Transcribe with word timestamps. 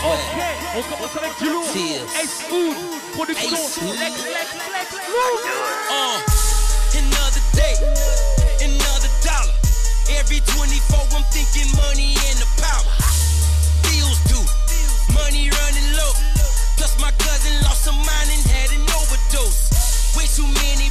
Ok, 0.00 0.14
on 0.76 0.82
commence 0.82 1.16
avec 1.16 1.36
du 1.38 1.50
lourd. 1.50 1.66
Ace 2.22 2.44
Hood, 2.52 2.76
production. 3.16 3.56
Lex, 3.98 4.14
Lex, 4.30 4.54
Lex, 4.70 4.94
Another 6.94 7.42
day, 7.52 7.74
another 8.62 9.10
dollar. 9.26 9.54
Every 10.18 10.38
24, 10.40 10.98
I'm 11.16 11.24
thinking 11.34 11.66
money 11.76 12.14
and 12.30 12.38
the 12.38 12.46
power. 12.62 12.86
Bills 13.90 14.22
do 14.30 14.38
money 15.14 15.50
running 15.50 15.90
low. 15.98 16.12
Plus, 16.76 16.94
my 17.00 17.10
cousin 17.18 17.60
lost 17.64 17.88
a 17.88 17.92
mind 17.92 18.30
and 18.30 18.44
had 18.54 18.70
an 18.70 18.86
overdose. 18.94 20.14
Way 20.16 20.26
too 20.30 20.46
many 20.62 20.90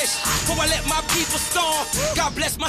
fish. 0.00 0.16
For 0.48 0.56
I 0.56 0.66
let 0.66 0.84
my 0.88 1.00
people 1.12 1.38
storm. 1.38 1.84
God 2.16 2.34
bless 2.34 2.58
my 2.58 2.68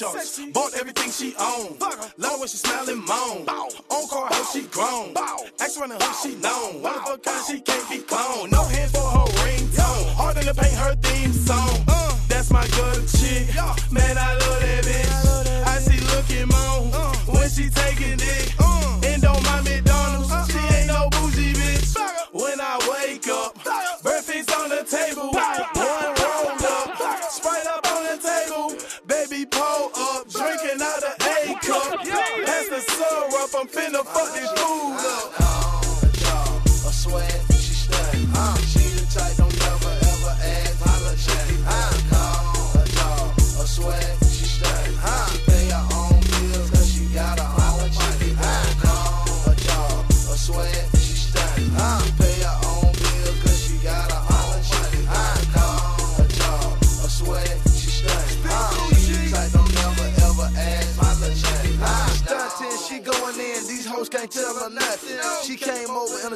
shorts. 0.00 0.40
Bought 0.52 0.72
everything 0.74 1.10
she 1.10 1.34
owned. 1.38 1.80
Love 2.16 2.40
when 2.40 2.48
she 2.48 2.56
smiling 2.56 3.04
moan. 3.04 3.46
On 3.48 4.08
call 4.08 4.26
how 4.26 4.44
she 4.44 4.62
grown. 4.62 5.14
X 5.60 5.78
running 5.78 6.00
her, 6.00 6.14
she 6.22 6.36
known. 6.36 6.82
What 6.82 6.96
of 6.96 7.08
her 7.08 7.18
kind, 7.18 7.44
she 7.46 7.60
can't 7.60 7.88
be 7.90 7.98
cloned. 7.98 8.50
No 8.50 8.62
hand 8.64 8.90
for 8.90 9.08
her 9.16 9.26
ringtone. 9.44 10.14
Harder 10.14 10.42
to 10.42 10.54
paint 10.54 10.74
her 10.74 10.94
theme 10.96 11.32
song. 11.32 11.84
That's 12.28 12.50
my 12.50 12.66
good 12.68 13.06
chick. 13.08 13.54
Man, 13.92 14.16
I 14.16 14.32
love 14.40 14.60
that 14.60 14.84
bitch. 14.84 15.66
I 15.66 15.78
see 15.78 16.00
looking 16.14 16.48
moan 16.48 16.90
when 17.34 17.48
she 17.50 17.68
taking 17.68 18.18
it. 18.18 18.69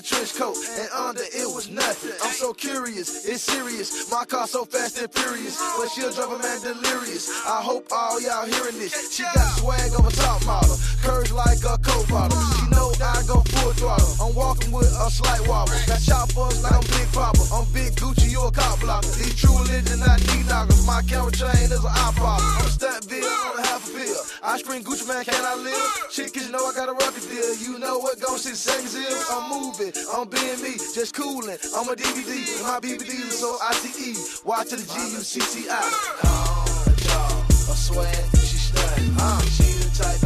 trench 0.04 0.34
coat, 0.34 0.56
and 0.78 0.88
under 0.90 1.22
it 1.22 1.48
was 1.54 1.70
nothing. 1.70 2.12
I'm 2.22 2.32
so 2.32 2.52
curious, 2.52 3.24
it's 3.26 3.42
serious. 3.42 4.10
My 4.10 4.24
car 4.24 4.46
so 4.46 4.64
fast 4.64 4.98
and 4.98 5.10
furious, 5.12 5.56
but 5.78 5.88
she'll 5.88 6.12
drive 6.12 6.30
a 6.30 6.38
man 6.38 6.60
delirious. 6.60 7.30
I 7.46 7.62
hope 7.62 7.86
all 7.90 8.20
y'all 8.20 8.44
hearing 8.44 8.78
this. 8.78 9.14
She 9.14 9.22
got 9.22 9.58
swag 9.58 9.92
over 9.98 10.10
top 10.10 10.44
model, 10.44 10.76
curves 11.02 11.32
like 11.32 11.64
a 11.64 11.93
problem. 12.14 12.38
She 12.54 12.64
know 12.70 12.88
I 13.02 13.22
go 13.26 13.42
full 13.42 13.72
throttle. 13.74 14.14
I'm 14.22 14.34
walking 14.34 14.70
with 14.70 14.92
a 14.94 15.10
slight 15.10 15.42
wobble. 15.48 15.74
Got 15.86 16.00
shot 16.00 16.34
buzz 16.34 16.62
like 16.62 16.72
I'm 16.72 16.86
big 16.94 17.08
proper. 17.10 17.42
I'm 17.50 17.66
big 17.74 17.92
Gucci, 17.98 18.30
you 18.30 18.42
a 18.46 18.50
cop 18.50 18.80
blocker. 18.80 19.10
These 19.18 19.34
true 19.34 19.56
religion, 19.58 19.98
I 20.02 20.16
need 20.30 20.46
knockers. 20.46 20.86
My 20.86 21.02
camera 21.02 21.32
chain 21.32 21.68
is 21.74 21.82
an 21.82 21.90
eye 21.90 22.14
problem. 22.14 22.46
I'm 22.46 22.66
a 22.66 22.70
stunt 22.70 23.08
big 23.10 23.24
on 23.24 23.58
a 23.58 23.66
half 23.66 23.82
a 23.82 23.90
pill. 23.98 24.22
I 24.42 24.58
spring 24.58 24.84
Gucci 24.84 25.04
Mane, 25.08 25.24
can 25.24 25.42
I 25.42 25.54
live? 25.58 25.90
Chickens 26.10 26.50
know 26.50 26.62
I 26.64 26.72
got 26.72 26.88
a 26.88 26.94
record 26.94 27.26
deal. 27.26 27.50
You 27.58 27.78
know 27.78 27.98
what 27.98 28.20
goes 28.20 28.42
six 28.42 28.58
seconds 28.58 28.94
is? 28.94 29.26
I'm 29.30 29.50
moving, 29.50 29.92
I'm 30.14 30.28
being 30.28 30.60
me, 30.62 30.78
just 30.94 31.14
cooling. 31.14 31.58
I'm 31.74 31.88
a 31.90 31.94
DVD, 31.98 32.30
my 32.62 32.78
BBD 32.78 33.10
is 33.26 33.40
so 33.40 33.58
ICE. 33.70 34.42
Y 34.44 34.64
to 34.70 34.76
the 34.76 34.86
G 34.86 34.94
U 35.18 35.20
C 35.20 35.40
T 35.40 35.68
I. 35.68 35.82
Oh, 36.24 37.34
a 37.70 37.74
swag, 37.74 38.14
she 38.38 38.58
stunning. 38.58 39.14
Uh, 39.18 39.40
she 39.42 39.64
the 39.82 39.90
type. 39.98 40.23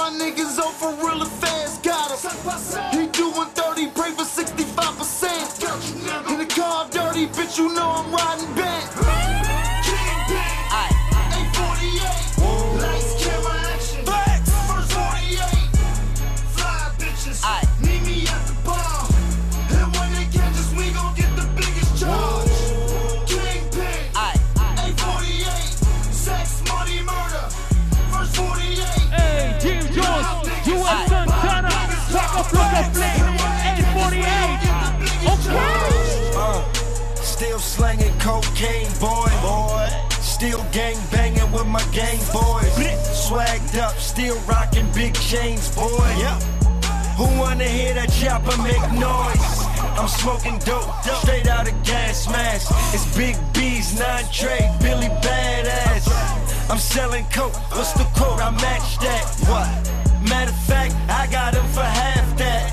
my 0.00 0.08
niggas 0.16 0.56
off 0.58 0.80
for 0.80 0.92
real 1.04 1.22
fast. 1.26 1.82
Got 1.82 2.10
him. 2.10 2.18
He 2.96 3.06
doing 3.08 3.48
30, 3.48 3.88
pray 3.88 4.12
for 4.12 4.24
65%. 4.24 6.30
In 6.30 6.38
the 6.38 6.46
car 6.46 6.88
dirty, 6.90 7.26
bitch, 7.26 7.58
you 7.58 7.68
know 7.74 7.90
I'm 7.98 8.10
riding 8.10 8.54
back. 8.54 8.79
Waka 32.52 32.82
Flocka 32.82 32.82
Flame, 32.94 33.36
848. 33.94 34.70
Okay. 35.32 36.32
Uh, 36.36 36.62
still 37.16 37.58
slanging 37.58 38.16
cocaine, 38.18 38.90
boy. 39.00 39.30
Boy. 39.42 39.88
Still 40.20 40.64
gang 40.72 40.96
banging 41.10 41.50
with 41.52 41.66
my 41.66 41.82
gang 41.92 42.18
boys. 42.32 42.72
Swagged 43.12 43.78
up, 43.78 43.96
still 43.98 44.38
rocking 44.48 44.90
big 44.92 45.14
chains, 45.14 45.74
boy. 45.74 45.88
Yeah. 46.18 46.38
Who 47.16 47.26
wanna 47.38 47.64
hear 47.64 47.92
that 47.94 48.10
chopper 48.10 48.56
make 48.62 48.80
noise? 48.92 49.66
I'm 50.00 50.08
smoking 50.08 50.58
dope, 50.60 50.88
straight 51.20 51.46
out 51.46 51.68
of 51.68 51.82
gas 51.84 52.26
mask. 52.28 52.72
It's 52.94 53.04
Big 53.14 53.36
B's, 53.52 53.98
nine 53.98 54.24
tray, 54.32 54.74
Billy 54.80 55.08
Badass. 55.20 56.08
I'm 56.70 56.78
selling 56.78 57.26
coke, 57.26 57.54
what's 57.72 57.92
the 57.92 58.04
quote? 58.16 58.40
I 58.40 58.50
match 58.52 58.98
that. 59.00 59.24
What? 59.46 59.99
Matter 60.28 60.50
of 60.50 60.58
fact, 60.64 60.94
I 61.08 61.26
got 61.30 61.54
him 61.54 61.66
for 61.68 61.80
half 61.80 62.36
that. 62.38 62.70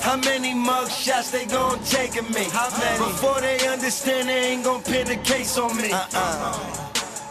How 0.00 0.16
many 0.16 0.54
mug 0.54 0.90
shots 0.90 1.30
they 1.30 1.44
gon' 1.44 1.78
take 1.84 2.16
of 2.16 2.28
me? 2.34 2.44
How 2.50 2.70
many? 2.78 2.98
Before 2.98 3.40
they 3.40 3.66
understand, 3.68 4.28
they 4.28 4.52
ain't 4.52 4.64
gon' 4.64 4.82
pin 4.82 5.06
the 5.06 5.16
case 5.16 5.58
on 5.58 5.76
me. 5.76 5.92
Uh-uh. 5.92 6.80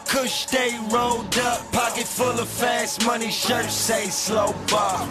Kush 0.05 0.47
stay 0.47 0.77
rolled 0.89 1.37
up, 1.39 1.71
pocket 1.71 2.05
full 2.05 2.39
of 2.39 2.47
fast 2.47 3.05
money, 3.05 3.31
shirt 3.31 3.69
say 3.69 4.05
slow 4.05 4.53
bar. 4.69 5.07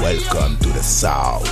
Welcome 0.00 0.56
to 0.58 0.68
the 0.68 0.82
South. 0.82 1.46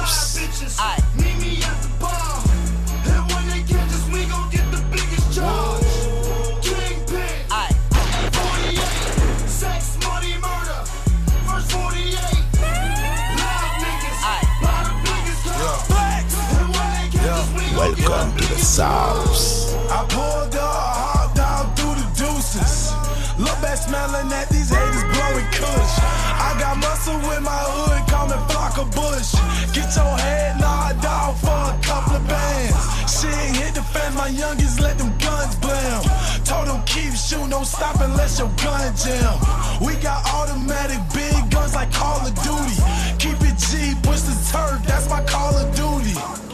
Welcome 18.04 18.36
to 18.36 18.44
the 18.52 18.60
South. 18.60 19.72
I 19.88 20.04
pulled 20.12 20.54
up, 20.60 20.60
hard 20.60 21.32
down 21.32 21.72
through 21.72 21.96
the 21.96 22.04
deuces. 22.12 22.92
Look 23.40 23.56
back 23.64 23.80
smelling 23.80 24.28
at 24.28 24.48
these 24.52 24.68
haters 24.68 25.08
blowing 25.08 25.48
kush. 25.48 25.94
I 26.36 26.52
got 26.60 26.76
muscle 26.84 27.16
with 27.24 27.40
my 27.40 27.64
hood, 27.64 28.04
call 28.12 28.28
me 28.28 28.36
Flock 28.52 28.76
of 28.76 28.92
Bush. 28.92 29.32
Get 29.72 29.88
your 29.96 30.12
head 30.20 30.60
knocked 30.60 31.00
off 31.08 31.40
for 31.40 31.48
a 31.48 31.72
couple 31.80 32.20
of 32.20 32.28
bands. 32.28 32.76
Shit 33.08 33.32
hit 33.56 33.72
the 33.72 33.80
fan, 33.80 34.12
my 34.12 34.28
youngest 34.28 34.80
let 34.80 34.98
them 34.98 35.08
guns 35.16 35.56
blam. 35.56 36.04
Told 36.44 36.68
them 36.68 36.84
keep 36.84 37.16
shooting, 37.16 37.56
don't 37.56 37.64
stop 37.64 38.04
unless 38.04 38.38
your 38.38 38.52
gun 38.60 38.92
jam. 39.00 39.32
We 39.80 39.96
got 40.04 40.28
automatic 40.28 41.00
big 41.16 41.40
guns 41.48 41.74
like 41.74 41.88
Call 41.88 42.20
of 42.20 42.36
Duty. 42.44 42.76
Keep 43.16 43.40
it 43.48 43.56
G, 43.56 43.96
push 44.04 44.20
the 44.28 44.36
turf, 44.52 44.84
that's 44.84 45.08
my 45.08 45.24
Call 45.24 45.56
of 45.56 45.72
Duty. 45.72 46.53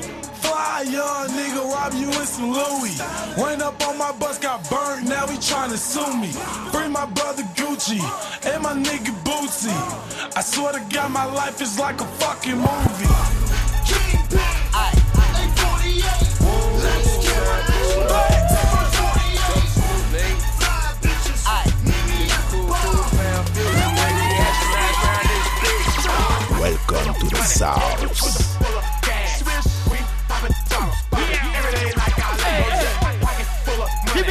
Fly 0.61 0.83
young 0.83 1.29
nigga, 1.29 1.73
rob 1.73 1.95
you 1.95 2.09
in 2.09 2.27
some 2.27 2.53
Louis. 2.53 3.01
Went 3.41 3.63
up 3.63 3.81
on 3.89 3.97
my 3.97 4.13
bus, 4.13 4.39
got 4.39 4.69
burnt, 4.69 5.09
now 5.09 5.27
he 5.27 5.39
tryna 5.39 5.79
sue 5.79 6.15
me. 6.21 6.31
Bring 6.71 6.93
my 6.93 7.07
brother 7.07 7.45
Gucci 7.57 7.99
and 8.45 8.63
my 8.63 8.75
nigga 8.75 9.13
Bootsy. 9.25 9.73
I 10.37 10.43
swear 10.43 10.75
to 10.75 10.95
God, 10.95 11.13
my 11.13 11.25
life 11.25 11.63
is 11.63 11.79
like 11.79 12.03
a 12.03 12.07
fucking 12.21 12.59
movie. 12.59 13.41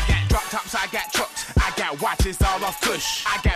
got 0.07 0.29
drop 0.29 0.45
tops, 0.51 0.75
I 0.75 0.87
got 0.93 1.13
trucks. 1.13 1.53
I 1.57 1.73
got 1.77 2.01
watches 2.03 2.41
all 2.43 2.63
off 2.65 2.81
Kush. 2.81 3.25
I 3.27 3.41
got 3.43 3.50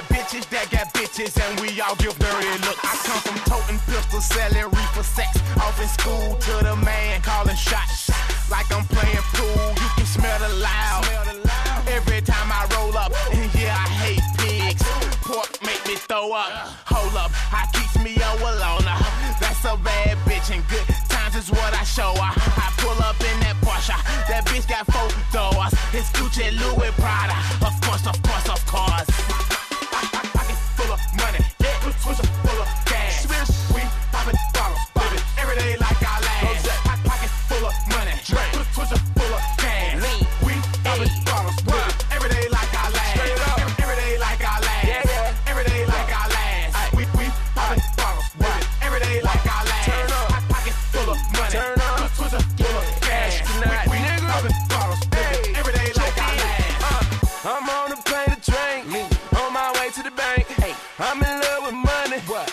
bitches, 1.25 1.51
and 1.51 1.61
we 1.61 1.81
all 1.81 1.97
give 1.97 2.17
dirty 2.19 2.49
looks. 2.67 2.85
I 2.85 2.97
come 3.05 3.21
from 3.21 3.39
toting 3.45 3.79
pistols, 3.87 4.25
selling 4.27 4.65
reefer 4.65 5.03
sex. 5.03 5.41
Off 5.57 5.81
in 5.81 5.89
school 5.89 6.37
to 6.37 6.65
the 6.65 6.77
man 6.85 7.21
calling 7.23 7.57
shots. 7.57 8.11
Like 8.51 8.71
I'm 8.73 8.85
playing 8.85 9.25
pool, 9.33 9.73
you 9.75 9.89
can 9.97 10.07
smell 10.07 10.39
the 10.39 10.55
loud. 10.57 11.05
Every 11.89 12.21
time 12.23 12.51
I 12.51 12.67
roll 12.77 12.97
up, 12.97 13.13
and 13.33 13.53
yeah, 13.55 13.77
I 13.77 13.89
hate 13.89 14.25
pigs. 14.39 14.83
Pork 15.23 15.51
make 15.63 15.81
me 15.87 15.97
throw 15.97 16.33
up. 16.33 16.51
Hold 16.87 17.17
up, 17.17 17.31
I 17.53 17.67
keeps 17.73 17.97
me 18.03 18.15
a 18.17 18.31
Walona. 18.43 18.97
That's 19.41 19.65
a 19.65 19.77
bad 19.77 20.19
bitch, 20.29 20.55
and 20.55 20.67
good 20.69 20.85
times 21.09 21.37
is 21.37 21.51
what 21.51 21.73
I 21.75 21.85
show 21.85 22.13
her. 22.15 22.33
I 22.37 22.73
pull 22.79 22.99
up 23.03 23.19
in 23.21 23.37
that 23.41 23.57
Porsche, 23.63 23.97
that 24.29 24.45
bitch 24.47 24.69
got 24.69 24.87
four 24.93 25.09
doors. 25.33 25.73
It's 25.93 26.11
Gucci, 26.13 26.51
Louis, 26.59 26.93
Prada. 26.99 27.54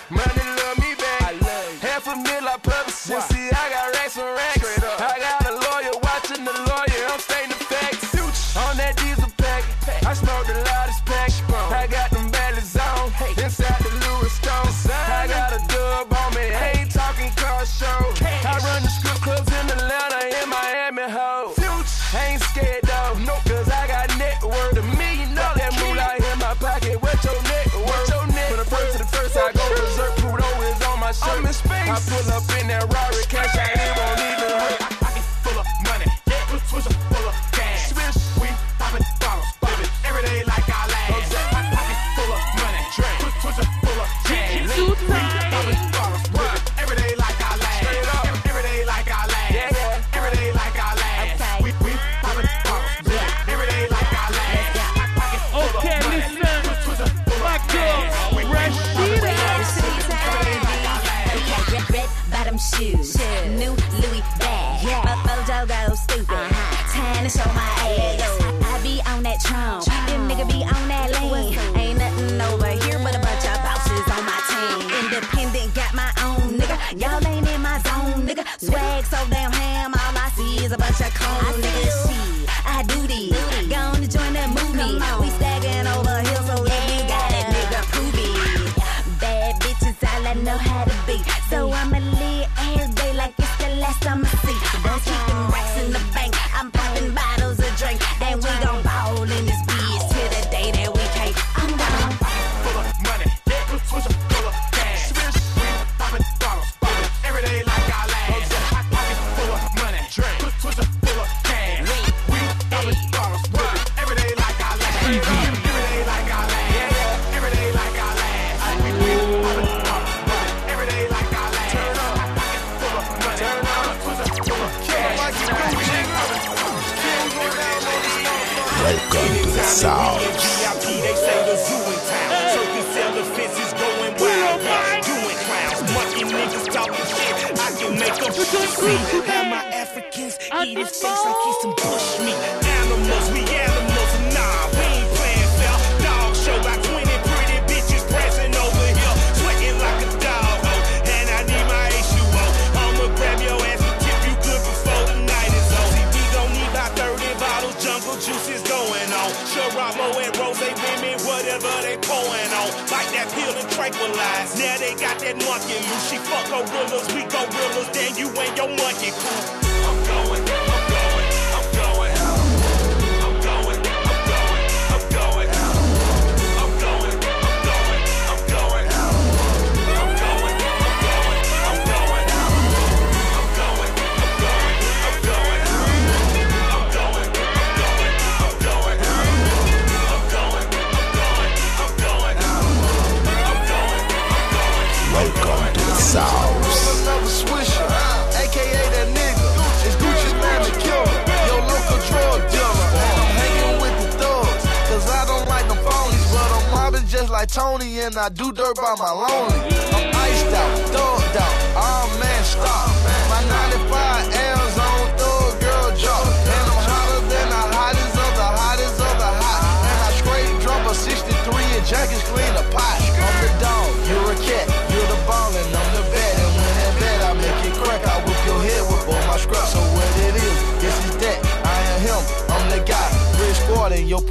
Money 0.09 0.45
love 0.57 0.77
me 0.79 0.95
back. 0.95 1.35
Half 1.81 2.07
a 2.07 2.15
mil 2.15 2.47
I 2.47 2.57
publish. 2.61 2.95
Since 2.95 3.31
I 3.33 3.60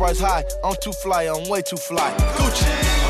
price 0.00 0.20
high. 0.20 0.44
I'm 0.64 0.74
too 0.76 0.92
fly, 0.92 1.24
I'm 1.24 1.46
way 1.50 1.60
too 1.60 1.76
fly. 1.76 2.10
Gucci. 2.38 3.09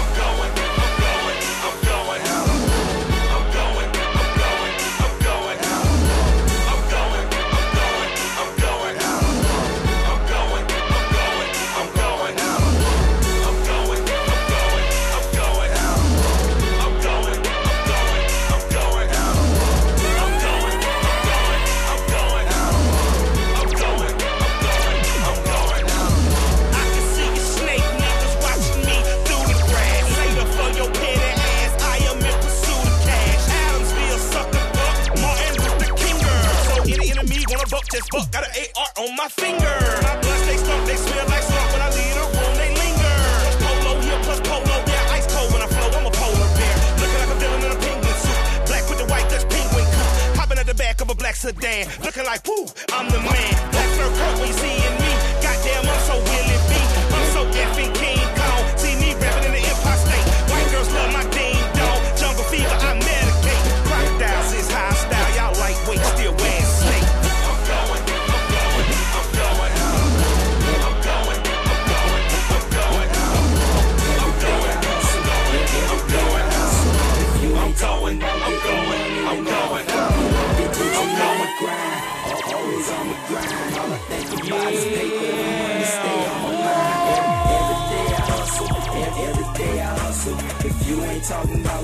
fuck, 38.11 38.31
got 38.33 38.45
an 38.45 38.53
AR 38.77 38.91
on 39.05 39.17
my 39.17 39.29
finger. 39.29 39.77
My 40.03 40.15
blood 40.21 40.39
stay 40.45 40.59
skunk, 40.59 40.87
they 40.87 40.97
smell 40.97 41.27
like 41.27 41.43
slump. 41.43 41.69
When 41.73 41.83
I 41.83 41.91
leave 41.95 42.15
the 42.19 42.27
room, 42.27 42.53
they 42.59 42.71
linger. 42.75 43.17
Plus 43.43 43.57
polo 43.63 43.93
here, 44.03 44.21
plus 44.27 44.41
polo 44.41 44.77
there. 44.85 45.05
Ice 45.15 45.27
cold 45.33 45.53
when 45.53 45.63
I 45.63 45.69
flow, 45.71 45.89
I'm 45.99 46.07
a 46.07 46.11
polar 46.11 46.51
bear. 46.59 46.75
Looking 47.01 47.21
like 47.23 47.33
a 47.35 47.39
villain 47.39 47.61
in 47.65 47.71
a 47.71 47.79
penguin 47.79 48.17
suit. 48.23 48.39
Black 48.67 48.85
with 48.91 48.99
the 48.99 49.07
white, 49.07 49.29
that's 49.31 49.47
penguin 49.47 49.87
coat. 49.87 50.37
Popping 50.37 50.59
at 50.59 50.67
the 50.67 50.75
back 50.75 51.01
of 51.01 51.11
a 51.11 51.15
black 51.15 51.37
sedan. 51.37 51.87
Looking 52.03 52.25
like, 52.25 52.47
woo, 52.47 52.67
I'm 52.93 53.09
the 53.09 53.21
man. 53.21 53.60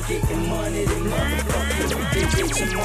getting 0.08 0.48
money, 0.48 0.84
the 0.84 0.94
motherfuckers, 0.94 1.90
you 1.90 2.46
can 2.46 2.48
get. 2.48 2.76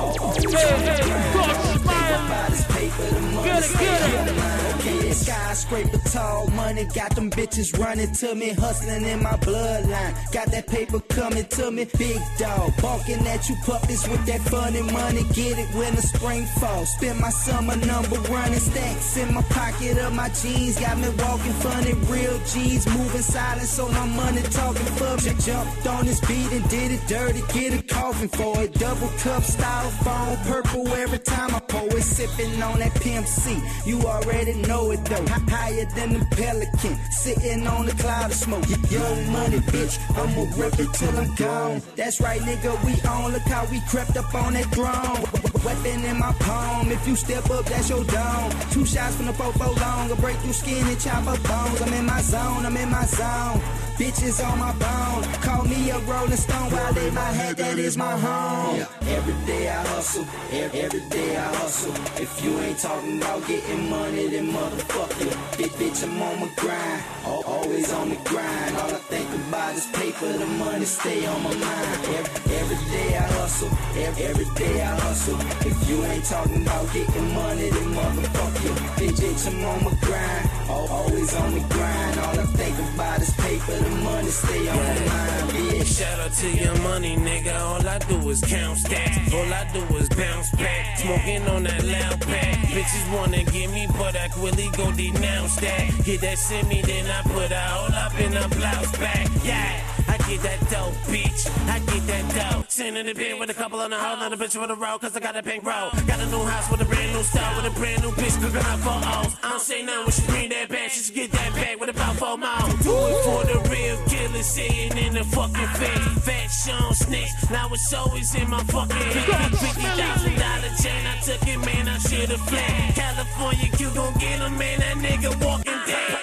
Oh, 0.00 0.14
oh, 0.20 0.32
hey, 0.34 0.76
hey, 0.84 1.02
fuck, 1.32 1.91
about 2.12 2.52
is 2.52 2.64
paper, 2.66 3.02
the 3.02 3.42
it, 3.48 4.36
it. 4.36 4.62
Okay, 4.74 5.12
skyscraper 5.12 5.98
tall 6.10 6.48
money 6.48 6.84
got 6.94 7.14
them 7.14 7.30
bitches 7.30 7.78
running 7.78 8.12
to 8.12 8.34
me, 8.34 8.50
hustling 8.50 9.04
in 9.04 9.22
my 9.22 9.36
bloodline. 9.46 10.14
Got 10.32 10.48
that 10.48 10.66
paper 10.66 11.00
coming 11.00 11.44
to 11.44 11.70
me, 11.70 11.86
big 11.98 12.20
dog. 12.38 12.72
Balking 12.80 13.26
at 13.26 13.48
you 13.48 13.56
puppies 13.64 14.08
with 14.08 14.24
that 14.26 14.40
funny 14.42 14.82
money. 14.82 15.22
Get 15.34 15.58
it 15.58 15.68
when 15.74 15.94
the 15.94 16.02
spring 16.02 16.46
falls. 16.60 16.88
Spend 16.94 17.20
my 17.20 17.30
summer 17.30 17.76
number 17.76 18.16
running 18.32 18.58
stacks 18.58 19.16
in 19.16 19.34
my 19.34 19.42
pocket 19.42 19.98
of 19.98 20.14
my 20.14 20.28
jeans. 20.30 20.78
Got 20.78 20.98
me 20.98 21.08
walking 21.18 21.52
funny, 21.64 21.92
real 22.10 22.38
G's 22.50 22.86
moving 22.88 23.22
silent, 23.22 23.68
so 23.68 23.88
my 23.88 24.06
money 24.06 24.42
talking 24.42 24.90
for 24.98 25.16
me. 25.24 25.32
Jumped 25.40 25.86
on 25.86 26.06
this 26.06 26.20
beat 26.20 26.52
and 26.52 26.68
did 26.68 26.90
it 26.92 27.02
dirty, 27.06 27.42
get 27.52 27.78
a 27.78 27.81
coffin 28.02 28.28
for 28.28 28.60
it. 28.62 28.72
Double 28.74 29.08
cup, 29.22 29.42
style 29.44 29.90
styrofoam, 29.90 30.36
purple 30.50 30.88
every 31.02 31.20
time 31.20 31.54
I 31.54 31.60
pour 31.60 31.86
it. 31.98 32.02
Sipping 32.02 32.60
on 32.62 32.78
that 32.80 32.92
PMC, 33.02 33.44
you 33.86 34.00
already 34.02 34.54
know 34.68 34.90
it 34.90 35.04
though. 35.04 35.26
Hi- 35.28 35.50
Higher 35.52 35.86
than 35.96 36.14
the 36.14 36.24
pelican, 36.36 36.94
sitting 37.12 37.66
on 37.66 37.88
a 37.88 37.94
cloud 38.02 38.30
of 38.32 38.36
smoke. 38.36 38.64
Young 38.90 39.18
money, 39.30 39.60
bitch, 39.72 39.94
I'ma 40.18 40.42
rip 40.60 40.76
it 40.80 40.92
till 40.94 41.16
I'm 41.22 41.34
gone. 41.36 41.82
That's 41.94 42.20
right, 42.20 42.40
nigga, 42.40 42.72
we 42.84 42.92
on. 43.08 43.32
Look 43.32 43.42
how 43.42 43.64
we 43.70 43.78
crept 43.88 44.16
up 44.16 44.34
on 44.34 44.54
that 44.54 44.68
throne. 44.74 45.20
Weapon 45.64 46.04
in 46.04 46.18
my 46.18 46.32
palm, 46.40 46.90
if 46.90 47.06
you 47.06 47.14
step 47.14 47.48
up, 47.50 47.64
that's 47.66 47.88
your 47.88 48.04
dome. 48.04 48.50
Two 48.72 48.84
shots 48.84 49.14
from 49.16 49.26
the 49.26 49.32
fofo 49.32 49.68
long, 49.80 50.10
a 50.10 50.16
break 50.16 50.36
through 50.38 50.54
skin 50.54 50.84
and 50.88 51.00
chop 51.00 51.24
up 51.28 51.40
bones. 51.44 51.80
I'm 51.82 51.92
in 51.92 52.06
my 52.06 52.20
zone, 52.20 52.66
I'm 52.66 52.76
in 52.76 52.90
my 52.90 53.04
zone. 53.04 53.60
Bitches 53.98 54.42
on 54.44 54.58
my 54.58 54.72
bone, 54.72 55.22
call 55.42 55.64
me 55.64 55.90
a 55.90 55.98
rolling 56.00 56.36
stone 56.36 56.70
while 56.72 56.92
they 56.94 57.10
my 57.10 57.20
head, 57.20 57.56
that 57.56 57.78
is 57.78 57.96
my 57.96 58.16
home. 58.18 58.80
Every 59.02 59.34
day 59.46 59.68
I 59.68 59.86
hustle, 59.88 60.26
every, 60.50 60.80
every 60.80 61.00
day 61.10 61.36
I 61.36 61.54
hustle. 61.56 61.92
If 62.20 62.42
you 62.42 62.58
ain't 62.60 62.78
talking 62.78 63.18
about 63.18 63.46
getting 63.46 63.90
money, 63.90 64.28
then 64.28 64.50
motherfuck 64.50 65.20
you. 65.20 65.30
Bitch, 65.56 65.74
bitch, 65.78 66.02
I'm 66.04 66.22
on 66.22 66.40
my 66.40 66.48
grind, 66.56 67.02
always 67.46 67.92
on 67.92 68.08
the 68.08 68.16
grind. 68.24 68.76
All 68.76 68.90
I 68.90 69.00
think 69.12 69.28
about 69.48 69.74
is 69.74 69.86
paper, 69.92 70.32
the 70.32 70.46
money 70.46 70.84
stay 70.86 71.26
on 71.26 71.42
my 71.42 71.54
mind. 71.54 72.00
Every, 72.16 72.54
every 72.56 72.90
day 72.90 73.16
I 73.16 73.26
hustle, 73.38 73.70
every, 73.96 74.24
every 74.24 74.48
day 74.56 74.80
I 74.82 74.96
hustle. 75.00 75.38
If 75.68 75.88
you 75.88 76.02
ain't 76.06 76.24
talking 76.24 76.62
about 76.62 76.92
getting 76.94 77.34
money, 77.34 77.68
then 77.70 77.88
motherfuck 77.94 78.64
you. 78.64 78.72
Bitch, 78.98 79.20
bitch, 79.20 79.46
I'm 79.48 79.64
on 79.64 79.84
my 79.84 79.94
grind, 80.00 80.50
always 80.70 81.34
on 81.36 81.52
the 81.54 81.60
grind. 81.74 82.18
All 82.18 82.40
I 82.40 82.46
think 82.56 82.76
about 82.94 83.20
is 83.20 83.30
paper, 83.34 83.81
the 83.84 83.90
money 83.90 84.28
stay 84.28 84.68
on 84.68 84.76
my 84.76 85.06
mind. 85.06 85.50
Bitch. 85.50 85.98
Shout 85.98 86.20
out 86.20 86.32
to 86.32 86.48
your 86.50 86.76
money, 86.78 87.16
nigga. 87.16 87.58
All 87.60 87.86
I 87.86 87.98
do 87.98 88.16
is 88.30 88.40
count 88.40 88.78
stacks. 88.78 89.32
All 89.32 89.52
I 89.52 89.68
do 89.72 89.82
is 89.96 90.08
bounce 90.08 90.50
back. 90.52 90.98
Smoking 90.98 91.46
on 91.48 91.64
that 91.64 91.84
loud 91.84 92.20
pack. 92.20 92.58
Bitches 92.68 93.06
wanna 93.14 93.44
give 93.44 93.70
me, 93.72 93.86
but 93.98 94.16
I 94.16 94.28
quickly 94.28 94.68
go 94.76 94.90
denounce 94.92 95.56
that. 95.56 96.04
Get 96.04 96.20
that 96.22 96.38
semi, 96.38 96.82
then 96.82 97.06
I 97.06 97.22
put 97.22 97.50
her 97.50 97.68
all 97.76 97.94
up 97.94 98.18
in 98.18 98.36
a 98.36 98.48
blouse 98.48 98.92
back. 98.98 99.28
Yeah. 99.44 99.91
I 100.08 100.16
get 100.28 100.40
that 100.42 100.60
dope, 100.70 100.94
bitch. 101.10 101.46
I 101.68 101.78
get 101.80 102.06
that 102.06 102.24
dope. 102.34 102.70
Sitting 102.70 102.96
in 102.96 103.06
the 103.06 103.14
bed 103.14 103.38
with 103.38 103.50
a 103.50 103.54
couple 103.54 103.80
on 103.80 103.90
the 103.90 103.98
hoe, 103.98 104.16
not 104.16 104.32
a 104.32 104.36
bitch 104.36 104.58
with 104.60 104.70
a 104.70 104.74
roll, 104.74 104.98
cause 104.98 105.16
I 105.16 105.20
got 105.20 105.36
a 105.36 105.42
pink 105.42 105.64
roll. 105.64 105.90
Got 106.06 106.20
a 106.20 106.26
new 106.26 106.42
house 106.44 106.70
with 106.70 106.80
a 106.80 106.84
brand 106.84 107.12
new 107.12 107.22
style, 107.22 107.62
with 107.62 107.72
a 107.72 107.74
brand 107.78 108.02
new 108.02 108.10
bitch 108.12 108.40
cooking 108.40 108.64
up 108.64 108.80
for 108.80 108.96
O's. 108.96 109.36
I 109.42 109.50
don't 109.50 109.60
say 109.60 109.82
nothing 109.82 110.04
when 110.04 110.12
she 110.12 110.26
bring 110.26 110.48
that 110.50 110.68
back, 110.68 110.90
she 110.90 111.00
should 111.04 111.14
get 111.14 111.32
that 111.32 111.54
back 111.54 111.80
with 111.80 111.90
about 111.90 112.16
four 112.16 112.38
more. 112.38 112.68
Do 112.82 112.92
it 112.92 113.18
for 113.24 113.42
the 113.44 113.58
real 113.70 113.96
killer, 114.08 114.42
sitting 114.42 114.96
in 114.98 115.14
the 115.14 115.24
fucking 115.24 115.72
face. 115.78 116.24
Fat 116.24 116.48
Sean 116.48 116.94
snakes, 116.94 117.50
now 117.50 117.68
it's 117.72 117.92
always 117.92 118.34
in 118.34 118.48
my 118.48 118.62
fucking 118.64 118.96
head. 118.96 119.50
Fifty 119.52 119.82
thousand 119.82 120.34
dollar 120.38 120.72
chain, 120.82 121.02
I 121.06 121.20
took 121.20 121.46
it, 121.46 121.58
man, 121.58 121.88
I 121.88 121.98
should've 121.98 122.40
fled. 122.40 122.94
California, 122.94 123.68
you 123.78 123.90
gon' 123.90 124.14
get 124.14 124.40
him, 124.40 124.56
man, 124.58 124.78
that 124.80 124.96
nigga 124.96 125.30
walking 125.44 125.78
dead. 125.86 126.21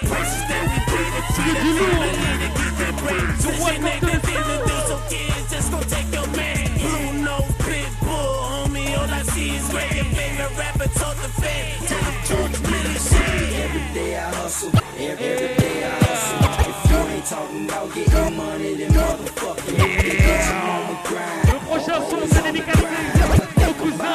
The 1.20 1.42
get 2.56 2.74
that 2.80 2.94
bread. 3.00 3.40
So 3.40 3.50
what 3.60 3.76
the 3.76 4.14
to 4.20 4.54
do, 4.68 4.76
so 4.88 4.96
kids 5.08 5.50
just 5.50 5.68
take 5.88 6.08
your 6.12 6.26
man. 6.36 6.66
Blue 6.78 7.12
nose, 7.24 7.52
pit 7.60 7.90
bull, 8.00 8.34
homie, 8.50 8.96
all 8.98 9.10
I 9.10 9.22
see 9.22 9.56
is 9.56 9.68
great. 9.68 9.92
Your 9.94 10.04
favorite 10.16 10.56
rapper 10.56 10.88
the. 10.88 11.70
Every 13.60 13.86
day 13.94 14.16
I 14.16 14.34
hustle, 14.34 14.70
every, 14.98 15.16
day 15.60 15.84
I 15.84 15.90
hustle. 16.04 16.40
If 16.70 16.76
you 16.90 16.98
ain't 17.14 17.26
talking 17.26 17.64
about 17.66 17.94
getting 17.94 18.36
money, 18.36 18.74
then 18.74 18.92
motherfuck 18.92 19.58
you. 19.68 19.76
I'm 19.76 20.68
on 20.70 20.82
my 20.88 21.00
grind. 21.04 21.46
Le 21.52 21.58
prochain 21.66 22.00
son, 22.08 22.22
c'est 22.32 22.42
dédicacé 22.42 22.86
au 23.68 23.74
cousin. 23.74 24.10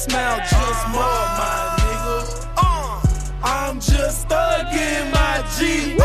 Smile, 0.00 0.38
just 0.38 0.88
more, 0.88 1.24
my 1.40 1.76
nigga. 1.78 2.16
Uh, 2.56 3.00
I'm 3.42 3.80
just 3.80 4.28
thuggin' 4.28 5.12
my 5.12 5.36
G. 5.56 5.96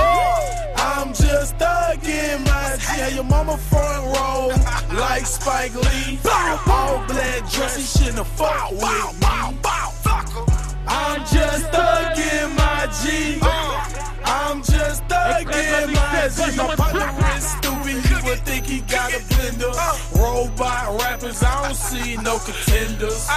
I'm 0.76 1.14
just 1.14 1.58
thuggin' 1.58 2.46
my 2.46 2.76
G. 2.76 2.84
Had 2.84 3.14
your 3.14 3.24
mama 3.24 3.58
front 3.58 4.06
row 4.14 4.52
like 5.00 5.26
Spike 5.26 5.76
Lee. 5.76 6.20
All 6.68 7.06
black 7.08 7.50
dress, 7.52 7.78
he 7.78 7.84
shouldn't 7.84 8.18
have 8.18 8.28
fucked 8.28 8.74
with 8.74 8.82
me. 8.82 9.28
I'm 10.88 11.22
just 11.22 11.66
thuggin' 11.72 12.56
my 12.58 12.88
G. 13.02 13.95
I'm 14.68 14.74
just 14.74 15.04
thuggin' 15.08 15.94
my 15.94 16.28
G. 16.28 16.58
My 16.58 16.76
partner 16.76 17.38
is 17.38 17.46
stupid, 17.46 18.04
he 18.04 18.16
would 18.28 18.40
think 18.40 18.66
he 18.66 18.80
got 18.82 19.14
a 19.14 19.18
blender. 19.18 19.74
Robot 20.16 21.02
rappers, 21.02 21.44
I 21.44 21.68
don't 21.68 21.76
see 21.76 22.18
no 22.18 22.40
contenders. 22.40 23.28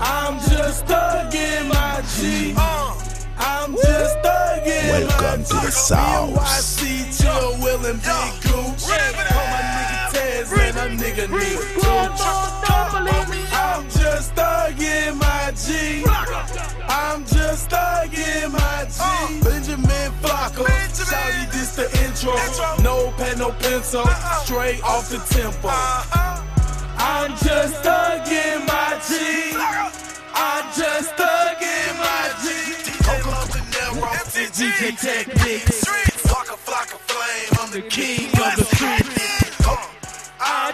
I'm 0.00 0.38
just 0.50 0.86
thuggin' 0.86 1.68
my 1.68 2.02
G. 2.16 2.54
I'm 2.56 3.74
just 3.74 4.18
thuggin' 4.18 5.08
Welcome 5.08 5.40
my 5.40 5.46
to 5.46 5.54
the 5.54 5.66
G. 5.66 5.70
South. 5.70 6.30
NYC, 6.34 7.22
Chill, 7.22 7.56
Will, 7.62 7.86
and 7.86 8.02
Big 8.02 8.42
Gooch. 8.42 8.84
Call 9.30 9.46
my 9.46 9.60
nigga 9.74 9.98
Taz, 10.14 10.50
man, 10.56 10.76
a 10.76 11.02
nigga 11.02 11.26
need 11.30 11.58
Gooch. 11.76 12.20
I'm 13.52 13.84
just 13.88 14.34
thuggin' 14.34 15.14
my 15.16 15.52
G. 15.54 16.73
I'm 16.88 17.24
just 17.26 17.70
thuggin' 17.70 18.52
my 18.52 18.84
G. 18.88 18.98
Uh. 19.00 19.44
Benjamin 19.44 20.10
Flocko. 20.22 20.64
Shouty, 20.64 21.50
this 21.52 21.76
the 21.76 21.86
intro. 22.04 22.34
No 22.82 23.12
pen, 23.16 23.38
no 23.38 23.50
pencil. 23.52 24.00
Uh-uh. 24.00 24.44
Straight 24.44 24.82
off 24.82 25.08
the 25.08 25.18
tempo. 25.34 25.68
Uh-uh. 25.68 26.44
I'm 26.96 27.30
just 27.38 27.82
thuggin' 27.82 28.66
my 28.66 29.00
G. 29.06 29.56
Uh-uh. 29.56 29.90
I 30.36 30.72
just 30.76 31.10
thuggin' 31.16 31.98
my 31.98 32.32
G. 32.42 32.64
DJ 34.54 34.96
Techniques. 35.00 35.84
Flocka, 36.22 36.56
flocka, 36.56 36.98
flame. 37.08 37.60
I'm 37.60 37.70
the 37.72 37.82
king 37.82 38.28
of 38.28 38.56
the 38.56 38.64
street. 38.64 39.14
I 40.40 40.72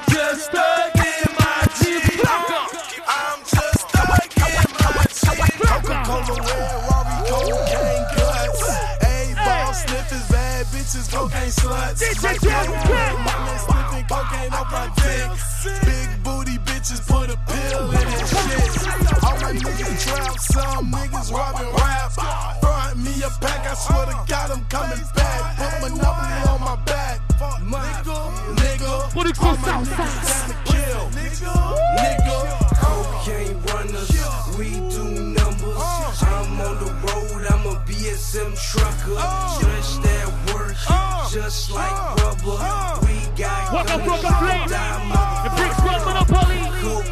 cocaine 11.11 11.51
sluts. 11.51 12.01
My 12.23 13.35
man 13.44 13.59
sniffing 13.59 14.07
cocaine 14.07 14.53
off 14.53 14.70
my 14.70 14.87
dick. 14.96 15.29
Big 15.85 16.09
booty 16.25 16.57
bitches 16.64 17.03
put 17.07 17.31
a 17.31 17.37
pill 17.51 17.90
in 17.90 17.96
that 17.96 18.27
shit. 18.31 19.25
All 19.25 19.37
my 19.40 19.53
niggas 19.53 20.01
trap, 20.05 20.38
some 20.38 20.92
niggas 20.92 21.33
robbing 21.33 21.73
rap. 21.75 22.12
Front 22.61 22.99
me 22.99 23.23
a 23.23 23.31
pack, 23.40 23.66
I 23.66 23.75
swear 23.75 24.07
to 24.07 24.16
God 24.29 24.51
I'm 24.51 24.64
coming 24.66 25.05
back. 25.14 25.81
Put 25.81 25.90
Monopoly 25.90 26.40
on 26.51 26.61
my 26.61 26.77
back. 26.85 27.20
Nigga, 27.61 28.18
nigga. 28.57 29.11
Production 29.12 29.46
All 29.46 29.57
my 29.57 29.85
Southside. 29.85 30.07
niggas 30.07 30.46
to 30.49 30.55
kill. 30.73 31.05
Nigga, 31.99 32.38
Cocaine 32.81 33.61
runners, 33.62 34.11
we 34.59 34.70
do 34.70 34.99
numbers. 35.05 35.10
I'm 36.22 36.61
on 36.61 36.78
the 36.78 36.90
road, 37.04 37.46
I'm 37.50 37.66
a 37.66 37.74
BSM 37.87 38.52
trucker. 38.56 39.16
Stretch 39.56 40.02
that 40.04 40.28
work, 40.52 40.76
just 41.33 41.70
like 41.70 42.16
rubber. 42.22 42.59
We 43.06 43.16
got 43.37 43.72
Welcome 43.72 44.00
gunners, 44.00 44.20
from 44.20 44.22
the 44.22 44.33
flame. 44.40 44.68
die 44.68 45.42
The 45.44 45.50
Brick 45.56 45.72
Squad 45.72 46.00
Monopoly. 46.06 46.61
Coke, 46.83 47.11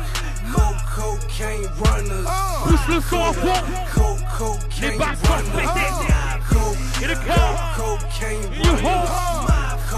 coke, 0.53 0.83
cocaine 0.97 1.66
runners. 1.81 2.27
Pousse 2.64 2.88
le 2.88 3.01
son 3.01 3.23
à 3.25 3.33
fond. 3.33 3.62
Coke, 3.94 4.25
cocaine 4.38 4.90
Les 4.90 4.99
basses 4.99 5.18
sont 5.23 5.33
runners. 5.57 6.28
In 7.01 7.11
the 7.11 7.15
club. 7.15 7.77
cocaine 7.77 8.45
In 8.53 8.65
your 8.65 8.77
home. 8.77 9.49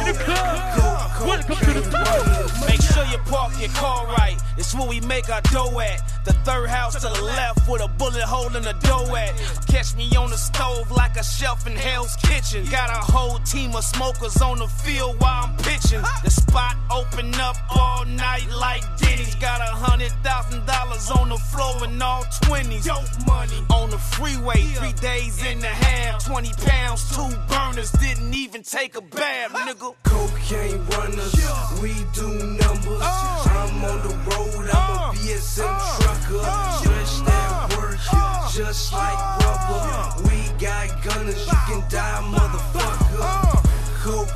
In 0.00 0.12
the 0.12 0.18
club. 0.22 1.00
Welcome 1.26 1.56
to 1.56 1.80
the 1.80 1.90
top. 1.90 2.68
Make 2.68 2.82
sure 2.82 3.04
you 3.06 3.18
park 3.24 3.52
your 3.58 3.70
car 3.70 4.06
right. 4.06 4.36
It's 4.58 4.74
where 4.74 4.86
we 4.86 5.00
make 5.00 5.30
our 5.30 5.40
dough 5.42 5.80
at. 5.80 6.00
The 6.26 6.34
third 6.44 6.68
house 6.68 6.94
to 6.94 7.08
the 7.08 7.22
left 7.22 7.66
with 7.68 7.80
a 7.82 7.88
bullet 7.88 8.22
hole 8.22 8.54
in 8.54 8.62
the 8.62 8.74
door 8.84 9.16
at. 9.16 9.32
Catch 9.66 9.96
me 9.96 10.14
on 10.16 10.28
the 10.28 10.36
stove 10.36 10.90
like 10.90 11.16
a 11.16 11.24
chef 11.24 11.66
in 11.66 11.74
Hell's 11.74 12.16
Kitchen. 12.16 12.66
Got 12.66 12.90
a 12.90 13.12
whole 13.12 13.38
team 13.40 13.74
of 13.74 13.84
smokers 13.84 14.40
on 14.42 14.58
the 14.58 14.68
field 14.68 15.20
while 15.20 15.44
I'm 15.44 15.56
pitching. 15.58 16.02
The 16.24 16.30
spot 16.30 16.76
open 16.90 17.34
up 17.36 17.56
all 17.70 18.04
night 18.04 18.46
like 18.50 18.84
Denny's. 18.98 19.34
Got 19.36 19.60
a 19.60 19.72
hundred 19.74 20.12
thousand 20.22 20.66
dollars 20.66 21.10
on 21.10 21.30
the 21.30 21.38
floor 21.38 21.84
and 21.84 22.02
all 22.02 22.24
twenties. 22.42 22.84
Dope 22.84 23.08
money 23.26 23.64
on 23.70 23.88
the 23.90 23.98
freeway, 23.98 24.62
three 24.76 24.92
days 24.94 25.42
in 25.44 25.60
the 25.60 25.68
half. 25.68 26.24
Twenty 26.26 26.52
pounds, 26.64 26.89
two 26.96 27.36
burners, 27.48 27.92
didn't 27.92 28.34
even 28.34 28.62
take 28.62 28.96
a 28.96 29.00
bath, 29.00 29.52
nigga. 29.52 29.94
Cocaine 30.02 30.84
runners, 30.86 31.34
we 31.80 31.94
do 32.12 32.28
numbers. 32.58 33.00
Uh. 33.00 33.44
I'm 33.46 33.84
on 33.84 34.02
the 34.02 34.14
road, 34.30 34.68
I'm 34.70 34.90
a 34.90 35.10
uh. 35.10 35.12
BSM 35.12 35.66
uh. 35.68 35.98
trucker. 36.00 36.42
Stretched 36.80 37.28
at 37.28 37.76
work, 37.76 37.98
just 38.52 38.92
like 38.92 39.18
rubber. 39.40 40.22
We 40.24 40.48
got 40.58 41.04
gunners, 41.04 41.46
you 41.46 41.58
can 41.68 41.80
die, 41.88 42.22
motherfucker. 42.34 43.60
Coke, 44.02 44.28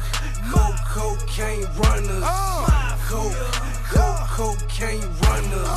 coke, 0.52 0.80
cocaine 0.86 1.66
runners. 1.82 2.24
Coke, 3.08 3.34
coke, 3.90 4.28
cocaine 4.28 5.02
runners. 5.22 5.68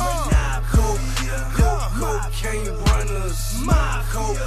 Coke, 0.70 1.17
coke, 1.52 1.92
cocaine 1.98 2.72
runners. 2.88 3.38
Coke, 4.10 4.38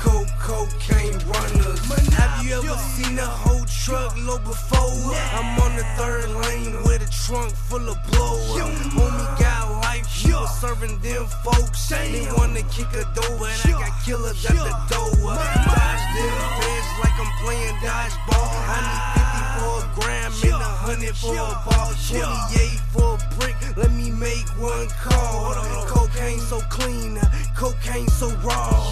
coke, 0.00 0.28
cocaine 0.38 1.18
runners. 1.28 1.80
Have 2.14 2.44
you 2.44 2.54
ever 2.54 2.76
seen 2.94 3.18
a 3.18 3.26
whole 3.26 3.64
truckload 3.64 4.44
before? 4.44 5.14
I'm 5.36 5.60
on 5.60 5.76
the 5.76 5.84
third 5.96 6.30
lane 6.30 6.74
with 6.84 7.02
a 7.02 7.10
trunk 7.24 7.52
full 7.54 7.88
of 7.88 7.96
blow. 8.10 8.36
Homie 8.56 9.38
got 9.38 9.70
life, 9.82 10.06
was 10.24 10.60
serving 10.60 10.98
them 11.00 11.26
folks. 11.44 11.88
They 11.88 12.28
wanna 12.36 12.62
kick 12.74 12.90
a 12.92 13.04
door, 13.14 13.38
but 13.38 13.52
I 13.64 13.70
got 13.70 14.04
killers 14.04 14.44
at 14.46 14.54
the 14.54 14.74
door. 14.92 15.34
Dodge 15.34 16.04
them 16.14 16.34
feds 16.58 16.90
like 17.02 17.16
I'm 17.18 17.32
playing 17.42 17.76
dodgeball. 17.84 18.50
I 18.68 18.80
need 18.86 19.04
50 19.16 19.56
for 19.58 19.76
a 19.78 19.90
gram 19.96 20.32
and 20.44 20.62
a 20.62 20.72
hundred 20.84 21.16
for 21.16 21.34
a 21.34 21.54
ball. 21.64 21.92
28 22.08 22.80
for 22.92 23.14
a 23.14 23.34
brick, 23.38 23.56
let 23.76 23.92
me 23.92 24.10
make 24.10 24.48
one 24.58 24.88
call. 25.02 25.54
Cocaine 25.86 26.25
so 26.34 26.60
clean, 26.68 27.20
cocaine 27.54 28.08
so 28.08 28.28
raw. 28.42 28.82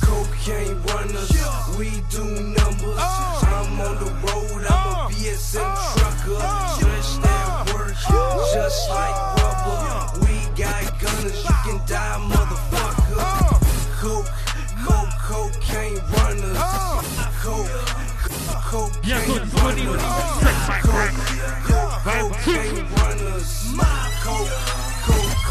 Cocaine 0.00 0.80
runners, 0.82 1.30
we 1.76 1.90
do 2.08 2.24
numbers. 2.24 2.98
I'm 2.98 3.80
on 3.80 3.98
the 3.98 4.10
road, 4.22 4.64
I'm 4.68 4.94
a 4.94 5.10
BSM 5.10 5.74
trucker. 5.98 6.38
Stretched 6.76 7.26
at 7.26 7.74
work, 7.74 7.94
just 8.54 8.88
like 8.90 9.16
rubber. 9.38 10.20
We 10.20 10.34
got 10.56 11.00
gunners, 11.00 11.42
you 11.42 11.56
can 11.64 11.78
die, 11.88 12.18
motherfucker. 12.30 13.18
Coke, 14.00 14.30
coke, 14.86 15.14
cocaine 15.18 15.98
runners. 16.14 16.58
Coke, 17.42 17.74
coke, 18.70 18.92
cocaine 19.02 19.02
runners. 19.02 19.02
Coke, 19.02 19.02
coke, 19.02 19.02
cocaine 19.02 19.50
runners. 19.64 20.02
Coke, 21.66 21.98
coke, 22.04 22.32
cocaine 22.44 22.86
runners. 22.94 23.74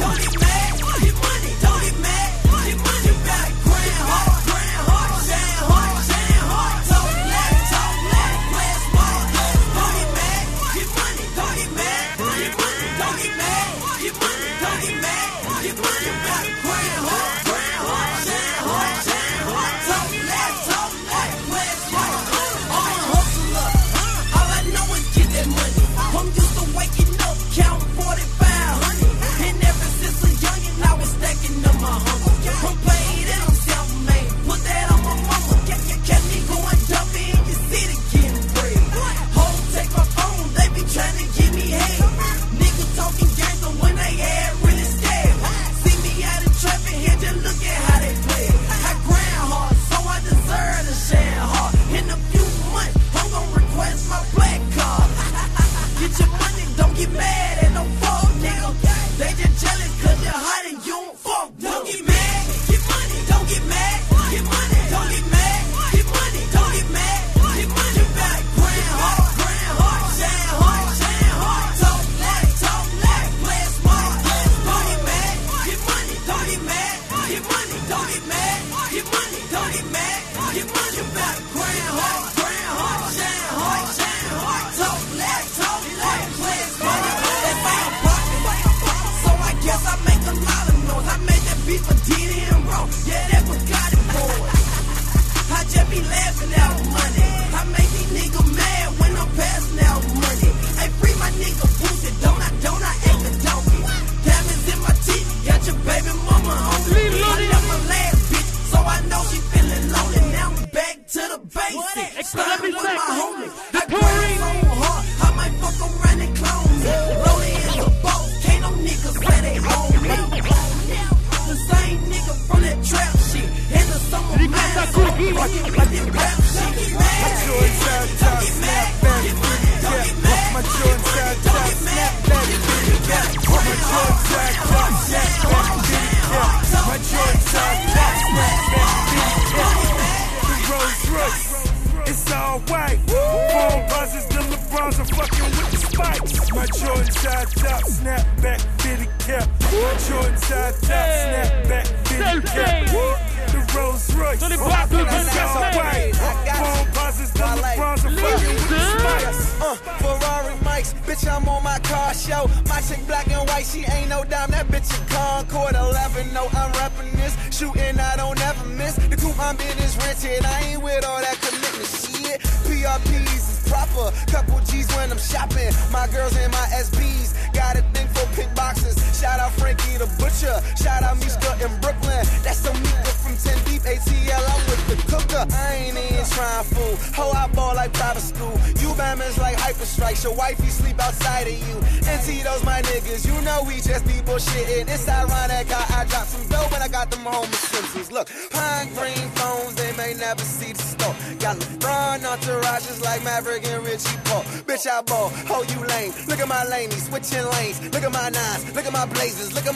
All 0.00 0.47
get 56.98 57.12
mad 57.12 57.57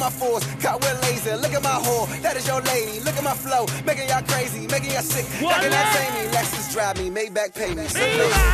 my 0.02 0.10
fours. 0.10 0.42
Caught 0.58 0.80
with 0.82 0.98
laser. 1.02 1.36
Look 1.36 1.54
at 1.54 1.62
my 1.62 1.78
whore. 1.78 2.10
That 2.22 2.36
is 2.36 2.46
your 2.46 2.60
lady. 2.62 2.98
Look 3.06 3.14
at 3.14 3.22
my 3.22 3.34
flow. 3.34 3.66
Making 3.86 4.08
y'all 4.08 4.26
crazy. 4.26 4.66
Making 4.66 4.98
y'all 4.98 5.06
sick. 5.06 5.26
Y'all 5.40 5.54
can 5.62 5.70
entertain 5.70 6.10
me. 6.18 6.22
Lexus 6.34 6.72
drive 6.74 6.98
me. 6.98 7.06
Maybach 7.08 7.54
pay 7.54 7.70
me. 7.74 7.86
So 7.86 8.02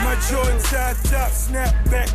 My 0.04 0.16
Jordan 0.28 0.60
side 0.60 0.96
top, 1.08 1.30
snap 1.32 1.72
back, 1.90 2.07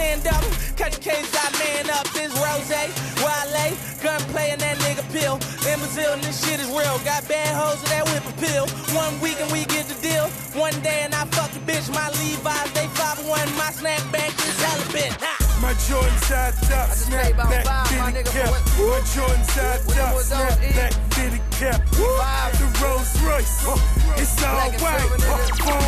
stand 0.00 0.26
up. 0.28 0.44
Catch 0.76 0.96
a 0.96 1.00
case, 1.00 1.28
I 1.36 1.46
man 1.60 1.90
up. 1.90 2.08
This 2.16 2.32
Ross, 2.40 2.72
Wale, 3.20 3.76
gunplay 4.02 4.50
and 4.52 4.60
that 4.60 4.76
nigga 4.80 5.04
pill. 5.12 5.36
In 5.68 5.78
Brazil, 5.78 6.12
and 6.14 6.22
this 6.24 6.40
shit 6.40 6.58
is 6.60 6.68
real. 6.68 6.96
Got 7.04 7.28
bad 7.28 7.52
hoes 7.52 7.80
with 7.82 7.92
that 7.92 8.04
whip 8.08 8.24
appeal. 8.32 8.64
One 8.96 9.12
week 9.20 9.38
and 9.40 9.50
we 9.52 9.64
get 9.66 9.84
the 9.92 9.98
deal. 10.00 10.26
One 10.56 10.76
day 10.80 11.04
and 11.04 11.14
I 11.14 11.24
fuck 11.36 11.52
a 11.52 11.60
bitch. 11.68 11.92
My 11.92 12.08
Levi's, 12.20 12.72
they 12.72 12.88
5'1. 12.96 13.28
My 13.60 13.70
snapback 13.76 14.32
is 14.48 14.56
hella 14.64 14.86
bit. 14.96 15.12
My 15.60 15.74
Jordan 15.86 16.16
side 16.24 16.54
top, 16.64 16.88
snap 16.96 17.36
back, 17.36 17.86
fitted 17.88 18.26
cap. 18.32 18.50
My 18.80 19.00
Jordan 19.12 19.44
side 19.52 19.80
top, 19.92 20.16
snap 20.24 20.56
back, 20.76 20.92
fitted 21.12 21.44
cap. 21.52 21.84
The 21.92 22.66
Rolls 22.80 23.12
Royce, 23.20 23.68
uh, 23.68 23.76
it's 24.16 24.42
all 24.42 24.72
white. 24.80 25.79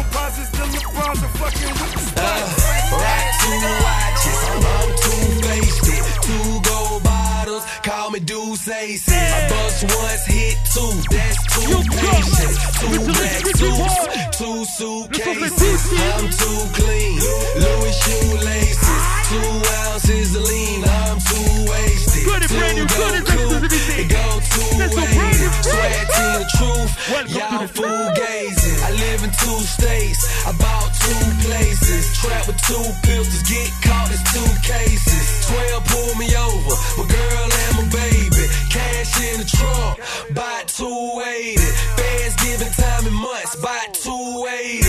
Deuce 8.65 9.09
I 9.09 9.49
bust 9.49 9.83
once, 9.83 10.25
hit 10.27 10.57
two, 10.73 10.95
that's 11.11 11.43
two 11.51 11.83
patience. 11.99 12.57
Two 12.79 12.95
black 13.11 13.43
suits, 13.59 14.39
two 14.39 14.65
suitcases. 14.65 15.83
I'm 15.91 16.31
too 16.31 16.61
clean, 16.79 17.19
Louis 17.59 17.95
shoelaces. 18.03 19.02
Two 19.33 19.41
ounces 19.89 20.37
of 20.37 20.45
lean, 20.45 20.85
I'm 20.85 21.17
too 21.17 21.65
wasted. 21.65 22.21
Two 22.21 22.85
go 22.85 22.93
cool, 22.93 23.65
it 23.97 24.09
go 24.13 24.27
two 24.45 24.77
ways. 24.77 25.41
Swear 25.65 26.05
to 26.05 26.25
the 26.37 26.49
truth, 26.61 26.93
y'all 27.33 27.67
fool 27.67 28.13
gazing. 28.13 28.77
I 28.85 28.91
live 28.93 29.25
in 29.25 29.33
two 29.33 29.61
states, 29.65 30.29
I 30.45 30.53
bought 30.53 30.93
two 31.01 31.49
places. 31.49 32.13
Trap 32.21 32.47
with 32.47 32.61
two 32.61 32.85
pistols, 33.09 33.41
get 33.49 33.73
caught 33.81 34.13
as 34.13 34.21
two 34.37 34.53
cases. 34.61 35.49
Twelve 35.49 35.85
pull 35.87 36.13
me 36.21 36.29
over, 36.37 36.77
my 37.01 37.07
girl 37.09 37.49
and 37.49 37.73
my 37.81 37.89
baby. 37.89 38.45
Cash 38.69 39.17
in 39.33 39.41
the 39.41 39.49
trunk, 39.49 39.97
buy 40.37 40.61
280. 40.67 41.57
Fans 41.97 42.37
giving 42.45 42.73
time 42.77 43.07
in 43.07 43.15
months, 43.15 43.57
buy 43.65 43.81
280. 43.97 44.85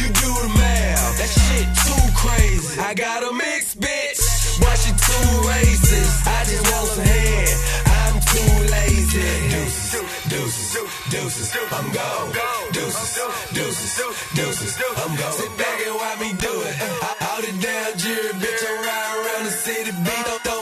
You 0.00 0.08
do 0.08 0.30
the 0.40 0.52
math, 0.56 1.18
that 1.20 1.28
shit 1.28 1.68
too 1.84 2.13
crazy. 2.24 2.80
I 2.80 2.94
got 2.94 3.22
a 3.22 3.32
mixed 3.32 3.80
bitch, 3.80 4.20
but 4.60 4.76
she 4.82 4.90
too 4.92 5.28
racist. 5.50 6.16
I 6.26 6.40
just 6.48 6.64
want 6.70 6.88
some 6.88 7.04
head, 7.04 7.48
I'm 8.00 8.16
too 8.32 8.52
lazy. 8.72 9.28
Deuces, 9.52 10.06
deuces, 10.28 10.88
deuces, 11.10 11.48
I'm 11.72 11.88
gone. 11.92 12.32
Deuces, 12.72 13.12
deuces, 13.52 13.92
deuces, 14.34 14.72
I'm 15.02 15.14
gone. 15.16 15.32
Sit 15.32 15.52
back 15.58 15.78
and 15.86 15.94
watch 15.94 16.18
me 16.20 16.30
do 16.40 16.54
it. 16.68 16.74
All 17.28 17.40
the 17.40 17.52
damn 17.60 17.96
jury, 17.98 18.32
bitch, 18.42 18.62
I'm 18.68 18.78
riding 18.86 19.16
around 19.20 19.44
the 19.44 19.54
city, 19.64 19.92
beat 20.04 20.26
up 20.34 20.53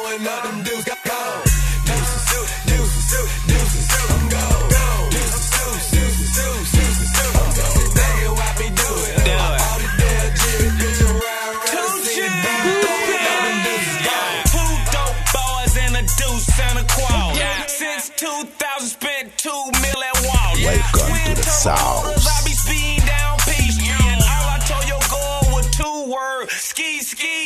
two 25.72 26.12
words, 26.12 26.52
ski 26.52 27.00
ski. 27.00 27.44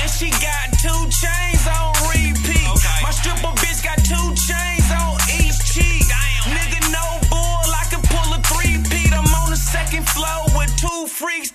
And 0.00 0.10
she 0.10 0.30
got 0.30 0.72
two 0.82 1.00
chains 1.08 1.64
on 1.66 1.94
repeat. 2.10 2.68
My 3.02 3.10
stripper 3.10 3.54
bitch 3.62 3.82
got 3.82 3.98
two 4.04 4.28
chains 4.34 4.88
on 4.92 5.16
each 5.40 5.58
cheek. 5.72 6.04
Nigga, 6.44 6.80
no 6.92 7.06
bull, 7.30 7.68
I 7.72 7.84
can 7.90 8.02
pull 8.02 8.28
a 8.34 8.40
three 8.50 8.76
peat. 8.90 9.12
I'm 9.12 9.26
on 9.42 9.50
the 9.50 9.56
second 9.56 10.08
floor 10.08 10.44
with 10.56 10.74
two 10.76 11.06
freaks 11.06 11.50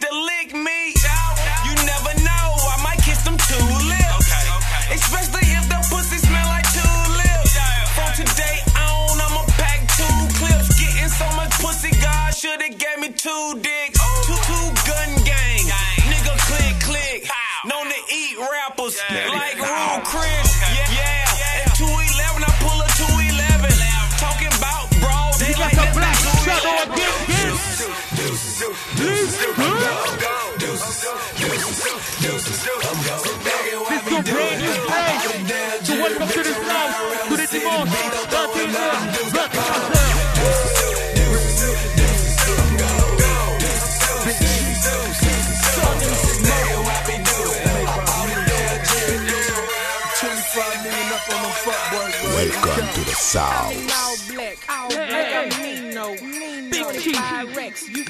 Welcome 52.76 52.92
to 52.96 53.06
the 53.06 53.16
South. 53.16 53.72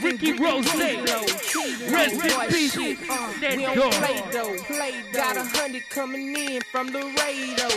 Ricky 0.03 0.31
get 0.33 0.39
Rose, 0.39 0.69
kilo. 0.71 1.03
Rest 1.91 2.13
in 2.13 2.49
peace. 2.49 2.77
uh, 3.09 3.33
That 3.39 3.53
we 3.57 3.63
don't 3.63 3.75
dog. 3.77 3.91
play 3.93 4.23
though. 4.31 4.55
Got 5.13 5.37
a 5.37 5.43
hundred 5.43 5.89
coming 5.89 6.35
in 6.35 6.61
from 6.71 6.87
the 6.91 6.99
Laredo. 6.99 7.67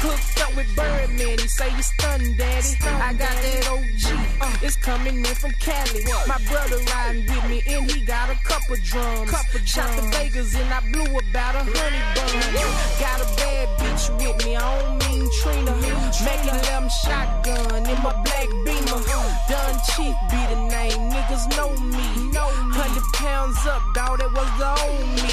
Hooked 0.00 0.40
up 0.40 0.56
with 0.56 0.74
Birdman, 0.74 1.38
he 1.38 1.48
say 1.48 1.68
you 1.76 1.82
stunned, 1.82 2.36
daddy. 2.38 2.76
I 2.82 3.12
got 3.12 3.36
that 3.44 3.68
OG, 3.68 4.40
uh, 4.40 4.56
it's 4.62 4.76
coming 4.76 5.18
in 5.18 5.34
from 5.34 5.52
Cali. 5.60 6.04
My 6.26 6.38
brother 6.48 6.78
riding 6.94 7.26
with 7.26 7.44
me, 7.50 7.62
and 7.68 7.90
he 7.90 8.00
got 8.06 8.30
a 8.30 8.34
couple 8.44 8.76
drums. 8.82 9.30
Shot 9.66 9.90
the 9.96 10.08
Vegas, 10.16 10.54
and 10.56 10.72
I 10.72 10.80
blew 10.92 11.04
about 11.18 11.54
a 11.56 11.64
honey 11.64 12.02
bun. 12.16 12.72
Got 12.98 13.20
a 13.20 13.28
bad 13.36 13.68
bitch 13.78 14.08
with 14.16 14.46
me, 14.46 14.56
I 14.56 14.80
don't 14.80 14.98
mean 15.08 15.28
Trina. 15.42 15.76
Make 15.76 16.44
it 16.48 16.56
let 16.64 16.72
'em 16.72 16.88
shotgun 17.04 17.86
in 17.86 18.02
my 18.02 18.14
black 18.24 18.48
beamer. 18.64 19.00
Done 19.48 19.78
Chief 19.92 20.14
be 20.30 20.40
the 20.48 20.60
name, 20.72 21.10
niggas 21.12 21.44
know 21.56 21.70
me. 21.76 22.30
Hundred 22.72 23.04
pounds 23.12 23.58
up, 23.66 23.82
dawg, 23.94 24.18
that 24.18 24.32
was 24.32 24.50
the 24.56 24.70
old 24.86 25.04
me. 25.20 25.30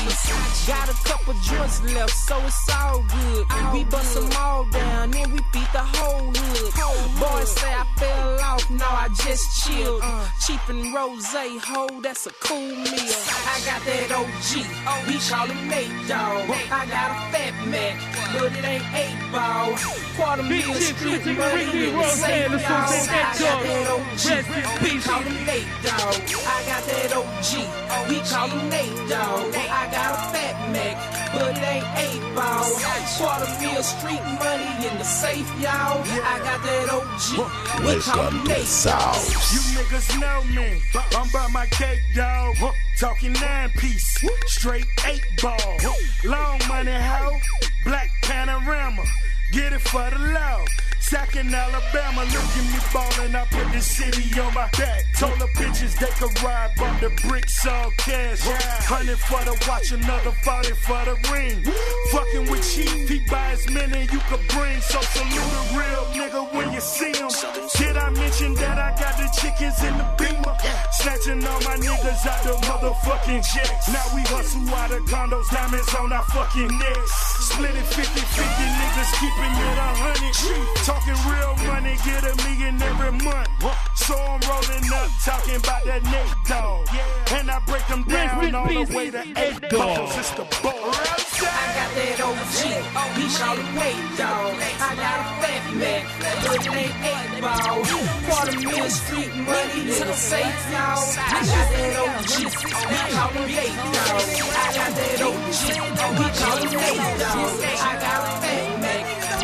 Got 0.68 0.90
a 0.90 0.98
couple 1.08 1.34
joints 1.36 1.82
left, 1.96 2.12
so 2.12 2.36
it's 2.44 2.70
all 2.76 3.06
good. 3.08 3.46
We 3.74 3.84
bust 3.86 4.16
them 4.16 4.30
all 4.38 4.66
down, 4.66 5.12
then 5.12 5.32
we 5.32 5.40
beat 5.54 5.72
the 5.72 5.86
whole 5.96 6.32
hood. 6.34 6.74
Boys 7.20 7.52
say 7.52 7.74
I 7.74 7.86
fell 7.98 8.40
off, 8.42 8.70
no, 8.70 8.86
I 8.86 9.08
just 9.24 9.64
chilled. 9.64 10.02
Uh. 10.04 10.28
Cheap 10.46 10.60
and 10.70 10.94
rose, 10.94 11.26
ho, 11.32 11.88
that's 12.02 12.28
a 12.28 12.32
cool 12.42 12.60
meal. 12.60 13.20
I 13.48 13.62
got 13.66 13.82
that 13.88 14.12
OG, 14.12 15.08
we 15.08 15.16
call 15.30 15.48
him 15.48 15.68
Nate 15.68 16.08
Dogg. 16.08 16.50
I 16.72 16.86
got 16.88 17.12
a 17.12 17.32
fat 17.32 17.54
Mac, 17.68 17.96
but 18.34 18.52
it 18.52 18.64
ain't 18.64 18.84
eight 18.96 19.32
ball. 19.32 19.76
Quarter 20.16 20.44
Chief, 20.48 20.98
street 20.98 21.26
money, 21.38 21.66
Ricky 21.66 21.88
in 21.88 21.94
the 21.94 22.00
Rose, 22.00 22.12
safe, 22.12 22.50
let's 22.50 22.64
y'all. 22.64 22.88
I 22.88 23.08
got 23.08 23.40
dog. 23.40 23.64
that 23.64 23.88
OG, 23.88 24.84
we 24.84 25.00
call 25.00 25.22
him 25.22 25.46
Nate 25.46 25.68
Dogg. 25.84 26.07
I 26.08 26.64
got 26.66 26.84
that 26.88 27.12
OG, 27.12 28.08
we 28.08 28.20
call 28.22 28.48
him 28.48 28.70
Nate 28.70 29.10
Dogg. 29.10 29.54
I 29.54 29.92
got 29.92 30.16
a 30.16 30.32
fat 30.32 30.56
Mac, 30.72 30.96
but 31.34 31.52
it 31.52 31.64
ain't 31.68 31.84
eight 32.00 32.24
ball. 32.34 32.64
Quarter 33.18 33.52
meal 33.60 33.84
street 33.84 34.24
money 34.40 34.88
in 34.88 34.98
the 34.98 35.04
safe, 35.04 35.50
y'all. 35.60 36.00
I 36.08 36.40
got 36.48 36.64
that 36.64 36.88
OG, 36.88 37.84
we 37.84 38.00
call 38.00 38.24
Welcome 38.24 38.38
him 38.38 38.46
to 38.46 38.48
the 38.48 38.56
Nate 38.56 38.66
South. 38.66 39.52
You 39.52 39.60
niggas 39.76 40.20
know 40.22 40.44
me. 40.56 40.82
I'm 41.12 41.30
by 41.32 41.48
my 41.52 41.66
cake, 41.66 42.00
dog. 42.16 42.56
Talking 42.98 43.34
nine 43.34 43.70
piece, 43.72 44.24
straight 44.46 44.88
eight 45.06 45.26
ball. 45.42 45.58
Long 46.24 46.62
money, 46.70 46.94
hoe. 46.94 47.38
Black 47.84 48.10
Panamera. 48.24 49.06
Get 49.52 49.74
it 49.74 49.82
for 49.82 50.10
the 50.10 50.20
law. 50.20 50.64
Sack 51.08 51.38
in 51.38 51.48
Alabama, 51.56 52.20
look 52.36 52.52
at 52.60 52.68
me 52.68 52.80
ballin'. 52.92 53.34
I 53.34 53.46
put 53.46 53.72
the 53.72 53.80
city 53.80 54.28
on 54.42 54.54
my 54.54 54.68
back. 54.78 55.06
Told 55.18 55.40
the 55.40 55.48
bitches 55.56 55.96
they 55.96 56.12
could 56.20 56.36
ride, 56.44 56.72
bought 56.76 57.00
the 57.00 57.10
bricks 57.24 57.66
all 57.66 57.92
cash. 57.96 58.42
Hundred 58.84 59.18
for 59.18 59.40
the 59.48 59.56
watch, 59.70 59.94
another 59.94 60.36
forty 60.44 60.76
for 60.84 61.00
the 61.08 61.16
ring. 61.32 61.64
Fucking 62.12 62.52
with 62.52 62.60
Chief, 62.68 63.08
he 63.08 63.20
buy 63.32 63.52
as 63.56 63.70
many 63.70 64.02
you 64.12 64.20
could 64.28 64.44
bring. 64.50 64.82
So 64.82 65.00
salute 65.16 65.54
a 65.56 65.64
real 65.80 66.04
nigga 66.12 66.44
when 66.54 66.74
you 66.74 66.82
see 66.82 67.16
him. 67.16 67.32
Did 67.80 67.96
I 67.96 68.10
mention 68.10 68.54
that 68.56 68.76
I 68.76 68.92
got 69.00 69.16
the 69.16 69.32
chickens 69.40 69.80
in 69.88 69.96
the 69.96 70.08
beamer? 70.20 70.58
Snatching 70.92 71.40
all 71.48 71.62
my 71.64 71.80
niggas 71.80 72.28
out 72.28 72.44
the 72.44 72.60
motherfucking 72.68 73.48
checks. 73.48 73.88
Now 73.88 74.04
we 74.12 74.28
hustle 74.28 74.68
out 74.76 74.92
of 74.92 75.00
condos, 75.08 75.48
diamonds 75.56 75.88
on 75.96 76.12
our 76.12 76.28
fucking 76.36 76.68
necks. 76.68 77.12
Split 77.48 77.80
it 77.80 77.88
50 77.96 78.04
50, 78.04 78.44
niggas 78.76 79.12
keeping 79.24 79.56
it 79.56 79.78
a 79.80 79.90
hundred. 80.04 80.97
Talking 80.98 81.30
real 81.30 81.54
money, 81.70 81.96
get 82.04 82.24
a 82.26 82.34
million 82.42 82.82
every 82.82 83.12
month. 83.22 83.50
So 83.96 84.16
I'm 84.18 84.42
rolling 84.50 84.90
up, 84.98 85.12
talking 85.24 85.56
about 85.58 85.86
that 85.86 86.02
neck 86.02 86.28
dog. 86.48 86.88
And 87.38 87.52
I 87.52 87.60
break 87.68 87.86
them 87.86 88.02
down 88.02 88.56
all 88.56 88.66
the 88.66 88.96
way 88.96 89.12
to 89.12 89.22
eight 89.38 89.62
balls. 89.70 90.18
It's 90.18 90.32
the 90.32 90.42
ball. 90.64 90.74
I 90.74 91.70
got 91.78 91.90
that 91.94 92.18
OG, 92.18 92.58
we 93.14 93.30
call 93.30 93.56
him 93.58 93.70
Nate 93.78 94.18
Dogg. 94.18 94.58
I 94.58 94.96
got 94.98 95.22
a 95.22 95.38
fat 95.38 95.64
Mac, 95.78 96.04
but 96.18 96.66
it 96.66 96.74
ain't 96.74 96.98
eight 97.06 97.42
ball. 97.46 97.78
Quarter 98.26 98.58
meal 98.58 98.90
street 98.90 99.36
money 99.46 99.82
in 99.82 100.02
the 100.02 100.18
safe, 100.18 100.58
y'all. 100.74 100.98
I 100.98 101.46
got 101.46 101.68
that 101.78 101.94
OG, 102.02 102.34
we 102.90 103.00
call 103.14 103.30
him 103.38 103.46
Nate 103.54 103.78
Dogg. 103.94 104.34
I 104.50 104.74
got 104.74 104.92
that 104.98 105.22
OG, 105.22 105.62
we 106.18 106.26
call 106.42 106.58
him 106.58 106.74
Nate 106.74 107.20
Dogg. 107.22 107.62
I 107.62 108.02
got 108.02 108.26
a 108.26 108.42
fat 108.42 108.67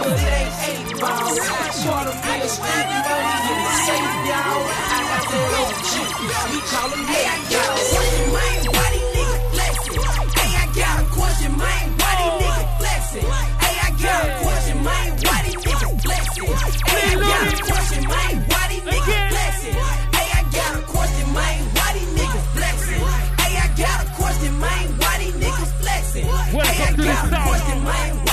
Mac, 0.04 0.20
it 0.20 0.34
ain't 0.34 0.54
eight 0.68 1.00
ball. 1.00 1.38
Quarter 1.84 2.16
meal 2.24 2.48
street 2.48 2.90
money 2.92 3.34
in 3.52 3.60
the 3.64 3.72
safe, 3.88 4.16
y'all. 4.28 4.64
I 4.68 5.00
got 5.08 5.24
that 5.32 5.54
OG, 5.64 5.92
we 6.52 6.60
call 6.72 6.90
him 6.92 7.04
Nate 7.08 7.44
Dogg. 7.52 7.78
Man, 8.34 8.60
why 8.74 8.88
these 8.94 9.10
niggas 9.16 9.44
flexing? 9.54 10.00
Hey, 10.40 10.52
I 10.56 10.66
got 10.76 10.96
a 11.00 11.08
question. 11.12 11.52
Why 11.60 12.14
these 12.20 12.36
niggas 12.44 12.78
flexing? 12.80 13.28
Hey, 13.64 13.76
I 13.80 13.90
got 14.04 14.24
a 14.28 14.44
question. 14.44 14.78
Why 14.84 15.40
these 15.44 15.60
niggas 15.64 16.02
flexing? 16.04 16.48
Hey, 16.88 17.04
I 17.04 17.20
got 17.24 17.54
a 17.54 17.64
question. 17.64 18.04
Why 18.10 18.64
these 18.70 18.84
niggas 18.84 19.30
flexing? 19.32 19.76
Hey, 20.14 20.30
I 20.36 20.44
got 20.52 20.74
a 20.76 20.84
question. 20.84 21.28
Why 21.34 21.90
these 21.96 22.12
niggas 22.18 22.48
flexing? 22.56 23.02
Hey, 23.40 23.54
I 23.56 23.68
got 23.80 23.98
a 24.04 24.10
question. 24.20 24.54
Why 24.62 25.16
these 25.20 25.36
niggas 25.44 25.72
flexing? 25.82 26.26
Hey, 26.26 26.32
I 26.32 26.56
Welcome 26.56 26.96
to 26.96 27.02
the 27.02 27.08
got 27.08 27.26
a 27.26 27.50
question. 27.50 28.33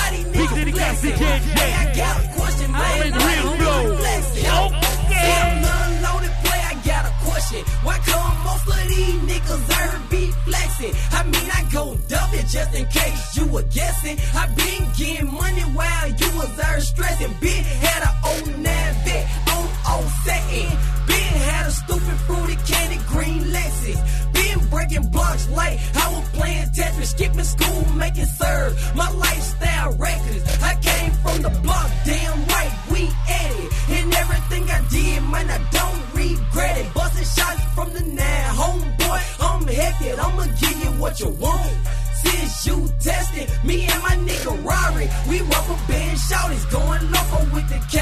Why 1.00 1.08
these 1.08 1.12
Big 1.12 1.18
niggas 1.18 1.20
City 1.20 1.30
Cassie 1.30 1.40
flexing? 1.40 1.50
JJ. 1.50 1.58
Hey, 1.58 1.72
I 1.72 1.96
got 1.96 2.24
a 2.24 2.28
question, 2.36 2.72
man. 2.72 2.82
Always 2.82 3.12
Why 3.12 3.56
real 3.58 3.96
flexing? 3.96 4.44
Okay. 4.44 5.30
I'm 5.40 5.64
unloaded 5.80 6.34
play, 6.44 6.60
I 6.60 6.74
got 6.84 7.04
a 7.06 7.12
question. 7.24 7.60
Why 7.82 7.98
come 7.98 8.44
most 8.44 8.66
of 8.68 8.88
these 8.88 9.20
niggas 9.28 9.64
are 9.80 10.08
be 10.10 10.30
flexing? 10.44 10.92
I 11.12 11.22
mean, 11.24 11.50
I 11.50 11.68
go 11.72 11.96
double 12.08 12.42
just 12.48 12.74
in 12.74 12.86
case 12.86 13.36
you 13.36 13.46
were 13.46 13.62
guessing. 13.62 14.18
I 14.34 14.46
been 14.54 14.88
getting 14.96 15.32
money 15.32 15.62
while 15.72 16.08
you 16.08 16.28
was 16.36 16.56
there 16.56 16.80
stressing. 16.80 17.32
Been 17.40 17.64
had 17.64 18.02
a 18.02 18.12
old 18.28 18.48
Navet 18.64 19.49
on 19.90 20.02
old 20.02 20.10
setting. 20.24 20.70
Been 21.06 21.34
had 21.48 21.66
a 21.66 21.70
stupid 21.70 22.18
fruity 22.26 22.56
candy 22.66 22.98
green 23.08 23.42
Lexus. 23.54 24.00
Been 24.32 24.68
breaking 24.68 25.08
blocks 25.10 25.48
like 25.50 25.78
I 25.96 26.12
was 26.12 26.28
playing 26.30 26.68
Tetris, 26.76 27.06
skipping 27.06 27.44
school, 27.44 27.92
making 27.94 28.26
serve. 28.26 28.72
My 28.94 29.10
lifestyle 29.10 29.92
reckless. 29.96 30.62
I 30.62 30.74
came 30.76 31.12
from 31.22 31.42
the 31.42 31.50
block, 31.62 31.90
damn 32.04 32.38
right, 32.46 32.72
we 32.90 33.02
at 33.28 33.50
it. 33.62 33.70
And 33.96 34.14
everything 34.14 34.70
I 34.70 34.80
did, 34.88 35.22
man, 35.32 35.50
I 35.50 35.60
don't 35.78 36.02
regret 36.14 36.78
it. 36.78 36.94
Busting 36.94 37.28
shots 37.36 37.64
from 37.74 37.92
the 37.92 38.02
nine, 38.02 38.50
homeboy, 38.60 39.20
I'm 39.40 39.66
hectic. 39.66 40.18
I'ma 40.18 40.44
give 40.60 40.84
you 40.84 40.90
what 41.00 41.20
you 41.20 41.28
want. 41.28 41.76
Since 42.22 42.66
you 42.66 42.88
tested 43.00 43.48
me 43.64 43.86
and 43.86 44.02
my 44.02 44.16
nigga 44.28 44.52
Rory, 44.64 45.08
we 45.28 45.40
rubber 45.40 45.78
band 45.88 46.18
shouties 46.18 46.66
going 46.70 47.02
loco 47.10 47.38
with 47.54 47.68
the 47.68 47.80
K. 47.90 47.96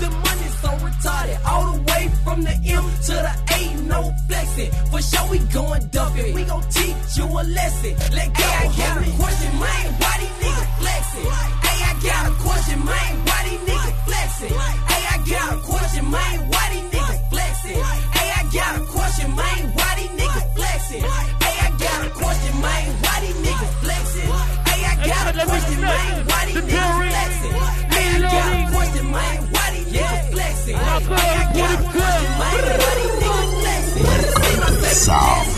The 0.00 0.08
money's 0.10 0.58
so 0.60 0.70
retarded, 0.86 1.38
all 1.44 1.72
the 1.72 1.82
way 1.82 2.10
from 2.24 2.42
the 2.42 2.54
M 2.64 2.84
to 3.08 3.14
the 3.26 3.34
A, 3.56 3.60
no 3.84 4.12
flexing. 4.26 4.70
For 4.90 5.02
sure 5.02 5.30
we 5.30 5.38
going 5.52 5.86
dumping, 5.88 6.34
we 6.34 6.44
gon' 6.44 6.62
teach 6.70 7.16
you 7.16 7.24
a 7.24 7.42
lesson. 7.44 7.92
Let 8.16 8.28
go. 8.34 8.44
Hey, 8.44 8.68
I 8.68 8.76
got 8.76 8.96
a 9.02 9.10
question, 9.20 9.52
man. 9.60 9.86
Why 10.00 10.14
these 10.20 10.36
niggas 10.42 10.70
flexing? 10.80 11.28
Hey, 11.66 11.78
I 11.84 11.92
got 12.08 12.22
a 12.30 12.34
question, 12.40 12.78
man. 12.84 13.12
Why 13.26 13.38
these 13.48 13.62
niggas 13.68 13.96
flexing? 14.06 14.54
Hey, 14.90 15.02
I 15.12 15.16
got 15.28 15.48
a 15.52 15.60
question, 15.60 16.10
man. 16.10 16.36
Why 16.48 16.64
these 16.72 16.88
niggas 16.92 17.30
flexing? 17.30 17.80
Hey, 18.16 18.28
I 18.32 18.42
got 18.52 18.72
a 18.80 18.84
question, 18.86 19.28
man. 19.36 19.60
Why 19.76 19.90
these 19.98 20.14
niggas 20.20 20.46
flexing? 20.56 21.47
Hey, 21.78 21.86
I 21.86 22.02
got 22.02 22.06
a 22.06 22.10
question, 22.10 22.60
man. 22.60 22.90
Why 23.02 23.20
these 23.20 23.38
niggas 23.38 23.74
flexing? 23.82 24.28
Hey, 24.66 24.82
I 24.84 24.94
got 25.06 25.30
a 25.30 25.46
question, 25.46 25.80
man. 25.80 26.26
Why 26.26 26.44
these 26.46 26.56
niggas 26.56 27.08
flexing? 27.08 27.52
Hey, 27.88 28.06
I 28.08 28.20
got 28.20 28.50
a 28.52 28.70
question, 28.74 29.06
man. 29.12 29.36
Why 29.52 29.66
these 29.70 29.86
niggas 29.92 30.26
flexing? 30.32 30.76
Hey, 30.76 30.82
I 30.82 31.46
got 31.54 31.70
a 31.74 31.86
question, 31.86 32.30
man. 32.38 32.58
Why 32.78 32.92
these 32.98 33.14
niggas 33.22 33.52
flexing? 33.60 34.04
Welcome 34.04 34.74
to 34.74 34.80
the 34.80 34.88
South. 34.88 35.54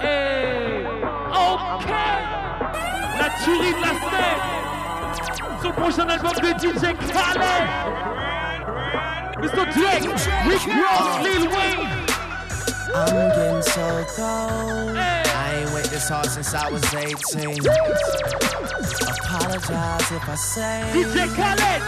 Hey, 0.00 0.86
ok. 1.34 1.90
La 3.18 3.28
tuerie 3.42 3.72
de 3.72 3.80
la 3.80 3.92
semaine. 3.98 4.42
Son 5.62 5.72
prochain 5.72 6.08
album 6.10 6.34
de 6.42 6.50
DJ 6.54 6.84
Khaled. 7.10 7.66
Mr. 9.42 9.64
Drake, 9.74 10.06
Rick 10.46 10.64
Ross, 10.78 11.06
Lil 11.24 11.44
Wayne. 11.50 11.90
I'm 13.62 13.68
so 13.68 14.04
cold. 14.16 14.96
I 14.98 15.62
ain't 15.62 15.70
wait 15.72 15.84
this 15.84 16.08
hard 16.08 16.26
since 16.26 16.52
I 16.52 16.68
was 16.68 16.82
18. 16.92 17.14
Apologize 19.22 20.10
if 20.10 20.28
I 20.28 20.34
say 20.34 20.82
DJ 20.92 21.30
Khaled. 21.36 21.82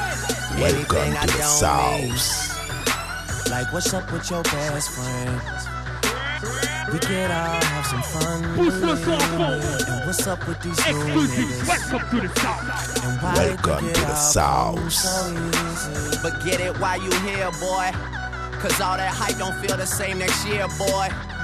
anything 0.54 0.86
Welcome 0.86 1.18
I 1.18 1.26
to 1.26 1.32
the 1.32 1.38
don't 1.42 2.06
mean. 2.06 2.16
South. 2.16 3.50
Like, 3.50 3.72
what's 3.72 3.92
up 3.92 4.06
with 4.12 4.30
your 4.30 4.44
best 4.44 4.90
friend? 4.90 5.40
We 6.92 6.98
could 7.00 7.30
all 7.32 7.58
have 7.58 7.86
some 7.86 8.02
fun. 8.02 8.54
Pousse 8.54 8.80
le 8.80 8.96
son 8.96 9.18
à. 9.40 9.98
And 9.98 10.06
what's 10.06 10.26
up 10.28 10.46
with 10.46 10.60
these 10.62 10.78
new 10.86 10.94
Exclusive. 10.94 11.44
niggas? 11.44 11.90
Welcome 11.90 12.20
to 12.20 12.28
the 12.28 12.40
South. 12.40 13.04
And 13.04 13.20
why 13.20 13.34
Welcome 13.34 13.86
to 13.92 14.00
the 14.00 14.14
South. 14.14 14.92
so? 14.92 15.34
But 16.22 16.44
get 16.44 16.60
it 16.60 16.78
while 16.78 17.02
you 17.02 17.10
here, 17.26 17.50
boy. 17.58 17.90
Cause 18.62 18.80
all 18.80 18.96
that 18.96 19.12
hype 19.12 19.36
don't 19.38 19.56
feel 19.56 19.76
the 19.76 19.84
same 19.86 20.18
next 20.18 20.46
year, 20.46 20.68
boy. 20.78 21.08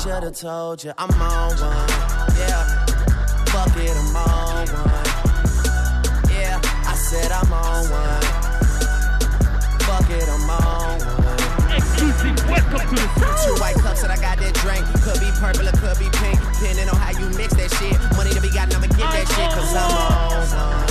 should 0.00 0.22
have 0.22 0.34
told 0.34 0.82
you 0.82 0.92
I'm 0.96 1.10
on 1.20 1.50
one. 1.60 1.88
Yeah. 2.40 2.64
Fuck 3.52 3.76
it, 3.76 3.92
I'm 3.92 4.16
on 4.16 4.66
one. 4.66 5.06
Yeah. 6.32 6.58
I 6.88 6.94
said 6.94 7.30
I'm 7.30 7.52
on 7.52 7.84
one. 7.90 8.22
Fuck 9.84 10.08
it, 10.08 10.26
I'm 10.26 10.48
on 10.48 11.00
one. 11.00 11.76
Exclusive, 11.76 12.48
welcome 12.48 12.96
to 12.96 13.02
the 13.02 13.42
Two 13.44 13.60
white 13.60 13.76
cups 13.76 14.00
that 14.00 14.10
I 14.10 14.16
got 14.16 14.38
that 14.38 14.54
drink. 14.64 14.86
Could 15.04 15.20
be 15.20 15.30
purple 15.38 15.68
or 15.68 15.76
could 15.76 15.98
be 15.98 16.08
pink. 16.16 16.40
Depending 16.58 16.88
on 16.88 16.96
how 16.96 17.12
you 17.12 17.28
mix 17.36 17.52
that 17.54 17.70
shit. 17.76 18.00
Money 18.16 18.30
to 18.30 18.40
be 18.40 18.48
gotten, 18.48 18.74
I'ma 18.74 18.86
get 18.86 19.04
that 19.04 19.28
shit. 19.28 19.50
Cause 19.52 19.74
I'm 19.76 19.90
on 19.92 20.48
one. 20.48 20.88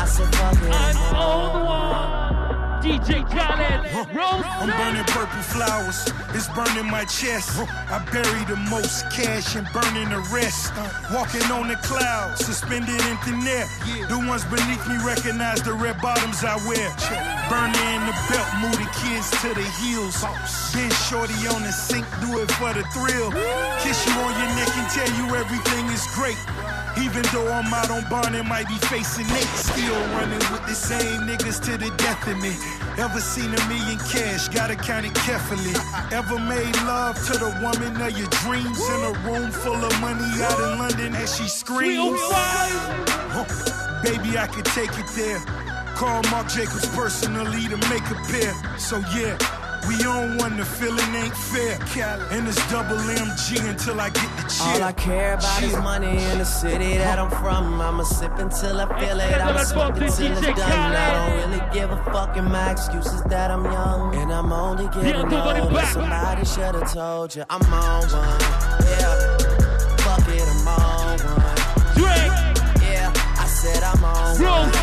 I 0.00 0.04
said 0.06 0.34
fuck 0.34 0.60
it, 0.60 0.74
I'm 0.74 1.14
on 1.14 1.64
one. 1.64 2.15
DJ 2.86 3.26
Khaled. 3.26 3.82
I'm 4.14 4.70
burning 4.70 5.04
purple 5.10 5.42
flowers, 5.42 6.06
it's 6.30 6.46
burning 6.54 6.88
my 6.88 7.04
chest. 7.04 7.58
I 7.90 7.98
bury 8.14 8.44
the 8.46 8.54
most 8.70 9.10
cash 9.10 9.56
and 9.56 9.66
burning 9.74 10.10
the 10.14 10.22
rest. 10.30 10.70
Walking 11.10 11.42
on 11.50 11.66
the 11.66 11.74
clouds, 11.82 12.46
suspended 12.46 12.94
in 13.10 13.16
thin 13.26 13.42
air. 13.42 13.66
The 14.06 14.22
ones 14.30 14.44
beneath 14.46 14.86
me 14.86 15.02
recognize 15.02 15.62
the 15.62 15.74
red 15.74 16.00
bottoms 16.00 16.44
I 16.46 16.54
wear. 16.62 16.86
Burning 17.50 17.90
in 17.98 18.06
the 18.06 18.14
belt, 18.30 18.46
move 18.62 18.78
the 18.78 18.86
kids 19.02 19.34
to 19.42 19.50
the 19.50 19.66
heels. 19.82 20.22
Been 20.70 20.90
shorty 21.10 21.34
on 21.50 21.66
the 21.66 21.74
sink, 21.74 22.06
do 22.22 22.38
it 22.38 22.50
for 22.54 22.70
the 22.70 22.86
thrill. 22.94 23.34
Kiss 23.82 23.98
you 24.06 24.14
on 24.22 24.30
your 24.38 24.50
neck 24.54 24.70
and 24.78 24.88
tell 24.94 25.10
you 25.18 25.34
everything 25.34 25.90
is 25.90 26.06
great. 26.14 26.38
Even 26.98 27.22
though 27.32 27.48
I'm 27.52 27.72
out 27.74 27.90
on 27.90 28.08
bond 28.08 28.34
and 28.34 28.48
might 28.48 28.68
be 28.68 28.74
facing 28.88 29.26
Nate, 29.28 29.44
still 29.54 30.00
running 30.16 30.38
with 30.50 30.64
the 30.66 30.74
same 30.74 31.22
niggas 31.22 31.62
to 31.66 31.76
the 31.76 31.90
death 31.96 32.26
of 32.26 32.38
me. 32.40 32.56
Ever 32.96 33.20
seen 33.20 33.52
a 33.52 33.68
million 33.68 33.98
cash? 33.98 34.48
Gotta 34.48 34.76
count 34.76 35.04
it 35.04 35.14
carefully. 35.14 35.74
Ever 36.10 36.38
made 36.38 36.74
love 36.84 37.16
to 37.26 37.32
the 37.38 37.52
woman 37.62 38.00
of 38.00 38.18
your 38.18 38.28
dreams 38.44 38.80
in 38.80 39.00
a 39.04 39.12
room 39.28 39.50
full 39.50 39.76
of 39.76 40.00
money 40.00 40.24
out 40.42 40.58
in 40.58 40.78
London 40.78 41.14
as 41.14 41.36
she 41.36 41.48
screams? 41.48 42.18
Huh. 42.22 43.44
Baby, 44.02 44.38
I 44.38 44.46
could 44.46 44.64
take 44.66 44.96
it 44.98 45.06
there. 45.14 45.40
Call 45.96 46.22
Marc 46.30 46.48
Jacobs 46.48 46.86
personally 46.94 47.68
to 47.68 47.76
make 47.88 48.04
a 48.10 48.16
pair. 48.30 48.54
So 48.78 48.98
yeah. 49.14 49.36
We 49.86 49.94
on 50.04 50.38
one, 50.38 50.56
the 50.56 50.64
feeling 50.64 51.14
ain't 51.14 51.36
fair. 51.36 51.78
And 52.32 52.48
it's 52.48 52.70
double 52.70 52.96
MG 52.96 53.68
until 53.68 54.00
I 54.00 54.10
get 54.10 54.28
the 54.36 54.42
chill. 54.48 54.66
All 54.66 54.82
I 54.82 54.92
care 54.92 55.34
about 55.34 55.62
is 55.62 55.76
money 55.76 56.16
in 56.30 56.38
the 56.38 56.44
city 56.44 56.98
that 56.98 57.18
I'm 57.18 57.30
from. 57.30 57.80
I'ma 57.80 58.02
sip 58.02 58.36
until 58.38 58.80
I 58.80 58.86
feel 58.98 59.20
it. 59.20 59.40
I'ma 59.40 59.62
smoke 59.62 59.96
until 59.96 60.32
it's 60.32 60.40
done. 60.40 60.96
I 60.96 61.12
don't 61.14 61.50
really 61.50 61.62
give 61.72 61.90
a 61.90 62.02
fuck. 62.04 62.36
And 62.36 62.48
my 62.50 62.72
excuses 62.72 63.22
that 63.24 63.50
I'm 63.50 63.64
young. 63.64 64.14
And 64.16 64.32
I'm 64.32 64.52
only 64.52 64.88
getting 64.88 65.32
older. 65.32 65.86
Somebody 65.86 66.44
should 66.44 66.74
have 66.74 66.92
told 66.92 67.36
you 67.36 67.44
I'm 67.48 67.62
on 67.72 68.02
one. 68.10 68.40
Yeah. 68.90 69.36
Fuck 69.98 70.28
it, 70.28 70.42
I'm 70.42 70.68
on 70.68 71.18
one. 71.18 71.56
Drake. 71.94 72.32
Yeah. 72.82 73.12
I 73.38 73.46
said 73.46 73.82
I'm 73.82 74.04
on 74.04 74.42
one. 74.42 74.75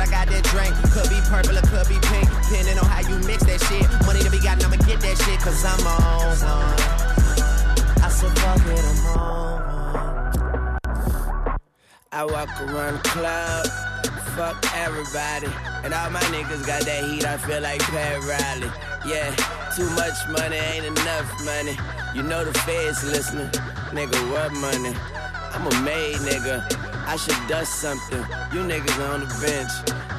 I 0.00 0.06
got 0.06 0.28
that 0.28 0.44
drink. 0.50 0.74
Could 0.92 1.08
be 1.10 1.20
purple 1.28 1.58
or 1.58 1.66
could 1.68 1.88
be 1.88 1.98
pink. 2.08 2.28
Depending 2.48 2.78
on 2.78 2.86
how 2.86 3.00
you 3.06 3.18
mix 3.26 3.44
that 3.44 3.60
shit. 3.68 3.86
Money 4.06 4.20
to 4.20 4.30
be 4.30 4.40
gotten, 4.40 4.64
I'ma 4.64 4.76
get 4.86 5.00
that 5.00 5.16
shit. 5.22 5.38
Cause 5.40 5.64
I'm 5.64 5.80
on 5.86 6.34
one. 6.42 7.04
I 8.02 8.08
said 8.08 8.32
fuck 8.38 8.60
it, 8.66 8.84
I'm 8.84 9.06
on 9.18 9.62
one. 9.64 10.34
I 12.12 12.24
walk 12.24 12.48
around 12.60 13.02
the 13.02 13.08
club, 13.08 13.66
fuck 14.36 14.56
everybody. 14.76 15.48
And 15.82 15.92
all 15.92 16.10
my 16.10 16.20
niggas 16.30 16.64
got 16.64 16.82
that 16.82 17.04
heat, 17.10 17.24
I 17.26 17.36
feel 17.38 17.60
like 17.60 17.80
Pat 17.80 18.22
Riley. 18.22 18.70
Yeah, 19.04 19.34
too 19.74 19.90
much 19.90 20.14
money 20.30 20.56
ain't 20.56 20.86
enough 20.86 21.26
money. 21.44 21.76
You 22.14 22.22
know 22.22 22.44
the 22.44 22.56
feds 22.60 23.02
listening. 23.02 23.48
Nigga, 23.90 24.30
what 24.30 24.52
money? 24.52 24.94
I'm 25.52 25.66
a 25.66 25.82
made 25.82 26.16
nigga. 26.18 26.93
I 27.06 27.16
should 27.16 27.36
dust 27.48 27.80
something. 27.80 28.20
You 28.52 28.60
niggas 28.64 28.98
on 29.12 29.20
the 29.20 29.30
bench, 29.44 29.72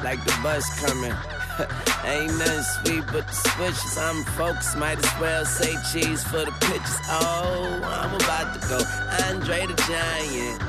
like 0.04 0.24
the 0.24 0.36
bus 0.42 0.64
coming. 0.80 1.14
Ain't 2.04 2.38
nothing 2.38 2.62
sweet 2.62 3.04
but 3.06 3.26
the 3.26 3.32
switches. 3.32 3.98
I'm 3.98 4.24
focused, 4.36 4.76
might 4.76 4.98
as 4.98 5.20
well 5.20 5.44
say 5.44 5.74
cheese 5.90 6.22
for 6.22 6.44
the 6.44 6.52
pictures. 6.60 7.00
Oh, 7.08 7.80
I'm 7.82 8.14
about 8.14 8.54
to 8.54 8.68
go. 8.68 8.78
Andre 9.26 9.66
the 9.66 9.74
Giant. 9.88 10.62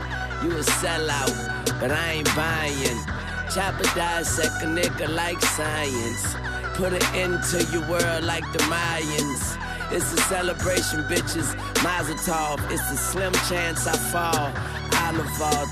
You 0.44 0.52
a 0.52 0.64
sellout, 0.82 1.80
but 1.80 1.92
I 1.92 2.12
ain't 2.14 2.36
buying. 2.36 3.00
Chopper 3.54 3.84
dissect 3.96 4.64
a 4.64 4.68
nigga 4.68 5.10
like 5.14 5.42
science. 5.42 6.36
Put 6.76 6.94
it 6.94 7.04
into 7.16 7.64
your 7.72 7.88
world 7.90 8.24
like 8.24 8.46
the 8.54 8.60
Mayans. 8.70 9.58
It's 9.92 10.14
a 10.14 10.18
celebration, 10.24 11.04
bitches. 11.04 11.56
Mazel 11.84 12.16
tov. 12.18 12.60
It's 12.72 12.92
a 12.92 12.98
slim 12.98 13.34
chance 13.50 13.88
I 13.88 13.96
fall. 14.12 14.52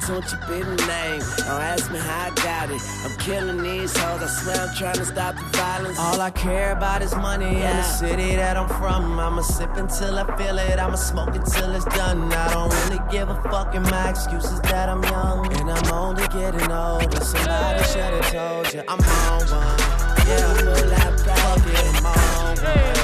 Don't 0.08 0.32
you 0.32 0.38
be 0.48 0.64
the 0.64 0.76
name. 0.88 1.20
Don't 1.40 1.62
ask 1.62 1.92
me 1.92 2.00
how 2.00 2.32
I 2.32 2.36
got 2.36 2.70
it. 2.70 2.82
I'm 3.04 3.18
killing 3.18 3.62
these 3.62 3.96
hoes. 3.98 4.22
I 4.22 4.28
swear 4.28 4.56
I'm 4.56 4.76
trying 4.76 4.96
to 4.96 5.06
stop 5.06 5.36
the 5.36 5.44
violence. 5.58 6.00
All 6.00 6.22
I 6.22 6.32
care 6.32 6.72
about 6.72 7.02
is 7.02 7.14
money 7.16 7.48
in 7.56 7.76
the 7.76 7.84
city 7.84 8.36
that 8.36 8.56
I'm 8.56 8.70
from. 8.70 9.20
I'ma 9.20 9.42
sip 9.42 9.76
until 9.76 10.20
I 10.20 10.38
feel 10.38 10.58
it. 10.58 10.80
I'ma 10.80 10.96
smoke 10.96 11.36
until 11.36 11.76
it's 11.76 11.86
done. 11.86 12.32
I 12.32 12.54
don't 12.54 12.74
really 12.86 13.02
give 13.12 13.30
a 13.30 13.36
fuck. 13.44 13.76
And 13.76 13.84
my 13.92 14.10
excuse 14.12 14.46
is 14.46 14.62
that 14.62 14.88
I'm 14.88 15.04
young. 15.04 15.52
And 15.60 15.70
I'm 15.70 15.94
only 15.94 16.28
getting 16.30 16.72
older. 16.72 17.20
Somebody 17.26 17.84
should 17.84 18.14
have 18.18 18.32
told 18.32 18.74
you 18.74 18.84
I'm 18.88 19.00
on 19.00 19.42
one. 19.50 19.80
Yeah, 20.28 21.18
fuck 21.18 21.68
it, 21.68 21.96
I'm 21.98 22.06
on 22.06 22.58
one. 22.64 22.95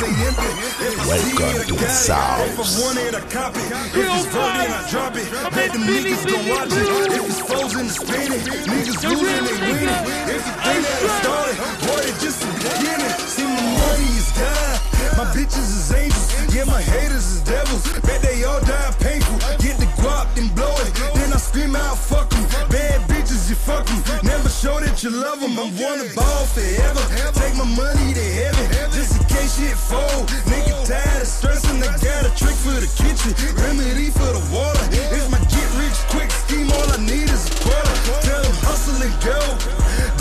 My 0.00 0.08
pockets 0.08 0.16
say 0.16 0.26
empty. 0.26 0.50
If 0.80 1.00
I 1.00 1.18
see 1.18 1.36
Welcome 1.36 1.66
to 1.66 1.74
the 1.74 1.80
got. 1.80 1.90
South. 1.90 2.48
If 2.48 2.58
I 2.58 2.80
want 2.80 2.98
it, 2.98 3.14
I 3.14 3.20
cop. 3.28 3.56
If 3.56 3.70
it's 3.70 4.26
voted, 4.26 4.70
I 4.70 4.90
drop 4.90 5.16
it. 5.16 5.28
Bet 5.54 5.72
them 5.72 5.82
niggas 5.82 6.24
gon' 6.26 6.48
watch 6.48 6.72
it. 6.72 7.12
If 7.12 7.26
it's 7.28 7.40
frozen, 7.40 7.86
it's 7.86 7.96
spinning. 8.00 8.40
Niggas 8.40 9.02
losing, 9.04 9.44
they 9.44 9.56
winning. 9.60 10.00
If 10.30 10.42
you 10.46 10.54
think 10.64 10.80
that 10.86 11.02
it 11.04 11.12
started, 11.20 11.56
boy, 11.84 12.00
it 12.08 12.16
just 12.20 12.40
the 12.40 12.48
beginning. 12.56 13.14
See, 13.28 13.44
my 13.44 13.60
money 13.80 14.10
is 14.16 14.30
God. 14.32 14.80
My 15.16 15.24
bitches 15.34 15.68
is 15.68 15.92
angels. 15.92 16.54
Yeah, 16.54 16.64
my 16.64 16.80
haters 16.80 17.26
is 17.32 17.42
devils. 17.42 17.84
Bet 18.02 18.22
they 18.22 18.44
all 18.44 18.60
die 18.60 18.94
painful. 19.00 19.38
Get 19.58 19.76
the 19.78 19.86
guap 20.00 20.26
and 20.38 20.48
blow 20.54 20.72
it. 20.80 20.92
Then 21.14 21.32
I 21.32 21.36
scream 21.36 21.76
out, 21.76 21.98
fuck 21.98 22.32
'em. 22.32 22.44
Bad 22.70 23.00
bitches, 23.02 23.09
you 23.50 23.56
fuck 23.56 23.90
'em. 23.90 24.00
Never 24.22 24.48
show 24.48 24.78
that 24.78 25.02
you 25.02 25.10
love 25.10 25.42
'em. 25.42 25.58
I 25.58 25.66
wanna 25.82 26.06
ball 26.14 26.46
forever. 26.54 27.02
Take 27.34 27.56
my 27.56 27.66
money 27.82 28.14
to 28.14 28.26
heaven. 28.38 28.66
Just 28.94 29.16
in 29.18 29.24
case 29.26 29.58
shit 29.58 29.76
fold. 29.90 30.30
Nigga 30.46 30.74
tired 30.86 31.22
of 31.22 31.28
stressing. 31.28 31.82
I 31.82 31.90
got 31.98 32.30
a 32.30 32.32
trick 32.40 32.56
for 32.64 32.78
the 32.84 32.90
kitchen. 33.02 33.34
Remedy 33.58 34.10
for 34.10 34.30
the 34.36 34.44
water. 34.54 34.84
It's 35.16 35.28
my 35.34 35.40
get 35.54 35.68
rich 35.82 35.98
quick 36.14 36.30
scheme. 36.42 36.70
All 36.70 36.88
I 36.96 36.98
need 37.10 37.28
is 37.36 37.44
a 37.50 37.54
quarter. 37.64 37.96
Tell 38.26 38.42
'em 38.50 38.56
hustle 38.66 39.02
and 39.06 39.16
go. 39.20 39.40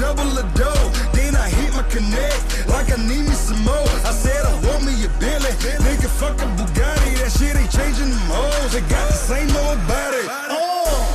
Double 0.02 0.32
the 0.40 0.46
dough. 0.60 0.90
Then 1.14 1.36
I 1.36 1.48
hit 1.50 1.72
my 1.76 1.84
connect. 1.96 2.42
Like 2.74 2.90
I 2.92 2.98
need 2.98 3.26
me 3.30 3.36
some 3.48 3.62
more. 3.64 3.94
I 4.10 4.14
said 4.24 4.42
I 4.52 4.54
want 4.66 4.82
me 4.88 4.94
a 5.06 5.10
Bentley. 5.22 5.54
Nigga, 5.86 6.10
fuck 6.20 6.42
a 6.42 6.48
Bugatti. 6.58 7.12
That 7.20 7.32
shit 7.38 7.56
ain't 7.56 7.72
changing 7.78 8.10
them 8.10 8.30
hoes. 8.34 8.72
They 8.74 8.82
got 8.96 9.06
the 9.14 9.20
same 9.30 9.52
old 9.56 9.80
body. 9.88 10.69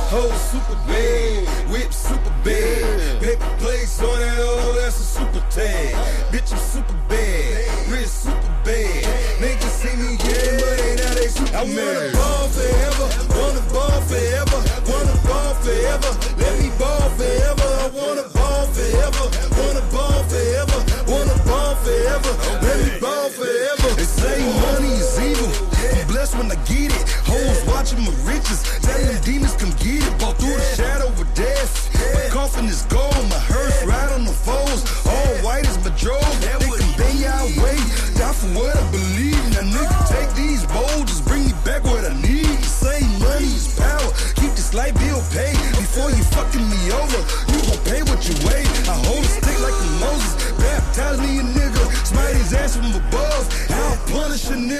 Hoes 0.09 0.39
super 0.51 0.77
bad. 0.87 1.47
Whip 1.71 1.91
super 1.91 2.33
bad. 2.43 3.21
Paper 3.21 3.51
plates 3.57 3.99
on 4.01 4.19
that, 4.19 4.37
oh, 4.39 4.73
that's 4.79 4.99
a 4.99 5.03
super 5.03 5.43
tag. 5.49 5.95
Bitch, 6.31 6.51
I'm 6.53 6.59
super 6.59 6.97
bad. 7.09 7.89
Wrist 7.89 8.23
super 8.23 8.53
bad. 8.63 9.03
Niggas 9.41 9.75
see 9.81 9.95
me 9.97 10.17
getting 10.17 10.61
money, 10.61 10.95
now 10.95 11.13
they 11.15 11.27
super 11.27 11.57
I 11.57 11.63
wanna 11.63 12.11
ball 12.13 12.47
forever. 12.53 13.07
Wanna 13.33 13.63
ball 13.73 14.01
forever, 14.05 14.59
wanna 14.85 15.17
ball 15.25 15.53
forever. 15.65 16.11
Let 16.37 16.53
me 16.59 16.64
watching 27.85 28.03
my 28.03 28.31
riches. 28.31 28.63
Tell 28.81 28.99
them 28.99 29.21
demons 29.21 29.53
come 29.55 29.69
get 29.71 30.01
it. 30.01 30.19
Fall 30.19 30.33
through 30.33 30.55
the 30.55 30.75
shadow 30.75 31.07
of 31.07 31.33
death. 31.35 31.93
My 32.15 32.29
coffin 32.29 32.65
is 32.65 32.81
gold. 32.83 33.13
My 33.29 33.37
hearse 33.37 33.85
ride 33.85 34.11
on 34.11 34.25
the 34.25 34.31
foes. 34.31 34.64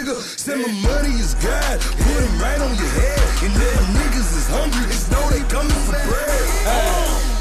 Nigga. 0.05 0.57
My 0.57 0.71
money 0.81 1.15
is 1.19 1.33
God. 1.35 1.79
Put 1.79 2.23
him 2.23 2.41
right 2.41 2.59
on 2.59 2.75
your 2.75 2.89
head. 2.89 3.19
And 3.43 3.53
niggas 3.53 4.37
is 4.37 4.47
hungry, 4.47 4.85
just 4.87 5.11
know 5.11 5.29
they 5.29 5.41
coming 5.49 5.71
for 5.85 5.91
bread. 5.91 6.45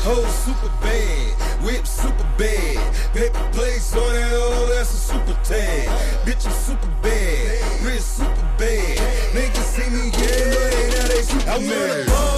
Hoe 0.04 0.26
super 0.44 0.68
bad, 0.82 1.32
whip 1.64 1.86
super 1.86 2.26
bad, 2.36 2.76
paper 3.14 3.48
plates 3.52 3.96
on 3.96 4.12
that, 4.12 4.32
oh, 4.34 4.66
that's 4.74 4.92
a 4.92 4.96
super 4.98 5.32
tag. 5.42 5.88
Bitch, 6.26 6.44
I'm 6.44 6.52
super 6.52 6.92
bad, 7.00 7.82
wrist 7.82 8.18
super 8.18 8.48
bad. 8.58 8.98
Niggas 9.32 9.64
see 9.64 9.88
me 9.88 10.10
getting 10.10 10.52
money, 10.52 10.90
now 10.92 11.08
they 11.08 11.22
super 11.22 11.48
I 11.48 11.56
wanna 11.56 12.34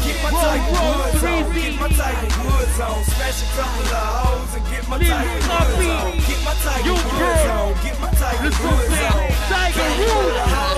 Get 0.00 0.22
my 0.22 0.30
Woods 0.70 1.24
on, 1.24 1.52
my 1.80 1.88
Tiger 1.88 2.30
Woods 2.44 2.80
on, 2.80 3.04
smash 3.04 3.42
a 3.42 3.46
couple 3.56 3.82
of 3.82 4.06
hoes 4.22 4.54
and 4.54 4.64
get 4.70 4.86
my 4.88 4.98
Tiger 4.98 5.34
Woods 5.34 5.90
on, 5.90 6.12
get 6.28 6.40
my 6.44 6.54
Tiger 6.62 6.92
Woods 6.92 7.46
on, 7.50 7.74
get 7.82 7.96
my 8.00 8.10
Tiger 8.10 8.50
Woods 8.50 9.00
on, 9.10 9.30
Tiger 9.50 9.90
Woods, 9.98 10.69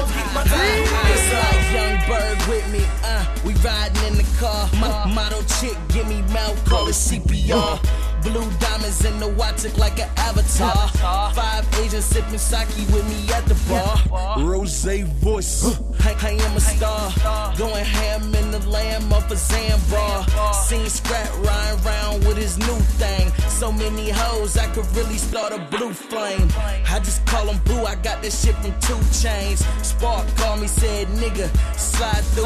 Blue 7.53 8.62
diamonds 8.93 9.05
in 9.05 9.21
the 9.21 9.29
watch, 9.37 9.65
look 9.65 9.79
like 9.79 9.99
an 9.99 10.09
avatar. 10.17 10.89
Five 11.35 11.67
Asians 11.81 12.05
sipping 12.05 12.39
sake 12.39 12.69
with 12.93 13.07
me 13.09 13.33
at 13.33 13.47
the 13.47 13.55
bar. 13.69 14.45
Rolls 14.45 14.87
Royce, 15.23 15.79
I, 16.01 16.15
I 16.21 16.31
am 16.33 16.57
a 16.57 16.61
star. 16.61 17.57
Going 17.57 17.85
ham 17.85 18.35
in 18.35 18.51
the 18.51 18.61
lamb 18.69 19.13
off 19.13 19.31
a 19.31 19.35
Zambar. 19.35 20.55
Seen 20.55 20.89
Scrap 20.89 21.31
riding 21.39 21.85
round 21.85 22.27
with 22.27 22.37
his 22.37 22.59
new 22.59 22.81
thing. 22.99 23.31
So 23.49 23.73
many 23.73 24.11
hoes, 24.11 24.57
I 24.57 24.67
could 24.75 24.87
really 24.97 25.19
start 25.19 25.53
a 25.53 25.59
blue 25.77 25.93
flame. 25.93 26.49
I 26.89 26.99
just 26.99 27.25
call 27.27 27.47
them 27.47 27.61
boo, 27.65 27.85
I 27.85 27.95
got 27.97 28.23
this 28.23 28.45
shit 28.45 28.57
from 28.57 28.73
two 28.81 29.01
chains. 29.21 29.65
Spark 29.83 30.27
called 30.37 30.61
me, 30.61 30.67
said 30.67 31.07
nigga, 31.09 31.49
slide 31.77 32.25
through. 32.35 32.43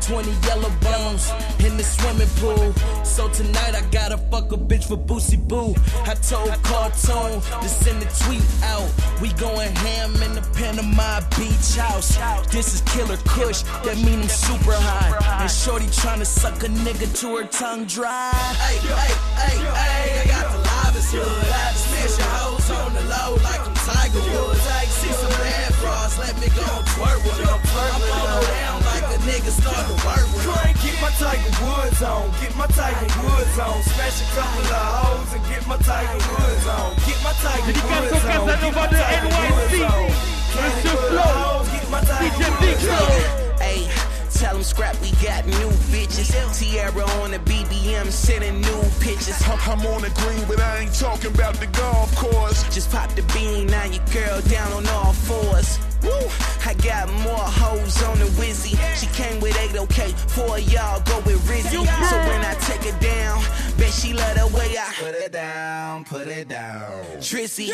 20 0.00 0.30
yellow 0.46 0.70
bones 0.80 1.30
in 1.60 1.76
the 1.76 1.82
swimming 1.82 2.28
pool. 2.36 2.72
So 3.04 3.28
tonight 3.28 3.74
I 3.74 3.82
gotta 3.90 4.16
fuck 4.16 4.52
a 4.52 4.56
bitch 4.56 4.84
for 4.88 4.96
Boosie 4.96 5.36
Boo. 5.36 5.75
I 6.06 6.14
told 6.14 6.50
Cartoon 6.62 7.40
to 7.40 7.68
send 7.68 8.02
a 8.02 8.08
tweet 8.24 8.44
out. 8.62 8.88
We 9.20 9.32
going 9.34 9.74
ham 9.76 10.14
in 10.22 10.34
the 10.34 10.42
Panama 10.54 11.20
Beach 11.36 11.76
house. 11.76 12.16
This 12.52 12.74
is 12.74 12.80
Killer 12.82 13.18
Kush, 13.26 13.62
that 13.84 13.96
mean 13.96 14.20
I'm 14.20 14.28
super 14.28 14.74
high. 14.74 15.42
And 15.42 15.50
Shorty 15.50 15.86
tryna 15.86 16.26
suck 16.26 16.62
a 16.62 16.68
nigga 16.68 17.08
to 17.20 17.36
her 17.36 17.44
tongue 17.44 17.86
dry. 17.86 18.30
Hey, 18.62 18.78
hey, 18.78 19.14
hey, 19.40 19.56
hey, 19.58 20.20
I 20.22 20.26
got 20.30 20.52
the 20.52 20.58
livest 20.58 21.14
hood. 21.14 21.46
Smash 21.76 22.18
your 22.18 22.30
hoes 22.38 22.70
on 22.70 22.94
the 22.94 23.02
low 23.02 23.36
like 23.42 23.60
I'm 23.66 23.74
Tiger 23.74 24.22
Woods. 24.30 24.62
See 24.96 25.12
some 25.12 25.30
bad 25.42 25.74
frogs, 25.74 26.18
let 26.18 26.34
me 26.40 26.48
go 26.48 26.64
twerk 26.96 27.20
with 27.24 27.38
them. 27.38 27.60
I'm 27.76 28.00
follow 28.00 28.40
down 28.46 28.85
like 29.26 29.38
a 29.38 29.42
nigga 29.42 29.50
start 29.50 29.86
to 29.86 29.96
work 30.06 30.26
with 30.34 30.44
them. 30.46 30.74
Get 30.82 31.00
my 31.00 31.10
Tiger 31.18 31.52
Woods 31.64 32.02
on, 32.02 32.30
get 32.40 32.56
my 32.56 32.66
Tiger 32.66 33.10
Woods 33.22 33.58
on. 33.58 33.82
Smash 33.82 34.22
a 34.22 34.26
couple 34.34 34.60
of 34.60 34.86
hoes 35.02 35.34
and 35.34 35.44
get 35.46 35.66
my 35.66 35.76
Tiger 35.78 36.18
Woods 36.30 36.66
on. 36.66 36.94
Get 37.06 37.18
my 37.22 37.32
Tiger 37.42 37.72
Dédicace 37.72 38.12
Woods 38.12 38.24
au 38.24 38.40
on. 38.40 38.46
Get 38.46 38.74
my 38.74 38.86
Tiger 38.86 39.26
Woods 39.26 39.72
NYC. 39.72 39.90
on. 39.90 40.36
Monsieur 40.56 40.96
Flo. 41.10 41.64
Get 41.72 41.90
my 41.90 42.00
Tiger 42.00 42.30
DJ 42.30 42.50
Woods 42.60 42.82
Big 42.82 42.90
on. 42.90 43.58
Hey, 43.58 43.88
tell 44.30 44.54
them 44.54 44.62
scrap, 44.62 44.96
we 45.02 45.10
got 45.22 45.46
new 45.46 45.70
bitches. 45.90 46.30
Tierra 46.58 47.04
on 47.22 47.32
the 47.32 47.38
BBM, 47.40 48.10
sending 48.10 48.60
new 48.60 48.82
pictures. 49.00 49.42
I'm 49.46 49.84
on 49.86 50.02
the 50.02 50.10
green, 50.22 50.44
but 50.46 50.60
I 50.60 50.86
ain't 50.86 50.94
talking 50.94 51.34
about 51.34 51.54
the 51.54 51.66
golf 51.66 52.14
course. 52.14 52.62
Just 52.74 52.90
pop 52.90 53.10
the 53.14 53.22
bean, 53.34 53.66
now 53.66 53.84
your 53.84 54.04
girl 54.12 54.40
down 54.42 54.72
on 54.72 54.86
all 54.88 55.12
fours. 55.12 55.78
Woo! 56.06 56.30
I 56.64 56.74
got 56.82 57.08
more 57.22 57.46
hoes 57.62 58.02
on 58.02 58.18
the 58.18 58.26
Wizzy. 58.38 58.74
She 58.98 59.06
came 59.14 59.40
with 59.40 59.56
8 59.56 59.78
okay, 59.82 60.10
four 60.34 60.58
y'all 60.58 61.00
go 61.02 61.18
with 61.26 61.40
Rizzy. 61.46 61.86
So 62.10 62.16
when 62.28 62.44
I 62.44 62.54
take 62.66 62.82
her 62.90 62.98
down, 63.00 63.42
bet 63.78 63.92
she 63.92 64.12
love 64.12 64.34
the 64.34 64.46
way 64.56 64.76
I 64.78 64.86
Put 64.98 65.14
it 65.14 65.32
down, 65.32 66.04
put 66.04 66.28
it 66.28 66.48
down. 66.48 67.04
Trizzy. 67.18 67.70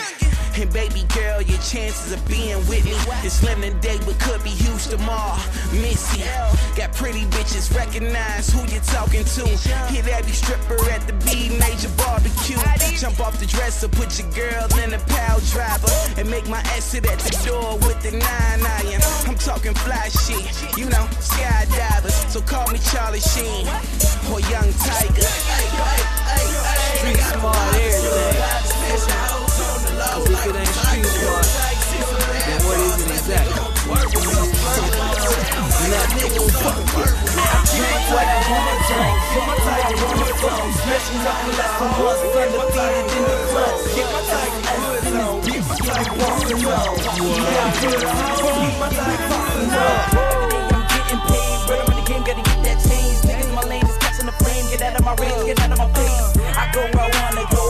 And 0.61 0.70
baby 0.72 1.05
girl, 1.14 1.41
your 1.41 1.59
chances 1.59 2.12
of 2.12 2.20
being 2.28 2.59
with 2.68 2.85
me 2.85 2.93
is 3.24 3.33
slim 3.33 3.62
today, 3.62 3.99
but 4.05 4.18
could 4.20 4.43
be 4.45 4.51
huge 4.51 4.87
tomorrow. 4.87 5.41
Missy, 5.72 6.20
got 6.76 6.93
pretty 6.93 7.24
bitches, 7.33 7.74
recognize 7.74 8.53
who 8.53 8.61
you 8.68 8.80
talking 8.80 9.24
to. 9.24 9.47
Hit 9.89 10.07
every 10.09 10.33
stripper 10.33 10.76
at 10.91 11.07
the 11.07 11.14
B 11.24 11.49
major 11.57 11.89
barbecue. 11.97 12.59
Jump 12.99 13.20
off 13.20 13.41
the 13.41 13.47
dresser, 13.47 13.89
put 13.89 14.18
your 14.18 14.28
girl 14.33 14.68
in 14.85 14.93
a 14.93 14.99
pal 14.99 15.41
driver, 15.53 15.89
and 16.18 16.28
make 16.28 16.47
my 16.49 16.61
exit 16.74 17.07
at 17.07 17.18
the 17.20 17.33
door 17.49 17.78
with 17.89 18.03
the 18.03 18.12
nine 18.22 18.62
iron. 18.62 19.02
I'm 19.26 19.36
talking 19.36 19.74
fly 19.74 20.08
shit, 20.08 20.46
you 20.78 20.86
know, 20.86 21.06
skydivers. 21.20 22.14
So 22.30 22.40
call 22.40 22.66
me 22.72 22.78
Charlie 22.90 23.20
Sheen 23.20 23.66
or 24.30 24.40
Young 24.52 24.70
Tiger. 24.82 25.28
Street 26.98 27.22
smart, 27.32 27.74
everything. 27.74 28.62
Cause 30.02 30.26
if 30.28 30.46
it 30.46 30.56
ain't 30.56 30.68
street 30.68 31.06
smart, 31.06 31.46
then 32.46 32.60
what 32.66 32.78
is 32.78 32.96
it 33.02 33.10
exactly? 33.10 33.62
Nothing. 35.82 36.22
I 36.22 37.58
drink 37.68 38.02
what 38.12 38.22
I 38.22 38.38
wanna 38.48 38.76
drink. 38.88 39.16
Get 39.32 39.44
my 39.48 39.56
tiger 39.66 39.98
on. 40.02 40.70
Smashing 40.72 41.20
nothing 41.26 41.54
less 41.58 41.74
than 41.78 41.90
once 42.00 42.22
undefeated 42.40 43.06
in 43.16 43.22
the 43.26 43.36
front. 43.50 43.76
Get 43.94 44.06
my 44.12 44.20
tiger 44.30 44.62
on. 44.72 45.40
Get 45.42 45.46
my 45.46 45.51
tiger 45.83 46.12
woods 46.12 46.53
on. 46.53 46.61
Yeah, 46.62 47.64
I'm 47.64 47.72
good. 47.80 48.01
Get 48.01 48.78
my 48.78 48.89
tiger 48.89 49.26
woods 49.28 49.74
on. 49.74 50.22
I'm 50.72 50.85
getting 50.89 51.22
paid. 51.28 51.59
Right 51.68 51.80
up 51.80 51.89
in 51.89 51.97
the 51.97 52.05
game, 52.07 52.22
gotta 52.22 52.43
get 52.43 52.59
that 52.64 52.78
change. 52.87 53.18
Niggas 53.26 53.49
in 53.49 53.55
my 53.55 53.62
lane 53.62 53.83
just 53.83 54.01
catching 54.01 54.26
the 54.26 54.33
flame. 54.33 54.64
Get 54.70 54.83
out 54.83 54.97
of 54.99 55.05
my 55.05 55.14
range, 55.16 55.47
get 55.47 55.61
out 55.61 55.72
of 55.72 55.78
my 55.78 55.89
face. 55.95 56.37
I 56.57 56.70
go 56.72 56.80
where 56.80 57.07
I 57.07 57.33
wanna 57.35 57.47
go. 57.51 57.61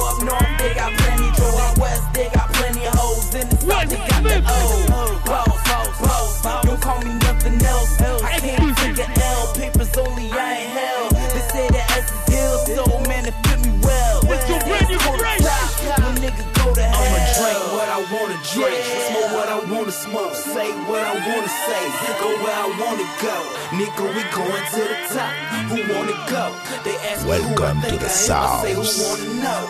What 19.92 20.00
I 20.00 20.08
smoke, 20.08 20.34
say 20.34 20.70
what 20.88 21.02
I 21.04 21.12
wanna 21.12 21.48
say, 21.48 21.84
go 22.20 22.28
where 22.42 22.56
I 22.56 22.68
wanna 22.80 23.08
go. 23.20 23.36
Nigga, 23.76 24.04
we 24.16 24.22
going 24.32 24.64
to 24.72 24.82
the 24.88 24.98
top. 25.12 25.32
Who 25.68 25.76
wanna 25.92 26.16
go? 26.32 26.44
They 26.84 26.96
ask 27.08 27.26
me 27.26 27.32
who 27.32 27.62
I 27.62 27.72
Welcome 27.72 27.82
to 27.82 27.96
the 27.98 28.08
I 28.08 28.08
am. 28.08 28.08
I 28.08 28.62
say 28.62 28.74
who 28.74 28.84
South. 28.84 29.20
wanna 29.20 29.42
know? 29.44 29.62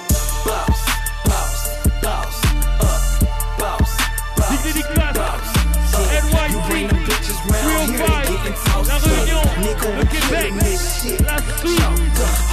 Boss, 0.46 0.80
boss, 1.26 1.58
boss, 2.02 2.44
up, 2.78 3.58
boss, 3.58 3.90
boss, 4.38 4.62
Diggity 4.62 4.82
boss. 4.94 5.48
Yeah, 5.92 6.20
NYC. 6.22 6.50
You 6.52 6.60
bring 6.70 6.86
them 6.88 7.02
bitches 7.04 7.38
round 7.50 7.66
Real 7.66 7.82
here, 7.90 8.06
vibe. 8.52 8.52
they 8.52 8.52
getting 8.52 8.64
tossed 8.64 8.90
La. 8.90 8.98
Réunion. 8.98 9.52
Nigga, 9.62 9.88
we 9.98 10.04
killing 10.06 10.58
this 10.58 11.02
shit. 11.02 11.20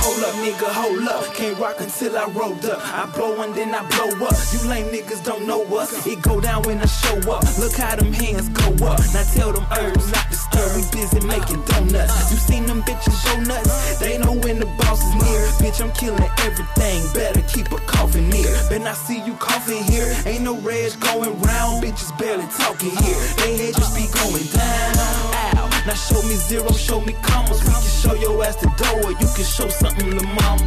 Hold 0.02 0.24
up, 0.24 0.36
nigga, 0.42 0.70
hold 0.72 1.08
up. 1.08 1.34
Can't 1.36 1.58
rock 1.60 1.82
until 1.82 2.18
I 2.18 2.26
rolled 2.30 2.66
up. 2.66 2.80
I 2.84 3.06
blow 3.16 3.42
and 3.42 3.54
then 3.54 3.74
I 3.76 3.86
blow 3.88 4.28
up. 4.28 4.36
You 4.52 4.68
lame 4.68 4.88
niggas 4.88 5.24
don't 5.24 5.46
know 5.46 5.64
us. 5.78 6.06
It 6.08 6.22
go 6.22 6.40
down 6.42 6.64
when 6.64 6.80
I 6.80 6.86
show 6.86 7.18
up. 7.32 7.44
Look 7.60 7.74
how 7.74 7.96
them 7.96 8.12
hands 8.14 8.50
go 8.50 8.68
up. 8.88 9.00
Now 9.14 9.24
tell 9.34 9.52
them 9.52 9.66
herbs 9.78 10.12
not 10.12 10.30
disturb. 10.30 10.76
We 10.76 10.84
busy 10.92 11.20
making 11.28 11.64
donuts. 11.66 12.32
You 12.32 12.38
seen 12.38 12.66
them 12.66 12.82
bitches 12.84 13.18
go 13.26 13.40
nuts? 13.42 14.00
They 14.00 14.18
know 14.18 14.34
when 14.34 14.60
the 14.60 14.66
boss 14.80 15.04
is 15.04 15.14
near. 15.16 15.44
Bitch, 15.62 15.82
I'm 15.82 15.92
killing 15.92 16.30
everything. 16.40 17.00
Better 17.14 17.42
keep 17.42 17.72
a 17.72 17.78
coffin 17.86 18.30
near. 18.30 18.52
Then 18.70 18.88
I 18.88 18.94
see 18.94 19.22
you 19.24 19.34
coughing 19.36 19.84
here. 19.84 20.16
Ain't 20.26 20.44
no 20.44 20.58
reds 20.58 20.96
going 20.96 21.40
round. 21.42 21.84
Bitches 21.84 22.18
barely 22.18 22.48
talking 22.58 22.92
here. 22.92 23.20
They 23.38 23.58
head 23.58 23.76
just 23.76 23.96
be 23.96 24.08
going 24.20 24.48
down. 24.48 25.29
Ow. 25.72 25.84
Now 25.88 25.94
show 25.94 26.22
me 26.24 26.36
zero, 26.36 26.72
show 26.72 27.02
me 27.02 27.14
commas. 27.22 27.64
We 27.64 27.72
can 27.72 27.82
show 28.02 28.14
your 28.16 28.44
ass 28.44 28.56
the 28.58 28.70
door, 28.78 29.04
or 29.06 29.12
you 29.12 29.28
can 29.36 29.46
show 29.46 29.68
something 29.70 30.18
to 30.18 30.26
mama. 30.26 30.66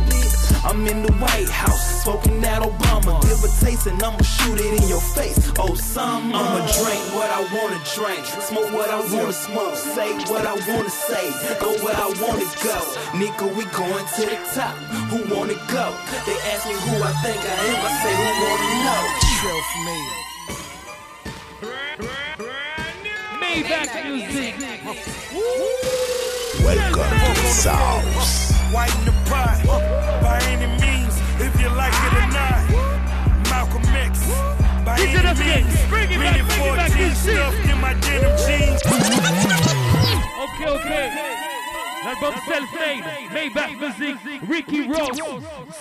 I'm 0.65 0.87
in 0.87 1.03
the 1.03 1.13
White 1.15 1.49
House, 1.49 2.03
smoking 2.03 2.41
that 2.43 2.63
Obama. 2.63 3.21
Give 3.23 3.43
a 3.43 3.51
taste 3.65 3.87
and 3.87 4.01
I'ma 4.03 4.23
shoot 4.23 4.61
it 4.61 4.81
in 4.81 4.89
your 4.89 5.01
face. 5.01 5.51
Oh, 5.59 5.75
some 5.75 6.33
I'ma 6.33 6.63
drink 6.79 7.03
what 7.19 7.31
I 7.31 7.43
wanna 7.51 7.81
drink, 7.99 8.25
smoke 8.47 8.71
what 8.73 8.89
I 8.89 9.01
wanna 9.13 9.33
smoke, 9.33 9.75
say 9.75 10.15
what 10.31 10.47
I 10.47 10.55
wanna 10.71 10.91
say, 10.91 11.27
go 11.59 11.75
where 11.83 11.97
I 11.97 12.09
wanna 12.23 12.47
go. 12.63 12.79
Nigga, 13.19 13.47
we 13.57 13.65
going 13.75 14.07
to 14.17 14.23
the 14.23 14.39
top. 14.55 14.75
Who 15.11 15.19
wanna 15.35 15.59
go? 15.67 15.87
They 16.27 16.39
ask 16.55 16.63
me 16.69 16.75
who 16.87 16.95
I 17.03 17.13
think 17.27 17.43
I 17.43 17.55
am. 17.69 17.79
I 17.83 17.91
say 18.03 18.13
who 18.15 18.29
wanna 18.45 18.71
know. 18.87 19.23
Self 19.43 20.32
Maybach 23.53 23.93
music. 24.09 24.55
Welcome 26.65 27.05
to 27.05 27.43
the 27.43 27.49
South. 27.53 28.73
White 28.73 28.97
in 28.97 29.05
the 29.05 29.13
pot, 29.29 29.61
by 30.23 30.41
any 30.49 30.69
means, 30.81 31.21
if 31.39 31.61
you 31.61 31.69
like 31.77 31.93
it 31.93 32.15
or 32.17 32.29
not. 32.33 32.65
Malcolm 33.51 33.85
X, 33.93 34.25
by 34.87 34.97
any 35.01 35.21
means. 35.39 35.69
Bring 35.91 36.11
it 36.11 36.19
back, 36.19 36.41
bring 36.49 36.65
it 36.65 36.89
back, 36.89 36.89
14 36.89 36.97
this 36.97 37.25
shit. 37.25 37.37
stuffed 37.37 37.69
in 37.69 37.79
my 37.79 37.93
denim 37.93 38.33
jeans. 38.41 38.81
Ok, 40.41 40.59
ok. 40.69 41.62
L'album 42.05 42.35
Self-Made, 42.49 43.05
Maybach 43.33 43.79
Music, 43.81 44.17
Ricky 44.49 44.89
Ross 44.89 45.19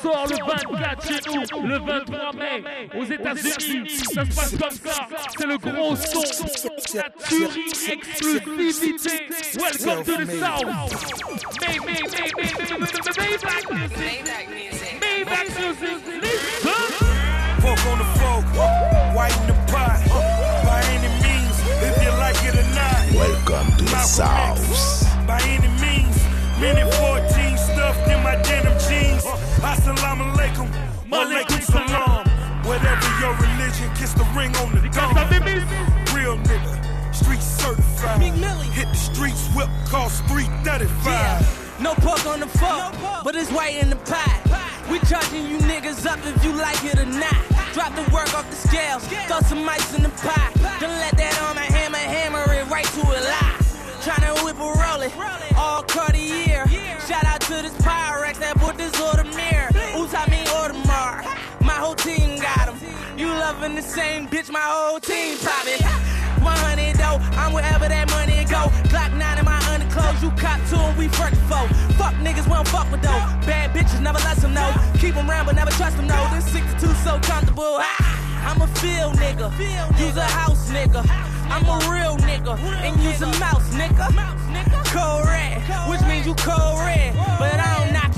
sort 0.02 0.28
le 0.28 0.38
24 0.38 1.08
chez 1.08 1.20
nous, 1.30 1.68
le 1.68 1.80
23 1.80 2.34
mai 2.34 2.64
aux 2.96 3.06
États-Unis. 3.06 3.90
Ça 3.90 4.26
se 4.26 4.36
passe 4.36 4.56
comme 4.58 4.92
ça, 4.92 5.08
c'est 5.38 5.48
le 5.48 5.58
gros 5.58 5.96
son. 5.96 6.22
La 6.94 7.10
tuerie, 7.28 7.72
exclusivité. 7.92 9.30
Welcome 9.58 10.04
to 10.04 10.26
the 10.26 10.40
South. 10.40 10.68
May, 11.62 11.80
may, 11.80 12.02
may, 12.02 12.32
may, 12.38 12.54
may, 12.54 12.70
may, 12.70 12.80
may, 12.80 13.02
Maybach 13.18 13.72
Music. 13.72 14.26
Maybach 15.02 15.50
Music. 15.60 16.22
Listen. 16.22 17.08
On 17.64 17.98
the 17.98 18.06
folk, 18.20 18.46
white 19.16 19.36
in 19.42 19.48
the 19.48 19.54
pot, 19.72 20.00
by 20.66 20.82
any 20.90 21.08
means, 21.24 21.58
if 21.82 22.04
you 22.04 22.12
like 22.20 22.36
it 22.44 22.56
or 22.56 22.68
not. 22.76 23.12
Welcome 23.16 23.78
to 23.78 23.84
the 23.86 24.02
South. 24.04 25.26
By 25.26 25.42
any 25.42 25.68
means, 25.68 25.81
minute 26.62 26.94
14 26.94 27.58
stuffed 27.58 28.08
in 28.08 28.22
my 28.22 28.36
denim 28.44 28.78
jeans. 28.86 29.26
Assalamu 29.66 30.30
alaikum, 30.32 30.70
alaikum 31.10 31.60
salam. 31.62 32.24
Whatever 32.64 33.10
your 33.20 33.34
religion, 33.42 33.90
kiss 33.98 34.14
the 34.14 34.24
ring 34.38 34.56
on 34.62 34.70
the 34.76 34.82
dome. 34.94 35.18
Real 36.16 36.38
nigga, 36.38 36.74
street 37.16 37.42
certified. 37.42 38.22
Hit 38.78 38.88
the 38.88 38.96
streets, 38.96 39.48
whip, 39.56 39.70
call 39.90 40.10
street 40.10 40.52
35. 40.64 41.80
No 41.82 41.96
pork 41.96 42.24
on 42.28 42.40
the 42.40 42.48
fork, 42.48 42.94
but 43.24 43.36
it's 43.36 43.52
white 43.52 43.82
in 43.82 43.90
the 43.90 43.96
pot. 43.96 44.40
We 44.92 45.00
charging 45.10 45.48
you 45.50 45.58
niggas 45.58 46.06
up 46.06 46.20
if 46.24 46.44
you 46.46 46.54
like 46.54 46.84
it 46.86 47.00
or 47.00 47.06
not. 47.06 47.42
Drop 47.74 47.96
the 47.96 48.06
work 48.14 48.32
off 48.38 48.48
the 48.52 48.56
scales, 48.56 49.04
throw 49.28 49.40
some 49.50 49.68
ice 49.68 49.96
in 49.96 50.04
the 50.04 50.10
pot. 50.10 50.52
Then 50.80 50.92
let 51.02 51.18
that 51.18 51.36
on 51.42 51.56
my 51.56 51.68
hammer, 51.76 51.98
hammer 51.98 52.46
it 52.54 52.70
right 52.70 52.86
to 52.86 53.02
a 53.02 53.22
lot. 53.32 53.41
Loving 63.62 63.76
the 63.76 63.82
same 63.82 64.28
bitch, 64.28 64.50
my 64.50 64.60
whole 64.60 65.00
team 65.00 65.38
poppin'. 65.38 65.78
100 66.42 66.96
though, 66.98 67.22
I'm 67.38 67.54
wherever 67.54 67.88
that 67.88 68.10
money 68.10 68.42
go. 68.50 68.74
Glock 68.90 69.14
9 69.14 69.38
in 69.38 69.46
my 69.46 69.62
underclothes, 69.70 70.18
you 70.24 70.32
cop 70.34 70.58
two 70.66 70.82
and 70.82 70.98
we 70.98 71.08
first 71.08 71.38
foe. 71.46 71.68
Fuck 71.94 72.16
niggas, 72.26 72.50
we 72.50 72.58
don't 72.58 72.68
fuck 72.68 72.90
with 72.92 73.02
though. 73.02 73.22
Bad 73.46 73.70
bitches, 73.76 74.02
never 74.02 74.18
let 74.26 74.38
them 74.38 74.54
know. 74.54 74.74
Keep 74.98 75.14
them 75.14 75.30
round, 75.30 75.46
but 75.46 75.56
never 75.56 75.70
trust 75.78 75.98
them, 75.98 76.08
no. 76.08 76.18
This 76.34 76.50
62 76.50 76.88
so 77.06 77.20
comfortable. 77.22 77.78
Ah, 77.78 78.50
I'm 78.50 78.62
a 78.62 78.68
field 78.82 79.14
nigga, 79.22 79.54
use 80.00 80.18
a 80.18 80.26
house 80.26 80.70
nigga. 80.72 81.06
I'm 81.54 81.66
a 81.70 81.78
real 81.86 82.18
nigga, 82.26 82.58
and 82.82 82.98
use 83.04 83.22
a 83.22 83.30
mouse 83.38 83.70
nigga. 83.78 84.10
Cold 84.90 85.26
red, 85.30 85.62
which 85.90 86.02
means 86.10 86.26
you 86.26 86.34
cold 86.42 86.80
red. 86.82 87.14
But 87.38 87.60
I 87.62 87.70
don't 87.78 87.94
knock 87.94 88.11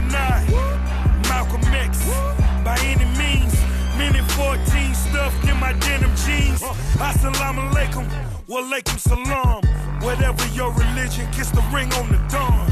you 0.00 0.08
like 0.08 0.48
or 0.48 0.52
not. 0.52 1.28
Malcolm 1.28 1.62
X, 1.74 2.04
by 2.64 2.76
any 2.82 3.04
means, 3.16 3.54
minute 3.96 4.28
14 4.32 4.94
stuffed 4.94 5.48
in 5.48 5.56
my 5.58 5.72
denim 5.74 6.14
jeans. 6.16 6.62
Assalamu 6.98 7.70
alaikum, 7.70 8.06
walaikum 8.48 8.98
salam. 8.98 9.62
Whatever 10.02 10.46
your 10.54 10.72
religion, 10.72 11.30
kiss 11.32 11.50
the 11.50 11.62
ring 11.72 11.92
on 11.94 12.08
the 12.08 12.18
dawn. 12.28 12.66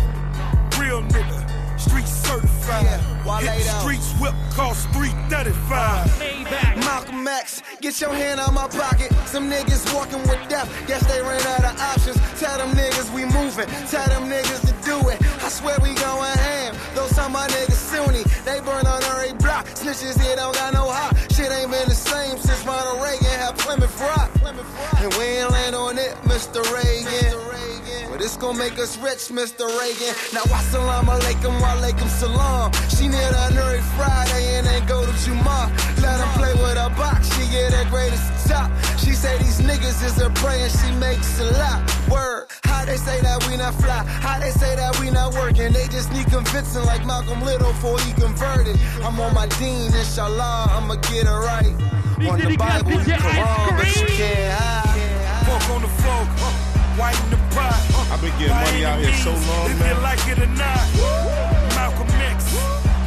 Real 0.79 1.03
nigga, 1.03 1.79
street 1.79 2.07
certified. 2.07 3.01
Hit 3.41 3.65
the 3.65 3.81
streets, 3.81 4.13
whip, 4.21 4.35
call 4.55 4.75
street 4.75 5.15
35. 5.29 6.19
Malcolm 6.81 7.29
X, 7.29 7.63
get 7.81 8.01
your 8.01 8.13
hand 8.13 8.41
out 8.41 8.55
my 8.55 8.67
pocket. 8.69 9.13
Some 9.27 9.51
niggas 9.51 9.93
walking 9.95 10.21
with 10.23 10.41
death, 10.49 10.69
guess 10.87 11.07
they 11.07 11.21
ran 11.21 11.41
out 11.47 11.65
of 11.65 11.79
options. 11.81 12.17
Tell 12.41 12.57
them 12.57 12.71
niggas 12.71 13.13
we 13.15 13.27
moving, 13.27 13.69
tell 13.87 14.09
them 14.09 14.31
niggas 14.31 14.61
to 14.67 14.73
do 14.85 15.09
it. 15.11 15.21
I 15.49 15.51
swear 15.51 15.79
we 15.81 15.95
going 15.95 16.37
ham. 16.45 16.77
Those 16.95 17.09
some 17.17 17.33
my 17.33 17.47
niggas 17.49 17.81
Sunni, 17.89 18.23
they 18.45 18.61
burn 18.61 18.85
on 18.85 19.03
every 19.05 19.33
block. 19.33 19.65
Snitches 19.81 20.21
here 20.21 20.37
don't 20.37 20.55
got 20.55 20.75
no 20.75 20.85
hot. 20.85 21.17
Shit 21.33 21.51
ain't 21.51 21.71
been 21.71 21.89
the 21.89 21.95
same 21.95 22.37
since 22.37 22.67
Ronald 22.67 23.01
Reagan 23.01 23.33
had 23.41 23.57
Plymouth 23.57 23.99
Rock. 23.99 24.29
And 25.01 25.09
we 25.15 25.41
ain't 25.41 25.51
land 25.51 25.75
on 25.75 25.97
it, 25.97 26.13
Mr. 26.29 26.61
Reagan. 26.69 27.33
But 28.13 28.21
it's 28.21 28.37
gonna 28.37 28.59
make 28.59 28.79
us 28.79 28.99
rich, 28.99 29.33
Mr. 29.33 29.65
Reagan. 29.81 30.13
Now, 30.37 30.45
wassalam 30.53 31.09
alaikum, 31.09 31.57
walaikum 31.65 32.09
salam. 32.09 32.71
She 32.93 33.09
near 33.09 33.33
that 33.33 33.57
every 33.57 33.81
Friday 33.97 34.57
and 34.57 34.67
then 34.67 34.85
go 34.87 35.01
to 35.01 35.13
Juma. 35.25 35.73
Let 36.03 36.21
him 36.21 36.29
play 36.37 36.53
with 36.61 36.77
her 36.77 36.93
box, 36.93 37.25
she 37.35 37.49
get 37.49 37.73
her 37.73 37.89
greatest 37.89 38.29
top. 38.47 38.71
She 38.99 39.13
say 39.13 39.39
these 39.39 39.61
niggas 39.61 40.05
is 40.05 40.17
her 40.21 40.29
prey 40.31 40.61
and 40.61 40.73
she 40.73 40.93
makes 41.01 41.41
a 41.41 41.45
lot. 41.57 41.81
Word, 42.11 42.49
how 42.65 42.85
they 42.85 42.97
say 42.97 43.21
that 43.21 43.47
we 43.49 43.57
not 43.57 43.75
fly? 43.75 44.05
How 44.05 44.39
they 44.39 44.51
say 44.51 44.77
that 45.73 45.81
we 45.81 45.87
not 45.87 45.89
working? 45.89 45.89
They 45.89 45.89
just 45.89 46.13
need 46.13 46.27
convincing 46.27 46.85
like 46.85 47.07
Malcolm 47.07 47.43
Little 47.43 47.73
before 47.73 47.99
he 48.01 48.13
converted. 48.13 48.79
I'm 49.03 49.21
on 49.21 49.35
my 49.35 49.47
dean, 49.59 49.93
inshallah, 49.95 50.67
I'ma 50.71 50.97
get 51.09 51.27
it 51.27 51.31
right. 51.31 51.75
On 52.29 52.39
the 52.39 52.57
Bible, 52.57 52.93
you 52.93 53.15
Quran, 53.15 53.77
but 53.77 53.97
you 53.97 54.07
can't 54.07 54.61
hide. 54.61 55.47
Fuck 55.47 55.71
on 55.71 55.83
the 55.83 55.89
folk, 56.03 56.29
uh, 56.43 56.53
white 56.99 57.19
in 57.25 57.31
the 57.31 57.37
pot. 57.55 57.79
Uh, 57.95 58.15
I've 58.15 58.21
been 58.21 58.33
getting 58.39 58.55
money 58.55 58.85
out 58.85 58.99
here 59.01 59.13
so 59.15 59.33
means, 59.33 59.49
long, 59.49 59.71
if 59.71 59.79
man. 59.79 59.97
you 59.97 60.03
like 60.03 60.29
it 60.29 60.39
or 60.39 60.47
not. 60.59 60.85
Malcolm 61.79 62.09
X, 62.11 62.53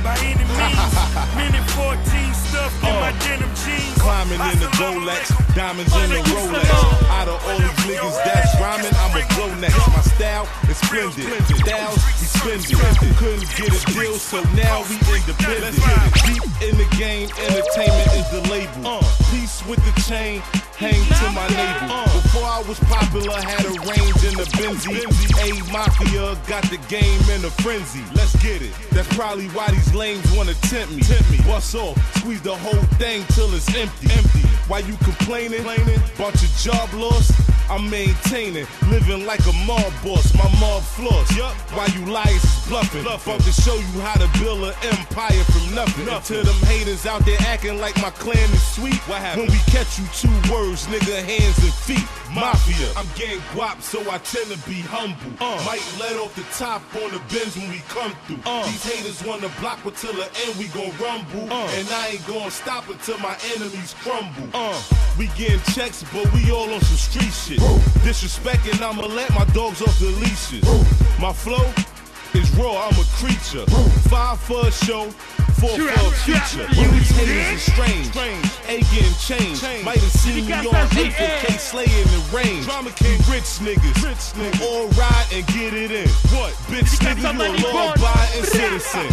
by 0.04 0.16
any 0.24 0.46
means, 0.48 1.36
minute 1.36 1.70
14 1.76 2.34
stuffed 2.62 2.84
in 2.84 2.96
my 3.02 3.12
denim 3.26 3.50
jeans. 3.56 3.98
Climbing 4.02 4.42
in 4.42 4.58
the 4.60 4.70
Rolex, 4.78 5.56
diamonds 5.56 5.94
in 5.96 6.10
the 6.10 6.22
Rolex. 6.30 6.70
Out 7.10 7.28
of 7.28 7.38
all 7.46 7.58
these 7.58 7.82
niggas 7.86 8.18
that's 8.24 8.54
rhyming, 8.60 8.94
I'm 9.02 9.16
a 9.18 9.24
grow 9.36 9.54
next. 9.60 9.78
My 9.90 10.02
style 10.02 10.48
is 10.70 10.78
splendid. 10.78 11.26
Styles, 11.66 12.02
we 12.20 12.26
spending. 12.26 13.16
Couldn't 13.18 13.50
get 13.58 13.70
a 13.70 13.82
deal, 13.94 14.16
so 14.16 14.42
now 14.54 14.84
we 14.90 14.96
independent. 15.14 15.76
Deep 16.26 16.44
in 16.62 16.78
the 16.78 16.88
game, 16.98 17.30
entertainment 17.50 18.10
is 18.18 18.30
the 18.32 18.42
label. 18.50 19.02
Peace 19.30 19.62
with 19.68 19.82
the 19.86 19.94
chain, 20.10 20.42
hang 20.78 21.02
to 21.22 21.28
my 21.34 21.48
navel. 21.50 22.06
Before 22.22 22.46
I 22.46 22.64
was 22.68 22.80
popular, 22.90 23.38
had 23.38 23.66
a 23.66 23.74
range 23.86 24.22
in 24.26 24.36
the 24.38 24.48
Benzie. 24.58 25.06
A 25.42 25.72
Mafia 25.72 26.38
got 26.48 26.64
the 26.70 26.78
game 26.90 27.22
in 27.30 27.46
a 27.46 27.52
frenzy. 27.62 28.04
Let's 28.16 28.36
get 28.42 28.62
it. 28.62 28.74
That's 28.92 29.08
probably 29.16 29.48
why 29.50 29.70
these 29.70 29.94
lames 29.94 30.26
wanna 30.34 30.56
tempt 30.66 30.94
me. 30.94 31.02
Tempt 31.02 31.30
me. 31.30 31.38
What's 31.46 31.74
off? 31.76 31.98
Squeeze 32.18 32.42
the 32.42 32.51
whole 32.56 32.84
thing 32.98 33.24
till 33.30 33.54
it's 33.54 33.68
empty. 33.76 34.12
Empty. 34.12 34.42
Why 34.68 34.80
you 34.80 34.96
complaining? 34.98 35.64
Bunch 36.18 36.44
of 36.44 36.52
job 36.58 36.94
loss. 36.94 37.32
I'm 37.70 37.90
maintaining, 37.90 38.68
living 38.90 39.26
like 39.26 39.40
a 39.48 39.54
mob 39.66 39.94
boss. 40.04 40.34
My 40.36 40.44
mob 40.60 40.84
floss. 40.84 41.38
Yup. 41.38 41.54
While 41.72 41.90
you 41.92 42.06
liars 42.06 42.44
is 42.44 42.68
bluffing. 42.68 43.04
Fuck 43.04 43.40
to 43.44 43.52
show 43.52 43.76
you 43.76 44.02
how 44.02 44.16
to 44.20 44.28
build 44.40 44.64
an 44.64 44.74
empire 44.84 45.44
from 45.46 45.76
nothing. 45.76 46.06
To 46.06 46.44
them 46.44 46.56
haters 46.68 47.06
out 47.06 47.26
there 47.26 47.38
acting 47.48 47.80
like 47.80 47.96
my 48.02 48.10
clan 48.12 48.50
is 48.52 48.64
sweet. 48.76 49.00
What 49.08 49.20
happened? 49.20 49.48
When 49.48 49.52
we 49.56 49.64
catch 49.72 50.00
you, 50.00 50.06
two 50.12 50.52
words, 50.52 50.88
nigga, 50.88 51.24
hands 51.24 51.58
and 51.64 51.74
feet. 51.74 52.08
Mafia. 52.34 52.92
I'm 52.96 53.08
getting 53.16 53.40
guap, 53.56 53.82
so 53.82 54.00
I 54.10 54.18
tend 54.20 54.52
to 54.52 54.60
be 54.70 54.80
humble. 54.88 55.32
Uh. 55.40 55.56
Might 55.66 55.84
let 56.00 56.16
off 56.20 56.36
the 56.36 56.44
top 56.56 56.82
on 57.04 57.12
the 57.12 57.20
bins 57.32 57.56
when 57.56 57.70
we 57.70 57.80
come 57.88 58.12
through. 58.28 58.40
Uh. 58.46 58.66
These 58.66 58.84
haters 58.84 59.24
wanna 59.24 59.50
block 59.60 59.80
but 59.84 59.96
till 59.96 60.14
the 60.14 60.28
end 60.48 60.56
we 60.60 60.68
gon' 60.76 60.92
rumble. 61.00 61.48
Uh. 61.52 61.68
And 61.80 61.88
I 61.90 62.16
ain't 62.16 62.28
gonna 62.42 62.52
stop 62.52 62.90
until 62.90 63.20
my 63.20 63.38
enemies 63.56 63.94
crumble. 64.02 64.50
Uh, 64.52 64.82
we 65.20 65.28
getting 65.38 65.60
checks, 65.74 66.04
but 66.12 66.26
we 66.34 66.50
all 66.50 66.74
on 66.74 66.82
some 66.82 66.98
street 66.98 67.32
shit. 67.32 67.60
Disrespecting, 68.02 68.82
I'ma 68.82 69.06
let 69.06 69.30
my 69.32 69.46
dogs 69.54 69.80
off 69.82 70.00
the 70.00 70.08
leashes. 70.08 70.64
My 71.20 71.34
flow 71.34 71.72
is 72.36 72.50
raw, 72.56 72.88
I'm 72.88 72.94
a 73.00 73.06
creature. 73.20 73.66
Five 74.10 74.40
for 74.40 74.66
a 74.68 74.72
show, 74.72 75.10
four 75.60 75.70
for 75.70 75.90
a 75.90 76.12
future. 76.24 76.68
These 76.70 77.10
haters 77.12 77.48
is 77.56 77.62
strange, 77.74 78.08
ain't 78.68 78.86
getting 78.92 79.14
changed. 79.20 79.64
Might 79.86 80.00
have 80.00 80.12
seen 80.12 80.46
me 80.46 80.54
on 80.54 80.74
A4K 80.74 81.60
slaying 81.60 82.08
the 82.08 82.22
range. 82.36 82.66
Drama 82.66 82.92
King, 82.92 83.18
rich 83.30 83.60
niggas, 83.62 84.04
rich 84.04 84.26
niggas. 84.40 84.62
All 84.62 84.88
ride 85.00 85.28
and 85.34 85.46
get 85.48 85.74
it 85.74 85.92
in. 85.92 86.10
What? 86.36 86.54
Bitch 86.72 87.00
nigga, 87.04 87.60
you 87.60 87.68
a 87.68 87.74
law 87.74 87.94
abiding 87.94 88.44
citizen. 88.58 89.08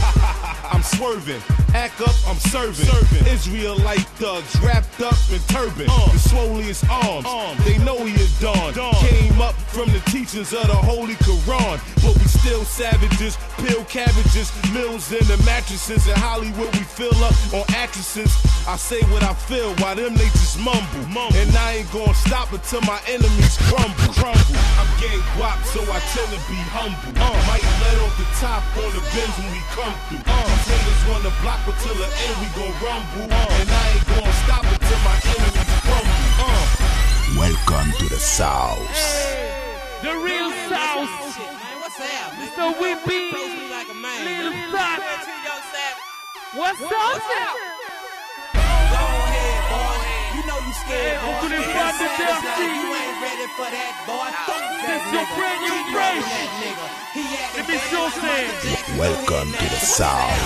I'm 0.70 0.82
swerving, 0.82 1.40
act 1.74 2.00
up, 2.02 2.14
I'm 2.26 2.36
serving. 2.36 2.86
serving. 2.86 3.26
Israelite 3.26 4.06
thugs 4.20 4.60
wrapped 4.60 5.00
up 5.00 5.16
in 5.32 5.40
turban. 5.48 5.86
The 5.86 6.18
swolliest 6.28 6.88
arms, 6.88 7.64
they 7.64 7.78
know 7.78 8.04
he 8.04 8.14
is 8.14 8.38
Don. 8.40 8.74
Came 8.74 9.40
up 9.40 9.54
from 9.54 9.90
the 9.92 10.00
teachings 10.10 10.52
of 10.52 10.66
the 10.66 10.76
Holy 10.76 11.14
Quran, 11.14 11.80
but 12.02 12.14
we 12.18 12.24
still 12.28 12.64
savages. 13.08 13.36
Peel 13.58 13.84
cabbages, 13.84 14.52
mills 14.72 15.10
in 15.12 15.24
the 15.26 15.36
mattresses 15.44 16.06
in 16.06 16.14
Hollywood. 16.16 16.70
We 16.76 16.84
fill 16.84 17.14
up 17.24 17.34
on 17.52 17.64
actresses. 17.74 18.30
I 18.66 18.76
say 18.76 19.00
what 19.10 19.22
I 19.22 19.34
feel, 19.34 19.74
while 19.76 19.96
them 19.96 20.14
they 20.14 20.28
just 20.38 20.58
mumble. 20.60 21.04
And 21.34 21.50
I 21.56 21.82
ain't 21.82 21.92
gonna 21.92 22.14
stop 22.14 22.52
until 22.52 22.80
my 22.82 23.00
enemies 23.08 23.56
crumble. 23.68 24.12
crumble. 24.14 24.58
I'm 24.78 24.90
getting 25.00 25.24
guap, 25.36 25.58
so 25.66 25.82
I 25.90 25.98
tend 26.14 26.30
to 26.30 26.40
be 26.46 26.58
humble. 26.70 27.18
Uh. 27.18 27.34
Might 27.48 27.64
let 27.82 27.96
off 28.04 28.14
the 28.18 28.28
top 28.38 28.62
on 28.78 28.90
the 28.94 29.02
bins 29.10 29.34
when 29.38 29.50
we 29.52 29.62
come 29.74 29.94
through. 30.08 30.22
These 30.22 30.66
haters 30.70 31.02
wanna 31.10 31.32
block 31.42 31.62
until 31.66 31.96
the 31.98 32.08
end 32.08 32.36
we 32.38 32.48
gon' 32.54 32.74
rumble. 32.78 33.26
Uh. 33.26 33.58
And 33.58 33.68
I 33.68 33.84
ain't 33.94 34.06
gonna 34.06 34.36
stop 34.46 34.64
until 34.64 35.00
my 35.02 35.16
enemies 35.34 35.70
crumble. 35.82 36.20
Uh. 36.46 36.64
Welcome 37.36 37.90
to 37.98 38.06
the 38.08 38.20
South. 38.20 38.78
The 40.02 40.14
real 40.14 40.50
South. 40.70 41.57
Mr. 41.98 42.70
Webbie. 42.78 43.34
Lil 43.34 44.52
Phat. 44.70 45.02
What's 46.54 46.80
up? 46.80 46.90
Go 48.54 48.62
ahead, 49.26 49.58
boy. 49.66 49.98
You 50.38 50.42
know 50.46 50.58
you 50.62 50.72
scared, 50.78 51.18
boy. 51.18 51.26
Uncle 51.26 51.50
is 51.50 51.58
You 51.58 51.66
to 51.66 51.74
ain't 51.74 51.98
ready, 51.98 52.62
you. 52.62 52.78
You 52.78 52.94
ain't 52.94 53.18
ready 53.18 53.46
for 53.58 53.66
that, 53.66 53.92
boy. 54.06 54.30
Fuck 54.46 54.62
that 54.62 54.86
This 54.86 55.02
your 55.10 55.26
nigga. 55.26 55.34
brand 55.34 55.58
new 55.58 55.74
Keep 55.74 55.90
fresh. 55.90 56.22
loving 56.22 56.38
that 56.38 56.50
nigga. 56.62 56.86
He 57.18 57.22
acting 57.34 57.58
Let 57.58 57.66
me 57.66 57.74
bad 57.74 57.90
show 57.90 58.04
like 58.06 58.14
say. 58.14 58.46
Michael 58.46 58.62
Jackson. 58.62 58.98
Welcome 58.98 59.48
to 59.58 59.66
the 59.66 59.80
South. 59.82 60.38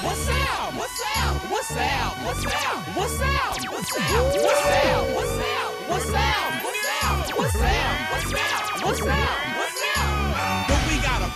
What's 0.00 0.28
out? 0.32 0.72
What's 0.80 1.00
out? 1.12 1.44
What's 1.52 1.76
out? 1.76 2.12
What's 2.24 2.24
out? 2.24 2.24
What's 2.24 2.46
out? 2.48 2.88
What's 2.96 3.20
out? 3.20 3.68
What's 3.68 3.92
out? 3.92 4.24
What's 4.32 4.64
out? 4.64 5.12
What's 5.12 5.36
out? 5.36 5.84
What's 5.92 6.14
out? 6.16 6.64
What's 7.36 7.60
out? 7.60 8.00
What's 8.08 8.32
out? 8.32 8.80
What's 8.80 9.02
out? 9.04 9.44
What's 9.60 9.76
out? 9.76 9.83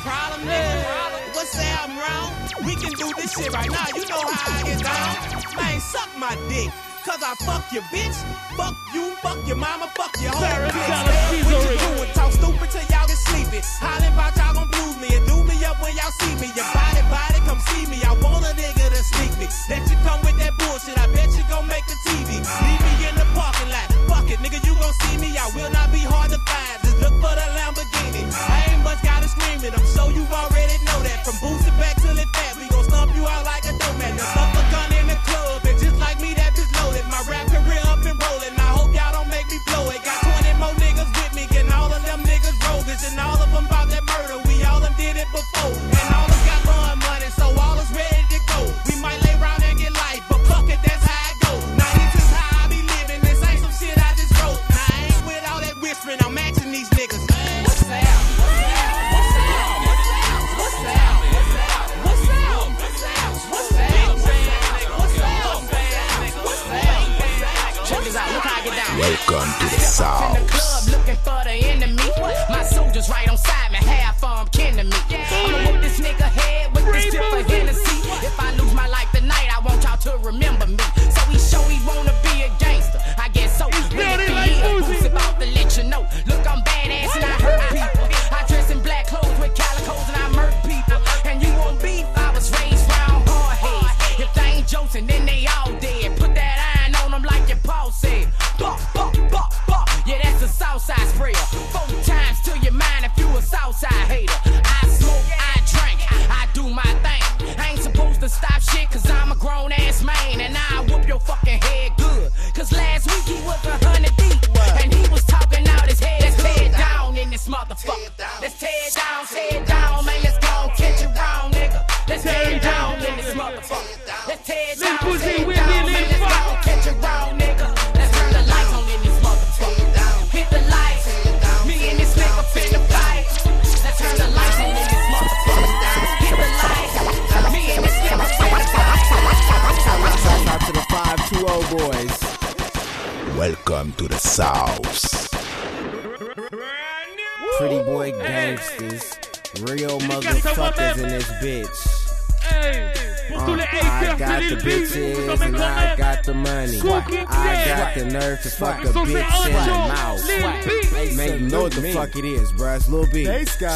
Do 0.09 0.15
we 0.15 0.17
got 0.17 0.41
a 0.41 0.41
problem, 0.41 0.49
nigga? 0.49 1.35
What's 1.37 1.59
out, 1.61 1.89
wrong? 1.93 2.33
We 2.65 2.75
can 2.77 2.93
do 2.97 3.13
this 3.17 3.33
shit 3.37 3.53
right 3.53 3.69
now. 3.71 3.87
You 3.95 4.09
know 4.09 4.25
how 4.25 4.57
I 4.57 4.63
get 4.65 4.81
down. 4.81 5.57
Man, 5.57 5.81
suck 5.81 6.09
my 6.17 6.35
dick. 6.49 6.73
Cause 7.05 7.23
I 7.25 7.35
fuck 7.45 7.65
your 7.73 7.83
bitch, 7.89 8.17
fuck 8.57 8.77
you, 8.93 9.17
fuck 9.25 9.39
your 9.47 9.57
mama, 9.57 9.89
fuck 9.97 10.13
your 10.21 10.33
whole 10.33 10.45
bitch. 10.45 11.33
She's 11.33 11.45
What 11.45 11.65
you 11.65 11.79
doing? 11.81 12.11
Talk 12.13 12.33
stupid 12.33 12.69
till 12.69 12.85
y'all 12.93 13.09
get 13.09 13.17
sleepy. 13.17 13.61
Hollin' 13.81 14.13
about 14.13 14.37
y'all 14.37 14.53
gon' 14.53 14.69
blues 14.69 14.97
me 15.01 15.17
and 15.17 15.25
do 15.25 15.41
me 15.45 15.57
up 15.65 15.81
when 15.81 15.97
y'all 15.97 16.13
see 16.21 16.35
me. 16.37 16.53
Your 16.53 16.69
body, 16.73 17.01
body, 17.09 17.41
come 17.49 17.61
see 17.73 17.87
me. 17.89 18.01
I 18.05 18.13
want 18.21 18.45
a 18.45 18.53
nigga 18.53 18.93
to 18.93 19.01
sneak 19.01 19.33
me. 19.41 19.49
Let 19.73 19.89
you 19.89 19.97
come 20.05 20.21
with 20.21 20.37
that 20.41 20.53
bullshit. 20.61 21.01
I 21.01 21.09
bet 21.13 21.33
you 21.33 21.45
gon' 21.49 21.69
make 21.69 21.87
the 21.89 21.97
TV. 22.05 22.45
Leave 22.45 22.83
me 22.85 22.93
in 23.09 23.15
the 23.17 23.29
parking 23.33 23.73
lot. 23.73 23.89
Fuck 24.09 24.29
it, 24.29 24.41
nigga, 24.45 24.61
you 24.65 24.77
gon' 24.77 24.93
see 25.09 25.17
me. 25.17 25.33
I 25.39 25.49
will 25.57 25.71
not 25.73 25.89
be 25.93 26.05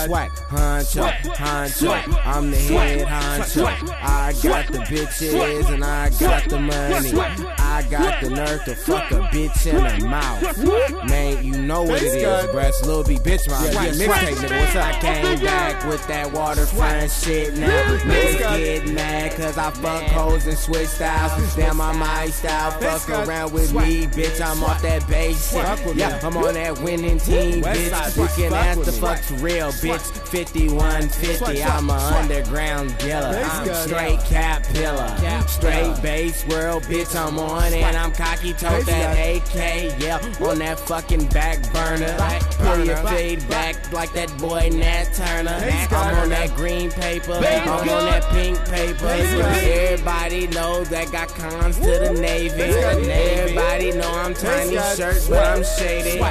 Swag, 0.07 0.30
honcho, 0.50 1.09
honcho. 1.36 2.20
I'm 2.24 2.50
the 2.50 2.57
head 2.57 3.07
honcho. 3.07 3.66
I 4.03 4.32
got 4.42 4.66
the 4.72 4.78
bitches 4.78 5.72
and 5.72 5.84
I 5.84 6.11
got 6.11 6.48
the 6.48 6.59
money. 6.59 7.61
I 7.73 7.83
got 7.85 8.23
the 8.23 8.29
nerve 8.29 8.62
to 8.64 8.75
fuck 8.75 9.11
a 9.12 9.20
bitch 9.33 9.66
in 9.66 9.77
the 9.77 10.07
mouth. 10.07 11.09
Man, 11.09 11.43
you 11.43 11.57
know 11.62 11.83
what 11.83 12.03
it 12.03 12.14
is, 12.16 12.47
bruh. 12.51 12.87
Lil 12.87 13.03
B. 13.03 13.16
Bitch, 13.16 13.49
my 13.49 13.64
Yeah, 13.64 13.85
yeah, 13.85 13.93
mixtape, 13.93 14.35
nigga. 14.35 14.61
What's 14.61 14.77
up? 14.77 14.87
I 14.87 15.01
came 15.01 15.41
back 15.41 15.87
with 15.87 16.07
that 16.07 16.31
waterfront 16.33 17.11
shit 17.11 17.57
now. 17.57 17.97
Niggas 17.97 18.59
get 18.59 18.89
mad 18.89 19.33
cause 19.37 19.57
I 19.57 19.70
fuck 19.70 20.03
hoes 20.11 20.47
and 20.47 20.59
switch 20.59 20.89
styles. 20.89 21.57
Damn, 21.57 21.81
I'm 21.81 21.99
my 21.99 22.27
style. 22.27 22.73
Fuck 22.73 23.09
around 23.27 23.53
with 23.55 23.73
me, 23.73 24.07
bitch. 24.07 24.45
I'm 24.45 24.62
off 24.64 24.83
that 24.83 25.09
base. 25.09 25.55
Yeah, 25.55 26.20
I'm 26.23 26.37
on 26.37 26.53
that 26.55 26.79
winning 26.81 27.18
team, 27.18 27.62
bitch. 27.62 28.16
You 28.18 28.29
can 28.43 28.53
ask 28.53 28.83
the 28.83 28.93
fuck's 28.93 29.31
real, 29.31 29.73
bitch. 29.73 30.03
5150, 30.29 31.62
I'm 31.62 31.89
a 31.89 31.95
underground 31.95 32.99
killer. 32.99 33.43
I'm 33.43 33.75
straight 33.75 34.20
cap 34.33 34.64
pillar. 34.68 35.09
Straight 35.47 36.01
bass 36.03 36.47
world, 36.47 36.83
bitch. 36.85 37.14
I'm 37.14 37.39
on 37.39 37.72
and 37.72 37.97
I'm 37.97 38.12
cocky 38.12 38.53
tote 38.53 38.87
that 38.87 39.18
AK, 39.18 40.01
yeah. 40.01 40.18
On 40.41 40.59
that 40.59 40.80
fucking 40.80 41.26
back 41.26 41.61
burner. 41.72 42.16
Pull 42.59 42.85
your 42.85 42.97
fade 42.97 43.47
back 43.49 43.93
like 43.93 44.12
that 44.14 44.37
boy 44.39 44.70
Nat 44.72 45.05
Turner. 45.14 45.59
I'm 45.91 46.16
on 46.16 46.28
that 46.30 46.55
green 46.57 46.91
paper. 46.91 47.35
I'm 47.35 47.68
on 47.68 48.07
that 48.07 48.24
pink 48.30 48.59
paper. 48.68 49.07
Everybody 49.07 50.47
knows 50.49 50.89
that 50.89 51.12
got 51.12 51.28
cons 51.28 51.76
to 51.78 51.99
the 51.99 52.12
Navy. 52.12 52.62
Everybody 52.62 53.93
know 53.93 54.11
I'm 54.11 54.35
tiny 54.35 54.76
shirt, 54.97 55.22
but 55.28 55.45
I'm 55.45 55.62
shaded. 55.62 56.22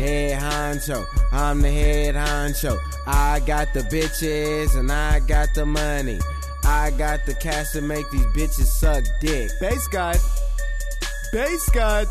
Head 0.00 0.42
honcho, 0.42 1.06
I'm 1.32 1.60
the 1.60 1.70
head 1.70 2.14
honcho. 2.16 2.78
I 3.06 3.40
got 3.40 3.72
the 3.72 3.80
bitches 3.80 4.76
and 4.78 4.90
I 4.90 5.20
got 5.20 5.54
the 5.54 5.66
money. 5.66 6.18
I 7.00 7.16
got 7.16 7.24
the 7.24 7.32
cash 7.32 7.70
to 7.70 7.80
make 7.80 8.10
these 8.10 8.26
bitches 8.26 8.66
suck 8.66 9.04
dick. 9.20 9.50
Based 9.58 9.90
God. 9.90 10.18
Based 11.32 11.72
God. 11.72 12.06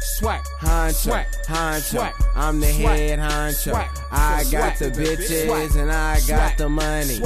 Swag, 0.00 0.42
honcho, 0.58 0.92
Swag. 0.92 1.26
honcho. 1.46 1.80
Swag. 1.82 2.14
I'm 2.34 2.58
the 2.58 2.66
Swag. 2.66 2.98
head 2.98 3.18
honcho. 3.20 3.70
Swag. 3.70 3.88
I 4.10 4.42
got 4.50 4.76
the 4.80 4.90
bitches 4.90 5.76
and 5.80 5.92
I 5.92 6.18
got 6.26 6.58
the 6.58 6.68
money. 6.68 7.20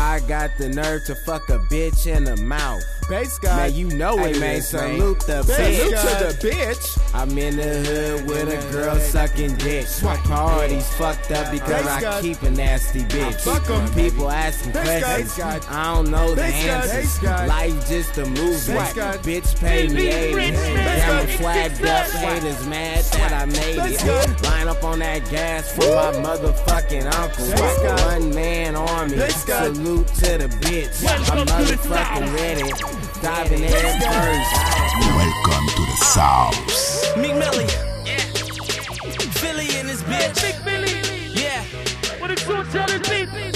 I 0.00 0.20
got 0.20 0.56
the 0.56 0.68
nerve 0.70 1.04
to 1.04 1.14
fuck 1.14 1.50
a 1.50 1.58
bitch 1.58 2.06
in 2.06 2.24
the 2.24 2.36
mouth. 2.38 2.82
Based 3.10 3.42
God. 3.42 3.56
Man, 3.56 3.74
you 3.74 3.88
know 3.88 4.18
it 4.24 4.38
man, 4.40 4.56
is, 4.56 4.68
salute 4.68 5.20
the 5.20 5.42
bitch. 5.42 5.90
God. 5.92 6.18
to 6.18 6.26
the 6.38 6.48
bitch. 6.48 7.14
I'm 7.14 7.36
in 7.36 7.56
the 7.56 7.62
hood 7.62 8.26
with 8.26 8.48
a 8.48 8.72
girl 8.72 8.96
sucking 8.96 9.56
dick. 9.56 9.86
My 10.02 10.16
party's 10.18 10.88
fucked 10.94 11.30
up 11.32 11.50
because 11.52 11.84
Bass 11.84 11.88
I 11.88 12.00
God. 12.00 12.22
keep 12.22 12.40
a 12.42 12.50
nasty 12.50 13.00
bitch. 13.00 13.40
Fuck 13.42 13.68
'em. 13.68 13.92
People 13.94 14.30
asking 14.30 14.72
questions. 14.72 15.38
I 15.40 15.94
don't 15.94 16.10
know 16.10 16.34
the 16.34 16.44
answers. 16.44 17.22
Life 17.22 17.88
just 17.88 18.16
a 18.16 18.24
movie. 18.26 18.72
Bitch 19.22 19.58
pay 19.60 19.88
me 19.88 20.06
80. 20.08 20.34
rich. 20.34 20.54
Damn, 20.54 21.18
I'm 21.20 21.26
flagged 21.36 21.84
up. 21.84 22.06
Haters 22.10 22.66
mad 22.66 23.04
that 23.04 23.32
I 23.32 23.44
made 23.44 23.78
it. 23.92 24.29
God. 24.42 24.50
Line 24.50 24.68
up 24.68 24.84
on 24.84 24.98
that 25.00 25.28
gas 25.30 25.72
for 25.72 25.80
my 25.82 26.12
motherfucking 26.24 27.06
uncle. 27.18 27.46
Based 27.46 27.82
God. 27.82 28.20
One 28.20 28.34
man 28.34 28.76
army. 28.76 29.16
Bass 29.16 29.44
Salute 29.44 30.06
to 30.08 30.38
the 30.38 30.48
bitch. 30.60 31.02
Welcome 31.02 31.38
I'm 31.38 31.46
motherfucking 31.46 32.34
ready. 32.34 32.70
Diving 33.22 33.62
head 33.62 34.02
first. 34.02 34.52
Welcome 35.16 35.66
to 35.76 35.82
the 35.86 35.96
South. 36.04 37.16
Meek 37.16 37.34
Millie. 37.36 37.66
Philly 39.40 39.78
in 39.78 39.86
this 39.86 40.02
bitch. 40.02 40.40
Big 40.42 40.64
Billy. 40.64 41.40
Yeah. 41.40 41.62
What 42.20 42.30
it's 42.30 42.46
gonna 42.46 42.70
tell 42.70 42.90
it 42.90 43.08
be? 43.08 43.49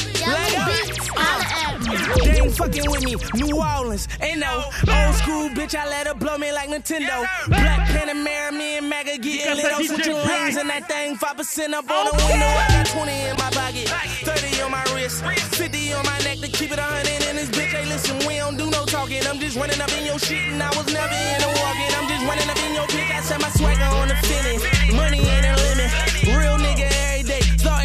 They 2.25 2.41
ain't 2.41 2.55
fucking 2.55 2.91
with 2.91 3.05
me. 3.05 3.17
New 3.35 3.57
Orleans, 3.57 4.09
ain't 4.21 4.41
no 4.41 4.65
old 4.65 5.15
school 5.17 5.49
bitch. 5.51 5.75
I 5.75 5.89
let 5.89 6.07
her 6.07 6.15
blow 6.15 6.37
me 6.39 6.53
like 6.53 6.69
Nintendo. 6.69 7.25
Black 7.49 7.89
Panamera, 7.89 8.53
me 8.53 8.79
and 8.79 8.89
Maga 8.89 9.19
getting 9.19 9.57
lit 9.57 9.73
on 9.73 9.85
switching 9.85 10.15
lanes 10.15 10.57
and 10.57 10.69
that 10.71 10.89
thing 10.89 11.17
5% 11.17 11.73
up 11.75 11.91
on 11.91 12.05
the 12.07 12.15
window. 12.27 12.47
I 12.47 12.67
got 12.69 12.87
20 12.87 13.13
in 13.13 13.37
my 13.37 13.51
pocket, 13.51 13.89
30 13.89 14.63
on 14.63 14.71
my 14.71 14.85
wrist, 14.95 15.25
50 15.25 15.93
on 15.95 16.05
my 16.05 16.19
neck 16.21 16.39
to 16.39 16.49
keep 16.49 16.73
it 16.73 16.79
a 16.79 16.83
100 16.83 17.31
in 17.31 17.37
this 17.37 17.51
bitch. 17.51 17.73
Hey, 17.73 17.85
listen, 17.87 18.17
we 18.27 18.37
don't 18.37 18.57
do 18.57 18.71
no 18.71 18.85
talking. 18.85 19.23
I'm 19.27 19.39
just 19.39 19.57
running 19.57 19.81
up 19.81 19.93
in 19.97 20.05
your 20.05 20.19
shit 20.19 20.53
and 20.53 20.63
I 20.63 20.69
was 20.77 20.87
never 20.93 21.15
in 21.15 21.39
the 21.41 21.51
walking. 21.61 21.91
I'm 21.97 22.07
just 22.09 22.25
running 22.27 22.49
up 22.51 22.59
in 22.65 22.75
your 22.75 22.87
bitch. 22.89 23.11
I 23.11 23.21
set 23.21 23.41
my 23.41 23.51
swagger 23.51 23.89
on 24.01 24.09
the 24.09 24.17
finish. 24.29 24.61
Money 24.93 25.21
ain't 25.21 25.47
a 25.47 25.55
limit. 25.67 25.89
Real 26.37 26.57
nigga 26.59 26.87
every 27.09 27.23
day, 27.25 27.43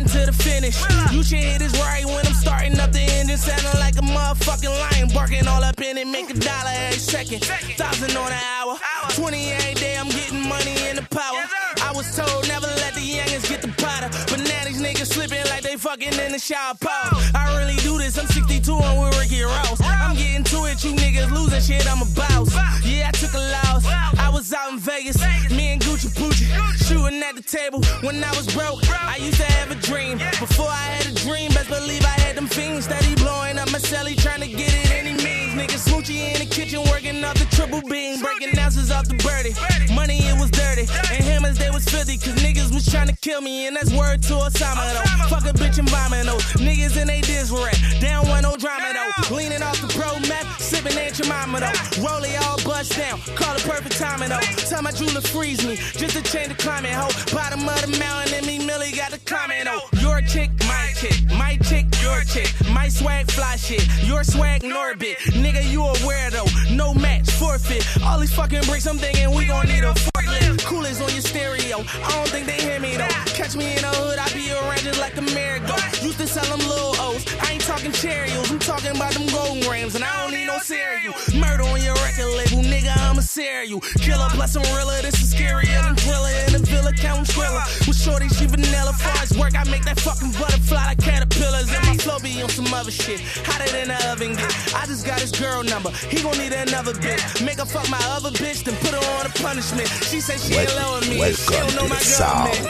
starting 0.07 0.25
to 0.25 0.31
the 0.31 0.43
finish. 0.43 0.77
You 1.11 1.23
should 1.23 1.39
hit 1.39 1.59
this 1.59 1.73
right 1.79 2.05
when 2.05 2.25
I'm 2.25 2.33
starting 2.33 2.79
up 2.79 2.91
the 2.91 3.01
engine, 3.01 3.37
sounding 3.37 3.79
like 3.79 3.97
a 3.97 4.01
motherfucking 4.01 4.69
lion, 4.69 5.09
barking 5.13 5.47
all 5.47 5.63
up 5.63 5.79
in 5.81 5.97
it, 5.97 6.07
make 6.07 6.29
a 6.29 6.33
dollar 6.33 6.71
every 6.87 6.99
second, 6.99 7.43
thousand 7.43 8.15
on 8.15 8.31
an 8.31 8.39
hour, 8.57 8.77
20 9.09 9.51
every 9.51 9.73
day. 9.75 9.97
I'm 9.97 10.09
getting 10.09 10.47
money 10.47 10.75
in 10.89 10.95
the 10.95 11.07
power. 11.09 11.43
I 11.81 11.91
was 11.93 12.15
told 12.15 12.47
never 12.47 12.67
let 12.67 12.93
the 12.93 13.01
youngins 13.01 13.49
get 13.49 13.61
the 13.61 13.73
powder, 13.81 14.09
but 14.29 14.39
now 14.39 14.63
these 14.65 14.81
niggas 14.81 15.11
slipping 15.13 15.43
like 15.49 15.63
they 15.63 15.75
fucking 15.75 16.13
in 16.13 16.31
the 16.31 16.39
shower 16.39 16.75
pole. 16.79 17.19
I 17.35 17.57
really 17.59 17.77
do 17.77 17.97
this. 17.97 18.17
I'm 18.17 18.27
62 18.27 18.71
and 18.71 18.99
we're 18.99 19.11
Ricky 19.19 19.41
Ross. 19.41 19.81
I'm 19.81 20.15
getting 20.15 20.43
to 20.45 20.65
it. 20.65 20.83
You 20.83 20.93
niggas 20.93 21.31
losing 21.31 21.61
shit. 21.61 21.87
I'm 21.89 22.01
a 22.01 22.09
boss. 22.15 22.53
Yeah, 22.85 23.09
I 23.09 23.11
took 23.11 23.33
a 23.33 23.37
loss. 23.37 23.85
I 23.85 24.29
was 24.31 24.53
out 24.53 24.71
in 24.71 24.79
Vegas, 24.79 25.19
me 25.51 25.73
and 25.73 25.81
Gucci 25.81 26.09
Poochie, 26.15 26.47
shooting 26.87 27.21
at 27.21 27.35
the 27.35 27.41
table 27.41 27.83
when 28.01 28.23
I 28.23 28.29
was 28.31 28.47
broke. 28.53 28.79
I 28.89 29.17
used 29.17 29.37
to 29.37 29.43
have 29.43 29.71
a 29.71 29.75
dream. 29.89 30.17
Before 30.39 30.69
I 30.69 30.85
had 30.93 31.05
a 31.07 31.15
dream, 31.15 31.49
best 31.51 31.69
believe 31.69 32.03
I 32.05 32.15
had 32.23 32.35
them 32.35 32.47
fiends 32.47 32.85
steady 32.85 33.15
blowing 33.15 33.57
up 33.57 33.71
my 33.71 33.79
celly, 33.79 34.15
trying 34.15 34.41
to 34.41 34.47
get 34.47 34.73
it 34.73 34.91
any 34.91 35.18
Niggas 35.57 35.87
smoochie 35.89 36.33
in 36.33 36.39
the 36.39 36.45
kitchen, 36.45 36.81
working 36.89 37.23
off 37.23 37.35
the 37.35 37.45
triple 37.55 37.81
beam, 37.89 38.21
breaking 38.21 38.57
ounces 38.59 38.91
off 38.91 39.07
the 39.07 39.15
birdie. 39.15 39.53
Money 39.93 40.17
it 40.29 40.39
was 40.39 40.51
dirty, 40.51 40.85
and 41.11 41.23
hammers 41.23 41.57
they 41.57 41.69
was 41.69 41.85
filthy, 41.87 42.17
cause 42.17 42.35
niggas 42.43 42.73
was 42.73 42.85
trying 42.85 43.07
to 43.07 43.15
kill 43.21 43.41
me, 43.41 43.67
and 43.67 43.75
that's 43.75 43.91
word 43.91 44.21
to 44.23 44.33
Osama 44.33 44.85
though. 44.93 45.27
Fuck 45.27 45.45
a 45.49 45.53
bitch 45.53 45.79
and 45.79 45.89
vomit 45.89 46.25
though. 46.25 46.37
Niggas 46.61 46.99
in 47.01 47.07
they 47.07 47.21
diss 47.21 47.51
rap, 47.51 47.75
down 47.99 48.27
one 48.27 48.43
no 48.43 48.55
drama 48.55 48.93
though. 48.93 49.35
Leaning 49.35 49.61
off 49.61 49.79
the 49.81 49.87
pro 49.93 50.19
meth, 50.29 50.61
sipping 50.61 50.97
at 50.97 51.17
your 51.19 51.27
mama 51.27 51.59
though. 51.59 51.79
Rollie 52.01 52.39
all 52.47 52.57
bust 52.63 52.95
down, 52.95 53.19
call 53.35 53.55
it 53.55 53.63
perfect 53.63 53.97
timing 53.97 54.29
though. 54.29 54.39
Tell 54.69 54.81
my 54.81 54.91
jeweler 54.91 55.21
freeze 55.21 55.65
me, 55.65 55.75
just 55.75 56.15
to 56.15 56.21
change 56.23 56.49
the 56.49 56.55
climate, 56.55 56.91
ho. 56.91 57.09
Bottom 57.35 57.67
of 57.67 57.81
the 57.81 57.97
mountain, 57.97 58.33
and 58.35 58.45
me 58.45 58.59
Millie 58.65 58.91
got 58.91 59.11
the 59.11 59.19
comment, 59.25 59.67
oh. 59.67 59.81
Your 59.99 60.21
chick, 60.21 60.51
my 60.67 60.93
chick, 60.95 61.17
my 61.37 61.57
chick, 61.67 61.85
your 62.01 62.21
chick. 62.23 62.53
My 62.71 62.87
swag 62.87 63.29
fly 63.31 63.55
shit, 63.55 63.85
your 64.05 64.23
swag 64.23 64.63
in 64.63 64.71
orbit. 64.71 65.17
Nigga, 65.43 65.63
you 65.69 65.83
a 65.83 65.93
weirdo, 66.05 66.43
no 66.75 66.93
match, 66.93 67.29
forfeit. 67.31 67.85
All 68.03 68.19
these 68.19 68.33
fucking 68.33 68.63
bricks, 68.63 68.87
I'm 68.87 68.97
thinking 68.97 69.31
we 69.33 69.45
gon' 69.45 69.67
need 69.67 69.83
a 69.83 69.93
forklift. 69.93 70.65
Coolest 70.65 71.01
on 71.01 71.09
your 71.11 71.21
stereo, 71.21 71.77
I 72.03 72.11
don't 72.11 72.29
think 72.29 72.45
they 72.45 72.59
hear 72.61 72.79
me 72.79 72.97
though. 72.97 73.07
Catch 73.39 73.55
me 73.55 73.75
in 73.75 73.81
the 73.81 73.87
hood, 73.87 74.19
I 74.19 74.27
be 74.33 74.49
just 74.81 74.99
like 74.99 75.17
a 75.17 75.21
merry-go. 75.21 75.75
Used 76.01 76.19
to 76.19 76.27
sell 76.27 76.45
them 76.45 76.65
little 76.67 76.95
O's, 77.01 77.25
I 77.41 77.53
ain't 77.53 77.61
talking 77.61 77.91
Cheerios, 77.91 78.51
I'm 78.51 78.59
talking 78.59 78.95
about 78.95 79.13
them 79.13 79.27
golden 79.27 79.61
grams, 79.63 79.95
and 79.95 80.03
I 80.03 80.21
don't 80.21 80.31
need 80.31 80.45
no 80.45 80.57
cereal. 80.59 81.13
Murder 81.35 81.63
on 81.63 81.81
your 81.81 81.95
record 81.95 82.31
label, 82.37 82.63
nigga, 82.63 82.95
I'm 83.09 83.17
a 83.17 83.21
serial. 83.21 83.81
Killer 83.81 84.29
plus 84.31 84.55
I'm 84.55 84.63
this 85.09 85.21
is 85.23 85.33
scarier 85.33 85.81
than 85.83 85.95
thriller. 85.95 86.29
In 86.47 86.53
the 86.53 86.59
villa, 86.59 86.93
counting 86.93 87.25
thriller. 87.25 87.63
With 87.87 87.97
shorty, 87.97 88.27
she 88.29 88.45
vanilla. 88.45 88.93
As 89.21 89.37
work, 89.37 89.55
I 89.57 89.63
make 89.69 89.83
that 89.85 89.99
fucking 89.99 90.31
butterfly 90.33 90.85
like 90.85 90.99
caterpillars. 90.99 91.71
And 91.73 91.85
my 91.87 91.97
flow 91.97 92.19
be 92.19 92.41
on 92.41 92.49
some 92.49 92.71
other 92.73 92.91
shit. 92.91 93.19
Hotter 93.45 93.71
than 93.71 93.87
the 93.89 93.97
oven 94.11 94.35
get. 94.35 94.51
I 94.75 94.85
just 94.85 95.05
got 95.05 95.19
his 95.29 95.39
girl 95.39 95.63
number. 95.63 95.91
He 96.09 96.21
gon' 96.21 96.37
need 96.37 96.53
another 96.53 96.93
bitch. 96.93 97.45
Make 97.45 97.59
her 97.59 97.65
fuck 97.65 97.89
my 97.89 98.01
other 98.09 98.31
bitch, 98.31 98.63
then 98.63 98.75
put 98.77 98.91
her 98.91 99.19
on 99.19 99.25
a 99.25 99.29
punishment. 99.29 99.87
She 99.87 100.19
say 100.19 100.37
she 100.37 100.57
in 100.57 100.65
love 100.75 100.99
with 100.99 101.09
me. 101.09 101.33
She 101.33 101.51
don't 101.53 101.75
know 101.75 101.87
my 101.87 102.01
government. 102.17 102.69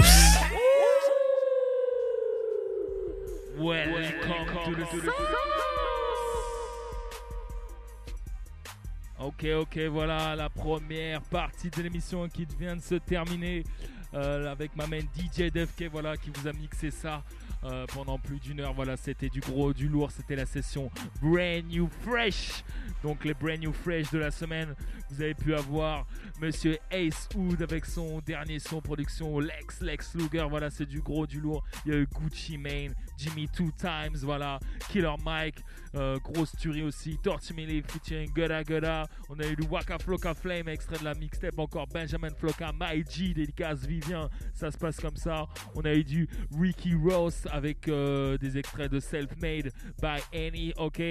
Welcome 3.57 4.75
to 4.75 4.75
the 4.75 5.11
Ok, 9.21 9.43
ok, 9.43 9.77
voilà 9.91 10.33
la 10.37 10.49
première 10.49 11.21
partie 11.23 11.69
de 11.69 11.81
l'émission 11.81 12.29
qui 12.29 12.47
vient 12.57 12.77
de 12.77 12.81
se 12.81 12.95
terminer 12.95 13.65
euh, 14.13 14.49
avec 14.49 14.73
ma 14.77 14.87
main 14.87 15.01
DJ 15.01 15.51
DFK, 15.51 15.89
voilà, 15.91 16.15
qui 16.15 16.31
vous 16.33 16.47
a 16.47 16.53
mixé 16.53 16.89
ça 16.89 17.21
euh, 17.63 17.85
pendant 17.93 18.17
plus 18.17 18.39
d'une 18.39 18.59
heure. 18.59 18.73
Voilà, 18.73 18.97
c'était 18.97 19.29
du 19.29 19.39
gros, 19.39 19.73
du 19.73 19.87
lourd. 19.87 20.11
C'était 20.11 20.35
la 20.35 20.45
session 20.45 20.89
Brand 21.21 21.65
New 21.65 21.89
Fresh. 22.01 22.63
Donc 23.03 23.25
les 23.25 23.33
Brand 23.33 23.59
New 23.59 23.73
Fresh 23.73 24.11
de 24.11 24.19
la 24.19 24.31
semaine. 24.31 24.75
Vous 25.09 25.21
avez 25.21 25.33
pu 25.33 25.53
avoir 25.53 26.05
Monsieur 26.41 26.77
Ace 26.91 27.27
Hood 27.35 27.61
avec 27.61 27.85
son 27.85 28.19
dernier 28.19 28.59
son 28.59 28.81
production 28.81 29.39
Lex 29.39 29.81
Lex 29.81 30.15
Luger. 30.15 30.45
Voilà, 30.49 30.69
c'est 30.69 30.85
du 30.85 31.01
gros, 31.01 31.27
du 31.27 31.39
lourd. 31.39 31.63
Il 31.85 31.91
y 31.91 31.95
a 31.95 31.99
eu 31.99 32.07
Gucci 32.07 32.57
Mane, 32.57 32.93
Jimmy 33.19 33.47
Two 33.49 33.71
Times. 33.77 34.19
Voilà, 34.23 34.59
Killer 34.89 35.15
Mike. 35.23 35.63
euh, 35.95 36.17
grosse 36.19 36.55
tuerie 36.57 36.83
aussi. 36.83 37.17
Torch 37.21 37.51
Millie 37.51 37.81
featuring 37.81 38.31
Gudda 38.31 38.63
Gudda. 38.63 39.05
On 39.29 39.39
a 39.39 39.45
eu 39.45 39.55
le 39.55 39.65
Waka 39.65 39.97
Flocka 39.97 40.33
Flame, 40.33 40.69
extrait 40.69 40.99
de 40.99 41.03
la 41.03 41.13
mixtape. 41.13 41.57
Encore 41.57 41.87
Benjamin 41.87 42.29
Flocka, 42.37 42.71
My 42.79 43.03
G, 43.09 43.33
dédicace 43.33 43.85
Vivien. 43.85 44.29
Ça 44.53 44.71
se 44.71 44.77
passe 44.77 44.99
comme 44.99 45.15
ça. 45.15 45.47
On 45.75 45.81
a 45.81 45.93
eu 45.93 46.03
du 46.03 46.27
Ricky 46.59 46.93
Ross 46.93 47.47
avec 47.51 47.87
euh, 47.87 48.37
des 48.37 48.57
extraits 48.57 48.91
de 48.91 48.99
Self 48.99 49.31
Made 49.41 49.71
by 50.01 50.21
Annie. 50.33 50.73
Ok. 50.77 51.01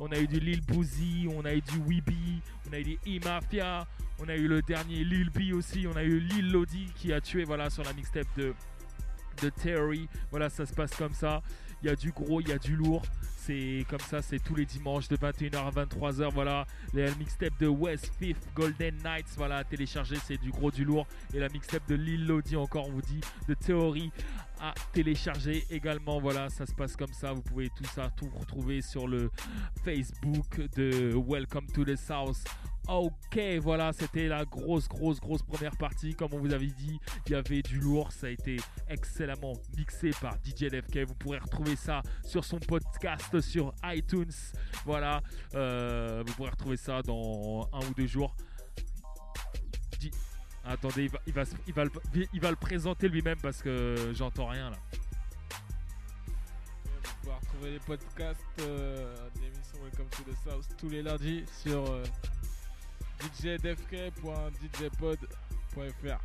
On 0.00 0.10
a 0.12 0.18
eu 0.18 0.26
du 0.26 0.40
Lil 0.40 0.60
Boozy. 0.62 1.28
On 1.34 1.44
a 1.44 1.54
eu 1.54 1.60
du 1.60 1.78
Weeby. 1.86 2.40
On 2.68 2.72
a 2.72 2.78
eu 2.78 2.84
du 2.84 2.98
E-Mafia. 3.06 3.86
On 4.18 4.28
a 4.28 4.36
eu 4.36 4.46
le 4.46 4.62
dernier 4.62 5.04
Lil 5.04 5.30
B 5.30 5.54
aussi. 5.54 5.86
On 5.86 5.96
a 5.96 6.02
eu 6.02 6.20
Lil 6.20 6.52
Lodi 6.52 6.86
qui 6.94 7.12
a 7.12 7.20
tué 7.20 7.44
voilà, 7.44 7.70
sur 7.70 7.82
la 7.82 7.92
mixtape 7.92 8.28
de, 8.36 8.54
de 9.40 9.50
Theory. 9.50 10.08
Voilà, 10.30 10.50
ça 10.50 10.66
se 10.66 10.74
passe 10.74 10.94
comme 10.94 11.14
ça. 11.14 11.42
Il 11.82 11.88
y 11.88 11.90
a 11.90 11.96
du 11.96 12.12
gros, 12.12 12.40
il 12.40 12.48
y 12.48 12.52
a 12.52 12.58
du 12.58 12.76
lourd. 12.76 13.02
C'est 13.36 13.84
comme 13.90 14.00
ça, 14.00 14.22
c'est 14.22 14.38
tous 14.38 14.54
les 14.54 14.64
dimanches 14.64 15.08
de 15.08 15.16
21h 15.16 15.56
à 15.56 15.70
23h. 15.70 16.32
Voilà, 16.32 16.64
les 16.94 17.12
mixtape 17.16 17.58
de 17.58 17.66
West 17.66 18.12
Fifth 18.20 18.46
Golden 18.54 18.96
Knights. 19.02 19.34
Voilà, 19.36 19.56
à 19.56 19.64
télécharger, 19.64 20.16
c'est 20.24 20.36
du 20.36 20.50
gros, 20.50 20.70
du 20.70 20.84
lourd. 20.84 21.08
Et 21.34 21.40
la 21.40 21.48
mixtape 21.48 21.88
de 21.88 21.96
Lil 21.96 22.26
Lodi, 22.26 22.54
encore, 22.54 22.88
on 22.88 22.92
vous 22.92 23.02
dit, 23.02 23.20
de 23.48 23.54
Theory 23.54 24.12
télécharger 24.92 25.64
également. 25.70 26.20
Voilà, 26.20 26.48
ça 26.48 26.66
se 26.66 26.74
passe 26.74 26.96
comme 26.96 27.12
ça. 27.12 27.32
Vous 27.32 27.42
pouvez 27.42 27.68
tout 27.76 27.84
ça, 27.84 28.10
tout 28.16 28.28
retrouver 28.38 28.80
sur 28.82 29.08
le 29.08 29.30
Facebook 29.84 30.60
de 30.76 31.12
Welcome 31.28 31.66
to 31.66 31.84
the 31.84 31.96
South. 31.96 32.44
Ok, 32.88 33.38
voilà, 33.60 33.92
c'était 33.92 34.26
la 34.26 34.44
grosse, 34.44 34.88
grosse, 34.88 35.20
grosse 35.20 35.42
première 35.42 35.76
partie. 35.76 36.14
Comme 36.14 36.34
on 36.34 36.38
vous 36.38 36.52
avait 36.52 36.66
dit, 36.66 36.98
il 37.26 37.32
y 37.32 37.34
avait 37.36 37.62
du 37.62 37.78
lourd. 37.78 38.10
Ça 38.10 38.26
a 38.26 38.30
été 38.30 38.56
excellemment 38.88 39.52
mixé 39.76 40.10
par 40.20 40.34
DJ 40.44 40.64
LFK. 40.64 40.98
Vous 41.06 41.14
pourrez 41.14 41.38
retrouver 41.38 41.76
ça 41.76 42.02
sur 42.24 42.44
son 42.44 42.58
podcast 42.58 43.40
sur 43.40 43.72
iTunes. 43.84 44.32
Voilà, 44.84 45.22
euh, 45.54 46.24
vous 46.26 46.34
pourrez 46.34 46.50
retrouver 46.50 46.76
ça 46.76 47.02
dans 47.02 47.68
un 47.72 47.86
ou 47.86 47.94
deux 47.96 48.06
jours. 48.06 48.34
Attendez, 50.64 51.04
il 51.04 51.10
va, 51.10 51.18
il, 51.26 51.32
va, 51.32 51.42
il 51.66 51.74
va 51.74 51.84
le, 51.84 51.90
il 52.32 52.40
va 52.40 52.50
le 52.50 52.56
présenter 52.56 53.08
lui-même 53.08 53.38
parce 53.42 53.60
que 53.62 54.12
j'entends 54.14 54.46
rien 54.46 54.70
là. 54.70 54.76
Vous 56.94 57.00
pouvez 57.22 57.34
retrouver 57.34 57.70
les 57.72 57.80
podcasts 57.80 58.40
euh, 58.60 59.28
d'émissions 59.34 59.82
Welcome 59.82 60.08
to 60.10 60.22
the 60.22 60.36
South 60.44 60.68
tous 60.78 60.88
les 60.88 61.02
lundis 61.02 61.44
sur 61.62 61.84
euh, 61.90 62.04
djdfk.djpod.fr. 63.40 65.96
Voilà. 66.04 66.20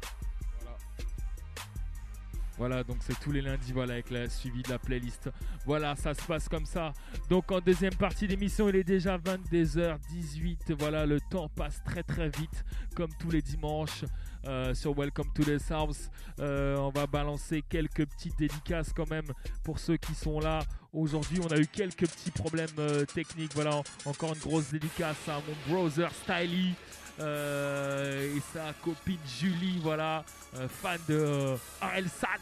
Voilà, 2.58 2.84
donc 2.84 2.98
c'est 3.02 3.20
tous 3.20 3.32
les 3.32 3.42
lundis, 3.42 3.72
voilà, 3.72 3.94
avec 3.94 4.10
le 4.10 4.28
suivi 4.30 4.64
de 4.64 4.70
la 4.70 4.80
playlist. 4.80 5.30
Voilà, 5.66 5.96
ça 5.96 6.16
se 6.16 6.24
passe 6.24 6.50
comme 6.50 6.66
ça. 6.66 6.94
Donc 7.30 7.52
en 7.52 7.60
deuxième 7.60 7.94
partie 7.94 8.28
d'émission, 8.28 8.68
il 8.70 8.78
est 8.78 8.84
déjà 8.84 9.18
22h18. 9.18 10.74
Voilà, 10.78 11.06
le 11.06 11.22
temps 11.22 11.50
passe 11.50 11.84
très 11.84 12.02
très 12.02 12.30
vite, 12.30 12.66
comme 12.96 13.12
tous 13.20 13.30
les 13.30 13.44
dimanches 13.44 14.06
euh, 14.48 14.74
sur 14.74 14.94
Welcome 14.98 15.28
to 15.36 15.44
the 15.44 15.60
South. 15.60 16.10
Euh, 16.40 16.78
on 16.78 16.90
va 16.90 17.06
balancer 17.06 17.64
quelques 17.68 18.06
petites 18.06 18.38
dédicaces 18.38 18.94
quand 18.96 19.10
même 19.10 19.26
pour 19.64 19.80
ceux 19.80 19.98
qui 19.98 20.14
sont 20.14 20.40
là. 20.40 20.60
Aujourd'hui, 20.94 21.40
on 21.44 21.52
a 21.52 21.58
eu 21.58 21.68
quelques 21.68 22.08
petits 22.08 22.32
problèmes 22.32 22.68
euh, 22.80 23.06
techniques. 23.06 23.54
Voilà, 23.54 23.82
encore 24.06 24.34
une 24.34 24.40
grosse 24.40 24.72
dédicace 24.72 25.18
à 25.28 25.42
mon 25.48 25.74
brother 25.74 26.10
Styly. 26.24 26.76
et 27.20 28.42
sa 28.54 28.74
copine 28.84 29.18
Julie, 29.40 29.80
voilà, 29.82 30.24
fan 30.70 31.00
de 31.10 31.56
RL 31.82 32.08
San. 32.08 32.40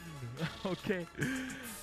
ok. 0.66 0.94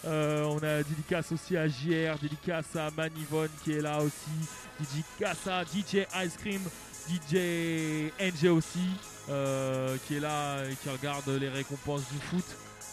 On 0.05 0.59
a 0.63 0.83
dédicace 0.83 1.33
aussi 1.33 1.57
à 1.57 1.67
JR, 1.67 2.19
dédicace 2.21 2.77
à 2.77 2.91
Manivon 2.97 3.49
qui 3.65 3.73
est 3.73 3.81
là 3.81 3.99
aussi, 3.99 4.31
dédicace 4.79 5.47
à 5.47 5.65
DJ 5.65 6.07
Ice 6.25 6.37
Cream, 6.37 6.63
DJ 7.09 8.11
NG 8.21 8.49
aussi, 8.49 8.89
euh, 9.29 9.97
qui 10.07 10.17
est 10.17 10.21
là 10.21 10.65
et 10.65 10.75
qui 10.77 10.89
regarde 10.89 11.29
les 11.29 11.49
récompenses 11.49 12.03
du 12.13 12.19
foot. 12.19 12.45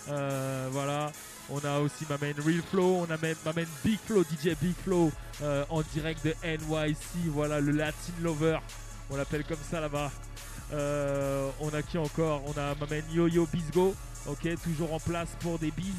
Euh, 0.10 0.68
voilà. 0.72 1.12
On 1.49 1.60
a 1.66 1.80
aussi 1.80 2.05
ma 2.10 2.18
main 2.18 2.34
Real 2.45 2.62
Flow, 2.70 3.05
on 3.07 3.12
a 3.12 3.18
même 3.18 3.36
ma 3.43 3.53
main 3.53 3.66
Big 3.84 3.99
Flow, 4.05 4.24
DJ 4.24 4.55
Big 4.62 4.76
Flow 4.84 5.12
euh, 5.41 5.66
en 5.70 5.82
direct 5.93 6.24
de 6.24 6.36
NYC. 6.43 7.28
Voilà 7.28 7.60
le 7.60 7.72
Latin 7.72 8.14
Lover, 8.22 8.60
on 9.10 9.16
l'appelle 9.16 9.43
comme 9.43 9.57
ça 9.70 9.80
là-bas. 9.80 10.12
On 10.72 11.70
a 11.74 11.82
qui 11.82 11.97
encore? 11.97 12.43
On 12.45 12.51
a 12.51 12.76
ma 12.76 12.86
main 12.86 13.01
Yo-Yo 13.12 13.47
Bisgo, 13.51 13.95
ok, 14.28 14.47
toujours 14.64 14.93
en 14.93 14.99
place 14.99 15.30
pour 15.39 15.57
des 15.57 15.72
bises. 15.72 15.95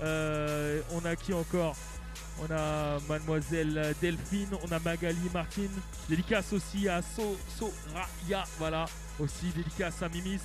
On 0.00 1.04
a 1.04 1.16
qui 1.16 1.34
encore? 1.34 1.76
On 2.40 2.54
a 2.54 2.98
Mademoiselle 3.08 3.94
Delphine, 4.00 4.48
on 4.62 4.72
a 4.72 4.78
Magali 4.78 5.16
Martin, 5.34 5.68
dédicace 6.08 6.52
aussi 6.52 6.88
à 6.88 7.02
So 7.02 7.36
Soraya, 7.58 8.44
voilà, 8.58 8.86
aussi 9.18 9.46
dédicace 9.56 10.02
à 10.02 10.08
Mimis. 10.08 10.40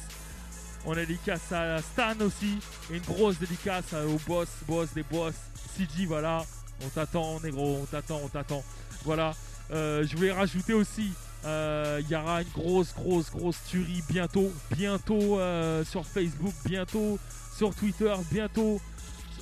On 0.85 0.93
a 0.93 0.95
dédicace 1.05 1.51
à 1.51 1.79
Stan 1.81 2.19
aussi. 2.21 2.57
Une 2.89 3.01
grosse 3.01 3.37
dédicace 3.39 3.93
au 3.93 4.19
boss, 4.27 4.49
boss 4.67 4.89
des 4.93 5.03
boss. 5.03 5.33
CG, 5.77 6.05
voilà. 6.05 6.43
On 6.83 6.89
t'attend, 6.89 7.39
négro. 7.39 7.79
On 7.81 7.85
t'attend, 7.85 8.19
on 8.21 8.27
t'attend. 8.27 8.63
Voilà. 9.05 9.33
Euh, 9.71 10.05
je 10.05 10.15
voulais 10.17 10.33
rajouter 10.33 10.73
aussi. 10.73 11.13
euh, 11.45 12.01
Il 12.03 12.09
y 12.09 12.15
aura 12.17 12.41
une 12.41 12.49
grosse, 12.49 12.93
grosse, 12.93 13.31
grosse 13.31 13.55
tuerie 13.69 14.03
bientôt. 14.09 14.51
Bientôt 14.75 15.39
euh, 15.39 15.85
sur 15.85 16.05
Facebook. 16.05 16.53
Bientôt 16.65 17.17
sur 17.55 17.73
Twitter. 17.73 18.13
Bientôt 18.29 18.81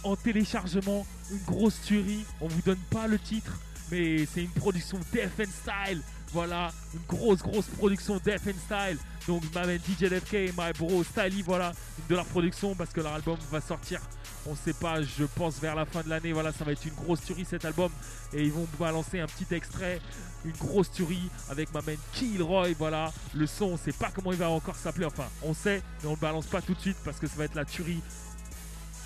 en 0.04 0.16
téléchargement. 0.16 1.08
Une 1.32 1.44
grosse 1.46 1.82
tuerie. 1.82 2.26
On 2.40 2.48
vous 2.48 2.62
donne 2.62 2.82
pas 2.90 3.08
le 3.08 3.18
titre. 3.18 3.58
Mais 3.92 4.26
c'est 4.26 4.44
une 4.44 4.50
production 4.50 4.98
and 4.98 5.30
Style. 5.36 6.02
Voilà, 6.34 6.72
une 6.94 7.02
grosse, 7.08 7.40
grosse 7.40 7.66
production 7.66 8.16
and 8.16 8.20
Style. 8.20 8.98
Donc, 9.28 9.44
ma 9.54 9.66
main 9.66 9.76
DJ 9.76 10.04
LFK 10.04 10.34
et 10.34 10.54
my 10.58 10.72
bro 10.78 11.04
Styly, 11.04 11.42
voilà, 11.42 11.74
de 12.10 12.16
leur 12.16 12.26
production 12.26 12.74
parce 12.74 12.92
que 12.92 13.02
leur 13.02 13.14
album 13.14 13.38
va 13.52 13.60
sortir. 13.60 14.00
On 14.46 14.56
sait 14.56 14.74
pas, 14.74 15.02
je 15.02 15.26
pense 15.26 15.60
vers 15.60 15.76
la 15.76 15.86
fin 15.86 16.02
de 16.02 16.10
l'année. 16.10 16.32
Voilà, 16.32 16.54
ça 16.54 16.64
va 16.64 16.72
être 16.72 16.86
une 16.86 16.94
grosse 16.94 17.22
tuerie 17.22 17.46
cet 17.46 17.66
album. 17.66 17.92
Et 18.34 18.44
ils 18.44 18.52
vont 18.52 18.66
balancer 18.80 19.20
un 19.20 19.28
petit 19.28 19.54
extrait, 19.54 20.00
une 20.46 20.54
grosse 20.54 20.90
tuerie 20.90 21.30
avec 21.50 21.74
ma 21.74 21.82
main 21.82 21.96
Killroy. 22.14 22.74
Voilà, 22.78 23.12
le 23.36 23.46
son, 23.46 23.66
on 23.66 23.78
sait 23.78 23.92
pas 23.92 24.10
comment 24.14 24.32
il 24.32 24.38
va 24.38 24.50
encore 24.50 24.78
s'appeler. 24.78 25.06
Enfin, 25.06 25.28
on 25.44 25.54
sait, 25.54 25.84
mais 26.02 26.08
on 26.08 26.14
le 26.14 26.20
balance 26.20 26.46
pas 26.48 26.62
tout 26.62 26.74
de 26.74 26.80
suite 26.80 26.98
parce 27.04 27.20
que 27.20 27.28
ça 27.28 27.36
va 27.36 27.44
être 27.44 27.56
la 27.56 27.66
tuerie 27.66 28.02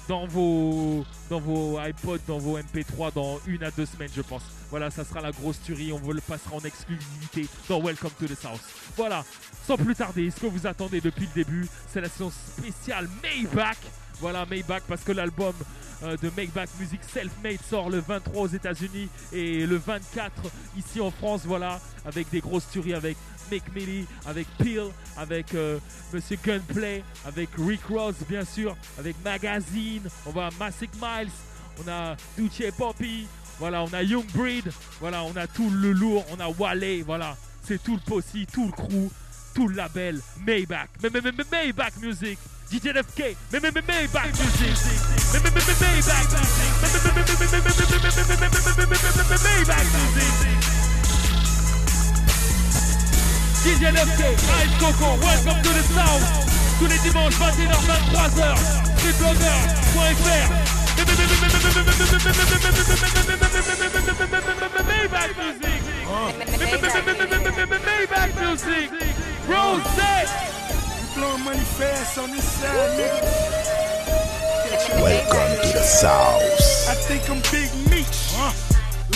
dans 0.08 0.28
vos, 0.28 1.06
dans 1.30 1.40
vos 1.40 1.80
iPods, 1.82 2.20
dans 2.28 2.38
vos 2.38 2.58
MP3 2.58 3.14
dans 3.14 3.40
une 3.48 3.64
à 3.64 3.72
deux 3.72 3.86
semaines, 3.86 4.10
je 4.16 4.22
pense. 4.22 4.44
Voilà, 4.70 4.92
ça 4.92 5.04
sera 5.04 5.22
la 5.22 5.32
grosse 5.32 5.62
tuerie. 5.62 5.92
On 5.92 5.98
vous 5.98 6.12
le 6.12 6.22
passera 6.22 6.56
en 6.56 6.62
exclusivité 6.62 7.48
dans 7.70 7.82
Welcome 7.82 8.12
to 8.20 8.28
the 8.28 8.36
South. 8.40 8.62
Voilà, 8.96 9.24
sans 9.66 9.78
plus 9.78 9.96
tarder, 9.96 10.30
ce 10.32 10.42
que 10.42 10.48
vous 10.48 10.68
attendez 10.68 11.02
depuis 11.02 11.28
le 11.28 11.44
début, 11.44 11.68
c'est 11.92 12.02
la 12.02 12.10
session 12.10 12.32
spéciale 12.32 13.08
Maybach. 13.24 13.78
Voilà, 14.20 14.46
Maybach, 14.46 14.84
parce 14.88 15.04
que 15.04 15.12
l'album 15.12 15.54
euh, 16.04 16.18
de 16.18 16.32
Maybach 16.36 16.70
Music 16.80 17.02
Self-Made 17.04 17.62
sort 17.70 17.90
le 17.90 18.00
23 18.00 18.44
aux 18.44 18.48
États-Unis 18.48 19.10
et 19.34 19.66
le 19.66 19.78
24 19.78 20.32
ici 20.78 21.02
en 21.02 21.12
France. 21.12 21.42
Voilà, 21.46 21.80
avec 22.06 22.30
des 22.30 22.40
grosses 22.40 22.68
tueries 22.70 22.94
avec 22.94 23.18
Mick 23.52 23.64
Millie, 23.74 24.06
avec 24.26 24.48
Peel, 24.58 24.92
avec 25.18 25.54
euh, 25.54 25.80
Monsieur 26.14 26.38
Gunplay, 26.44 27.04
avec 27.26 27.50
Rick 27.58 27.86
Ross, 27.90 28.16
bien 28.28 28.46
sûr, 28.46 28.76
avec 29.00 29.16
Magazine. 29.24 30.04
On 30.26 30.32
va 30.32 30.50
Massic 30.60 30.92
Miles, 30.96 31.32
on 31.84 31.90
a 31.90 32.16
Duce 32.38 32.72
Poppy, 32.78 33.28
voilà, 33.60 33.84
on 33.84 33.94
a 33.94 34.04
Young 34.04 34.26
Breed, 34.34 34.72
voilà, 35.00 35.24
on 35.24 35.36
a 35.36 35.48
tout 35.48 35.70
le 35.70 35.92
lourd, 35.92 36.26
on 36.32 36.40
a 36.40 36.48
Wale, 36.50 37.04
voilà, 37.06 37.36
c'est 37.64 37.82
tout 37.82 37.96
le 37.96 38.02
posse, 38.02 38.26
tout 38.52 38.66
le 38.66 38.72
crew, 38.72 39.10
tout 39.54 39.68
le 39.68 39.76
label, 39.76 40.20
Maybach, 40.46 40.90
Maybach 41.02 41.98
Music, 42.02 42.38
DJ 42.72 42.94
FK, 42.94 43.36
Maybach 43.52 43.74
Music, 43.74 43.94
Maybach 43.94 44.32
Music, 44.40 44.76
mais, 45.34 45.40
mais, 45.44 45.52
DJ 53.66 53.90
LFK, 53.90 54.22
Ice 54.62 54.78
Coco, 54.78 55.18
welcome 55.26 55.58
to 55.64 55.70
the 55.74 55.82
South. 55.90 56.22
Tous 56.78 56.86
les 56.86 57.00
dimanches, 57.00 57.34
21h, 57.34 57.82
23h, 58.14 58.54
freeblogger.fr. 59.02 60.76
Maybach 64.86 65.34
Music. 65.36 65.82
Maybach 67.88 68.32
Music. 68.40 68.88
Rose. 69.48 69.82
We 69.90 71.20
blowing 71.20 71.44
money 71.44 71.66
on 72.20 72.30
this 72.30 72.46
side, 72.46 72.92
nigga. 73.00 73.20
Welcome 75.02 75.52
to 75.64 75.74
the 75.74 75.82
South. 75.82 76.44
I 76.88 76.94
think 76.94 77.28
I'm 77.32 77.42
Big 77.52 77.74
Meech. 77.90 78.36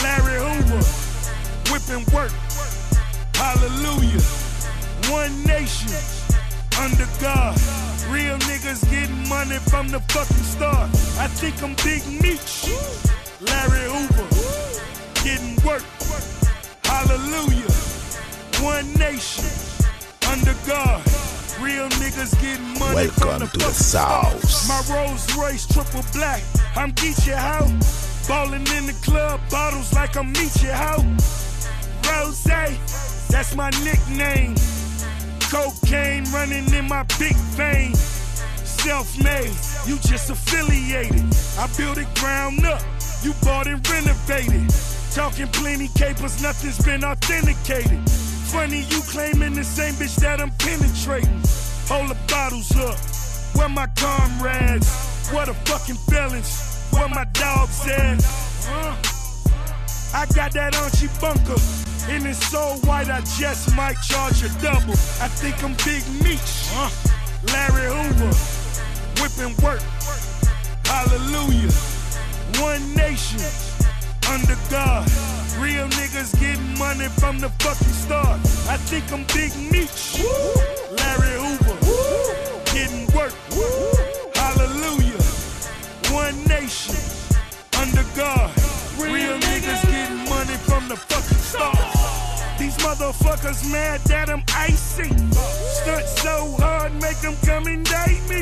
Larry 0.02 0.40
Hoover. 0.42 0.82
Whipping 1.72 2.04
work. 2.16 2.49
Hallelujah. 3.40 4.20
One 5.10 5.44
nation. 5.46 5.96
Under 6.78 7.08
God. 7.22 7.56
Real 8.12 8.38
niggas 8.50 8.84
getting 8.92 9.30
money 9.30 9.56
from 9.72 9.88
the 9.88 10.02
fucking 10.12 10.44
start. 10.44 10.90
I 11.18 11.28
think 11.40 11.64
I'm 11.64 11.74
Big 11.88 12.04
Meech. 12.22 12.68
Larry 13.40 13.88
Hoover. 13.88 14.28
Getting 15.24 15.56
work. 15.66 15.84
Hallelujah. 16.84 17.72
One 18.60 18.92
nation. 19.00 19.48
Under 20.30 20.56
God. 20.68 21.02
Real 21.62 21.88
niggas 21.96 22.36
getting 22.42 22.78
money 22.78 23.08
from 23.08 23.28
Welcome 23.28 23.40
the 23.40 23.48
to 23.48 23.58
the 23.58 23.64
fucking 23.64 23.74
South. 23.74 24.68
My 24.68 24.84
Rolls 24.94 25.34
Royce 25.38 25.66
triple 25.66 26.04
black. 26.12 26.44
I'm 26.76 26.92
Geechee 26.92 27.34
how? 27.34 27.64
Ballin' 28.28 28.68
in 28.78 28.86
the 28.86 28.98
club, 29.02 29.40
bottles 29.50 29.94
like 29.94 30.18
I'm 30.18 30.34
Meechie 30.34 30.70
how? 30.72 30.98
Rose, 32.08 32.44
that's 33.30 33.56
my 33.56 33.70
nickname. 33.84 34.56
Cocaine 35.52 36.26
running 36.32 36.72
in 36.74 36.88
my 36.88 37.04
big 37.18 37.36
vein. 37.56 37.96
Self-made, 37.96 39.52
you 39.86 39.98
just 40.00 40.30
affiliated. 40.30 41.26
I 41.58 41.68
built 41.78 41.98
it 41.98 42.08
ground 42.16 42.66
up, 42.66 42.82
you 43.24 43.34
bought 43.44 43.68
and 43.68 43.88
renovated. 43.90 44.70
Talking 45.14 45.48
plenty 45.48 45.88
capers, 45.90 46.42
nothing's 46.42 46.80
been 46.86 47.04
authenticated. 47.04 48.00
Funny 48.10 48.82
you 48.90 49.02
claiming 49.02 49.54
the 49.54 49.64
same 49.64 49.94
bitch 49.96 50.16
that 50.18 50.40
I'm 50.40 50.52
penetrating. 50.52 51.42
Hold 51.88 52.10
the 52.10 52.18
bottles 52.28 52.72
up, 52.78 52.98
where 53.56 53.70
my 53.70 53.88
comrades? 53.98 55.30
What 55.32 55.50
a 55.50 55.54
fucking 55.54 55.96
felons, 56.10 56.88
where 56.92 57.10
my 57.10 57.26
dogs 57.34 57.88
at? 57.88 58.24
I 60.14 60.26
got 60.34 60.54
that 60.54 60.76
Archie 60.76 61.10
bunker. 61.20 61.89
And 62.10 62.26
it's 62.26 62.44
so 62.48 62.76
white, 62.86 63.08
I 63.08 63.22
just 63.22 63.76
might 63.76 63.96
charge 64.02 64.42
a 64.42 64.50
double. 64.62 64.94
I 65.22 65.30
think 65.30 65.64
I'm 65.64 65.76
Big 65.86 66.04
Meech. 66.24 66.66
Larry 67.54 67.86
Hoover. 67.86 68.34
Whipping 69.22 69.56
work. 69.64 69.82
Hallelujah. 70.86 71.72
One 72.58 72.96
nation. 72.96 73.46
Under 74.28 74.58
God. 74.72 75.06
Real 75.60 75.88
niggas 76.00 76.34
getting 76.40 76.80
money 76.80 77.10
from 77.10 77.38
the 77.38 77.50
fucking 77.62 77.94
start. 77.94 78.40
I 78.68 78.78
think 78.90 79.06
I'm 79.14 79.24
Big 79.36 79.54
Meech. 79.72 80.18
Larry 80.98 81.38
Hoover. 81.38 81.78
Getting 82.74 83.06
work. 83.16 83.34
Hallelujah. 84.34 85.22
One 86.10 86.44
nation. 86.48 86.98
Under 87.78 88.04
God. 88.16 88.50
Real 88.98 89.38
niggas 89.40 89.84
getting 89.86 90.26
money 90.28 90.58
from 90.68 90.88
the 90.90 90.98
fucking 90.98 91.39
motherfuckers 92.80 93.70
mad 93.72 94.02
that 94.02 94.30
I'm 94.30 94.44
icy. 94.56 95.10
Stunt 95.10 96.08
so 96.08 96.56
hard, 96.60 96.94
make 97.02 97.18
them 97.18 97.36
come 97.46 97.68
and 97.68 97.86
date 97.86 98.24
me. 98.30 98.42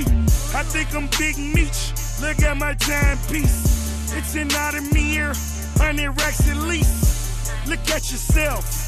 I 0.54 0.64
think 0.64 0.94
I'm 0.96 1.08
Big 1.18 1.38
Meech. 1.38 1.94
Look 2.22 2.42
at 2.42 2.58
my 2.58 2.74
giant 2.74 3.20
timepiece. 3.22 4.14
It's 4.16 4.36
an 4.36 4.50
Audemar, 4.50 5.36
100 5.78 6.12
racks 6.12 6.50
at 6.50 6.58
least. 6.58 7.52
Look 7.68 7.80
at 7.90 8.12
yourself. 8.12 8.87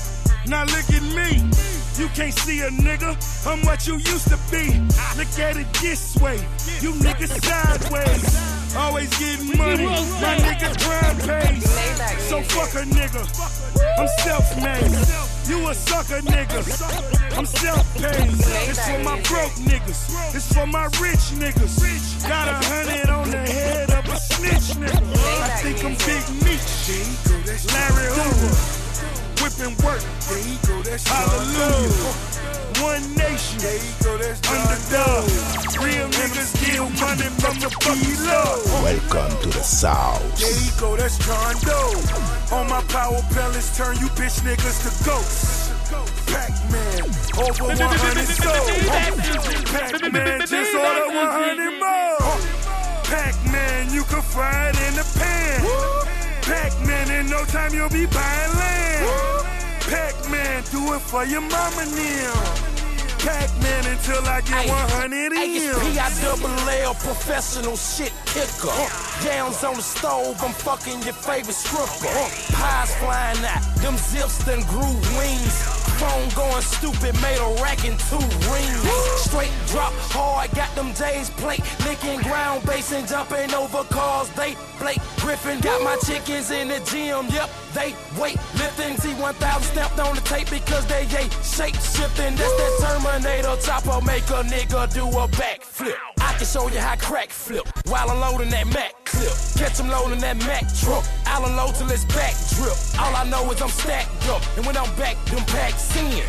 Now 0.50 0.64
look 0.64 0.90
at 0.90 1.04
me. 1.14 1.46
You 2.02 2.08
can't 2.16 2.34
see 2.34 2.62
a 2.62 2.70
nigga. 2.72 3.14
I'm 3.46 3.62
what 3.68 3.86
you 3.86 3.98
used 3.98 4.30
to 4.30 4.38
be. 4.50 4.82
Look 5.16 5.30
at 5.38 5.58
it 5.58 5.72
this 5.80 6.18
way. 6.18 6.38
You 6.82 6.92
niggas 6.94 7.38
sideways. 7.46 8.76
Always 8.76 9.10
getting 9.20 9.56
money. 9.56 9.86
My 9.86 10.38
nigga 10.42 10.74
grind 10.82 11.20
pays. 11.22 11.70
So 12.26 12.42
fuck 12.42 12.74
a 12.82 12.86
nigga. 12.88 13.22
I'm 14.00 14.08
self-made. 14.26 14.90
You 15.48 15.70
a 15.70 15.74
sucker 15.76 16.22
nigga. 16.22 17.38
I'm 17.38 17.46
self-paid. 17.46 18.34
It's 18.70 18.88
for 18.90 19.00
my 19.04 19.22
broke 19.30 19.54
niggas. 19.70 20.36
It's 20.36 20.52
for 20.52 20.66
my 20.66 20.86
rich 20.98 21.30
niggas. 21.38 22.28
Got 22.28 22.48
a 22.48 22.66
hundred 22.66 23.10
on 23.10 23.30
the 23.30 23.38
head 23.38 23.92
of 23.92 24.06
a 24.10 24.18
snitch 24.18 24.78
nigga. 24.82 24.98
I 25.44 25.50
think 25.62 25.86
I'm 25.86 25.94
Big 26.10 26.26
Meech. 26.44 27.70
Larry 27.72 28.08
Hoover. 28.16 28.89
Whipping 29.50 29.76
work. 29.84 30.02
Hallelujah. 31.10 32.14
One 32.86 33.02
nation. 33.18 33.58
Underdog. 34.46 35.26
Real 35.82 36.06
niggas 36.06 36.54
get 36.62 36.78
money 37.02 37.30
from 37.42 37.58
the 37.58 37.70
fucking 37.82 38.26
love. 38.30 38.62
Welcome 38.84 39.42
to 39.42 39.50
the 39.50 39.64
South. 39.64 40.22
There 40.38 40.54
you 40.54 40.72
go, 40.80 40.96
that's 40.96 41.18
John 41.26 41.56
Doe. 41.66 42.56
On 42.56 42.70
my 42.70 42.84
power 42.94 43.22
pellets, 43.34 43.76
turn 43.76 43.98
you 43.98 44.06
bitch 44.14 44.40
niggas 44.46 44.86
to 44.86 44.92
ghosts. 45.04 45.72
Pac-Man, 46.28 47.10
over 47.42 47.64
100 47.74 48.28
sold. 48.30 48.70
Pac-Man, 49.66 50.42
just 50.42 50.76
order 50.76 51.08
100 51.10 51.80
more. 51.80 52.38
Pac-Man, 53.04 53.92
you 53.92 54.04
can 54.04 54.22
fry 54.22 54.70
it 54.70 54.78
in 54.88 54.94
the 54.94 55.06
pan. 55.18 55.66
Pac-Man, 56.44 57.10
in 57.10 57.30
no 57.32 57.44
time 57.46 57.74
you'll 57.74 57.90
be 57.90 58.06
buying 58.06 58.54
land. 58.60 59.29
Pac-Man, 59.90 60.64
do 60.72 60.94
it 60.94 61.02
for 61.02 61.26
your 61.26 61.42
mama 61.42 61.86
now. 61.96 62.69
Pac-Man 63.30 63.86
until 63.86 64.26
I 64.26 64.42
get 64.42 64.68
100 64.68 65.34
Hey, 65.34 65.70
in. 65.70 65.76
P-I-double-L, 65.94 66.94
professional 66.96 67.78
shit 67.78 68.14
kicker. 68.26 68.74
Yams 69.22 69.64
on 69.64 69.76
the 69.76 69.86
stove, 69.86 70.42
I'm 70.42 70.54
fucking 70.54 71.04
your 71.04 71.14
favorite 71.14 71.54
stripper. 71.54 72.10
Pies 72.58 72.96
flying 72.98 73.44
out, 73.46 73.62
them 73.86 73.98
zips 73.98 74.44
done 74.46 74.64
grew 74.66 74.94
wings. 75.14 75.56
Phone 76.02 76.30
going 76.34 76.64
stupid, 76.64 77.14
made 77.22 77.38
a 77.38 77.50
rack 77.62 77.86
in 77.86 77.94
two 78.10 78.24
rings. 78.50 78.82
Straight 79.22 79.54
drop 79.68 79.94
hard, 80.10 80.50
got 80.56 80.74
them 80.74 80.92
days 80.94 81.30
plate, 81.30 81.62
licking 81.86 82.22
ground 82.22 82.66
bass 82.66 82.92
and 82.94 83.08
jumping 83.08 83.54
over 83.54 83.84
cars. 83.94 84.30
They 84.30 84.56
Blake 84.80 85.02
Griffin 85.20 85.60
got 85.60 85.84
my 85.84 85.98
chickens 86.08 86.52
in 86.52 86.70
the 86.70 86.80
gym. 86.88 87.28
Yep, 87.36 87.50
they 87.76 87.94
wait 88.18 88.38
lifting. 88.56 88.96
T1000 88.96 89.62
stamped 89.62 90.00
on 90.00 90.16
the 90.16 90.22
tape 90.22 90.50
because 90.50 90.86
they 90.88 91.04
ain't 91.20 91.34
shape 91.44 91.76
shifting. 91.76 92.34
That's 92.40 92.56
that 92.58 92.72
Terminator 93.20 93.58
chopper 93.62 94.00
make 94.06 94.24
a 94.30 94.44
nigga 94.48 94.94
do 94.94 95.06
a 95.06 95.28
backflip. 95.28 95.96
I 96.22 96.34
can 96.38 96.46
show 96.46 96.70
you 96.70 96.80
how 96.80 96.96
crack 96.96 97.30
flip 97.30 97.68
while 97.88 98.10
I'm 98.10 98.20
loading 98.22 98.50
that 98.52 98.68
Mac 98.68 98.94
clip. 99.04 99.34
Catch 99.58 99.80
him 99.80 99.90
loading 99.90 100.22
that 100.22 100.38
Mac 100.38 100.64
truck. 100.80 101.04
I'll 101.26 101.46
unload 101.46 101.76
till 101.76 101.92
it's 101.92 102.06
back 102.06 102.34
drip. 102.56 102.78
All 102.98 103.14
I 103.14 103.30
know 103.30 103.52
is 103.52 103.62
I'm 103.62 103.70
stacked 103.70 104.30
up, 104.30 104.42
and 104.56 104.66
when 104.66 104.78
I'm 104.78 104.88
back, 104.96 105.18
them 105.26 105.44
packs 105.52 105.96
in. 105.98 106.24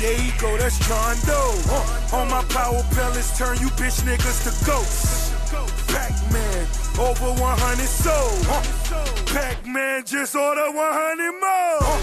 There 0.00 0.20
you 0.20 0.32
go, 0.40 0.58
that's 0.58 0.78
John 0.88 1.16
Doe. 1.26 1.62
Uh, 1.70 2.16
on 2.16 2.28
my 2.30 2.42
power 2.50 2.82
pellets, 2.90 3.38
turn 3.38 3.56
you 3.58 3.68
bitch 3.78 4.02
niggas 4.02 4.42
to 4.42 4.66
ghosts. 4.66 5.43
Pac-Man, 5.88 6.66
over 6.98 7.30
100 7.40 7.86
sold. 7.86 8.46
Pac-Man, 9.26 10.04
just 10.04 10.34
order 10.34 10.70
100 10.70 11.32
more. 11.40 11.98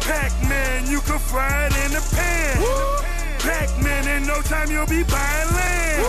Pac-Man, 0.00 0.90
you 0.90 1.00
can 1.00 1.18
fry 1.18 1.66
it 1.66 1.76
in 1.84 1.92
the 1.92 2.02
pan. 2.14 2.56
Pac-Man, 3.40 4.08
in 4.08 4.26
no 4.26 4.40
time 4.42 4.70
you'll 4.70 4.86
be 4.86 5.02
buying 5.04 5.50
land. 5.54 6.06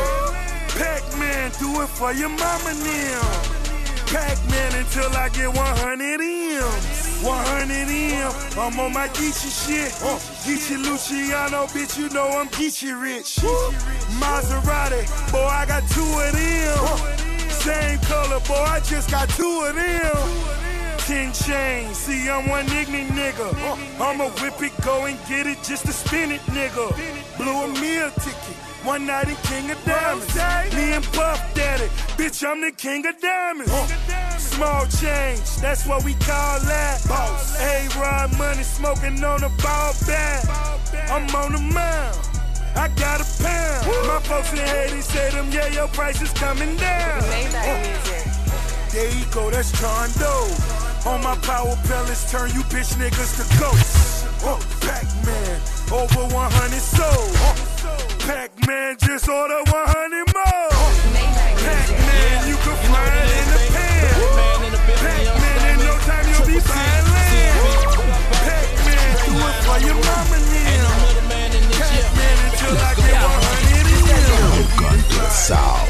Pac-Man, 0.77 1.51
do 1.59 1.81
it 1.81 1.89
for 1.89 2.13
your 2.13 2.29
mama 2.29 2.73
now. 2.73 3.21
Pac-Man 4.07 4.75
until 4.75 5.11
I 5.15 5.29
get 5.29 5.47
100 5.47 6.21
M's. 6.21 7.10
100 7.23 7.69
M. 7.69 8.31
I'm 8.57 8.79
on 8.79 8.93
my 8.93 9.07
Geechee 9.09 9.67
shit. 9.67 9.91
Uh, 10.01 10.17
Geechee 10.43 10.81
Luciano, 10.83 11.67
bitch, 11.67 11.97
you 11.97 12.09
know 12.09 12.27
I'm 12.27 12.49
Geechee 12.49 12.99
rich. 12.99 13.37
Maserati, 14.19 15.05
boy, 15.31 15.45
I 15.45 15.65
got 15.67 15.83
two 15.89 16.01
of 16.01 16.31
them. 16.33 17.49
Same 17.49 17.99
color, 17.99 18.39
boy, 18.47 18.55
I 18.55 18.79
just 18.79 19.11
got 19.11 19.29
two 19.29 19.63
of 19.67 19.75
them. 19.75 20.97
Ten 20.99 21.31
chains, 21.33 21.97
see 21.97 22.29
I'm 22.29 22.49
one 22.49 22.65
ignorant 22.71 23.11
nigga. 23.11 23.53
Uh, 23.53 24.03
I'ma 24.03 24.29
whip 24.41 24.61
it, 24.61 24.73
go 24.81 25.05
and 25.05 25.17
get 25.27 25.45
it 25.45 25.61
just 25.63 25.85
to 25.85 25.93
spin 25.93 26.31
it, 26.31 26.41
nigga. 26.41 26.89
Blew 27.37 27.51
a 27.51 27.67
meal 27.79 28.09
ticket. 28.11 28.70
One 28.83 29.05
night 29.05 29.29
in 29.29 29.35
King 29.43 29.69
of 29.69 29.83
Diamonds. 29.85 30.35
Me 30.75 30.93
and 30.93 31.03
Puff 31.13 31.53
Daddy. 31.53 31.85
Bitch, 32.17 32.43
I'm 32.43 32.61
the 32.61 32.71
King 32.71 33.05
of 33.05 33.19
Diamonds. 33.21 33.71
Small 34.39 34.85
change, 34.87 35.57
that's 35.57 35.85
what 35.85 36.03
we 36.03 36.13
call 36.15 36.59
that. 36.61 36.99
Boss. 37.07 37.59
A-Rod 37.61 38.37
money 38.39 38.63
smoking 38.63 39.23
on 39.23 39.43
a 39.43 39.49
ball 39.61 39.93
bat. 40.07 40.43
I'm 41.09 41.29
on 41.35 41.51
the 41.53 41.59
mound. 41.59 42.17
I 42.75 42.87
got 42.95 43.21
a 43.21 43.43
pound. 43.43 43.85
My 44.07 44.19
folks 44.23 44.51
in 44.51 44.59
Haiti 44.59 45.01
say 45.01 45.29
them, 45.31 45.51
yeah, 45.51 45.67
your 45.67 45.87
price 45.89 46.21
is 46.21 46.31
coming 46.31 46.75
down. 46.77 47.21
There 48.91 49.11
you 49.11 49.25
go, 49.31 49.51
that's 49.51 49.71
John 49.79 50.09
Doe. 50.17 51.09
On 51.09 51.23
my 51.23 51.35
power 51.43 51.75
pellets, 51.85 52.31
turn 52.31 52.49
you 52.49 52.61
bitch 52.63 52.95
niggas 52.95 53.37
to 53.37 53.59
ghosts. 53.59 54.10
Pac-Man, 54.41 55.61
over 55.93 56.25
100 56.33 56.81
sold. 56.81 57.29
Pac-Man 58.25 58.97
just 58.97 59.29
ordered 59.29 59.69
100 59.69 60.33
more. 60.33 60.73
Pac-Man, 61.61 62.49
you 62.49 62.57
can 62.57 62.73
find 62.89 63.29
in 63.37 63.45
the 63.53 63.61
pan. 63.69 64.17
Pac-Man, 64.97 65.61
in 65.69 65.77
no 65.85 65.93
time 66.09 66.25
you'll 66.25 66.49
be 66.49 66.57
buying 66.57 67.05
land. 67.13 67.53
Pac-Man, 68.41 69.13
do 69.21 69.37
it 69.45 69.61
for 69.61 69.77
your 69.85 69.93
mama 70.09 70.37
now. 70.49 70.89
Pac-Man, 71.77 72.37
until 72.49 72.81
I 72.81 72.97
get 72.97 73.21
100 73.21 73.93
in. 73.93 74.01
Welcome 74.41 75.05
to 75.05 75.21
the 75.21 75.29
south. 75.29 75.85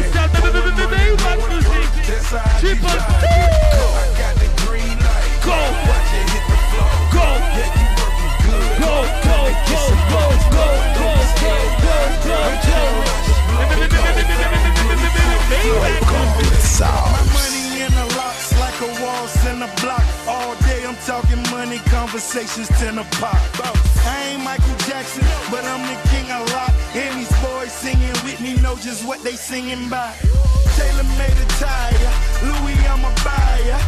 Go! 0.00 0.08
Go! 5.42 5.58
Go! 5.60 5.60
Go! 5.60 7.26
Go! 8.80 8.80
Go! 8.80 9.04
Go! 9.70 9.86
Go! 10.00 10.36
Go! 10.38 10.70
I'm 20.90 20.96
talking 21.06 21.42
money, 21.52 21.78
conversations 21.86 22.66
ten 22.80 22.98
a 22.98 23.04
pop. 23.22 23.38
I 24.04 24.32
ain't 24.32 24.42
Michael 24.42 24.74
Jackson, 24.88 25.22
but 25.50 25.64
I'm 25.64 25.86
the 25.86 25.94
king 26.10 26.26
of 26.32 26.50
rock. 26.52 26.72
And 26.94 27.14
he's 27.14 27.30
boys 27.60 27.72
singing 27.72 28.12
with 28.24 28.40
me 28.40 28.54
know 28.62 28.76
just 28.76 29.04
what 29.06 29.22
they 29.22 29.32
singing 29.32 29.86
about. 29.86 30.14
Taylor 30.76 31.04
made 31.18 31.36
a 31.36 31.46
tire, 31.60 32.12
Louis, 32.42 32.78
I'm 32.88 33.04
a 33.04 33.12
buyer. 33.24 33.79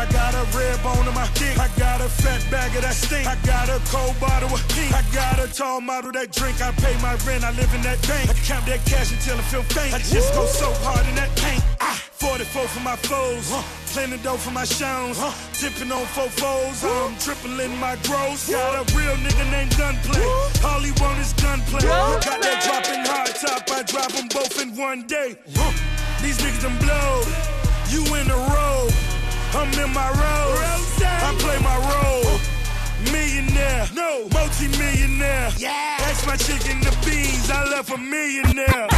I 0.00 0.10
got 0.12 0.32
a 0.32 0.44
red 0.56 0.82
bone 0.82 1.06
in 1.06 1.12
my 1.12 1.28
dick. 1.34 1.58
I 1.60 1.68
got 1.76 2.00
a 2.00 2.08
fat 2.08 2.40
bag 2.50 2.74
of 2.74 2.80
that 2.80 2.96
stink. 2.96 3.28
I 3.28 3.36
got 3.44 3.68
a 3.68 3.76
cold 3.92 4.16
bottle 4.18 4.48
of 4.48 4.64
pink. 4.72 4.96
I 4.96 5.04
got 5.12 5.36
a 5.36 5.46
tall 5.52 5.82
model 5.82 6.10
that 6.12 6.32
drink. 6.32 6.56
I 6.62 6.72
pay 6.80 6.96
my 7.04 7.20
rent. 7.28 7.44
I 7.44 7.52
live 7.52 7.68
in 7.74 7.82
that 7.82 8.00
bank. 8.08 8.30
I 8.30 8.34
count 8.48 8.64
that 8.64 8.80
cash 8.88 9.12
until 9.12 9.36
I 9.36 9.44
feel 9.52 9.62
faint. 9.76 9.92
I 9.92 9.98
just 9.98 10.32
go 10.32 10.46
so 10.46 10.72
hard 10.80 11.04
in 11.04 11.14
that 11.20 11.28
paint. 11.36 11.60
Ah, 11.84 12.00
44 12.16 12.68
for 12.72 12.80
my 12.80 12.96
foes. 12.96 13.44
Huh. 13.52 13.60
Planning 13.92 14.22
dough 14.24 14.40
for 14.40 14.52
my 14.56 14.64
shows. 14.64 15.20
Huh. 15.20 15.36
Tipping 15.52 15.92
on 15.92 16.08
fofos. 16.16 16.80
I'm 16.80 17.12
tripling 17.20 17.76
my 17.76 18.00
gross. 18.08 18.48
Got 18.48 18.80
a 18.80 18.84
real 18.96 19.12
nigga 19.20 19.44
named 19.52 19.76
Gunplay. 19.76 20.16
Woo. 20.16 20.64
All 20.64 20.80
he 20.80 20.96
want 20.96 21.20
is 21.20 21.36
gunplay. 21.36 21.84
gunplay. 21.84 22.24
Got 22.24 22.40
that 22.40 22.64
dropping 22.64 23.04
hard 23.04 23.36
top. 23.36 23.68
I 23.68 23.84
drop 23.84 24.08
them 24.16 24.32
both 24.32 24.56
in 24.64 24.72
one 24.80 25.04
day. 25.04 25.36
Huh. 25.52 25.76
These 26.24 26.40
niggas 26.40 26.64
done 26.64 26.80
blow. 26.80 27.20
You 27.92 28.00
in 28.16 28.28
the 28.32 28.40
road. 28.48 29.09
I'm 29.52 29.72
in 29.74 29.92
my 29.92 30.08
rose. 30.10 31.02
I 31.02 31.34
play 31.38 31.58
my 31.58 31.76
role. 31.90 32.38
Millionaire, 33.12 33.88
no, 33.94 34.28
multi-millionaire. 34.32 35.50
Yeah, 35.58 35.98
that's 35.98 36.24
my 36.26 36.36
chicken, 36.36 36.80
the 36.80 36.94
beans. 37.04 37.50
I 37.50 37.64
left 37.64 37.90
a 37.90 37.98
millionaire. 37.98 38.86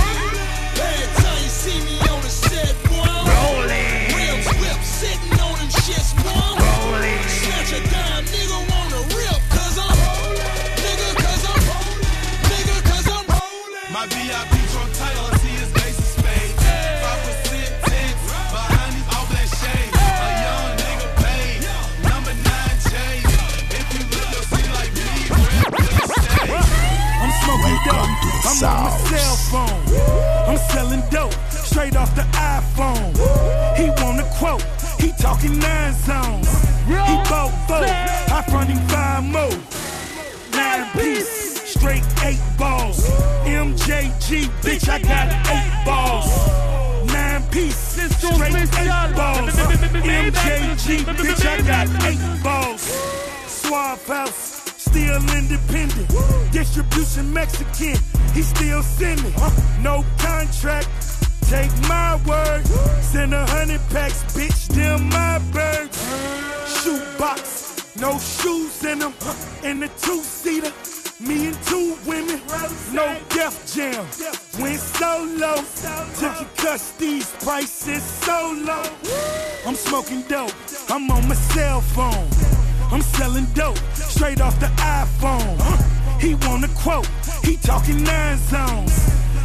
Every 0.76 1.08
time 1.22 1.38
you 1.40 1.48
see 1.48 1.78
me 1.88 1.96
on 2.10 2.20
the 2.20 2.28
set, 2.28 2.74
one. 2.92 3.08
rolling. 3.08 4.12
Rims 4.12 4.48
whip, 4.60 4.80
sitting 4.84 5.40
on 5.40 5.56
them 5.56 5.70
shits, 5.80 6.12
one. 6.20 6.58
rolling. 6.60 7.22
Snatch 7.28 7.72
a 7.72 7.80
dime, 7.88 8.24
nigga, 8.28 8.58
wanna 8.68 9.00
rip, 9.16 9.40
cause 9.56 9.78
I'm 9.80 9.96
rolling. 10.04 10.52
Nigga, 10.84 11.08
cause 11.16 11.44
I'm 11.48 11.60
rolling. 11.64 12.04
Nigga, 12.52 12.76
cause 12.90 13.06
I'm 13.08 13.24
rolling. 13.24 13.88
My 13.94 14.04
VIP 14.06 14.51
Welcome 27.62 28.12
to 28.22 28.28
the 28.28 28.42
I'm 28.44 28.56
South. 28.56 28.92
on 28.92 29.10
my 29.10 29.18
cell 29.18 29.36
phone. 29.50 30.48
I'm 30.48 30.58
selling 30.70 31.02
dope 31.10 31.34
straight 31.50 31.96
off 31.96 32.14
the 32.14 32.22
iPhone. 32.32 33.12
He 33.76 33.88
want 34.02 34.20
a 34.20 34.28
quote. 34.38 34.62
He 35.00 35.12
talking 35.12 35.58
nine 35.58 35.94
zones. 35.94 36.48
He 36.86 37.14
bought 37.30 37.52
four. 37.66 37.84
I 37.84 38.44
front 38.50 38.70
him 38.70 38.86
five 38.88 39.24
more. 39.24 39.56
Nine 40.52 40.90
piece. 40.92 41.62
Straight 41.72 42.04
eight 42.24 42.42
balls. 42.58 43.08
MJG, 43.44 44.48
bitch, 44.62 44.88
I 44.88 44.98
got 44.98 45.28
eight 45.50 45.84
balls 45.86 46.62
nine 47.12 47.42
piece. 47.50 47.76
Straight 47.76 48.54
eight 48.54 49.14
balls. 49.16 49.50
MJG, 50.02 51.04
bitch, 51.04 51.46
I 51.46 51.62
got 51.62 52.04
eight 52.04 52.42
balls. 52.42 52.82
Swap 53.46 54.00
house 54.06 54.51
still 54.92 55.36
independent. 55.36 56.08
Distribution 56.52 57.32
Mexican, 57.32 57.96
he 58.34 58.42
still 58.42 58.82
sending. 58.82 59.32
No 59.80 60.04
contract, 60.18 60.88
take 61.48 61.72
my 61.88 62.20
word. 62.26 62.66
Send 63.00 63.32
a 63.32 63.46
hundred 63.46 63.80
packs, 63.88 64.22
bitch, 64.34 64.68
them 64.68 65.08
my 65.08 65.38
birds. 65.50 65.96
Shoebox, 66.68 67.96
no 68.00 68.18
shoes 68.18 68.84
in 68.84 68.98
them. 68.98 69.14
In 69.64 69.80
the 69.80 69.88
two-seater, 69.88 70.72
me 71.20 71.48
and 71.48 71.58
two 71.64 71.96
women. 72.06 72.40
No 72.92 73.16
Def 73.30 73.54
Jam, 73.72 74.04
went 74.60 74.78
solo. 74.78 75.54
Took 76.20 76.62
your 76.62 76.78
these 76.98 77.30
prices 77.40 78.02
so 78.02 78.54
low. 78.66 78.84
I'm 79.66 79.74
smoking 79.74 80.22
dope, 80.28 80.52
I'm 80.90 81.10
on 81.10 81.28
my 81.28 81.34
cell 81.34 81.80
phone. 81.80 82.61
I'm 82.92 83.00
selling 83.00 83.46
dope, 83.54 83.78
straight 83.94 84.42
off 84.42 84.60
the 84.60 84.66
iPhone. 84.76 85.56
He 86.20 86.34
want 86.46 86.64
a 86.64 86.68
quote, 86.68 87.08
he 87.42 87.56
talking 87.56 88.04
nine 88.04 88.36
zones. 88.36 88.92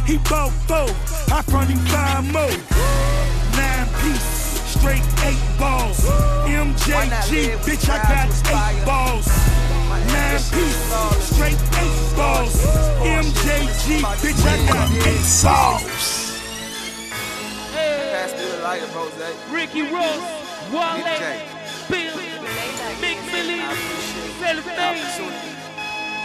He 0.06 0.18
bought 0.18 0.52
four, 0.68 0.88
I 1.34 1.42
front 1.42 1.70
him 1.70 1.78
five 1.86 2.24
more. 2.30 2.48
Nine 3.56 3.88
piece, 4.00 4.22
straight 4.76 5.02
eight 5.24 5.40
balls. 5.58 5.98
MJG, 6.44 7.56
bitch, 7.64 7.88
I 7.88 7.98
got 8.04 8.28
eight 8.52 8.84
balls. 8.84 9.26
Nine 10.12 10.40
piece, 10.52 10.80
straight 11.32 11.60
eight 11.80 12.16
balls. 12.16 12.54
MJG, 13.00 14.04
bitch, 14.20 14.44
I 14.44 14.56
got 14.68 14.90
eight 15.08 15.26
balls. 15.42 16.38
Hey. 17.72 18.28
Still 18.28 18.62
like 18.62 18.82
it, 18.82 18.88
Jose. 18.90 19.32
Ricky 19.50 19.82
Ross, 19.90 20.20
Wale, 20.70 21.48
Bill, 21.88 22.28
Big 23.00 23.18
Millie, 24.48 24.62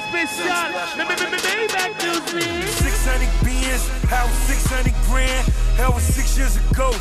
Self-Made, 0.07 0.29
Special, 0.29 1.03
Maybach 1.43 1.91
Music. 1.99 2.69
600 2.71 3.27
beans, 3.43 3.87
house 4.07 4.31
600 4.47 4.93
grand. 5.07 5.45
Hell 5.75 5.91
was 5.91 6.03
six 6.03 6.37
years 6.37 6.55
ago. 6.55 6.93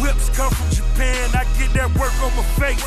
Whips 0.00 0.30
come 0.30 0.50
from 0.50 0.70
Japan. 0.70 1.28
I 1.34 1.44
get 1.58 1.74
that 1.74 1.92
work 2.00 2.16
on 2.22 2.34
my 2.34 2.42
face. 2.56 2.80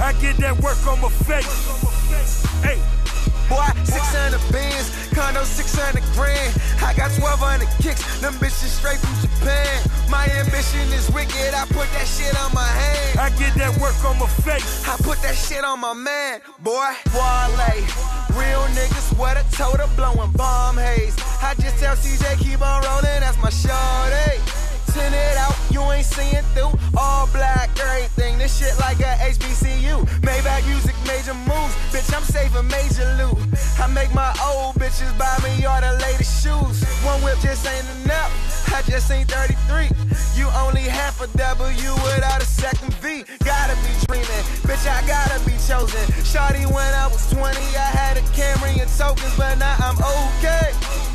I 0.00 0.12
get 0.20 0.36
that 0.36 0.56
work 0.62 0.86
on 0.86 1.00
my 1.00 1.08
face. 1.08 2.46
Hey. 2.62 3.03
Boy, 3.48 3.68
600 3.84 4.40
bands, 4.52 4.88
condo 5.14 5.44
600 5.44 6.02
grand. 6.14 6.52
I 6.80 6.94
got 6.94 7.12
1200 7.20 7.68
kicks, 7.82 8.02
them 8.20 8.34
bitches 8.34 8.72
straight 8.72 8.98
from 8.98 9.14
Japan. 9.20 9.68
My 10.08 10.26
ambition 10.40 10.88
is 10.92 11.10
wicked, 11.12 11.52
I 11.52 11.66
put 11.68 11.88
that 11.92 12.06
shit 12.06 12.34
on 12.40 12.52
my 12.54 12.66
hand. 12.66 13.20
I 13.20 13.30
get 13.38 13.54
that 13.54 13.76
work 13.80 13.96
on 14.04 14.18
my 14.18 14.28
face. 14.42 14.86
I 14.88 14.96
put 15.02 15.20
that 15.22 15.34
shit 15.36 15.64
on 15.64 15.80
my 15.80 15.94
man, 15.94 16.40
boy. 16.60 16.90
Wale, 17.12 17.84
real 18.32 18.64
niggas 18.72 19.14
sweat 19.14 19.36
a 19.36 19.44
toter 19.52 19.88
blowing 19.96 20.32
bomb 20.32 20.76
haze. 20.76 21.16
I 21.42 21.54
just 21.60 21.78
tell 21.78 21.94
CJ 21.96 22.38
keep 22.38 22.60
on 22.60 22.82
rolling, 22.82 23.20
that's 23.20 23.40
my 23.42 23.50
shorty. 23.50 24.63
It 24.96 25.36
out, 25.36 25.56
you 25.70 25.80
ain't 25.90 26.06
seeing 26.06 26.44
through. 26.54 26.70
All 26.96 27.26
black, 27.32 27.70
everything. 27.80 28.38
This 28.38 28.58
shit 28.58 28.78
like 28.78 29.00
a 29.00 29.18
HBCU. 29.26 30.06
Maybach 30.22 30.66
music, 30.68 30.94
major 31.06 31.34
moves. 31.34 31.74
Bitch, 31.90 32.14
I'm 32.14 32.22
saving 32.22 32.68
major 32.68 33.02
loot. 33.18 33.38
I 33.82 33.88
make 33.88 34.14
my 34.14 34.30
old 34.38 34.76
bitches 34.76 35.10
buy 35.18 35.34
me 35.42 35.64
all 35.64 35.80
the 35.80 35.98
latest 35.98 36.42
shoes. 36.42 36.84
One 37.02 37.20
whip 37.22 37.38
just 37.42 37.66
ain't 37.66 38.04
enough. 38.04 38.30
I 38.72 38.82
just 38.82 39.08
seen 39.08 39.26
33. 39.26 39.90
You 40.38 40.46
only 40.62 40.82
half 40.82 41.20
a 41.20 41.26
W 41.26 41.92
without 42.06 42.40
a 42.40 42.46
second 42.46 42.94
V. 43.02 43.24
Gotta 43.44 43.74
be 43.82 43.90
dreaming. 44.06 44.44
Bitch, 44.62 44.86
I 44.86 45.04
gotta 45.06 45.42
be 45.44 45.58
chosen. 45.66 46.06
Shawty 46.22 46.66
when 46.70 46.94
I 46.94 47.08
was 47.08 47.28
20, 47.30 47.42
I 47.50 47.90
had 47.98 48.16
a 48.16 48.22
Camry 48.30 48.80
and 48.80 48.90
tokens, 48.94 49.36
but 49.36 49.58
now 49.58 49.74
I'm 49.78 49.98
okay. 49.98 51.13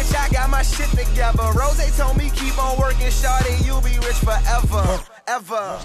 Bitch, 0.00 0.16
I 0.16 0.32
got 0.32 0.48
my 0.48 0.62
shit 0.62 0.88
together. 0.96 1.52
Rose 1.52 1.76
told 1.98 2.16
me 2.16 2.30
keep 2.30 2.56
on 2.56 2.78
working, 2.78 3.12
shawty, 3.12 3.52
you'll 3.66 3.84
be 3.84 4.00
rich 4.00 4.16
forever, 4.24 4.80
ever. 5.28 5.76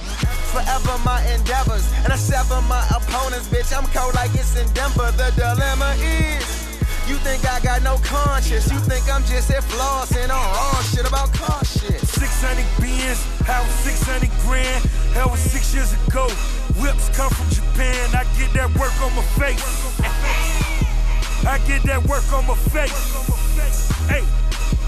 Forever 0.56 0.96
my 1.04 1.20
endeavors, 1.36 1.84
and 2.00 2.14
I 2.14 2.16
sever 2.16 2.62
my 2.64 2.80
opponents, 2.96 3.50
bitch. 3.52 3.76
I'm 3.76 3.84
cold 3.92 4.16
like 4.16 4.32
it's 4.32 4.56
in 4.56 4.72
Denver. 4.72 5.12
The 5.20 5.36
dilemma 5.36 6.00
is, 6.00 6.48
you 7.12 7.20
think 7.28 7.44
I 7.44 7.60
got 7.60 7.84
no 7.84 7.98
conscience? 8.08 8.72
You 8.72 8.80
think 8.80 9.04
I'm 9.12 9.24
just 9.26 9.52
at 9.52 9.66
floss 9.66 10.16
and 10.16 10.32
on 10.32 10.40
raw 10.40 10.82
shit 10.96 11.06
about 11.06 11.34
car 11.34 11.60
shit? 11.66 12.00
600 12.00 12.64
beans, 12.80 13.20
house 13.44 13.68
600 13.84 14.32
grand. 14.48 14.80
Hell 15.12 15.28
was 15.28 15.42
six 15.42 15.76
years 15.76 15.92
ago. 15.92 16.30
Whips 16.80 17.12
come 17.12 17.32
from 17.36 17.50
Japan. 17.52 18.16
I 18.16 18.24
get 18.40 18.54
that 18.56 18.72
work 18.80 18.96
on 19.04 19.12
my 19.12 19.28
face. 19.36 19.60
I 21.44 21.60
get 21.68 21.84
that 21.84 22.02
work 22.08 22.24
on 22.32 22.48
my 22.48 22.56
face. 22.72 23.45
Hey. 24.08 24.24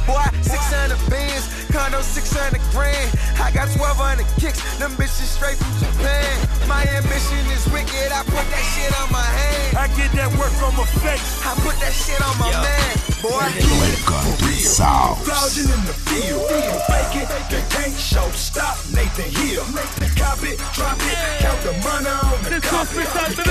Boy, 0.08 0.24
600 0.40 0.96
bands, 1.12 1.52
condo 1.68 2.00
600 2.00 2.64
grand. 2.72 3.12
I 3.44 3.52
got 3.52 3.68
1200 3.76 4.24
kicks, 4.40 4.64
them 4.80 4.96
bitches 4.96 5.28
straight 5.36 5.60
from 5.60 5.76
Japan. 5.84 6.32
My 6.64 6.88
ambition 6.96 7.44
is 7.52 7.68
wicked, 7.76 8.08
I 8.16 8.24
put 8.24 8.48
that 8.48 8.66
shit 8.72 8.88
on 9.04 9.12
my 9.12 9.20
hand. 9.20 9.76
I 9.76 9.92
get 10.00 10.08
that 10.16 10.32
work 10.40 10.56
on 10.64 10.80
my 10.80 10.88
face. 11.04 11.20
I 11.44 11.52
put 11.60 11.76
that 11.84 11.92
shit 11.92 12.24
on 12.24 12.40
my 12.40 12.56
man, 12.56 12.96
boy. 13.20 13.36
Welcome 13.36 14.32
to 14.40 14.48
the 14.48 14.64
South. 14.64 15.20
Flogging 15.28 15.68
in 15.76 15.84
the 15.84 15.98
field, 16.08 16.40
people 16.48 16.80
fake 16.88 17.28
it, 17.28 17.28
they 17.52 17.64
can't 17.68 17.92
show. 18.00 18.32
Stop, 18.32 18.80
Nathan 18.96 19.28
Hill. 19.28 19.68
Cop 20.16 20.40
it, 20.48 20.56
drop 20.72 20.96
it, 21.04 21.20
count 21.44 21.60
the 21.68 21.76
money 21.84 22.08
on 22.08 22.40
the 22.48 22.64
carpet. 22.64 23.12
Cop 23.12 23.36
it, 23.36 23.44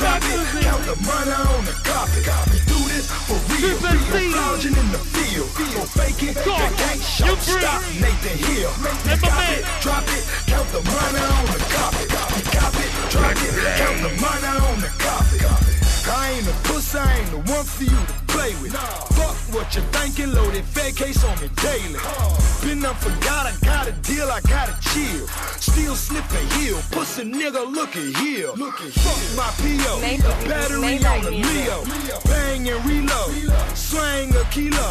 drop 0.00 0.24
it, 0.24 0.64
count 0.64 0.82
the 0.88 0.96
money 1.04 1.36
on 1.44 1.60
the 1.68 1.76
carpet. 1.84 2.24
We 2.48 2.58
do 2.64 2.79
this 2.90 3.06
for 3.26 3.38
real, 3.54 3.78
in 4.66 4.86
the 4.90 4.98
field, 5.14 5.48
people 5.54 5.86
fake 5.86 6.22
it, 6.22 6.34
they 6.34 6.70
can't 6.82 7.00
show. 7.00 7.34
Stop, 7.36 7.82
Nathan 8.02 8.38
Hill. 8.50 8.70
Make 9.06 9.20
Cop 9.20 9.40
it, 9.50 9.64
drop 9.80 10.04
it, 10.10 10.24
count 10.46 10.68
the 10.74 10.82
money 10.82 11.22
on 11.22 11.46
the 11.46 11.60
carpet. 11.70 12.08
Cop 12.10 12.74
it, 12.74 12.90
drop 13.10 13.36
it, 13.36 13.52
count 13.78 13.98
the 14.02 14.12
money 14.20 14.52
on 14.68 14.80
the 14.80 14.90
carpet. 14.98 15.59
I 16.10 16.32
ain't 16.32 16.48
a 16.48 16.52
pussy, 16.66 16.98
I 16.98 17.18
ain't 17.18 17.30
the 17.30 17.38
one 17.52 17.64
for 17.64 17.84
you 17.84 17.90
to 17.90 18.14
play 18.26 18.52
with. 18.60 18.72
Fuck 18.74 19.36
what 19.54 19.74
you 19.74 19.82
thinking, 19.92 20.32
loaded 20.32 20.64
fake 20.64 20.96
case 20.96 21.22
on 21.24 21.38
me 21.40 21.48
daily. 21.62 22.00
Been 22.62 22.84
up 22.84 22.96
forgot, 22.96 23.46
I 23.46 23.54
got 23.64 23.88
a 23.88 23.92
deal, 24.02 24.28
I 24.30 24.40
gotta 24.42 24.74
chill. 24.90 25.26
Still 25.58 25.94
slipping 25.94 26.48
heel, 26.58 26.78
pussy 26.90 27.24
nigga, 27.24 27.62
look 27.72 27.96
at 27.96 28.16
here. 28.18 28.48
Fuck 28.48 29.20
my 29.38 29.50
PO, 29.62 29.94
battery 30.48 31.04
on 31.04 31.22
the 31.24 31.30
Leo. 31.30 31.84
Bang 32.26 32.68
and 32.68 32.84
reload, 32.84 33.32
swing 33.76 34.34
a 34.34 34.44
kilo. 34.50 34.88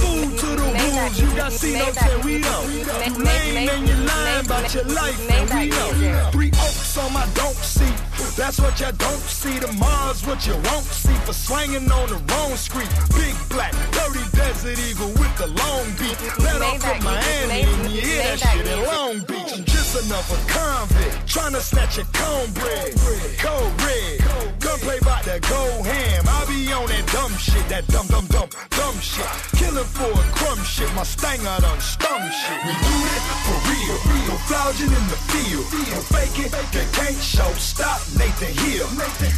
Food 0.00 0.38
to 0.38 0.46
the 0.46 0.68
wolves, 0.78 1.20
you 1.20 1.28
got 1.36 1.52
CeeLo 1.52 1.88
and 2.12 2.24
we 2.24 2.38
know. 2.38 2.62
You 2.68 3.24
lame 3.24 3.68
and 3.68 3.88
you 3.88 3.94
lying 3.94 4.46
about 4.46 4.74
your 4.74 4.84
life, 4.84 5.30
and 5.30 5.50
we 5.50 5.68
know. 5.70 6.30
Three 6.30 6.50
oaks 6.50 6.98
on 6.98 7.12
my 7.12 7.26
don't 7.34 7.56
see, 7.56 7.92
that's 8.36 8.58
what 8.60 8.80
you 8.80 8.90
don't 8.92 9.20
see. 9.20 9.58
The 9.58 9.72
Mars, 9.74 10.26
what 10.26 10.46
you 10.46 10.54
won't 10.54 10.84
see 10.84 11.14
for 11.26 11.32
swinging 11.32 11.90
on 11.90 12.08
the 12.08 12.20
wrong 12.32 12.56
street. 12.56 12.88
Big 13.14 13.36
black, 13.48 13.72
dirty 14.08 14.24
desert 14.36 14.78
eagle 14.78 15.08
with 15.20 15.34
the 15.38 15.46
long 15.46 15.86
beat. 15.98 16.18
Let 16.38 16.62
off 16.62 16.80
from 16.82 17.04
Miami 17.04 17.62
and 17.62 17.90
you 17.90 18.00
hear 18.00 18.22
that 18.22 18.38
shit 18.38 18.66
in 18.66 18.80
Long 18.84 19.18
Beach. 19.20 19.52
I'm 19.54 19.64
just 19.64 20.04
another 20.04 20.40
convict, 20.48 21.26
trying 21.26 21.52
to 21.52 21.60
snatch 21.60 21.96
your 21.96 22.06
cornbread. 22.12 22.94
Cold 23.38 23.72
red, 23.82 24.18
gunplay 24.60 24.98
by 25.00 25.22
the 25.22 25.38
go 25.48 25.82
ham. 25.82 26.24
I 26.26 26.44
be 26.48 26.72
on 26.72 26.86
that 26.86 27.06
dumb 27.12 27.34
shit, 27.36 27.66
that 27.68 27.86
dumb, 27.88 28.06
dumb, 28.08 28.26
dumb, 28.26 28.48
dumb 28.70 28.98
shit. 29.00 29.26
Killing 29.54 29.90
for 29.96 30.10
a 30.10 30.24
crumb 30.34 30.62
shit, 30.64 30.90
my 30.94 31.04
stanger 31.04 31.56
done 31.60 31.80
stung 31.80 32.24
shit. 32.30 32.58
We 32.66 32.72
do 32.72 32.96
it 33.14 33.22
for 33.46 33.58
real, 33.70 33.96
real. 34.10 34.36
Flogging 34.48 34.90
in 34.90 35.06
the 35.12 35.20
field, 35.30 35.66
fake 36.10 36.38
it, 36.46 36.50
they 36.72 36.86
can't 36.92 37.20
show. 37.22 37.50
Stop, 37.54 38.00
Nathan 38.18 38.52
Hill. 38.64 38.88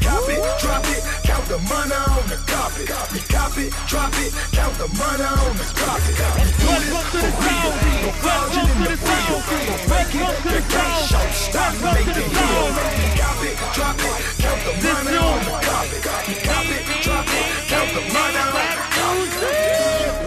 Cop 0.01 0.29
it, 0.31 0.41
drop 0.63 0.85
it, 0.89 1.03
count 1.25 1.45
the 1.47 1.59
money 1.69 1.93
on 1.93 2.25
the 2.31 2.39
carpet. 2.47 2.89
We 3.13 3.21
cop 3.29 3.57
it, 3.59 3.73
drop 3.87 4.15
it, 4.17 4.33
count 4.55 4.75
the 4.79 4.89
money 4.95 5.27
on 5.27 5.57
the 5.59 5.67
carpet. 5.75 6.15
We 6.15 6.63
do 6.63 6.71
it 6.71 7.11
for 7.11 7.27
real, 7.43 7.75
real. 7.83 8.13
Flogging 8.23 8.71
in 8.71 8.79
the 8.87 8.97
field, 9.03 9.43
don't 9.43 9.83
fake 9.91 10.15
it, 10.15 10.35
they 10.47 10.63
can't 10.71 10.95
show. 11.11 11.27
Stop, 11.35 11.75
Nathan 11.83 12.31
Hill. 12.31 12.71
Cop 13.19 13.43
it, 13.43 13.57
drop 13.75 13.99
it, 13.99 14.23
count 14.39 14.61
the 14.63 14.73
money 14.87 15.17
on 15.19 15.39
the 15.45 15.55
carpet. 15.67 16.03
Cop 16.47 16.71
it, 16.71 16.83
drop 17.03 17.27
it, 17.27 17.45
count 17.67 17.91
the 17.99 18.03
money 18.15 18.39
on 18.39 18.53
the 18.55 18.85
carpet. 18.95 19.55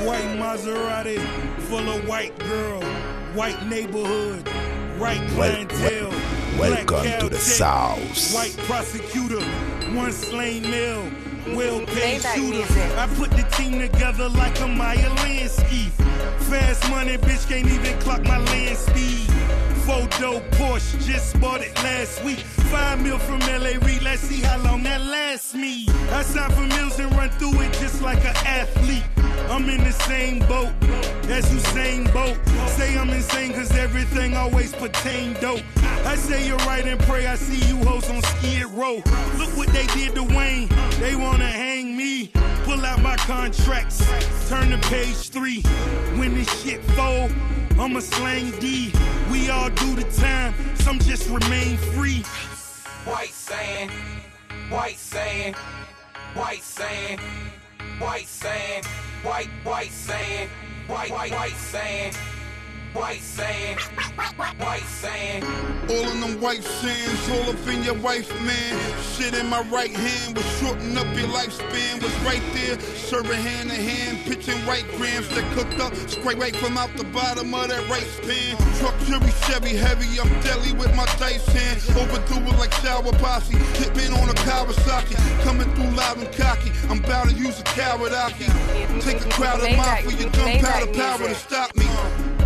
White 0.06 0.32
Maserati, 0.42 1.20
full 1.70 1.88
of 1.90 2.08
white 2.08 2.38
girl, 2.40 2.82
white 3.34 3.66
neighborhood, 3.68 4.48
right 4.98 5.26
clientele. 5.30 6.14
Black 6.58 6.90
welcome 6.90 7.20
to 7.20 7.30
the 7.30 7.38
South. 7.38 8.34
White 8.34 8.58
prosecutor, 8.66 9.42
one 9.94 10.12
slain 10.12 10.64
male, 10.64 11.08
well 11.56 11.86
paid 11.86 12.22
shooter. 12.22 12.58
music. 12.58 12.98
I 12.98 13.08
put 13.16 13.32
the 13.32 13.44
team 13.56 13.80
together 13.80 14.30
like 14.30 14.60
a 14.60 14.68
Meyer 14.68 15.10
Lansky. 15.24 15.90
Fast 16.50 16.90
money, 16.90 17.18
bitch 17.18 17.48
can't 17.48 17.68
even 17.68 18.00
clock 18.00 18.24
my 18.24 18.38
land 18.38 18.78
speed. 18.78 19.28
Photo 19.86 20.40
Porsche, 20.52 21.02
just 21.06 21.40
bought 21.40 21.62
it 21.62 21.74
last 21.76 22.24
week. 22.24 22.40
Five 22.72 23.02
mil 23.02 23.18
from 23.20 23.40
LA 23.40 23.74
Reid, 23.86 24.02
let's 24.02 24.22
see 24.22 24.42
how 24.42 24.58
long 24.64 24.84
that 24.84 25.02
lasts 25.02 25.54
me. 25.54 25.88
I 26.12 26.24
sign 26.24 26.52
for 26.52 26.68
mills 26.76 27.00
and 27.00 27.12
run 27.16 27.30
through 27.32 27.62
it 27.62 27.72
just 27.74 28.02
like 28.02 28.20
an 28.26 28.36
athlete. 28.46 29.04
I'm 29.50 29.70
in 29.70 29.84
the 29.84 29.92
same 29.92 30.40
boat 30.40 30.74
as 31.30 31.46
Usain 31.52 32.12
Bolt. 32.14 32.38
Say 32.70 32.98
I'm 32.98 33.10
insane 33.10 33.54
cause 33.54 33.72
everything 33.72 34.36
always 34.36 34.74
pertain 34.74 35.34
dope. 35.42 35.62
I 36.06 36.16
say 36.16 36.46
you're 36.48 36.58
right 36.58 36.86
and 36.86 37.00
pray 37.02 37.28
I 37.28 37.36
see 37.36 37.66
you 37.68 37.78
hoes 37.84 38.10
on 38.10 38.22
Skid 38.22 38.66
Row. 38.66 38.96
Look 39.38 39.56
what 39.58 39.68
they 39.70 39.86
did 39.88 40.16
to 40.16 40.24
Wayne, 40.24 40.70
they 41.00 41.16
wanna 41.16 41.46
hang 41.46 41.96
me. 41.96 42.32
Pull 42.64 42.86
out 42.86 43.02
my 43.02 43.16
contracts, 43.18 44.06
turn 44.50 44.70
to 44.72 44.78
page 44.90 45.30
three. 45.30 45.62
When 46.18 46.36
this 46.36 46.64
shit 46.64 46.84
fold, 46.96 47.32
I'm 47.80 47.96
a 47.96 48.02
slang 48.02 48.52
D. 48.60 48.92
We 49.32 49.50
all 49.50 49.70
do 49.70 49.96
the 49.96 50.04
time, 50.20 50.54
some 50.76 51.00
just 51.00 51.30
remain 51.30 51.78
free. 51.78 52.24
White 53.06 53.30
sand, 53.30 53.92
white 54.70 54.98
sand, 54.98 55.56
white 56.34 56.64
sand, 56.64 57.22
white 58.00 58.28
sand, 58.28 58.86
white 59.24 59.50
white 59.64 59.92
sand, 59.92 60.50
white 60.88 61.12
white 61.12 61.32
white 61.32 61.56
sand, 61.56 62.16
white 62.94 63.22
sand, 63.22 63.80
white 64.60 64.84
sand. 64.84 65.44
All 65.90 66.10
in 66.10 66.20
them 66.20 66.42
white 66.42 66.64
sands, 66.64 67.30
all 67.30 67.50
up 67.50 67.68
in 67.68 67.84
your 67.84 67.96
wife, 67.96 68.30
man. 68.42 68.80
Shit 69.02 69.34
in 69.34 69.48
my 69.48 69.62
right 69.70 69.92
hand 69.92 70.36
was 70.36 70.46
shorten 70.60 70.98
up 70.98 71.08
your 71.16 71.28
lifespan. 71.28 72.02
Was 72.02 72.14
right 72.26 72.44
there, 72.54 72.80
serving 72.80 73.40
hand 73.42 73.70
to 73.70 73.76
hand, 73.76 74.20
pitching 74.26 74.66
right 74.66 74.86
grams 74.98 75.28
that 75.30 75.46
cooked 75.54 75.80
up 75.80 75.96
straight 76.10 76.38
right 76.38 76.56
from 76.56 76.78
out 76.78 76.96
the 76.98 77.04
bottom 77.06 77.54
of 77.54 77.70
that 77.70 77.88
rice 77.90 78.20
pan. 78.22 78.58
Truck 78.80 78.96
Chevy, 79.06 79.32
Chevy 79.46 79.76
heavy, 79.76 80.20
I'm 80.20 80.30
deli 80.42 80.74
with 80.74 80.96
my 80.96 81.06
dice 81.18 81.46
hand. 81.48 81.82
Overthrew 81.98 82.46
it 82.46 82.58
like 82.60 82.74
shower 82.74 83.12
posse, 83.14 83.58
tipping 83.74 84.14
on 84.14 84.30
a 84.30 84.34
Kawasaki. 84.46 85.16
Coming 85.44 85.74
through 85.76 85.92
loud 85.96 86.18
and 86.18 86.32
cocky, 86.34 86.72
I'm 86.90 87.04
about 87.04 87.30
to 87.30 87.36
use 87.36 87.60
a 87.60 87.64
Kawasaki. 87.64 89.02
Take 89.02 89.26
a 89.26 89.30
crowd 89.30 89.62
of 89.62 89.78
mine 89.78 90.04
for 90.04 90.12
your 90.12 90.30
gunpowder 90.32 90.92
power 90.94 91.28
to 91.28 91.36
stop 91.36 91.76
me. 91.76 91.86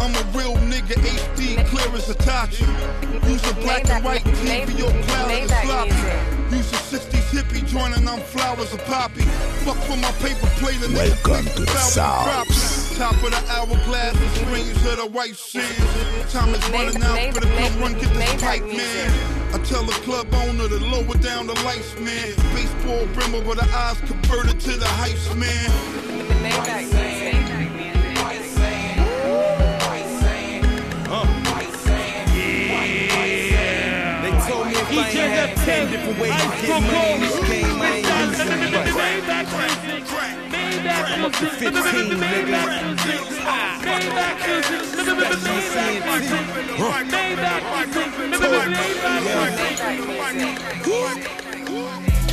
I'm 0.02 0.16
a 0.16 0.24
real 0.36 0.56
nigga, 0.66 0.98
HD, 0.98 1.64
clear 1.68 1.96
as 1.96 2.10
a 2.10 2.16
Tachi. 2.16 2.66
Use 3.30 3.48
a 3.52 3.54
black 3.62 3.88
and 3.88 4.04
white 4.04 4.26
tee 4.26 4.66
for 4.66 4.72
your 4.72 4.90
cloud 4.90 5.30
and 5.30 5.48
sloppy. 5.48 6.58
Use 6.58 6.72
a 6.72 6.98
60s 6.98 7.30
hippie 7.30 7.64
joint 7.68 7.96
and 7.96 8.10
I'm 8.10 8.20
flowers 8.20 8.74
of 8.74 8.84
poppy. 8.86 9.22
Fuck 9.62 9.78
for 9.86 9.98
my 9.98 10.12
paper 10.14 10.48
plate 10.58 10.82
and 10.82 10.96
Welcome 10.96 11.46
to 11.54 11.62
the 11.62 11.78
South. 11.78 12.50
South. 12.52 12.98
Top 12.98 13.14
of 13.14 13.30
the 13.30 13.44
hourglass, 13.52 14.14
the 14.18 14.30
strings 14.44 14.86
of 14.88 14.98
the 14.98 15.06
white 15.06 15.36
sands. 15.36 16.34
Time 16.34 16.50
is 16.56 16.70
running 16.72 17.04
out, 17.04 17.34
better 17.36 17.48
come 17.48 17.80
run, 17.80 17.94
get 17.94 18.12
this 18.16 18.42
pipe, 18.42 18.64
man. 18.64 19.54
I 19.54 19.60
tell 19.60 19.84
the 19.84 19.94
club 20.02 20.34
owner 20.34 20.68
to 20.68 20.80
lower 20.80 21.14
down 21.22 21.46
the 21.46 21.54
lights, 21.62 21.94
man. 22.00 22.34
Baseball 22.56 23.06
brim 23.14 23.36
over 23.36 23.54
the 23.54 23.70
eyes 23.70 24.02
converted 24.02 24.60
to 24.62 24.78
the 24.78 24.86
heist, 24.86 25.38
man. 25.38 25.70
They 26.42 27.41
told 34.92 35.06
me 35.06 35.12
if 35.12 35.16
I 35.16 35.48
ain't 35.48 35.58
10 35.58 35.92
different 35.92 36.20
ways 36.20 36.32
to 36.32 36.48
get 36.62 36.82
money 36.82 37.12
in 37.14 37.22
this 37.22 37.40
game, 37.50 37.82
I 37.82 37.84
ain't 37.98 38.08
using 38.30 38.48
it 38.52 38.92
right. 38.94 39.22
Up 41.22 41.32
to 41.34 41.46
15, 41.48 41.72
nigga. 42.18 42.62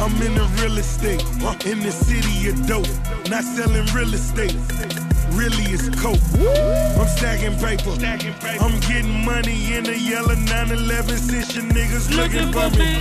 I'm 0.01 0.22
in 0.22 0.35
the 0.35 0.44
real 0.62 0.78
estate, 0.78 1.22
in 1.66 1.80
the 1.80 1.90
city 1.90 2.48
of 2.48 2.66
dope, 2.66 2.89
not 3.28 3.44
selling 3.44 3.85
real 3.94 4.14
estate. 4.14 4.55
Really, 5.32 5.64
it's 5.72 5.88
coke. 6.00 6.20
I'm 6.98 7.06
stacking 7.09 7.56
paper. 7.59 7.94
stacking 7.94 8.34
paper. 8.34 8.62
I'm 8.62 8.78
getting 8.80 9.24
money 9.24 9.74
in 9.74 9.84
the 9.84 9.98
yellow 9.98 10.34
911 10.34 11.16
since 11.18 11.55
your 11.55 11.64
niggas 11.64 12.14
looking 12.16 12.52
for 12.52 12.70
me. 12.78 13.00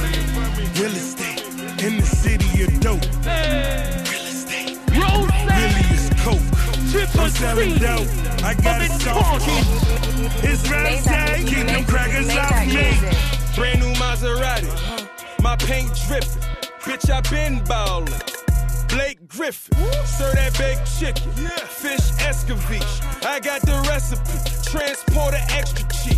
Real 0.80 0.96
estate 0.96 1.42
in 1.84 1.98
the 1.98 2.04
city 2.04 2.64
of 2.64 2.80
dope. 2.80 3.04
Real 3.24 4.26
estate. 4.26 4.78
Really, 4.92 5.86
it's 5.94 6.10
coke. 6.24 6.58
I'm 7.20 7.30
selling 7.30 7.78
dope. 7.78 8.08
I 8.44 8.54
got 8.54 8.82
a 8.82 8.90
soft 9.00 9.46
key. 9.46 10.08
It's 10.44 10.70
Rose, 10.70 11.04
keep 11.50 11.66
them 11.66 11.86
crackers 11.86 12.30
off 12.30 12.66
me. 12.66 12.98
Brand 13.56 13.80
new 13.80 13.94
Maserati, 13.94 14.70
uh-huh. 14.70 15.06
my 15.42 15.56
paint 15.56 15.90
dripping. 16.08 16.30
Bitch, 16.82 17.10
I 17.10 17.22
been 17.30 17.64
ballin'. 17.66 18.37
Blake 18.98 19.28
Griffin, 19.28 19.78
serve 20.08 20.34
that 20.34 20.58
baked 20.58 20.90
chicken, 20.98 21.32
fish 21.70 22.10
escovitch. 22.18 23.24
I 23.24 23.40
got 23.40 23.62
the 23.62 23.74
recipe, 23.88 24.72
transporter 24.72 25.38
extra 25.52 25.88
cheap. 25.90 26.18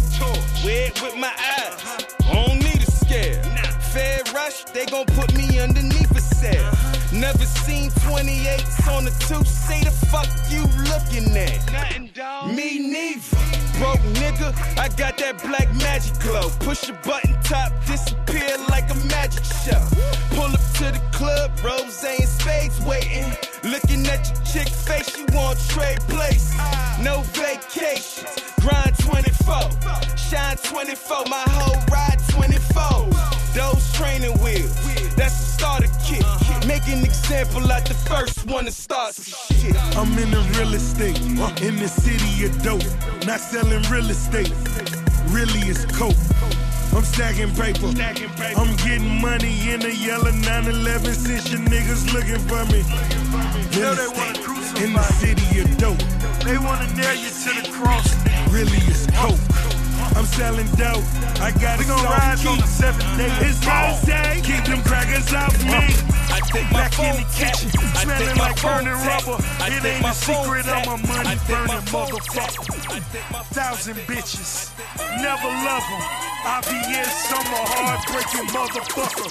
Red 0.66 0.98
with 1.02 1.18
my 1.18 1.28
eyes, 1.28 2.08
I 2.24 2.46
don't 2.46 2.60
need 2.60 2.82
a 2.82 2.90
scare. 2.90 3.44
Fed 3.92 4.34
rush, 4.34 4.64
they 4.72 4.86
gon' 4.86 5.06
put 5.08 5.34
me 5.36 5.60
underneath 5.60 6.10
a 6.12 6.22
cell. 6.22 6.99
Never 7.12 7.44
seen 7.46 7.90
28s 7.92 8.88
on 8.96 9.06
the 9.06 9.12
two 9.20 9.44
seat. 9.44 9.86
The 9.86 9.92
fuck 9.92 10.28
you 10.50 10.62
looking 10.90 11.36
at? 11.36 12.56
Me 12.56 12.80
neither. 12.80 13.38
Broke 13.80 14.00
nigga, 14.20 14.54
I 14.78 14.90
got 14.90 15.18
that 15.18 15.42
black 15.42 15.74
magic 15.76 16.20
glow. 16.20 16.50
Push 16.60 16.90
a 16.90 16.94
button, 16.94 17.34
top 17.42 17.72
disappear 17.88 18.58
like 18.70 18.92
a 18.92 18.96
magic 19.08 19.44
show. 19.44 19.82
Pull 20.36 20.52
up 20.54 20.62
to 20.78 20.92
the 20.92 21.02
club, 21.12 21.52
rose 21.64 22.04
and 22.04 22.28
spades 22.28 22.80
waiting. 22.82 23.26
Looking 23.64 24.06
at 24.08 24.28
your 24.30 24.44
chick 24.46 24.68
face, 24.70 25.18
you 25.18 25.26
want 25.34 25.58
trade 25.68 26.02
place. 26.02 26.54
No 27.02 27.22
vacations, 27.34 28.28
grind 28.60 28.98
24. 29.00 29.72
Shine 30.18 30.58
24, 30.58 31.26
my 31.28 31.44
whole 31.48 31.82
ride 31.90 32.20
24. 32.30 33.10
Those 33.56 33.94
training 33.94 34.38
wheels, 34.44 34.76
that's 35.20 35.36
a 35.36 35.52
starter 35.60 35.92
kit. 36.06 36.24
Make 36.66 36.88
an 36.88 37.04
example 37.04 37.70
out 37.72 37.86
the 37.86 37.94
first 37.94 38.46
one 38.48 38.66
to 38.66 38.72
start 38.72 39.14
some 39.14 39.58
shit. 39.58 39.76
I'm 39.98 40.18
in 40.18 40.32
the 40.32 40.42
real 40.56 40.74
estate, 40.74 41.20
uh-huh. 41.20 41.68
in 41.68 41.76
the 41.76 41.88
city 41.88 42.46
of 42.46 42.56
dope, 42.64 42.88
not 43.28 43.42
selling 43.42 43.84
real 43.92 44.10
estate. 44.10 44.54
Really, 45.36 45.60
it's 45.68 45.86
coke. 45.86 46.16
I'm 46.96 47.04
stacking 47.04 47.54
paper. 47.54 47.92
I'm 48.58 48.76
getting 48.78 49.22
money 49.22 49.70
in 49.70 49.82
the 49.82 49.94
yellow 49.94 50.32
911 50.32 51.14
since 51.14 51.52
your 51.52 51.62
niggas 51.62 52.14
looking 52.14 52.40
for 52.48 52.64
me. 52.72 52.82
Real 53.78 53.94
estate, 53.94 54.84
in 54.84 54.94
the 54.94 55.04
city 55.20 55.60
of 55.60 55.78
dope. 55.78 56.00
They 56.46 56.58
wanna 56.58 56.88
nail 56.96 57.16
you 57.16 57.30
to 57.30 57.52
the 57.62 57.70
cross. 57.76 58.08
Really, 58.50 58.80
it's 58.88 59.06
coke. 59.12 59.79
I'm 60.16 60.26
selling 60.26 60.68
dope. 60.76 61.04
I 61.40 61.52
got 61.62 61.80
we 61.80 61.86
gon' 61.86 62.04
ride 62.04 62.40
on 62.46 62.58
the 62.58 62.68
seventh 62.68 63.06
day. 63.18 63.32
It's 63.46 63.60
Rose, 63.66 64.02
keep 64.46 64.64
them 64.66 64.82
crackers 64.84 65.34
off 65.34 65.54
me. 65.64 66.10
I 66.30 66.40
take 66.46 66.70
my 66.72 66.86
Back 66.86 67.00
in 67.00 67.16
the 67.18 67.28
kitchen, 67.34 67.70
I 67.98 68.06
smelling 68.06 68.38
like 68.38 68.58
phone 68.58 68.86
burning 68.86 69.00
rubber. 69.02 69.38
I 69.60 69.74
It 69.74 69.86
ain't 69.86 70.06
a 70.06 70.14
secret. 70.14 70.66
I'm 70.70 70.88
a 70.88 70.98
money 71.10 71.36
burning 71.50 71.86
motherfucker. 71.90 72.66
Thousand 73.54 73.98
bitches, 74.06 74.72
never 75.22 75.50
love 75.66 75.86
them. 75.90 76.30
IBS, 76.40 77.36
I'm 77.36 77.50
a 77.52 77.62
heartbreaking 77.68 78.48
motherfucker. 78.56 79.28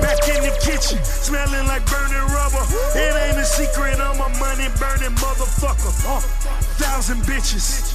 Back 0.00 0.22
in 0.32 0.40
the 0.46 0.54
kitchen, 0.64 1.02
smelling 1.04 1.66
like 1.66 1.84
burning 1.90 2.24
rubber. 2.32 2.64
It 2.94 3.12
ain't 3.12 3.38
a 3.38 3.44
secret, 3.44 4.00
I'm 4.00 4.16
a 4.16 4.28
money 4.38 4.68
burning 4.78 5.14
motherfucker. 5.18 5.92
Uh, 6.08 6.20
thousand 6.80 7.20
bitches, 7.22 7.92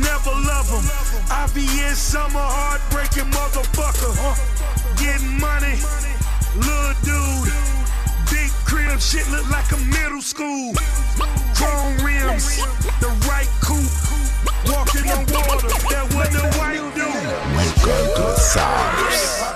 never 0.00 0.30
love 0.30 0.68
them. 0.70 0.84
IBS, 1.28 2.14
I'm 2.16 2.34
a 2.34 2.38
heartbreaking 2.38 3.30
motherfucker. 3.30 4.14
Uh, 4.18 4.34
getting 4.96 5.38
money, 5.38 5.78
little 6.58 6.94
dude. 7.04 7.52
Big 8.30 8.50
crib, 8.64 9.00
shit 9.00 9.28
look 9.30 9.48
like 9.50 9.70
a 9.72 9.80
middle 9.90 10.22
school. 10.22 10.74
Chrome 11.54 11.98
rims, 12.02 12.58
the 13.00 13.10
right 13.28 13.50
coupe. 13.62 13.92
Walking 14.66 15.10
on 15.10 15.26
water, 15.32 15.68
that 15.92 16.06
what 16.14 16.30
the 16.32 16.44
white 16.58 16.80
do. 16.94 17.08
Welcome 17.54 18.06
to 18.16 18.22
the 18.22 18.36
South. 18.36 19.54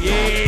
Yeah, 0.00 0.47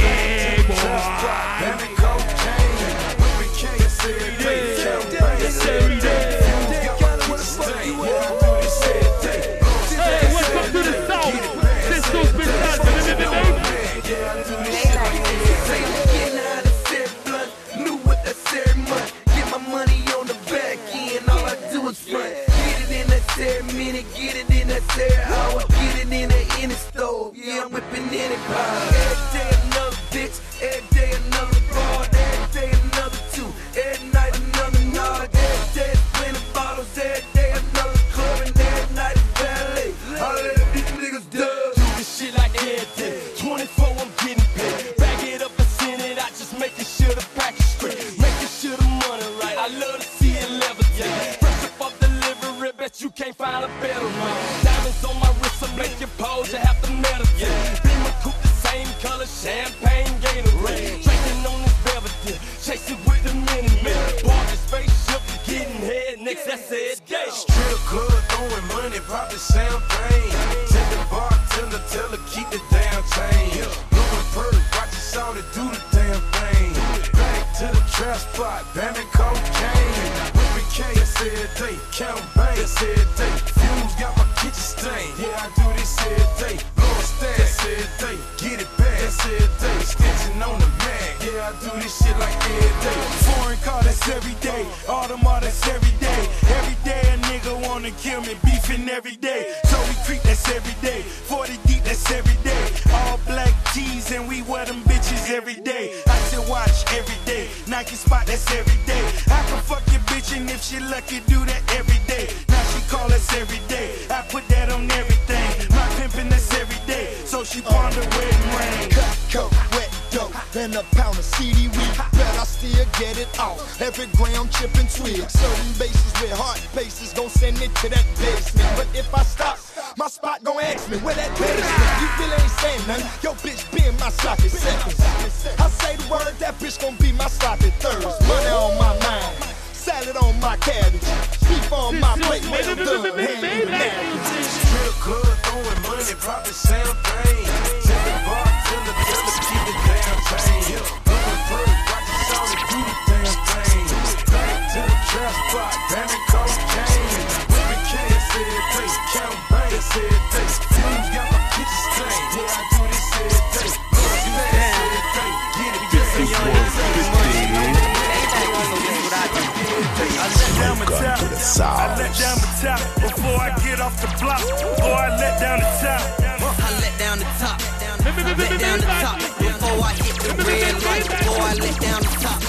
I 181.51 181.55
let 181.55 181.81
down 181.81 182.01
the 182.01 182.15
top. 182.23 182.41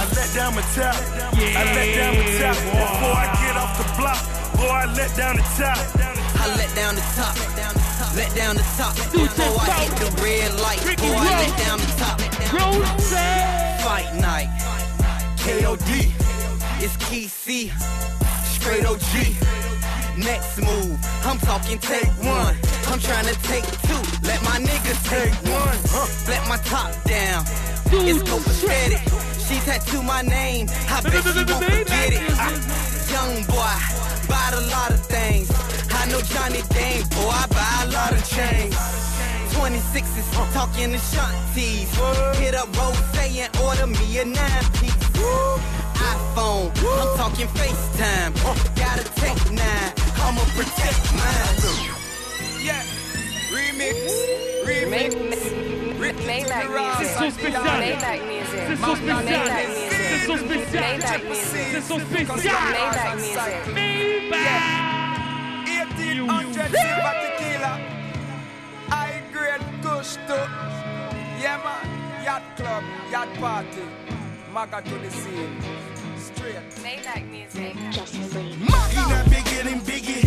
I 0.00 0.08
let 0.16 0.34
down 0.34 0.54
my 0.54 0.62
top. 0.72 0.96
Yeah. 1.36 1.60
I 1.60 1.64
let 1.76 1.88
down 1.92 2.16
my 2.16 2.24
top 2.40 2.56
before 2.56 3.16
I 3.20 3.28
get 3.36 3.54
off 3.60 3.76
the 3.76 3.84
block. 4.00 4.20
Before 4.52 4.72
I 4.72 4.86
let 4.96 5.14
down 5.14 5.36
the 5.36 5.44
top. 5.60 5.76
I 6.40 6.48
let 6.56 6.74
down 6.74 6.94
the 6.94 7.04
top. 7.20 7.36
Let 8.16 8.34
down 8.34 8.56
the 8.56 8.64
top 8.80 8.96
before 9.12 9.60
I 9.60 9.84
hit 9.84 9.92
the 10.00 10.10
red 10.24 10.58
light. 10.58 10.80
Before 10.80 11.20
I 11.20 11.36
let 11.36 11.58
down 11.60 11.78
the 11.84 11.92
top. 12.00 12.18
Fight 13.84 14.08
night. 14.16 14.48
KOD. 15.44 16.08
It's 16.80 16.96
Key 16.96 17.28
C. 17.28 17.70
Straight 18.56 18.86
OG. 18.86 19.36
Next 20.16 20.56
move. 20.62 20.96
I'm 21.26 21.38
talking 21.40 21.78
take 21.78 22.08
one. 22.24 22.56
I'm 22.88 23.00
trying 23.00 23.26
to 23.26 23.36
take 23.42 23.66
two. 23.84 24.00
Let 24.24 24.42
my 24.44 24.56
niggas 24.56 25.00
take 25.12 25.34
one. 25.44 25.76
Let 26.26 26.48
my 26.48 26.56
top 26.64 26.90
down. 27.04 27.44
It's 27.92 28.22
copacetic. 28.22 29.02
She 29.46 29.58
tattooed 29.66 30.04
my 30.04 30.22
name. 30.22 30.68
I 30.88 31.00
bet 31.02 31.24
she 31.24 31.44
won't 31.44 31.64
forget 31.64 32.12
it. 32.12 32.22
Young 33.10 33.42
boy, 33.50 33.74
bought 34.28 34.54
a 34.54 34.60
lot 34.70 34.90
of 34.90 35.00
things. 35.06 35.50
I 35.90 36.06
know 36.06 36.20
Johnny 36.22 36.62
Dang, 36.70 37.02
boy, 37.10 37.34
I 37.34 37.46
buy 37.50 37.84
a 37.84 37.90
lot 37.90 38.12
of 38.12 38.22
chains. 38.28 38.74
26s, 39.54 40.52
talking 40.54 40.92
Ashantis. 40.92 41.90
Hit 42.36 42.54
up 42.54 42.68
Rose 42.76 42.96
and 43.18 43.56
order 43.58 43.86
me 43.88 44.18
a 44.18 44.24
nine 44.24 44.64
piece. 44.78 44.94
iPhone, 45.98 46.70
I'm 46.78 47.16
talking 47.18 47.48
FaceTime. 47.48 48.32
Gotta 48.76 49.04
take 49.20 49.50
nine, 49.50 49.92
I'ma 50.22 50.44
protect 50.54 51.12
mine. 51.18 51.56
Yeah, 52.62 52.82
remix, 53.50 53.98
remix. 54.64 55.79
C'est 56.00 57.12
son 57.18 57.30
spécial. 57.30 57.62
Maybach 57.78 58.20
music. 58.26 58.60
C'est 58.66 58.76
son 58.76 58.96
spécial. 58.96 59.44
C'est 59.90 60.26
son 60.26 60.36
spécial. 60.38 60.84
C'est 61.70 61.82
son 61.82 61.98
spécial. 61.98 62.54
Maybach. 62.74 63.16
music. 63.16 63.80
1800 65.98 66.70
silver 66.70 67.14
tequila. 67.20 67.72
High 68.90 69.22
grade 69.32 69.66
kush 69.82 70.16
too. 70.26 70.44
Yeah 71.40 71.58
man, 71.64 71.84
yacht 72.24 72.42
club, 72.56 72.82
yacht 73.12 73.28
party. 73.40 73.84
Maga 74.52 74.82
to 74.82 74.96
the 74.98 75.10
scene. 75.10 75.56
Straight. 76.16 76.64
Maybach 76.82 77.24
music. 77.30 77.76
He 78.90 79.00
not 79.08 79.24
bigger 79.30 79.62
than 79.64 79.80
Biggie, 79.80 80.22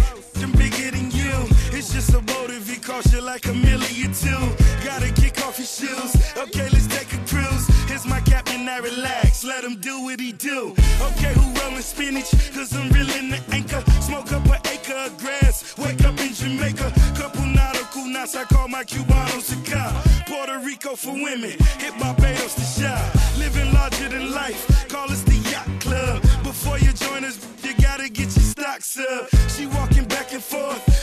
It's 1.84 1.92
just 1.92 2.14
a 2.14 2.22
motive, 2.22 2.66
he 2.66 2.78
cost 2.78 3.12
you 3.12 3.20
like 3.20 3.46
a 3.46 3.54
million 3.54 4.14
too. 4.14 4.40
Gotta 4.86 5.12
kick 5.12 5.46
off 5.46 5.60
your 5.60 5.68
shoes. 5.68 6.16
Okay, 6.38 6.70
let's 6.70 6.88
take 6.88 7.12
a 7.12 7.18
cruise. 7.28 7.68
Here's 7.90 8.06
my 8.06 8.22
captain, 8.22 8.70
I 8.70 8.78
relax. 8.78 9.44
Let 9.44 9.66
him 9.66 9.76
do 9.82 10.02
what 10.02 10.18
he 10.18 10.32
do. 10.32 10.74
Okay, 11.02 11.34
who 11.34 11.44
rolling 11.60 11.82
spinach? 11.82 12.32
Cause 12.56 12.74
I'm 12.74 12.90
reeling 12.92 13.32
the 13.32 13.42
anchor. 13.52 13.84
Smoke 14.00 14.32
up 14.32 14.46
an 14.46 14.62
acre 14.72 14.96
of 14.96 15.18
grass. 15.18 15.78
Wake 15.78 16.06
up 16.06 16.18
in 16.22 16.34
Jamaica. 16.34 16.94
Couple 17.18 17.46
nautical 17.48 18.06
knots, 18.06 18.34
I 18.38 18.46
call 18.46 18.70
my 18.70 18.86
Cubanos 18.86 19.52
a 19.52 19.70
cop. 19.70 19.94
Puerto 20.26 20.60
Rico 20.60 20.96
for 20.96 21.12
women. 21.12 21.52
Hit 21.84 22.00
Barbados 22.00 22.56
to 22.56 22.82
shop. 22.82 23.38
Living 23.38 23.74
larger 23.74 24.08
than 24.08 24.32
life. 24.32 24.88
Call 24.88 25.12
us 25.12 25.22
the 25.24 25.36
yacht 25.52 25.68
club. 25.82 26.22
Before 26.44 26.80
you 26.80 26.94
join 26.94 27.26
us, 27.26 27.46
you 27.62 27.74
gotta 27.76 28.08
get 28.08 28.34
your 28.38 28.46
stocks 28.56 28.98
up. 28.98 29.28
She 29.50 29.66
walking 29.66 30.06
back 30.06 30.32
and 30.32 30.42
forth. 30.42 31.03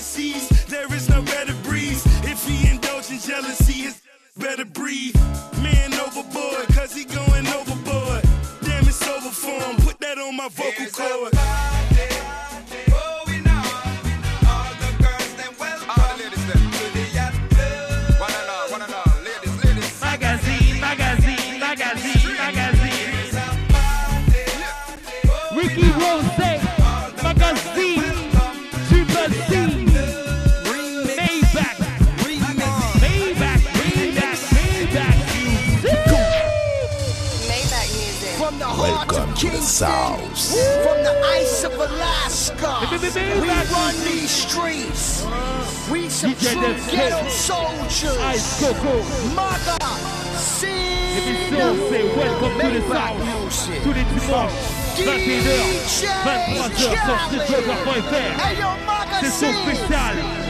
Seas, 0.00 0.48
there 0.66 0.92
is 0.94 1.08
no 1.08 1.22
better 1.22 1.54
breeze. 1.64 2.04
If 2.24 2.46
he 2.46 2.70
indulge 2.70 3.10
in 3.10 3.18
jealousy, 3.18 3.72
his 3.72 4.00
better 4.36 4.64
breathe. 4.64 5.16
Man 5.62 5.92
overboard, 5.94 6.68
cause 6.68 6.94
he 6.94 7.04
going 7.04 7.46
overboard. 7.48 8.22
Damn, 8.62 8.86
it's 8.86 9.06
over 9.08 9.30
for 9.30 9.50
him. 9.50 9.76
Put 9.76 9.98
that 10.00 10.18
on 10.18 10.36
my 10.36 10.48
vocal 10.48 10.86
cord. 10.92 11.67
Welcome 39.80 40.20
to 40.20 40.30
the 40.30 40.36
South. 40.36 40.82
From 40.82 41.02
the 41.04 41.14
ice 41.26 41.64
of 41.64 41.74
Alaska, 41.74 42.80
we 43.40 43.48
run 43.48 43.94
these 44.04 44.30
streets. 44.30 45.24
We 45.90 46.08
some 46.08 46.32
DJ 46.34 46.52
true 46.52 46.60
Def 46.62 46.90
ghetto 46.90 47.22
Kid. 47.22 47.30
soldiers. 47.30 48.18
Ice 48.18 48.60
Coco. 48.60 49.02
Mother, 49.34 49.76
If 49.80 51.26
you 51.26 51.34
still 51.46 51.74
say 51.90 52.02
welcome 52.16 52.58
to 52.60 52.68
the 52.70 52.82
South, 52.88 53.20
tous 53.84 53.92
les 53.92 54.04
dimanches, 54.04 54.52
21h, 54.96 56.04
23h 56.24 57.30
sur 57.30 57.40
streetblogger.fr. 57.46 58.34
C'est 59.20 59.30
son 59.30 59.52
spécial. 59.62 60.47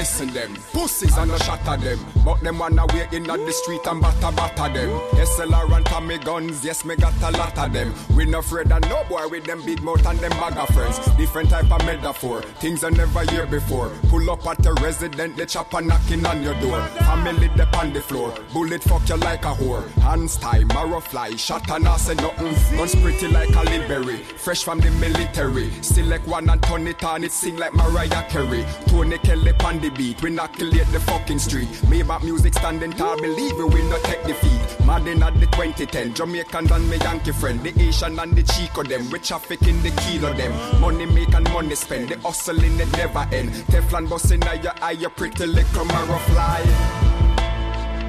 Listen 0.00 0.32
them, 0.32 0.54
pussies 0.72 1.16
and 1.16 1.30
no 1.30 1.38
shatter 1.38 1.76
them. 1.76 1.98
But 2.24 2.40
them 2.40 2.58
wanna 2.58 2.86
wait 2.92 3.12
in 3.12 3.24
the 3.24 3.52
street 3.52 3.86
and 3.86 4.00
batter 4.00 4.32
batter 4.34 4.72
them. 4.72 4.90
SLR 5.12 5.76
and 5.76 5.86
Tommy 5.86 6.18
guns, 6.18 6.64
yes 6.64 6.84
me 6.84 6.96
got 6.96 7.14
a 7.22 7.36
lot 7.36 7.56
of 7.58 7.72
them. 7.72 7.94
We 8.16 8.24
no 8.26 8.38
afraid 8.38 8.72
of 8.72 8.82
no 8.82 9.04
boy 9.08 9.28
with 9.28 9.44
them 9.44 9.62
big 9.64 9.82
mouth 9.82 10.04
and 10.06 10.18
them 10.18 10.32
maga 10.40 10.66
friends. 10.72 10.98
Different 11.16 11.50
type 11.50 11.70
of 11.70 11.84
metaphor, 11.84 12.42
things 12.60 12.84
I 12.84 12.90
never 12.90 13.22
hear 13.30 13.46
before. 13.46 13.90
Pull 14.08 14.30
up 14.30 14.46
at 14.46 14.62
the 14.62 14.72
resident, 14.74 15.36
the 15.36 15.46
chopper 15.46 15.80
knocking 15.80 16.24
on 16.26 16.42
your 16.42 16.58
door. 16.60 16.80
Family 17.08 17.48
dep 17.56 17.76
on 17.76 17.92
the 17.92 18.00
floor, 18.00 18.34
bullet 18.52 18.82
fuck 18.82 19.08
you 19.08 19.16
like 19.16 19.44
a 19.44 19.54
whore. 19.54 19.86
Hands 20.08 20.36
tie, 20.36 20.64
marrow 20.64 21.00
fly, 21.00 21.36
shot 21.36 21.70
and 21.70 21.86
I 21.86 21.96
say 21.96 22.14
nothing. 22.14 22.54
Guns 22.76 22.94
pretty 22.96 23.28
like 23.28 23.54
a 23.54 23.62
Liberty, 23.70 24.16
fresh 24.44 24.64
from 24.64 24.80
the 24.80 24.90
military. 24.92 25.70
Like 25.98 26.26
one 26.26 26.50
and 26.50 26.60
turn 26.64 26.88
it 26.88 27.04
on, 27.04 27.22
it 27.22 27.30
sing 27.30 27.56
like 27.56 27.72
Mariah 27.72 28.28
Carey. 28.28 28.64
Tony 28.86 29.16
Kelly 29.18 29.52
on 29.64 29.78
the 29.78 29.90
beat, 29.90 30.20
we 30.22 30.30
knockulate 30.30 30.90
the 30.90 30.98
fucking 30.98 31.38
street. 31.38 31.68
Maybach 31.86 32.24
music 32.24 32.54
standing 32.54 32.90
tall, 32.92 33.16
believe 33.20 33.56
we 33.56 33.82
no 33.88 33.96
take 34.02 34.24
defeat. 34.24 34.84
Madden 34.84 35.22
at 35.22 35.34
the 35.34 35.46
2010, 35.46 36.14
Jamaicans 36.14 36.70
and 36.72 36.90
me 36.90 36.96
Yankee 36.96 37.30
friend, 37.30 37.62
the 37.62 37.80
Asian 37.80 38.18
and 38.18 38.34
the 38.34 38.42
Chico 38.42 38.82
them, 38.82 39.08
we 39.10 39.20
traffic 39.20 39.62
in 39.62 39.80
the 39.82 39.90
kilo 40.02 40.32
them. 40.32 40.80
Money 40.80 41.06
make 41.06 41.32
and 41.32 41.48
money 41.52 41.76
spend, 41.76 42.08
the 42.08 42.18
hustling 42.20 42.80
it 42.80 42.90
never 42.96 43.28
end. 43.32 43.50
Teflon 43.68 44.08
busting 44.08 44.42
out 44.42 44.64
your 44.64 44.74
eye, 44.82 44.92
your 44.92 45.10
pretty 45.10 45.46
little 45.46 45.84
marrow 45.84 46.18
fly. 46.18 46.60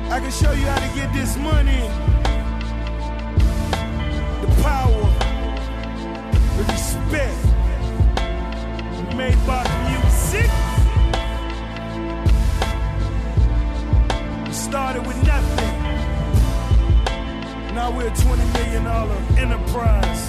I 0.10 0.20
can 0.20 0.32
show 0.32 0.54
you 0.54 0.66
how 0.66 0.80
to 0.80 0.96
get 0.96 1.14
this 1.14 1.38
money. 1.38 1.82
The 4.42 4.62
power, 4.64 5.04
the 6.58 6.64
respect. 6.72 7.51
Maybach 9.18 9.68
music. 9.90 10.50
We 14.48 14.54
started 14.54 15.06
with 15.06 15.18
nothing. 15.26 15.76
Now 17.76 17.92
we're 17.96 18.08
a 18.08 18.12
$20 18.12 18.54
million 18.54 18.86
enterprise. 19.38 20.24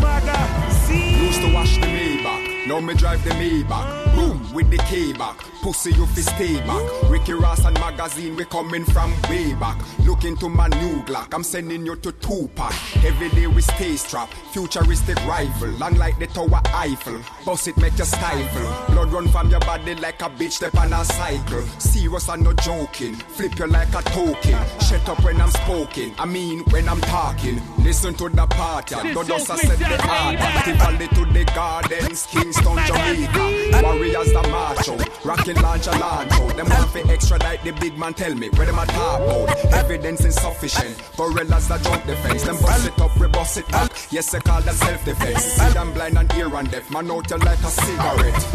My 0.00 0.20
God? 0.24 0.64
Used 0.94 1.40
to 1.40 1.52
wash 1.52 1.74
the 1.76 1.86
Maybach, 1.86 2.53
now 2.66 2.80
me 2.80 2.94
drive 2.94 3.22
the 3.24 3.30
Maybach. 3.30 4.14
Boom 4.14 4.52
with 4.54 4.70
the 4.70 4.78
K 4.78 5.12
back, 5.12 5.36
pussy 5.60 5.90
you 5.92 6.06
fi 6.06 6.20
stay 6.20 6.56
back. 6.60 7.10
Ricky 7.10 7.32
Ross 7.32 7.64
and 7.64 7.74
magazine, 7.80 8.36
we 8.36 8.44
coming 8.44 8.84
from 8.84 9.12
way 9.28 9.52
back. 9.54 9.76
Look 10.00 10.24
into 10.24 10.48
my 10.48 10.68
new 10.68 11.02
Glock, 11.02 11.34
I'm 11.34 11.42
sending 11.42 11.84
you 11.84 11.96
to 11.96 12.12
Tupac. 12.12 12.72
Every 13.04 13.28
day 13.30 13.46
we 13.48 13.60
stay 13.60 13.96
strapped, 13.96 14.34
futuristic 14.52 15.16
rifle, 15.26 15.68
long 15.70 15.96
like 15.96 16.18
the 16.18 16.28
Tower 16.28 16.60
Eiffel. 16.66 17.20
Boss 17.44 17.66
it 17.66 17.76
make 17.76 17.98
you 17.98 18.04
stifle, 18.04 18.94
blood 18.94 19.12
run 19.12 19.28
from 19.28 19.50
your 19.50 19.60
body 19.60 19.96
like 19.96 20.22
a 20.22 20.30
bitch 20.30 20.52
step 20.52 20.76
on 20.76 20.92
a 20.92 21.04
cycle. 21.04 21.62
Serious 21.78 22.28
and 22.28 22.44
no 22.44 22.52
joking, 22.52 23.14
flip 23.14 23.58
you 23.58 23.66
like 23.66 23.88
a 23.94 24.02
token. 24.10 24.58
Shut 24.80 25.08
up 25.08 25.22
when 25.24 25.40
I'm 25.40 25.50
spoken, 25.50 26.14
I 26.18 26.26
mean 26.26 26.60
when 26.70 26.88
I'm 26.88 27.00
talking. 27.00 27.60
Listen 27.78 28.14
to 28.14 28.28
the 28.28 28.46
party, 28.46 28.94
don't 29.12 29.26
just 29.26 29.46
set 29.46 29.78
the 29.78 30.02
art. 30.08 30.36
Active 30.38 30.76
Valley 30.76 31.08
to 31.08 31.24
the 31.32 31.44
gardens, 31.54 32.26
Kingston, 32.54 32.78
Jamaica. 32.86 33.82
Warriors 33.82 34.32
the 34.32 34.42
macho, 34.48 34.96
rocking 35.24 35.56
launch 35.56 35.86
a 35.86 35.90
launch 35.98 36.32
out. 36.32 36.56
Them 36.56 36.68
want 36.68 36.90
fi 36.90 37.00
extradite 37.10 37.62
the 37.64 37.72
big 37.72 37.98
man, 37.98 38.14
tell 38.14 38.34
me 38.34 38.48
where 38.50 38.66
them 38.66 38.78
a 38.78 38.86
talk 38.86 39.20
about. 39.20 39.74
Evidence 39.74 40.24
insufficient, 40.24 40.96
gorillas 41.16 41.68
that 41.68 41.82
jump 41.82 42.04
the 42.06 42.16
fence. 42.16 42.42
Them 42.44 42.56
bust 42.60 42.86
it 42.86 43.00
up, 43.00 43.16
we 43.18 43.26
bust 43.28 43.58
it 43.58 43.68
back. 43.68 43.90
Yes, 44.10 44.30
they 44.30 44.40
call 44.40 44.60
that 44.62 44.74
self-defense. 44.74 45.42
See 45.42 45.72
them 45.72 45.92
blind 45.92 46.18
and 46.18 46.32
ear 46.34 46.54
and 46.54 46.70
deaf, 46.70 46.90
man 46.90 47.10
out 47.10 47.30
you 47.30 47.36
like 47.38 47.58
a 47.58 47.70
cigarette. 47.70 48.46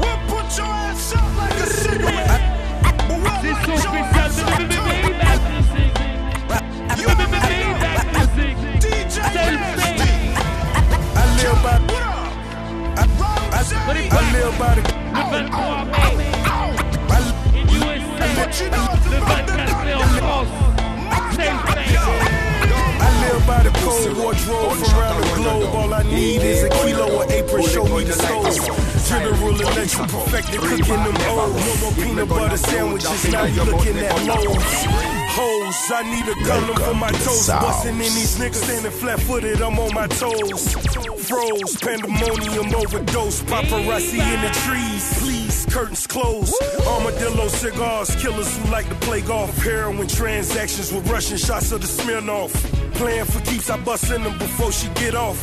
We'll 0.00 0.18
put 0.28 0.56
your 0.56 0.66
ass 0.66 1.14
up 1.14 1.36
like 1.36 1.52
a 1.52 1.66
cigarette. 1.66 2.56
C'est 3.42 3.54
son 3.64 3.76
spécial 3.76 4.68
de 4.68 4.76
Maybach 4.76 5.42
Music. 5.50 5.92
Maybach 6.98 8.04
Music. 8.12 8.56
Self-made. 9.10 10.36
I 11.12 11.24
live 11.36 11.60
by 11.62 11.78
I, 11.88 11.99
I, 13.60 13.62
I 13.62 14.32
live 14.32 14.58
by 14.58 14.74
the 14.74 14.80
Le 15.12 15.20
23 15.20 15.90
mai, 17.08 17.20
in 17.54 17.68
USA, 17.68 18.24
le 18.40 18.46
24 18.48 19.52
mai 19.52 19.92
en 19.92 20.08
France. 20.16 20.48
Self-made. 21.36 22.00
I 23.00 23.10
live 23.20 23.46
by 23.46 23.62
the 23.62 23.70
cold 23.84 24.16
wardrobe 24.16 24.72
from 24.72 24.98
around 24.98 25.20
the 25.20 25.34
globe. 25.36 25.74
All 25.74 25.92
I 25.92 26.02
need 26.04 26.40
is 26.42 26.62
a 26.62 26.70
kilo 26.70 27.20
of 27.20 27.30
apron, 27.30 27.62
show 27.64 27.84
me 27.84 28.04
the 28.04 28.14
stove. 28.14 28.48
General 29.06 29.60
election 29.60 30.06
perfected, 30.06 30.60
cooking 30.60 30.86
them 30.86 31.16
O's. 31.28 31.52
No 31.52 31.74
more 31.82 31.92
peanut 31.92 32.28
butter 32.30 32.56
sandwiches, 32.56 33.28
now 33.30 33.44
you 33.44 33.64
looking 33.64 33.98
at 33.98 34.24
loaves. 34.24 35.19
Hoes, 35.32 35.90
I 35.92 36.02
need 36.02 36.26
a 36.26 36.34
gun 36.44 36.74
for 36.74 36.94
my 36.94 37.10
toes. 37.10 37.46
Busting 37.46 37.94
in 37.94 37.98
these 37.98 38.36
niggas 38.36 38.56
standing 38.56 38.90
flat 38.90 39.20
footed, 39.20 39.62
I'm 39.62 39.78
on 39.78 39.94
my 39.94 40.06
toes. 40.08 40.74
Froze, 41.28 41.76
pandemonium 41.76 42.74
overdose. 42.74 43.40
Paparazzi 43.42 44.18
in 44.18 44.40
the 44.42 44.50
trees, 44.64 45.18
please, 45.22 45.66
curtains 45.70 46.06
closed. 46.06 46.54
Armadillo 46.86 47.48
cigars, 47.48 48.14
killers 48.16 48.56
who 48.58 48.70
like 48.70 48.88
to 48.88 48.94
play 48.96 49.20
golf. 49.20 49.56
Heroin 49.58 50.08
transactions 50.08 50.92
with 50.92 51.08
Russian 51.08 51.38
shots 51.38 51.70
of 51.72 51.80
the 51.80 51.86
Smirnoff. 51.86 52.52
Playing 52.94 53.24
for 53.24 53.40
keeps, 53.40 53.70
I 53.70 53.78
bust 53.78 54.10
in 54.10 54.22
them 54.24 54.36
before 54.38 54.72
she 54.72 54.88
get 54.94 55.14
off. 55.14 55.38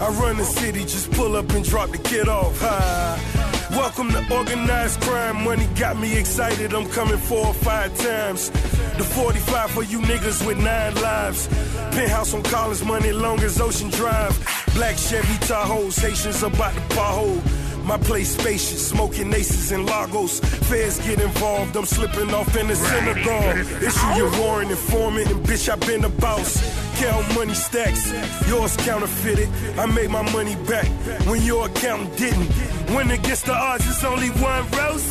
I 0.00 0.08
run 0.20 0.36
the 0.36 0.44
city, 0.44 0.80
just 0.80 1.10
pull 1.10 1.36
up 1.36 1.50
and 1.50 1.64
drop 1.64 1.90
the 1.90 1.98
kid 1.98 2.28
off. 2.28 2.58
Ha. 2.60 3.51
Welcome 3.72 4.10
to 4.10 4.34
organized 4.34 5.00
crime. 5.00 5.44
Money 5.44 5.66
got 5.76 5.96
me 5.98 6.18
excited. 6.18 6.74
I'm 6.74 6.86
coming 6.90 7.16
four 7.16 7.46
or 7.46 7.54
five 7.54 7.96
times. 7.96 8.50
The 8.50 9.02
45 9.02 9.70
for 9.70 9.82
you 9.82 9.98
niggas 10.00 10.46
with 10.46 10.58
nine 10.58 10.94
lives. 10.96 11.48
Penthouse 11.92 12.34
on 12.34 12.42
Collins, 12.42 12.84
money 12.84 13.12
long 13.12 13.40
as 13.40 13.58
Ocean 13.62 13.88
Drive. 13.88 14.36
Black 14.74 14.98
Chevy 14.98 15.38
Tahoes, 15.46 15.98
Haitians 15.98 16.42
about 16.42 16.74
the 16.74 16.80
pothole. 16.94 17.71
My 17.84 17.98
place 17.98 18.36
spacious, 18.38 18.88
smoking 18.88 19.32
aces 19.32 19.72
and 19.72 19.86
lagos. 19.86 20.40
Feds 20.40 20.98
get 21.06 21.20
involved, 21.20 21.76
I'm 21.76 21.84
slipping 21.84 22.32
off 22.32 22.56
in 22.56 22.68
the 22.68 22.76
synagogue. 22.76 23.58
Issue 23.82 24.06
your 24.16 24.30
warrant, 24.40 24.70
informant, 24.70 25.30
and 25.30 25.44
bitch, 25.44 25.68
I 25.68 25.76
been 25.86 26.04
a 26.04 26.08
boss. 26.08 26.62
Count 27.00 27.34
money 27.34 27.54
stacks, 27.54 28.12
yours 28.48 28.76
counterfeited. 28.78 29.48
I 29.78 29.86
made 29.86 30.10
my 30.10 30.22
money 30.32 30.56
back 30.68 30.86
when 31.26 31.42
your 31.42 31.66
accountant 31.66 32.16
didn't. 32.16 32.50
When 32.94 33.10
against 33.10 33.46
the 33.46 33.54
odds, 33.54 33.86
it's 33.88 34.04
only 34.04 34.28
one 34.28 34.64
rose. 34.70 35.02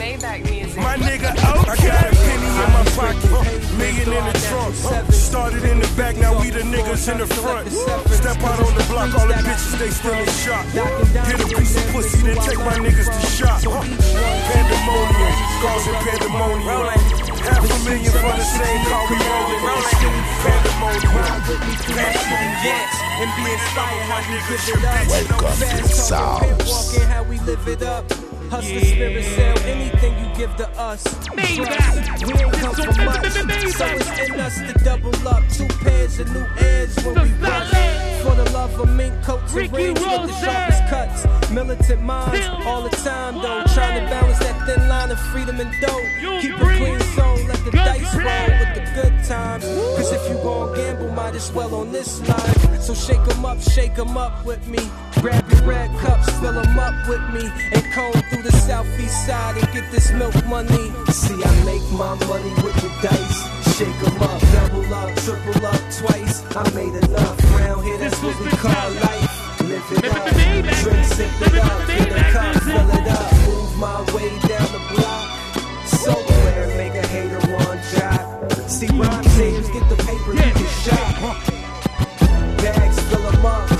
Maybach 0.00 0.44
music. 0.48 0.76
My 0.78 0.96
nigga, 0.96 1.30
okay. 1.32 1.70
I 1.70 1.76
got 1.76 2.12
a 2.12 2.16
penny 2.16 2.29
in 2.60 2.70
my 2.72 2.84
pocket, 2.96 3.30
million 3.76 4.12
in 4.12 4.24
the 4.24 4.34
trunk. 4.48 4.74
Started 5.12 5.64
in 5.64 5.80
the 5.80 5.88
back, 5.96 6.16
now 6.16 6.38
we 6.40 6.50
the 6.50 6.60
niggas 6.60 7.10
in 7.10 7.18
the 7.18 7.26
front. 7.26 7.68
Step 8.12 8.42
out 8.42 8.60
on 8.60 8.74
the 8.74 8.84
block, 8.90 9.14
all 9.18 9.26
the 9.26 9.34
bitches 9.34 9.78
they 9.78 9.90
still 9.90 10.14
in 10.14 10.28
shock. 10.44 10.64
Get 10.72 11.40
a 11.40 11.46
piece 11.56 11.76
of 11.76 11.86
pussy, 11.92 12.22
then 12.22 12.36
take 12.44 12.58
my 12.58 12.76
niggas 12.78 13.08
to 13.08 13.26
shop. 13.26 13.60
Pandemonium, 13.62 15.34
causing 15.62 15.98
pandemonium. 16.04 17.30
Half 17.40 17.64
a 17.64 17.78
million 17.88 18.12
for 18.12 18.34
the 18.36 18.44
same 18.44 18.84
car 18.86 19.04
we 19.08 19.16
rolling. 19.16 19.60
Pandemonium. 20.44 21.40
and 23.20 23.30
be 23.36 23.52
inspired 23.52 24.04
how 24.08 24.20
we 24.28 24.38
give 24.46 24.66
it 24.66 24.84
up. 24.84 25.08
Welcome 25.08 25.52
to 25.60 25.82
the 25.82 25.88
South. 25.88 26.40
Walking 26.68 27.08
how 27.08 27.22
we 27.24 27.38
live 27.40 27.68
it 27.68 27.82
up. 27.82 28.04
Hustler 28.50 28.80
spirit 28.80 29.24
sell 29.24 29.58
anything 29.58 29.59
you 29.59 29.59
give 30.40 30.56
to 30.56 30.68
us. 30.80 31.04
We 31.36 31.42
come 31.42 33.04
much, 33.04 33.30
so 33.76 33.86
it's 33.86 34.20
in 34.24 34.40
us 34.40 34.56
to 34.58 34.72
double 34.84 35.28
up. 35.28 35.42
Two 35.50 35.68
pairs 35.84 36.18
of 36.18 36.32
new 36.32 36.46
airs 36.58 36.96
when 37.04 37.14
we 37.14 37.30
rush. 37.44 37.70
For 38.22 38.34
the 38.34 38.50
love 38.52 38.80
of 38.80 38.88
mink 38.96 39.22
coats 39.22 39.52
and 39.52 39.54
Ricky 39.54 39.76
rings 39.76 40.00
with 40.00 40.08
the 40.08 40.16
Rose. 40.16 40.40
sharpest 40.40 40.82
cuts. 40.88 41.50
Militant 41.50 42.02
minds 42.02 42.66
all 42.66 42.82
the 42.82 42.96
time 42.96 43.34
though, 43.34 43.64
trying 43.74 44.00
to 44.00 44.10
balance 44.10 44.38
that 44.38 44.66
thin 44.66 44.88
line 44.88 45.10
Smelling 45.10 45.32
freedom 45.32 45.60
and 45.60 45.80
dope. 45.80 46.40
Keep 46.40 46.56
a 46.56 46.76
clean 46.76 47.00
soul, 47.16 47.36
let 47.46 47.64
the 47.64 47.70
dice 47.72 48.14
roll 48.14 48.58
with 48.60 48.74
the 48.76 48.84
good 48.94 49.24
times. 49.24 49.64
Cause 49.64 50.12
if 50.12 50.28
you 50.30 50.36
gon' 50.36 50.74
gamble, 50.74 51.10
might 51.10 51.34
as 51.34 51.52
well 51.52 51.74
on 51.74 51.92
this 51.92 52.20
line. 52.28 52.59
So 52.80 52.94
shake 52.94 53.20
'em 53.30 53.44
up, 53.44 53.60
shake 53.60 53.98
'em 53.98 54.16
up 54.16 54.44
with 54.44 54.66
me. 54.66 54.80
Grab 55.20 55.44
your 55.52 55.62
red 55.62 55.90
cups, 56.00 56.28
fill 56.40 56.58
'em 56.58 56.78
up 56.78 56.94
with 57.06 57.22
me. 57.30 57.44
And 57.72 57.84
comb 57.92 58.12
through 58.30 58.42
the 58.42 58.56
southeast 58.66 59.26
side 59.26 59.56
and 59.58 59.72
get 59.72 59.92
this 59.92 60.10
milk 60.10 60.34
money. 60.46 60.90
See, 61.12 61.38
I 61.44 61.52
make 61.64 61.86
my 61.92 62.14
money 62.26 62.52
with 62.64 62.76
the 62.82 62.90
dice. 63.06 63.40
Shake 63.76 64.00
'em 64.06 64.22
up, 64.22 64.40
double 64.54 64.94
up, 64.94 65.14
triple 65.24 65.66
up 65.66 65.82
twice. 65.98 66.42
I 66.56 66.64
made 66.70 66.94
enough 67.04 67.36
round 67.54 67.84
here, 67.84 67.98
that's 67.98 68.20
what 68.22 68.36
we 68.40 68.50
call 68.64 68.90
life. 69.06 69.30
Live 69.60 69.86
it 69.92 70.04
up, 70.16 70.24
drink, 70.82 71.04
sip 71.04 71.30
it 71.46 71.58
up, 71.58 71.80
fill 71.86 72.08
the 72.16 72.24
cup, 72.32 72.54
fill 72.64 72.90
it 72.98 73.08
up. 73.08 73.32
Move 73.46 73.76
my 73.76 74.00
way 74.14 74.30
down 74.48 74.68
the 74.76 74.82
block. 74.90 75.28
So 75.86 76.12
rare, 76.44 76.66
make 76.76 76.94
a 76.94 77.06
hater 77.06 77.40
one 77.54 77.78
drop. 77.92 78.24
See, 78.68 78.88
rhyme 78.88 79.24
sayers 79.36 79.68
get 79.68 79.86
the 79.88 79.96
paper, 79.96 80.32
you 80.32 80.52
get 80.60 80.70
shot. 80.82 81.59
Bags, 83.42 83.79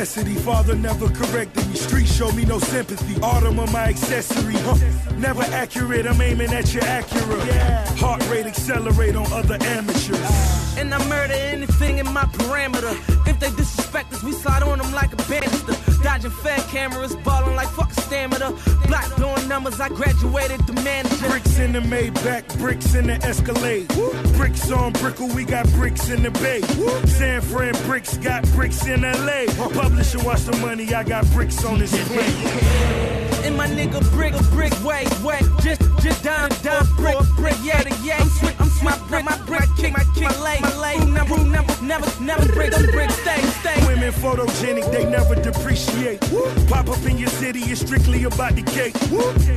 necessity, 0.00 0.34
father 0.36 0.74
never 0.74 1.10
corrected 1.10 1.66
me. 1.68 1.74
Street 1.74 2.06
show 2.06 2.32
me 2.32 2.46
no 2.46 2.58
sympathy. 2.58 3.20
Autumn 3.20 3.58
of 3.58 3.70
my 3.70 3.84
accessory, 3.84 4.54
huh? 4.56 4.76
Never 5.16 5.42
accurate, 5.42 6.06
I'm 6.06 6.18
aiming 6.22 6.54
at 6.54 6.72
your 6.72 6.84
Acura. 6.84 7.98
Heart 7.98 8.26
rate 8.30 8.46
accelerate 8.46 9.14
on 9.14 9.30
other 9.30 9.58
amateurs. 9.60 10.78
And 10.78 10.94
I 10.94 11.06
murder 11.06 11.34
anything 11.34 11.98
in 11.98 12.10
my 12.14 12.24
parameter. 12.24 12.92
If 13.28 13.40
they 13.40 13.50
disrespect 13.50 14.14
us, 14.14 14.22
we 14.22 14.32
slide 14.32 14.62
on 14.62 14.78
them 14.78 14.90
like 14.92 15.12
a 15.12 15.16
banister. 15.28 15.89
Dodging 16.02 16.30
fed 16.30 16.60
cameras, 16.68 17.14
balling 17.16 17.56
like 17.56 17.68
fuck 17.68 17.92
stamina. 17.92 18.52
Black 18.86 19.14
doing 19.16 19.48
numbers, 19.48 19.80
I 19.80 19.88
graduated 19.88 20.66
the 20.66 20.72
manager. 20.82 21.28
Bricks 21.28 21.58
in 21.58 21.72
the 21.72 21.80
Maybach, 21.80 22.58
bricks 22.58 22.94
in 22.94 23.06
the 23.06 23.14
Escalade. 23.24 23.88
Bricks 24.36 24.70
on 24.70 24.92
Brickell, 24.94 25.28
we 25.34 25.44
got 25.44 25.66
bricks 25.72 26.08
in 26.08 26.22
the 26.22 26.30
Bay. 26.30 26.60
San 27.06 27.40
Fran 27.42 27.74
bricks 27.86 28.16
got 28.18 28.44
bricks 28.52 28.86
in 28.86 29.02
LA. 29.02 29.44
Publisher 29.72 30.18
watch 30.24 30.42
the 30.42 30.56
money, 30.58 30.92
I 30.94 31.04
got 31.04 31.26
bricks 31.32 31.64
on 31.64 31.78
this 31.78 31.92
plate. 32.08 33.40
And 33.44 33.56
my 33.56 33.66
nigga 33.66 34.00
brick, 34.12 34.34
brick, 34.50 34.72
way, 34.84 35.06
way. 35.22 35.40
Just, 35.62 35.80
just 36.02 36.22
down, 36.22 36.50
down, 36.62 36.86
brick, 36.96 37.16
brick, 37.36 37.56
yeah, 37.62 37.82
the 37.82 37.90
yeah. 38.02 38.18
I'm 38.20 38.28
sweet, 38.28 38.50
I'm 38.50 38.56
sweet, 38.56 38.59
my 38.82 38.96
brick, 39.08 39.24
my 39.24 39.36
brick, 39.46 39.68
kick, 39.76 39.92
my 39.92 40.04
kick, 40.14 40.24
my 40.24 40.42
lay, 40.42 40.60
my 40.60 40.76
lay. 40.76 40.98
Number, 40.98 41.36
number, 41.44 41.74
never, 41.82 42.22
never 42.22 42.52
break, 42.52 42.70
them 42.70 42.90
bricks, 42.90 43.14
stay, 43.16 43.40
stay. 43.60 43.86
Women 43.86 44.12
photogenic, 44.12 44.90
they 44.92 45.04
never 45.04 45.34
depreciate. 45.34 46.20
Pop 46.68 46.88
up 46.88 47.04
in 47.04 47.18
your 47.18 47.28
city, 47.28 47.60
it's 47.60 47.80
strictly 47.80 48.24
about 48.24 48.54
the 48.54 48.62
cake. 48.62 48.94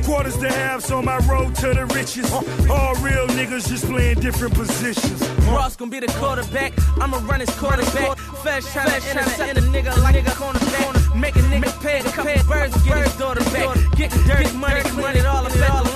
Quarters 0.04 0.36
to 0.38 0.48
halves 0.48 0.90
on 0.90 1.04
my 1.04 1.18
road 1.28 1.54
to 1.56 1.74
the 1.74 1.86
riches. 1.94 2.30
All 2.32 2.94
real 2.96 3.26
niggas 3.28 3.68
just 3.68 3.86
playing 3.86 4.20
different 4.20 4.54
positions. 4.54 5.22
Ross 5.48 5.76
gonna 5.76 5.90
be 5.90 6.00
the 6.00 6.12
quarterback. 6.18 6.72
I'ma 7.00 7.18
run 7.24 7.40
his 7.40 7.50
quarterback. 7.58 8.18
Fast 8.42 8.72
trying 8.72 9.00
to 9.00 9.10
intercept 9.10 9.58
a 9.58 9.60
nigga 9.60 9.96
like 10.02 10.16
a 10.16 10.22
cornerback. 10.30 11.14
Make 11.14 11.36
a 11.36 11.40
nigga 11.40 11.70
pay 11.82 12.00
couple 12.00 12.48
birds 12.48 12.82
get 12.82 12.98
his 12.98 13.16
daughter 13.16 13.44
back. 13.44 13.76
Get 13.96 14.10
the 14.10 14.22
dirty 14.26 14.56
money, 14.56 14.82
clean 14.82 15.16
it 15.16 15.26
all 15.26 15.46
at 15.46 15.52
the 15.52 15.93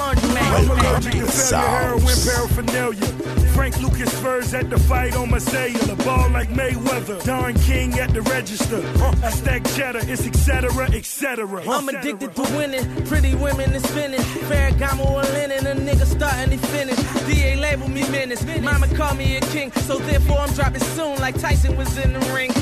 allergic 0.55 1.13
to 1.13 1.57
heroin, 1.57 2.17
paraphernalia. 2.25 3.48
Frank 3.59 3.83
Lucas 3.83 4.17
Spurs 4.17 4.55
at 4.55 4.71
the 4.71 4.79
fight 4.79 5.17
on 5.17 5.31
my 5.31 5.39
cellular. 5.39 5.97
Ball 6.05 6.31
like 6.31 6.49
Mayweather. 6.51 7.21
Don 7.25 7.55
King 7.55 7.99
at 7.99 8.15
the 8.15 8.23
register. 8.23 8.81
I 9.27 9.31
stack 9.31 9.65
cheddar, 9.75 9.99
it's 10.05 10.25
etc. 10.25 10.89
etc. 10.93 11.69
I'm 11.69 11.89
addicted 11.89 12.37
to 12.37 12.43
winning. 12.57 12.85
Pretty 13.07 13.35
women 13.35 13.75
and 13.75 13.85
spinning. 13.85 14.21
Ferragamo 14.47 15.11
or 15.11 15.23
linen. 15.35 15.67
A 15.67 15.75
nigga 15.75 16.07
starting 16.07 16.57
to 16.57 16.67
finish. 16.69 16.99
DA 17.27 17.57
label 17.57 17.89
me 17.89 18.09
menace. 18.11 18.45
Mama 18.63 18.87
call 18.95 19.15
me 19.15 19.39
a 19.39 19.41
king. 19.41 19.73
So 19.73 19.99
therefore 19.99 20.39
I'm 20.39 20.55
dropping 20.55 20.85
soon 20.95 21.19
like 21.19 21.37
Tyson 21.41 21.77
was 21.77 21.99
in 21.99 22.13
the 22.13 22.21
ring. 22.33 22.53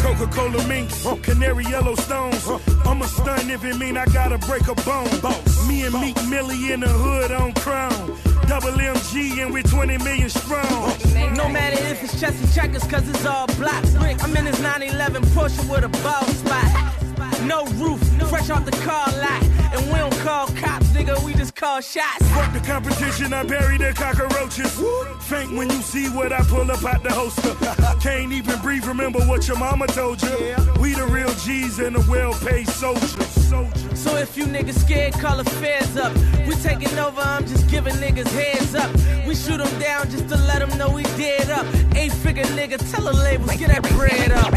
Coca 0.00 0.26
Cola 0.32 0.66
minks, 0.66 1.06
canary 1.22 1.64
yellow 1.64 1.96
stones. 1.96 2.48
I'm 2.86 3.02
a 3.02 3.08
stun 3.08 3.50
if 3.50 3.62
it 3.62 3.76
mean 3.76 3.98
I 3.98 4.06
gotta 4.06 4.38
break 4.38 4.66
a 4.68 4.74
bone. 4.74 5.10
Me 5.68 5.84
and 5.84 6.00
Meek 6.00 6.16
Millie 6.30 6.72
in 6.72 6.80
the 6.80 6.88
hood 6.88 7.30
on 7.30 7.52
Crown. 7.52 8.16
Double 8.46 8.70
MG 8.70 9.42
and 9.42 9.52
we're 9.52 9.62
20 9.64 9.98
million 9.98 10.30
strong. 10.30 10.45
No 10.48 11.48
matter 11.48 11.76
if 11.86 12.04
it's 12.04 12.20
chess 12.20 12.40
and 12.40 12.52
checkers, 12.52 12.84
cause 12.84 13.08
it's 13.08 13.26
all 13.26 13.46
blocks. 13.58 13.96
I'm 13.96 14.36
in 14.36 14.44
this 14.44 14.60
911 14.60 15.22
Porsche 15.30 15.68
with 15.68 15.84
a 15.84 15.88
ball 15.88 16.22
spot. 16.22 17.05
No 17.46 17.64
roof, 17.76 18.00
fresh 18.28 18.50
off 18.50 18.64
the 18.64 18.76
car 18.82 19.06
lot. 19.18 19.42
And 19.74 19.84
we 19.92 19.98
don't 19.98 20.16
call 20.18 20.46
cops, 20.48 20.86
nigga, 20.88 21.22
we 21.24 21.34
just 21.34 21.54
call 21.54 21.80
shots. 21.80 22.26
Fuck 22.30 22.52
the 22.52 22.60
competition, 22.60 23.32
I 23.32 23.42
bury 23.44 23.78
the 23.78 23.92
cockroaches. 23.92 24.72
Faint 25.26 25.52
when 25.56 25.68
you 25.70 25.82
see 25.82 26.08
what 26.08 26.32
I 26.32 26.42
pull 26.42 26.70
up 26.70 26.84
out 26.84 27.02
the 27.02 27.12
holster. 27.12 27.54
Can't 28.00 28.32
even 28.32 28.60
breathe, 28.60 28.86
remember 28.86 29.20
what 29.20 29.46
your 29.48 29.58
mama 29.58 29.86
told 29.88 30.22
you. 30.22 30.54
We 30.80 30.94
the 30.94 31.06
real 31.06 31.32
G's 31.44 31.78
and 31.78 31.96
the 31.96 32.10
well 32.10 32.32
paid 32.34 32.68
soldiers. 32.68 33.10
soldiers. 33.26 33.98
So 33.98 34.16
if 34.16 34.36
you 34.36 34.44
niggas 34.44 34.78
scared, 34.78 35.14
call 35.14 35.38
the 35.38 35.50
feds 35.50 35.96
up. 35.96 36.14
We 36.46 36.54
taking 36.56 36.96
over, 36.98 37.20
I'm 37.20 37.46
just 37.46 37.68
giving 37.68 37.94
niggas 37.94 38.28
heads 38.28 38.74
up. 38.74 38.90
We 39.26 39.34
shoot 39.34 39.58
them 39.58 39.80
down 39.80 40.08
just 40.10 40.28
to 40.28 40.36
let 40.36 40.60
them 40.60 40.78
know 40.78 40.90
we 40.90 41.02
dead 41.18 41.50
up. 41.50 41.66
Eight 41.96 42.12
figure 42.12 42.44
nigga, 42.44 42.78
tell 42.92 43.04
the 43.04 43.12
labels, 43.12 43.56
get 43.56 43.68
that 43.68 43.82
bread 43.94 44.32
up. 44.32 44.52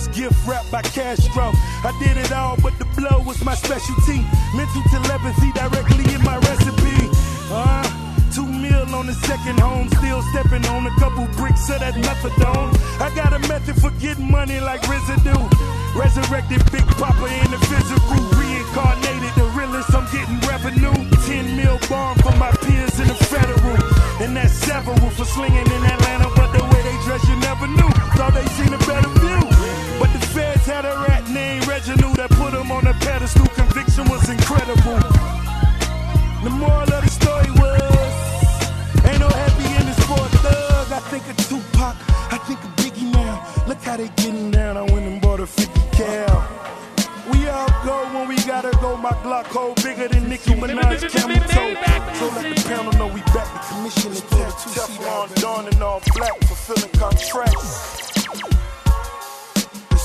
Was 0.00 0.16
gift 0.16 0.46
wrapped 0.46 0.70
by 0.70 0.82
Castro. 0.82 1.52
I 1.84 1.92
did 2.00 2.16
it 2.16 2.32
all, 2.32 2.56
but 2.62 2.78
the 2.78 2.86
blow 2.96 3.20
was 3.22 3.42
my 3.44 3.54
specialty. 3.54 4.24
Mental 4.56 4.82
telepathy 4.88 5.52
directly 5.52 6.06
in 6.14 6.22
my 6.22 6.38
recipe. 6.38 7.00
Uh, 7.52 7.84
two 8.32 8.46
mil 8.46 8.94
on 8.94 9.06
the 9.06 9.16
second 9.28 9.58
home, 9.60 9.88
still 10.00 10.22
stepping 10.32 10.64
on 10.66 10.86
a 10.86 10.94
couple 10.98 11.26
bricks 11.36 11.68
of 11.70 11.80
that 11.80 11.94
methadone. 11.94 12.72
I 13.00 13.12
got 13.14 13.32
a 13.32 13.40
method 13.48 13.76
for 13.80 13.90
getting 14.00 14.30
money 14.30 14.60
like 14.60 14.80
residue. 14.88 15.44
Resurrected 15.94 16.62
Big 16.72 16.86
Papa 16.96 17.26
in 17.44 17.50
the 17.50 17.60
physical, 17.68 18.20
reincarnated 18.38 19.34
the 19.36 19.52
realest. 19.52 19.92
I'm 19.92 20.06
getting 20.14 20.40
revenue. 20.48 20.96
10 21.26 21.56
mil 21.56 21.78
bomb 21.88 22.16
for 22.24 22.34
my 22.36 22.50
peers 22.62 22.98
in 23.00 23.08
the 23.08 23.18
federal. 23.28 23.76
And 24.22 24.36
that's 24.36 24.54
several 24.54 24.96
for 25.10 25.24
slinging 25.24 25.66
in 25.66 25.82
Atlanta, 25.84 26.30
but 26.36 26.52
the 26.56 26.62
way 26.64 26.80
they 26.88 26.96
dress, 27.04 27.22
you 27.28 27.36
never 27.36 27.66
knew. 27.66 27.90
Thought 28.16 28.34
they 28.34 28.46
seen 28.56 28.72
a 28.72 28.78
better 28.78 29.19
the 30.82 30.92
a 30.92 31.02
rat 31.06 31.28
named 31.28 31.66
Reginald 31.66 32.16
that 32.16 32.30
put 32.30 32.54
him 32.54 32.70
on 32.70 32.86
a 32.86 32.94
pedestal. 32.94 33.46
Conviction 33.48 34.08
was 34.08 34.28
incredible. 34.28 35.00
The 36.44 36.50
moral 36.50 36.88
of 36.92 37.02
the 37.04 37.10
story 37.10 37.50
was 37.60 38.12
Ain't 39.04 39.20
no 39.20 39.28
happy 39.28 39.66
endings 39.76 40.00
for 40.08 40.16
a 40.16 40.30
thug. 40.40 40.92
I 40.92 41.00
think 41.10 41.28
of 41.28 41.36
Tupac, 41.48 41.96
I 42.32 42.38
think 42.46 42.60
of 42.64 42.70
Biggie 42.76 43.12
now. 43.12 43.44
Look 43.66 43.78
how 43.82 43.96
they 43.96 44.08
getting 44.16 44.50
down. 44.50 44.76
I 44.76 44.82
went 44.82 45.06
and 45.06 45.20
bought 45.20 45.40
a 45.40 45.46
50 45.46 45.80
cal. 45.96 46.48
We 47.32 47.48
all 47.48 47.68
go 47.84 47.96
when 48.14 48.28
we 48.28 48.36
gotta 48.44 48.72
go. 48.80 48.96
My 48.96 49.12
Glock 49.24 49.46
hold 49.46 49.82
bigger 49.82 50.08
than 50.08 50.28
Nicki 50.28 50.52
Minaj 50.54 51.08
camel 51.10 51.40
toe. 51.48 51.74
So 52.18 52.26
let 52.36 52.56
the 52.56 52.62
panel 52.68 52.92
know 52.94 53.08
we 53.12 53.20
back 53.32 53.48
to 53.52 53.60
commission 53.68 54.12
and 54.12 54.26
tattoo. 54.32 54.70
Teflon 54.70 55.34
Don 55.40 55.66
and 55.66 55.82
all 55.82 56.00
black, 56.14 56.36
fulfilling 56.48 56.92
contracts. 56.98 58.00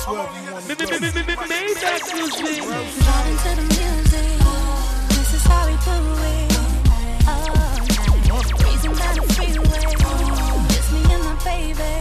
It's 0.07 0.11
wherever 0.13 0.37
you 0.37 2.27
wanna 2.29 2.53
go. 2.59 2.77
Vibing 3.01 3.37
to 3.41 3.49
the 3.55 3.65
music. 3.73 4.37
This 5.09 5.33
is 5.33 5.43
how 5.45 5.65
we 5.65 5.73
do 5.81 5.97
it. 6.29 6.53
All 7.27 7.47
night. 7.55 7.89
Breezing 8.59 8.93
down 8.93 9.15
the 9.15 9.21
freeway. 9.33 9.81
Just 10.69 10.89
me 10.93 11.01
and 11.11 11.23
my 11.23 11.33
baby. 11.43 11.93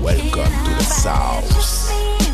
Welcome 0.00 0.52
to 0.64 0.70
the 0.78 0.84
South. 0.84 2.25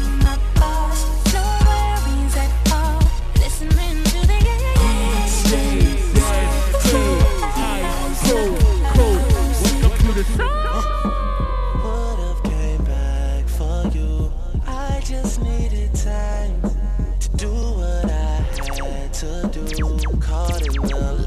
Caught 20.90 21.21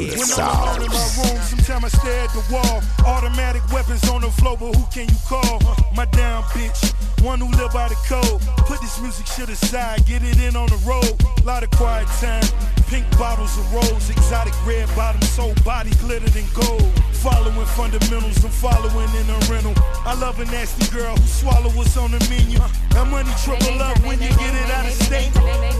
my 0.00 1.08
room, 1.22 1.40
sometimes 1.42 1.84
I 1.84 1.88
stare 1.88 2.20
at 2.24 2.30
the 2.30 2.44
wall. 2.52 2.82
Automatic 3.06 3.62
weapons 3.72 4.08
on 4.08 4.20
the 4.22 4.30
floor, 4.30 4.56
but 4.58 4.74
who 4.74 4.84
can 4.92 5.08
you 5.08 5.20
call? 5.26 5.60
My 5.94 6.04
down 6.06 6.42
bitch, 6.54 6.92
one 7.22 7.40
who 7.40 7.50
live 7.56 7.72
by 7.72 7.88
the 7.88 7.96
code. 8.08 8.40
Put 8.66 8.80
this 8.80 9.00
music 9.00 9.26
shit 9.26 9.48
aside, 9.48 10.06
get 10.06 10.22
it 10.22 10.40
in 10.40 10.56
on 10.56 10.66
the 10.68 10.80
road. 10.86 11.14
Lot 11.44 11.62
of 11.62 11.70
quiet 11.70 12.08
time, 12.20 12.44
pink 12.88 13.04
bottles 13.18 13.56
of 13.58 13.72
rose, 13.72 14.10
exotic 14.10 14.54
red 14.66 14.88
bottoms, 14.96 15.28
soul 15.30 15.54
body 15.64 15.90
glittered 16.00 16.34
in 16.36 16.46
gold. 16.54 16.90
Following 17.24 17.66
fundamentals, 17.72 18.44
I'm 18.44 18.50
following 18.50 19.08
in 19.16 19.30
a 19.30 19.38
rental. 19.48 19.72
I 20.04 20.14
love 20.20 20.40
a 20.40 20.44
nasty 20.44 20.84
girl 20.94 21.16
who 21.16 21.26
swallow 21.26 21.70
what's 21.70 21.96
on 21.96 22.10
the 22.10 22.20
menu. 22.28 22.58
That 22.90 23.08
money 23.08 23.32
triple 23.42 23.80
up 23.80 23.98
when 24.04 24.20
you 24.20 24.28
get 24.28 24.52
it 24.52 24.70
out 24.70 24.84
of 24.84 24.92
state. 24.92 25.32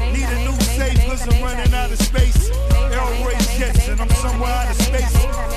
Need 0.08 0.24
a 0.24 0.38
new 0.40 0.56
safe, 0.72 0.96
cause 1.04 1.28
I'm 1.28 1.42
running 1.42 1.74
out 1.74 1.90
of 1.90 2.00
space. 2.00 2.48
Air 2.88 3.26
race 3.26 3.58
jets, 3.58 3.88
I'm 4.04 4.10
somewhere 4.16 4.50
out 4.50 4.68
of 4.68 4.76
space. 4.76 5.14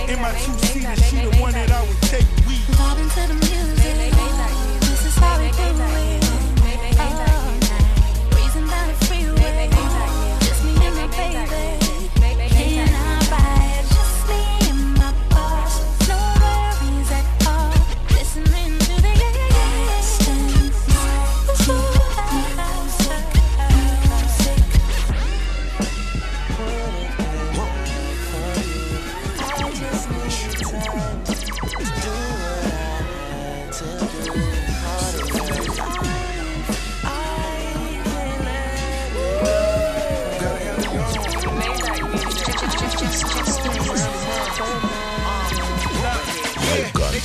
In 0.08 0.22
my 0.22 0.32
two 0.32 0.54
seater, 0.68 0.96
she 0.96 1.18
the 1.18 1.36
one 1.42 1.52
that 1.52 1.70
I 1.70 1.82
would 1.82 2.02
take. 2.04 2.26
We 2.48 2.56
Vibing 2.80 3.14
to 3.14 3.28
the 3.28 3.34
music. 3.34 4.14
This 4.80 5.06
is 5.06 5.16
how 5.18 5.38
we 5.38 5.52
do 5.52 6.24
it. 6.24 6.27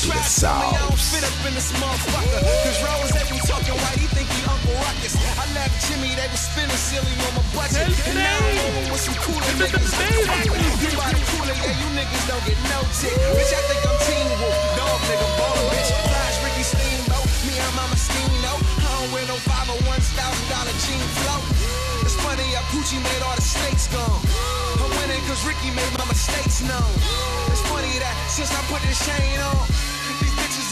Welcome 0.02 0.18
to 0.18 0.26
the 0.26 0.34
South. 0.34 0.98
Fit 1.14 1.22
up 1.22 1.46
in 1.46 1.54
this 1.54 1.70
motherfucker. 1.78 2.42
Cause 2.42 2.78
Rose, 2.82 3.14
they 3.14 3.22
be 3.30 3.38
talking 3.46 3.78
white, 3.86 4.02
he 4.02 4.10
think 4.10 4.26
he 4.34 4.42
Uncle 4.50 4.74
Ruckus. 4.82 5.14
I 5.14 5.46
left 5.54 5.78
Jimmy, 5.86 6.10
they 6.18 6.26
was 6.26 6.42
spinning 6.42 6.74
silly 6.74 7.06
on 7.22 7.38
my 7.38 7.44
budget. 7.54 7.86
And 8.10 8.18
now 8.18 8.34
I'm 8.34 8.58
over 8.66 8.98
with 8.98 8.98
some 8.98 9.14
cooler 9.22 9.54
niggas. 9.62 9.94
You 9.94 10.90
buy 10.98 11.06
the 11.14 11.22
cooler, 11.30 11.54
yeah, 11.54 11.78
you 11.78 11.86
niggas 11.94 12.24
don't 12.26 12.42
get 12.42 12.58
no 12.66 12.82
tick. 12.98 13.14
Bitch, 13.14 13.54
I 13.54 13.62
think 13.70 13.82
I'm 13.86 13.98
Teen 14.02 14.26
Wolf. 14.42 14.58
Dog 14.74 14.98
nigga, 15.06 15.28
baller, 15.38 15.66
bitch. 15.70 15.90
Flash 15.94 16.36
Ricky 16.42 16.64
Steamboat. 16.66 17.26
Me, 17.46 17.54
I'm 17.62 17.70
Mama 17.78 17.94
Steamboat. 17.94 18.58
I 18.58 18.88
don't 18.98 19.10
wear 19.14 19.22
no 19.30 19.38
501,000 19.38 20.82
jean 20.82 21.06
float. 21.22 21.46
It's 22.02 22.18
funny 22.18 22.42
how 22.58 22.66
Gucci 22.74 22.98
made 22.98 23.22
all 23.22 23.38
the 23.38 23.46
snakes 23.46 23.86
gone. 23.86 24.18
I'm 24.82 24.90
winning 24.98 25.22
cause 25.30 25.46
Ricky 25.46 25.70
made 25.70 25.94
my 25.94 26.10
mistakes 26.10 26.58
known. 26.66 26.90
It's 27.54 27.62
funny 27.70 28.02
that 28.02 28.18
since 28.26 28.50
I 28.50 28.58
put 28.66 28.82
this 28.82 28.98
chain 29.06 29.38
on, 29.38 29.62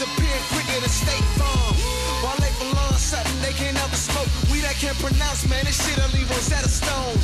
these 0.01 0.09
bitches 0.09 0.17
appear 0.17 0.37
quicker 0.49 0.79
than 0.81 0.89
State 0.89 1.25
Farm. 1.37 1.75
Wale 2.23 2.49
from 2.57 2.71
Long 2.73 2.97
Sutton, 2.97 3.31
they 3.41 3.53
can't 3.53 3.77
ever 3.77 3.95
smoke. 3.95 4.27
We 4.51 4.61
that 4.61 4.75
can't 4.75 4.97
pronounce, 4.97 5.47
man, 5.49 5.65
this 5.65 5.77
shit'll 5.77 6.09
leave 6.17 6.29
Rosetta 6.29 6.69
Stone. 6.69 7.17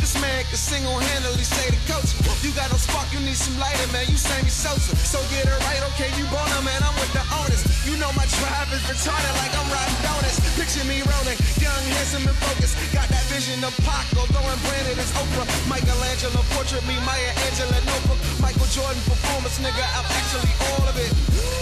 This 0.00 0.18
man 0.20 0.44
can 0.50 0.58
single-handedly 0.58 1.44
say 1.46 1.70
the 1.70 1.78
coach. 1.86 2.10
You 2.42 2.50
got 2.58 2.70
no 2.70 2.76
spark, 2.76 3.06
you 3.14 3.20
need 3.20 3.38
some 3.38 3.54
lighter, 3.58 3.86
man. 3.92 4.06
You 4.10 4.18
Sammy 4.18 4.50
Sosa. 4.50 4.96
So 4.98 5.22
get 5.30 5.46
it 5.46 5.54
right, 5.62 5.82
okay, 5.94 6.10
you 6.18 6.26
boner, 6.26 6.62
man. 6.66 6.80
I'm 6.82 6.94
with 6.98 7.12
the 7.14 7.22
owners. 7.38 7.62
You 7.86 7.94
know 8.02 8.10
my 8.18 8.26
tribe 8.26 8.68
is 8.74 8.82
retarded 8.90 9.34
like 9.38 9.54
I'm 9.54 9.68
riding 9.70 10.00
donuts. 10.02 10.42
Picture 10.58 10.84
me 10.90 11.06
rolling, 11.06 11.38
young, 11.62 11.82
handsome, 11.94 12.26
and 12.26 12.38
focused. 12.42 12.74
Got 12.90 13.08
that 13.14 13.24
vision 13.30 13.62
of 13.62 13.72
Paco, 13.86 14.26
I'm 14.26 14.58
branded 14.66 14.98
as 14.98 15.10
Oprah. 15.14 15.46
Michelangelo, 15.70 16.42
portrait 16.50 16.82
me, 16.86 16.98
Maya 17.06 17.30
Angelou, 17.46 17.78
notebook. 17.86 18.31
Michael 18.42 18.66
Jordan 18.74 18.98
performance, 19.06 19.62
nigga, 19.62 19.86
I'm 19.94 20.04
actually 20.18 20.50
all 20.66 20.82
of 20.90 20.98
it. 20.98 21.14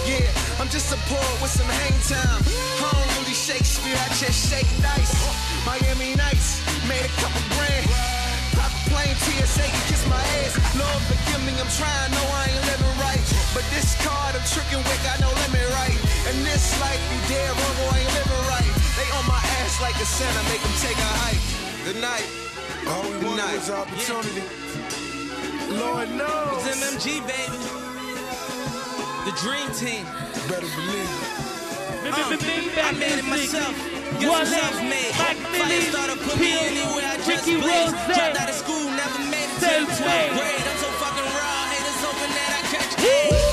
Yeah, 0.09 0.25
I'm 0.57 0.67
just 0.73 0.89
a 0.89 0.97
poet 1.05 1.37
with 1.37 1.53
some 1.53 1.69
hang 1.69 1.93
time. 2.09 2.41
I 2.81 2.89
don't 2.89 3.11
really 3.21 3.37
Shakespeare, 3.37 3.93
I 3.93 4.09
just 4.17 4.49
shake 4.49 4.65
dice. 4.81 5.13
Miami 5.61 6.17
Nights, 6.17 6.57
made 6.89 7.05
a 7.05 7.13
couple 7.21 7.37
grand. 7.53 7.85
Pop 8.57 8.73
a 8.73 8.81
plane, 8.89 9.13
TSA 9.21 9.61
can 9.69 9.83
kiss 9.93 10.01
my 10.09 10.17
ass. 10.41 10.57
Lord, 10.73 11.01
forgive 11.05 11.41
me, 11.45 11.53
I'm 11.61 11.69
trying, 11.77 12.09
no, 12.17 12.23
I 12.33 12.49
ain't 12.49 12.65
living 12.65 12.95
right. 12.97 13.21
But 13.53 13.61
this 13.69 13.93
card, 14.01 14.33
I'm 14.33 14.45
tricking 14.49 14.81
wick, 14.81 15.01
I 15.05 15.21
know 15.21 15.29
limit 15.45 15.69
right. 15.77 15.97
And 16.33 16.35
this 16.41 16.65
life, 16.81 16.97
you 17.13 17.19
dead 17.29 17.45
wrong, 17.61 17.77
or 17.85 17.93
I 17.93 18.01
ain't 18.01 18.13
living 18.17 18.43
right. 18.49 18.71
They 18.97 19.07
on 19.21 19.25
my 19.29 19.37
ass 19.61 19.77
like 19.85 19.95
a 20.01 20.07
Santa, 20.09 20.41
make 20.49 20.65
them 20.65 20.75
take 20.81 20.97
a 20.97 21.11
hike. 21.29 21.45
Good 21.85 22.01
night. 22.01 22.25
All 22.89 23.05
we 23.05 23.21
Good 23.21 23.37
wanted 23.37 23.45
night. 23.45 23.61
was 23.61 23.69
opportunity. 23.69 24.41
Lord 25.79 26.09
knows. 26.11 26.65
It's 26.67 26.83
MMG, 26.83 27.21
baby. 27.27 27.57
The 29.25 29.33
dream 29.39 29.69
team. 29.77 30.05
Better 30.49 30.67
believe 30.75 31.07
Uh, 32.03 32.81
I 32.83 32.91
made 32.99 33.19
it 33.19 33.25
myself. 33.25 33.75
Guess 34.19 34.27
Wale, 34.27 34.35
I'm 34.35 34.45
self-made. 34.45 35.13
Mac 35.17 35.37
Fire 35.37 35.67
Millie, 35.69 36.19
put 36.27 36.39
me 36.39 36.51
anywhere. 36.59 37.05
I 37.07 37.17
just 37.23 37.45
Ricky. 37.47 37.55
Rose. 37.55 37.91
Dropped 38.11 38.41
out 38.41 38.49
of 38.49 38.55
school, 38.55 38.85
never 38.91 39.19
made 39.31 39.47
it 39.47 39.59
to 39.63 39.69
the 39.85 39.93
12th 39.95 40.33
grade. 40.35 40.65
I'm 40.67 40.77
so 40.81 40.89
fucking 40.99 41.29
raw. 41.39 41.71
Haters 41.71 41.99
hoping 42.03 42.33
that 42.35 42.51
I 42.51 42.61
catch 42.73 42.93
AIDS. 43.05 43.50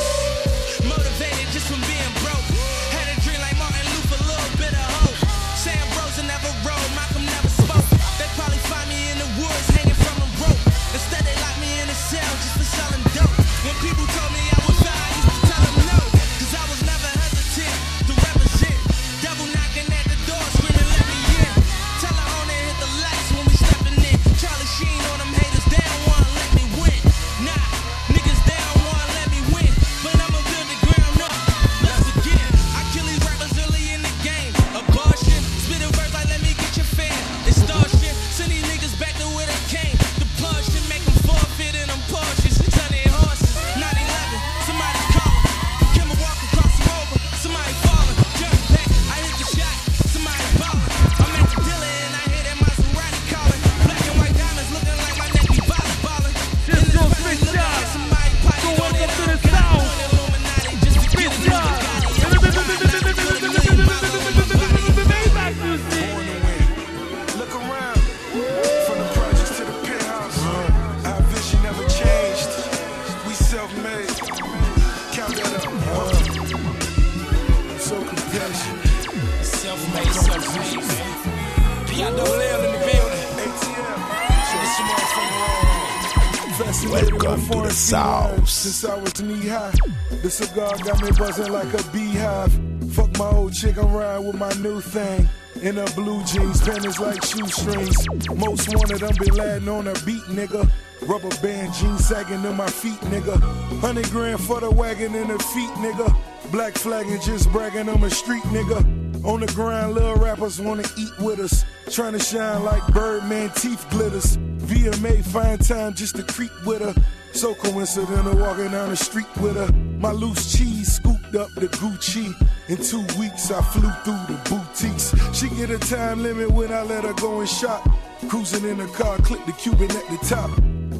Cigar 90.78 90.94
got 90.94 91.02
me 91.02 91.10
buzzing 91.18 91.52
like 91.52 91.72
a 91.74 91.82
beehive. 91.90 92.52
Fuck 92.92 93.16
my 93.18 93.28
old 93.30 93.52
chick, 93.52 93.76
I'm 93.78 93.92
with 94.24 94.36
my 94.36 94.52
new 94.54 94.80
thing. 94.80 95.28
In 95.62 95.76
her 95.76 95.86
blue 95.94 96.22
jeans, 96.24 96.60
panties 96.62 97.00
like 97.00 97.24
shoestrings. 97.24 98.08
Most 98.36 98.68
wanted, 98.74 99.02
I'm 99.02 99.16
be 99.16 99.30
Latin 99.30 99.68
on 99.68 99.88
a 99.88 99.92
beat, 100.04 100.22
nigga. 100.24 100.68
Rubber 101.02 101.30
band 101.42 101.72
jeans 101.74 102.06
sagging 102.06 102.42
to 102.42 102.52
my 102.52 102.68
feet, 102.68 103.00
nigga. 103.12 103.40
Hundred 103.80 104.08
grand 104.10 104.40
for 104.40 104.60
the 104.60 104.70
wagon 104.70 105.14
and 105.14 105.30
the 105.30 105.38
feet, 105.38 105.70
nigga. 105.70 106.14
Black 106.52 106.74
flagging, 106.74 107.20
just 107.20 107.50
bragging, 107.50 107.88
I'm 107.88 108.02
a 108.04 108.10
street 108.10 108.42
nigga. 108.44 109.24
On 109.24 109.40
the 109.40 109.46
grind, 109.48 109.94
little 109.94 110.16
rappers 110.16 110.60
wanna 110.60 110.84
eat 110.96 111.18
with 111.18 111.40
us. 111.40 111.64
Trying 111.90 112.12
to 112.12 112.20
shine 112.20 112.62
like 112.64 112.86
Birdman 112.92 113.50
teeth 113.50 113.84
glitters. 113.90 114.36
VMA 114.36 115.24
find 115.24 115.64
time 115.64 115.94
just 115.94 116.16
to 116.16 116.22
creep 116.22 116.52
with 116.64 116.82
her. 116.82 116.94
So 117.32 117.54
coincidental 117.54 118.36
walking 118.36 118.70
down 118.70 118.90
the 118.90 118.96
street 118.96 119.26
with 119.40 119.56
her. 119.56 119.87
My 119.98 120.12
loose 120.12 120.56
cheese 120.56 120.94
scooped 120.94 121.34
up 121.34 121.52
the 121.54 121.66
Gucci. 121.66 122.32
In 122.68 122.76
two 122.76 123.00
weeks, 123.18 123.50
I 123.50 123.60
flew 123.62 123.90
through 124.04 124.34
the 124.34 124.40
boutiques. 124.48 125.12
She 125.36 125.48
get 125.56 125.70
a 125.70 125.78
time 125.78 126.22
limit 126.22 126.50
when 126.52 126.72
I 126.72 126.82
let 126.82 127.02
her 127.04 127.14
go 127.14 127.40
and 127.40 127.48
shop. 127.48 127.88
Cruising 128.28 128.64
in 128.64 128.78
the 128.78 128.86
car, 128.86 129.18
clip 129.18 129.44
the 129.44 129.52
Cuban 129.52 129.90
at 129.90 130.08
the 130.08 130.18
top. 130.28 130.50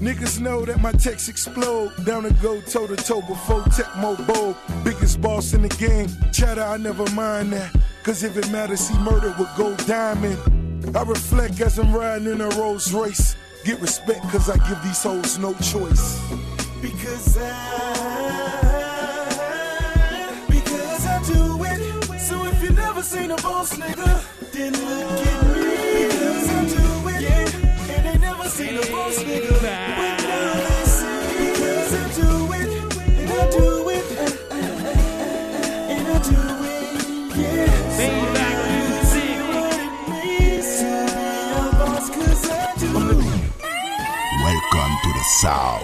Niggas 0.00 0.40
know 0.40 0.64
that 0.64 0.80
my 0.80 0.92
texts 0.92 1.28
explode. 1.28 1.92
Down 2.04 2.24
to 2.24 2.32
go 2.42 2.60
toe 2.60 2.88
to 2.88 2.96
toe 2.96 3.20
before 3.20 3.62
Tecmo 3.62 4.16
Bowl. 4.26 4.56
Biggest 4.82 5.20
boss 5.20 5.52
in 5.54 5.62
the 5.62 5.68
game. 5.68 6.08
Chatter, 6.32 6.62
I 6.62 6.76
never 6.76 7.08
mind 7.12 7.52
that. 7.52 7.74
Cause 8.02 8.24
if 8.24 8.36
it 8.36 8.50
matters, 8.50 8.80
see 8.80 8.98
murder 8.98 9.34
would 9.38 9.48
go 9.56 9.76
diamond. 9.86 10.38
I 10.96 11.02
reflect 11.02 11.60
as 11.60 11.78
I'm 11.78 11.92
riding 11.92 12.28
in 12.28 12.40
a 12.40 12.48
Rolls 12.50 12.92
Royce. 12.92 13.36
Get 13.64 13.80
respect 13.80 14.22
cause 14.30 14.48
I 14.48 14.56
give 14.68 14.82
these 14.82 15.02
hoes 15.02 15.38
no 15.38 15.52
choice. 15.54 16.20
Because 16.80 17.36
I, 17.38 18.17
never 22.98 23.08
seen 23.08 23.30
a 23.30 23.36
boss 23.36 23.74
nigga, 23.74 24.24
then 24.50 24.72
look 24.72 25.26
at 25.26 25.42
me. 25.54 26.06
Because 26.08 26.48
I 26.50 26.64
do 26.66 27.08
it, 27.10 27.20
yeah. 27.22 27.94
And 27.94 28.02
they 28.06 28.18
never 28.18 28.48
seen 28.48 28.74
a 28.76 28.80
boss 28.90 29.18
nigga. 29.22 29.54
But 29.54 30.22
now 30.26 30.54
they 30.66 30.84
see. 30.96 31.06
Because 31.38 31.94
I 31.94 32.04
do 32.18 32.30
it, 32.58 32.70
and 33.20 33.30
I 33.30 33.50
do 33.50 33.66
it, 33.90 34.06
uh, 34.18 34.22
uh, 34.50 34.58
uh, 34.58 34.96
and 35.94 36.08
I 36.08 36.18
do 36.26 36.40
it, 36.74 36.86
yeah. 37.38 37.98
Maybach 37.98 38.58
music. 38.66 39.38
What 39.54 39.78
it 39.78 39.92
means 40.10 40.70
to 40.80 40.90
be 41.14 41.30
a 41.54 41.70
boss, 41.78 42.06
'cause 42.10 42.50
I 42.50 42.74
do 42.82 42.90
it. 42.98 43.30
Welcome 44.42 44.92
to 45.04 45.10
the 45.18 45.24
South. 45.40 45.82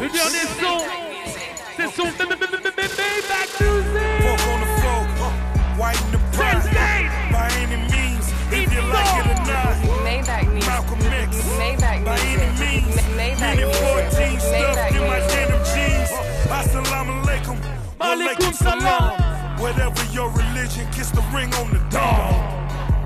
Alaikum. 18.05 18.37
Alaikum 18.37 18.53
Walaikum 18.53 18.55
salam. 18.55 19.59
Whatever 19.61 20.05
your 20.13 20.31
religion, 20.31 20.87
kiss 20.93 21.11
the 21.11 21.23
ring 21.35 21.53
on 21.55 21.71
the 21.71 21.79
dog. 21.91 22.35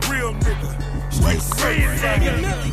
Real 0.09 0.35
nigga. 0.35 1.13
Street 1.13 1.41
certified. 1.41 2.23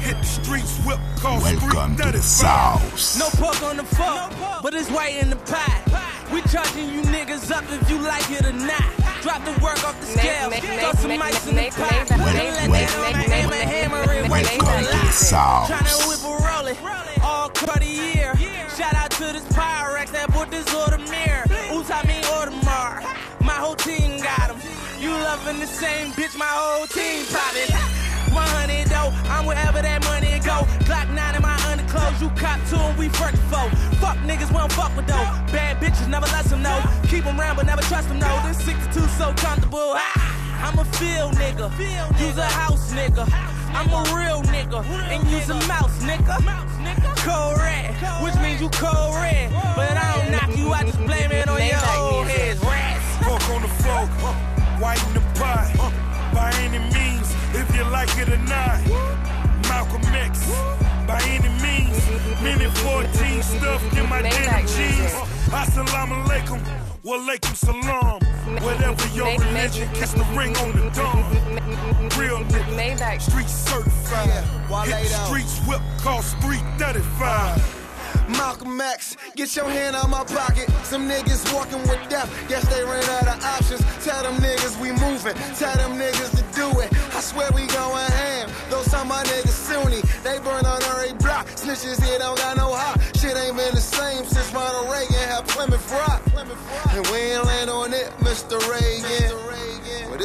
Hit 0.01 0.17
the 0.17 0.23
streets, 0.25 0.77
whip, 0.85 0.99
call 1.19 1.39
Welcome 1.41 1.95
street 1.95 2.05
to 2.05 2.11
the 2.11 2.21
35. 2.21 2.23
South. 2.23 3.19
No 3.19 3.27
pork 3.43 3.61
on 3.63 3.77
the 3.77 3.83
fork, 3.83 4.61
but 4.61 4.73
it's 4.73 4.89
white 4.91 5.15
in 5.21 5.29
the 5.29 5.35
pie. 5.35 5.81
We 6.33 6.41
charging 6.43 6.89
you 6.89 7.01
niggas 7.03 7.51
up 7.51 7.63
if 7.71 7.89
you 7.89 7.99
like 8.01 8.29
it 8.31 8.45
or 8.45 8.53
not. 8.53 8.83
Drop 9.21 9.43
the 9.45 9.51
work 9.63 9.83
off 9.87 9.99
the 9.99 10.05
scale, 10.07 10.49
throw 10.51 10.91
some 10.93 11.07
make- 11.09 11.21
ice 11.21 11.47
in 11.47 11.55
the 11.55 11.61
make- 11.61 11.73
pot. 11.75 11.91
make- 11.91 12.07
Then 12.09 12.17
make- 12.17 12.35
let 12.35 12.69
make- 12.69 12.87
that 12.89 12.97
on 12.97 13.03
make- 13.03 13.13
the 13.13 13.33
hammer, 13.33 13.49
make- 13.49 13.67
hammer 13.69 14.13
it, 14.13 14.29
wait 14.29 14.61
Welcome 14.61 14.83
to 14.85 15.05
the 15.07 15.11
South. 15.11 15.69
Tryna 15.69 16.07
whip 16.07 16.23
a 16.23 16.43
roll 16.45 16.67
it, 16.67 17.23
all 17.23 17.49
Cartier. 17.49 18.33
Shout 18.77 18.93
out 18.95 19.11
to 19.11 19.33
this 19.33 19.43
Pyrex 19.53 20.11
that 20.11 20.31
bought 20.33 20.51
this 20.51 20.65
Audemars. 20.65 21.71
Ooh, 21.73 21.83
loving 25.35 25.59
the 25.59 25.67
same 25.67 26.11
bitch, 26.13 26.37
my 26.37 26.45
whole 26.45 26.87
team 26.87 27.25
poppin'. 27.27 27.67
100 28.31 28.87
though, 28.87 29.11
I'm 29.31 29.45
wherever 29.45 29.81
that 29.81 30.03
money 30.05 30.39
go. 30.39 30.63
Glock 30.87 31.07
9 31.11 31.35
in 31.35 31.41
my 31.41 31.55
underclothes, 31.67 32.21
you 32.21 32.29
cop 32.39 32.59
to 32.69 32.77
'em, 32.79 32.95
we 32.97 33.09
first 33.09 33.41
foe. 33.51 33.69
Fuck 33.99 34.17
niggas, 34.27 34.49
we 34.51 34.57
don't 34.63 34.71
fuck 34.71 34.95
with 34.95 35.07
though. 35.07 35.27
Bad 35.51 35.79
bitches, 35.81 36.07
never 36.07 36.27
let 36.27 36.45
them 36.45 36.61
know. 36.61 36.79
Keep 37.09 37.25
them 37.25 37.39
round, 37.39 37.57
but 37.57 37.65
never 37.65 37.81
trust 37.83 38.07
them, 38.07 38.19
no. 38.19 38.31
This 38.47 38.59
62 38.63 39.07
so 39.19 39.33
comfortable. 39.45 39.93
Ah, 39.95 40.67
I'm 40.67 40.79
a 40.79 40.85
field 40.99 41.33
nigga, 41.35 41.67
use 42.19 42.37
a 42.37 42.49
house 42.61 42.91
nigga. 42.91 43.25
I'm 43.77 43.91
a 43.91 44.01
real 44.15 44.41
nigga, 44.55 44.79
and 45.11 45.19
use 45.27 45.49
a 45.49 45.59
mouse 45.67 45.97
nigga. 46.09 46.35
Cold 47.27 47.57
red, 47.57 47.91
which 48.23 48.35
means 48.43 48.61
you 48.61 48.69
cold 48.69 49.15
red. 49.15 49.51
But 49.75 49.97
I 49.97 50.05
don't 50.15 50.31
knock 50.31 50.51
you, 50.55 50.71
I 50.71 50.83
just 50.83 50.99
blame 51.05 51.31
it 51.31 51.47
on 51.49 51.59
your 51.59 51.83
old 51.97 52.27
heads. 52.27 52.59
Rats. 52.63 53.03
Fuck 53.25 53.43
on 53.49 53.61
the 53.63 53.71
floor, 53.81 54.05
white 54.79 55.03
in 55.07 55.13
the 55.15 55.24
like 57.95 58.17
it 58.17 58.27
or 58.27 58.43
not. 58.51 58.79
Malcolm 59.69 60.03
X, 60.27 60.33
by 61.07 61.19
any 61.35 61.51
means. 61.63 61.95
Minute 62.43 62.75
14 62.79 63.41
stuffed 63.41 63.97
in 63.97 64.09
my 64.09 64.21
denim 64.21 64.67
jeans. 64.67 65.13
Assalamu 65.61 66.15
alaikum, 66.23 66.59
walaikum 67.05 67.55
salam. 67.55 68.19
Whatever 68.65 69.07
your 69.15 69.31
religion, 69.39 69.87
kiss 69.93 70.11
the 70.11 70.25
ring 70.37 70.53
on 70.57 70.71
the 70.77 70.89
dawn. 70.97 71.23
Real 72.19 72.41
nigga, 72.79 73.21
street 73.21 73.47
certified. 73.47 74.43
Hit 74.89 75.07
the 75.07 75.25
streets, 75.27 75.55
whip 75.67 75.81
cost 76.03 76.35
335. 76.41 77.85
Malcolm 78.29 78.81
X, 78.81 79.15
get 79.35 79.55
your 79.55 79.69
hand 79.69 79.95
out 79.95 80.09
my 80.09 80.23
pocket. 80.23 80.67
Some 80.83 81.07
niggas 81.07 81.53
walking 81.53 81.81
with 81.89 82.01
death, 82.09 82.29
guess 82.49 82.67
they 82.73 82.83
ran 82.83 83.03
out 83.17 83.27
of 83.35 83.43
options. 83.43 83.81
Tell 84.03 84.23
them 84.23 84.35
niggas 84.37 84.79
we 84.81 84.91
moving, 84.91 85.35
tell 85.55 85.75
them 85.77 85.97
niggas 85.97 86.31
to 86.37 86.43
do 86.55 86.67
it. 86.81 86.91
I 87.15 87.21
swear 87.21 87.49
we 87.55 87.65
going 87.67 88.11
ham. 88.11 88.49
Those 88.69 88.91
some 88.91 89.07
my 89.07 89.23
niggas 89.23 89.47
Sunni, 89.47 90.01
they 90.21 90.37
burn 90.39 90.65
on 90.65 90.83
every 90.83 91.13
block. 91.13 91.47
Snitches 91.47 92.03
here 92.03 92.19
don't 92.19 92.37
got 92.37 92.57
no 92.57 92.73
hot. 92.73 92.99
Shit 93.15 93.37
ain't 93.37 93.55
been 93.55 93.73
the 93.73 93.79
same 93.79 94.25
since 94.25 94.53
Ronald 94.53 94.91
Reagan 94.91 95.15
had 95.31 95.47
Plymouth 95.47 95.89
Rock. 95.93 96.21
And 96.91 97.07
we 97.07 97.17
ain't 97.31 97.45
land 97.45 97.69
on 97.69 97.93
it, 97.93 98.11
Mr. 98.19 98.59
Reagan. 98.67 99.31
But 99.31 99.45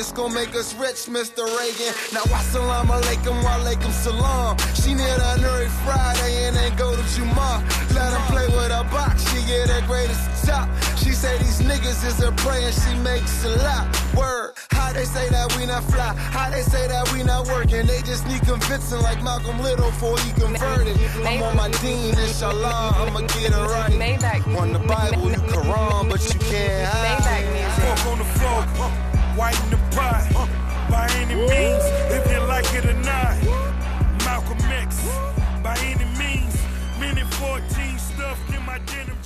it's 0.01 0.13
gonna 0.13 0.33
make 0.33 0.55
us 0.55 0.75
rich, 0.77 1.13
Mr. 1.13 1.45
Reagan. 1.61 1.93
Now, 2.13 2.25
wassalam 2.33 2.89
alaikum, 2.89 3.37
walaikum 3.45 3.93
salam. 3.93 4.57
She 4.75 4.95
need 4.95 5.05
her 5.05 5.37
every 5.37 5.69
Friday 5.85 6.45
and 6.49 6.57
then 6.57 6.75
go 6.77 6.97
to 6.97 7.03
Juma. 7.15 7.63
Let 7.93 8.11
her 8.17 8.25
play 8.33 8.47
with 8.49 8.73
her 8.73 8.85
box, 8.91 9.29
she 9.31 9.45
get 9.47 9.69
her 9.69 9.87
greatest 9.87 10.47
top. 10.47 10.69
She 10.97 11.13
say 11.13 11.37
these 11.39 11.61
niggas 11.61 12.01
is 12.09 12.17
her 12.19 12.33
prey 12.33 12.65
and 12.65 12.75
she 12.75 12.95
makes 13.05 13.45
a 13.45 13.51
lot. 13.61 13.85
Word, 14.17 14.55
how 14.71 14.91
they 14.95 15.05
say 15.05 15.29
that 15.29 15.55
we 15.57 15.67
not 15.67 15.85
fly, 15.85 16.15
how 16.17 16.49
they 16.49 16.63
say 16.63 16.89
that 16.89 17.13
we 17.13 17.23
not 17.23 17.47
working. 17.49 17.87
They 17.87 18.01
just 18.01 18.27
need 18.27 18.41
convincing 18.41 19.03
like 19.03 19.23
Malcolm 19.23 19.61
Little 19.61 19.91
before 19.91 20.19
he 20.21 20.33
converted. 20.33 20.97
I'm 21.27 21.43
on 21.43 21.57
my 21.57 21.69
dean, 21.83 22.19
inshallah, 22.19 22.97
I'ma 22.97 23.21
get 23.37 23.53
it 23.53 23.65
right. 23.75 23.93
On 24.57 24.73
the 24.73 24.79
Bible, 24.79 25.31
you 25.31 25.37
Quran, 25.53 26.09
but 26.09 26.23
you 26.25 26.41
can't 26.41 26.89
hide. 26.89 27.51
Fuck 27.77 28.07
on 28.07 28.19
the 28.19 28.25
floor, 28.25 29.10
white 29.41 29.59
in 29.65 29.71
the 29.71 29.81
pie. 29.97 30.29
By 30.91 31.09
any 31.23 31.35
means, 31.35 31.85
if 32.17 32.31
you 32.31 32.41
like 32.55 32.69
it 32.79 32.85
or 32.85 32.99
not. 33.11 33.37
Malcolm 34.27 34.61
X, 34.85 34.91
by 35.63 35.77
any 35.93 36.09
means. 36.21 36.55
Minute 37.01 37.33
14 37.35 37.99
stuffed 37.99 38.51
in 38.55 38.63
my 38.67 38.79
dinner. 38.91 39.20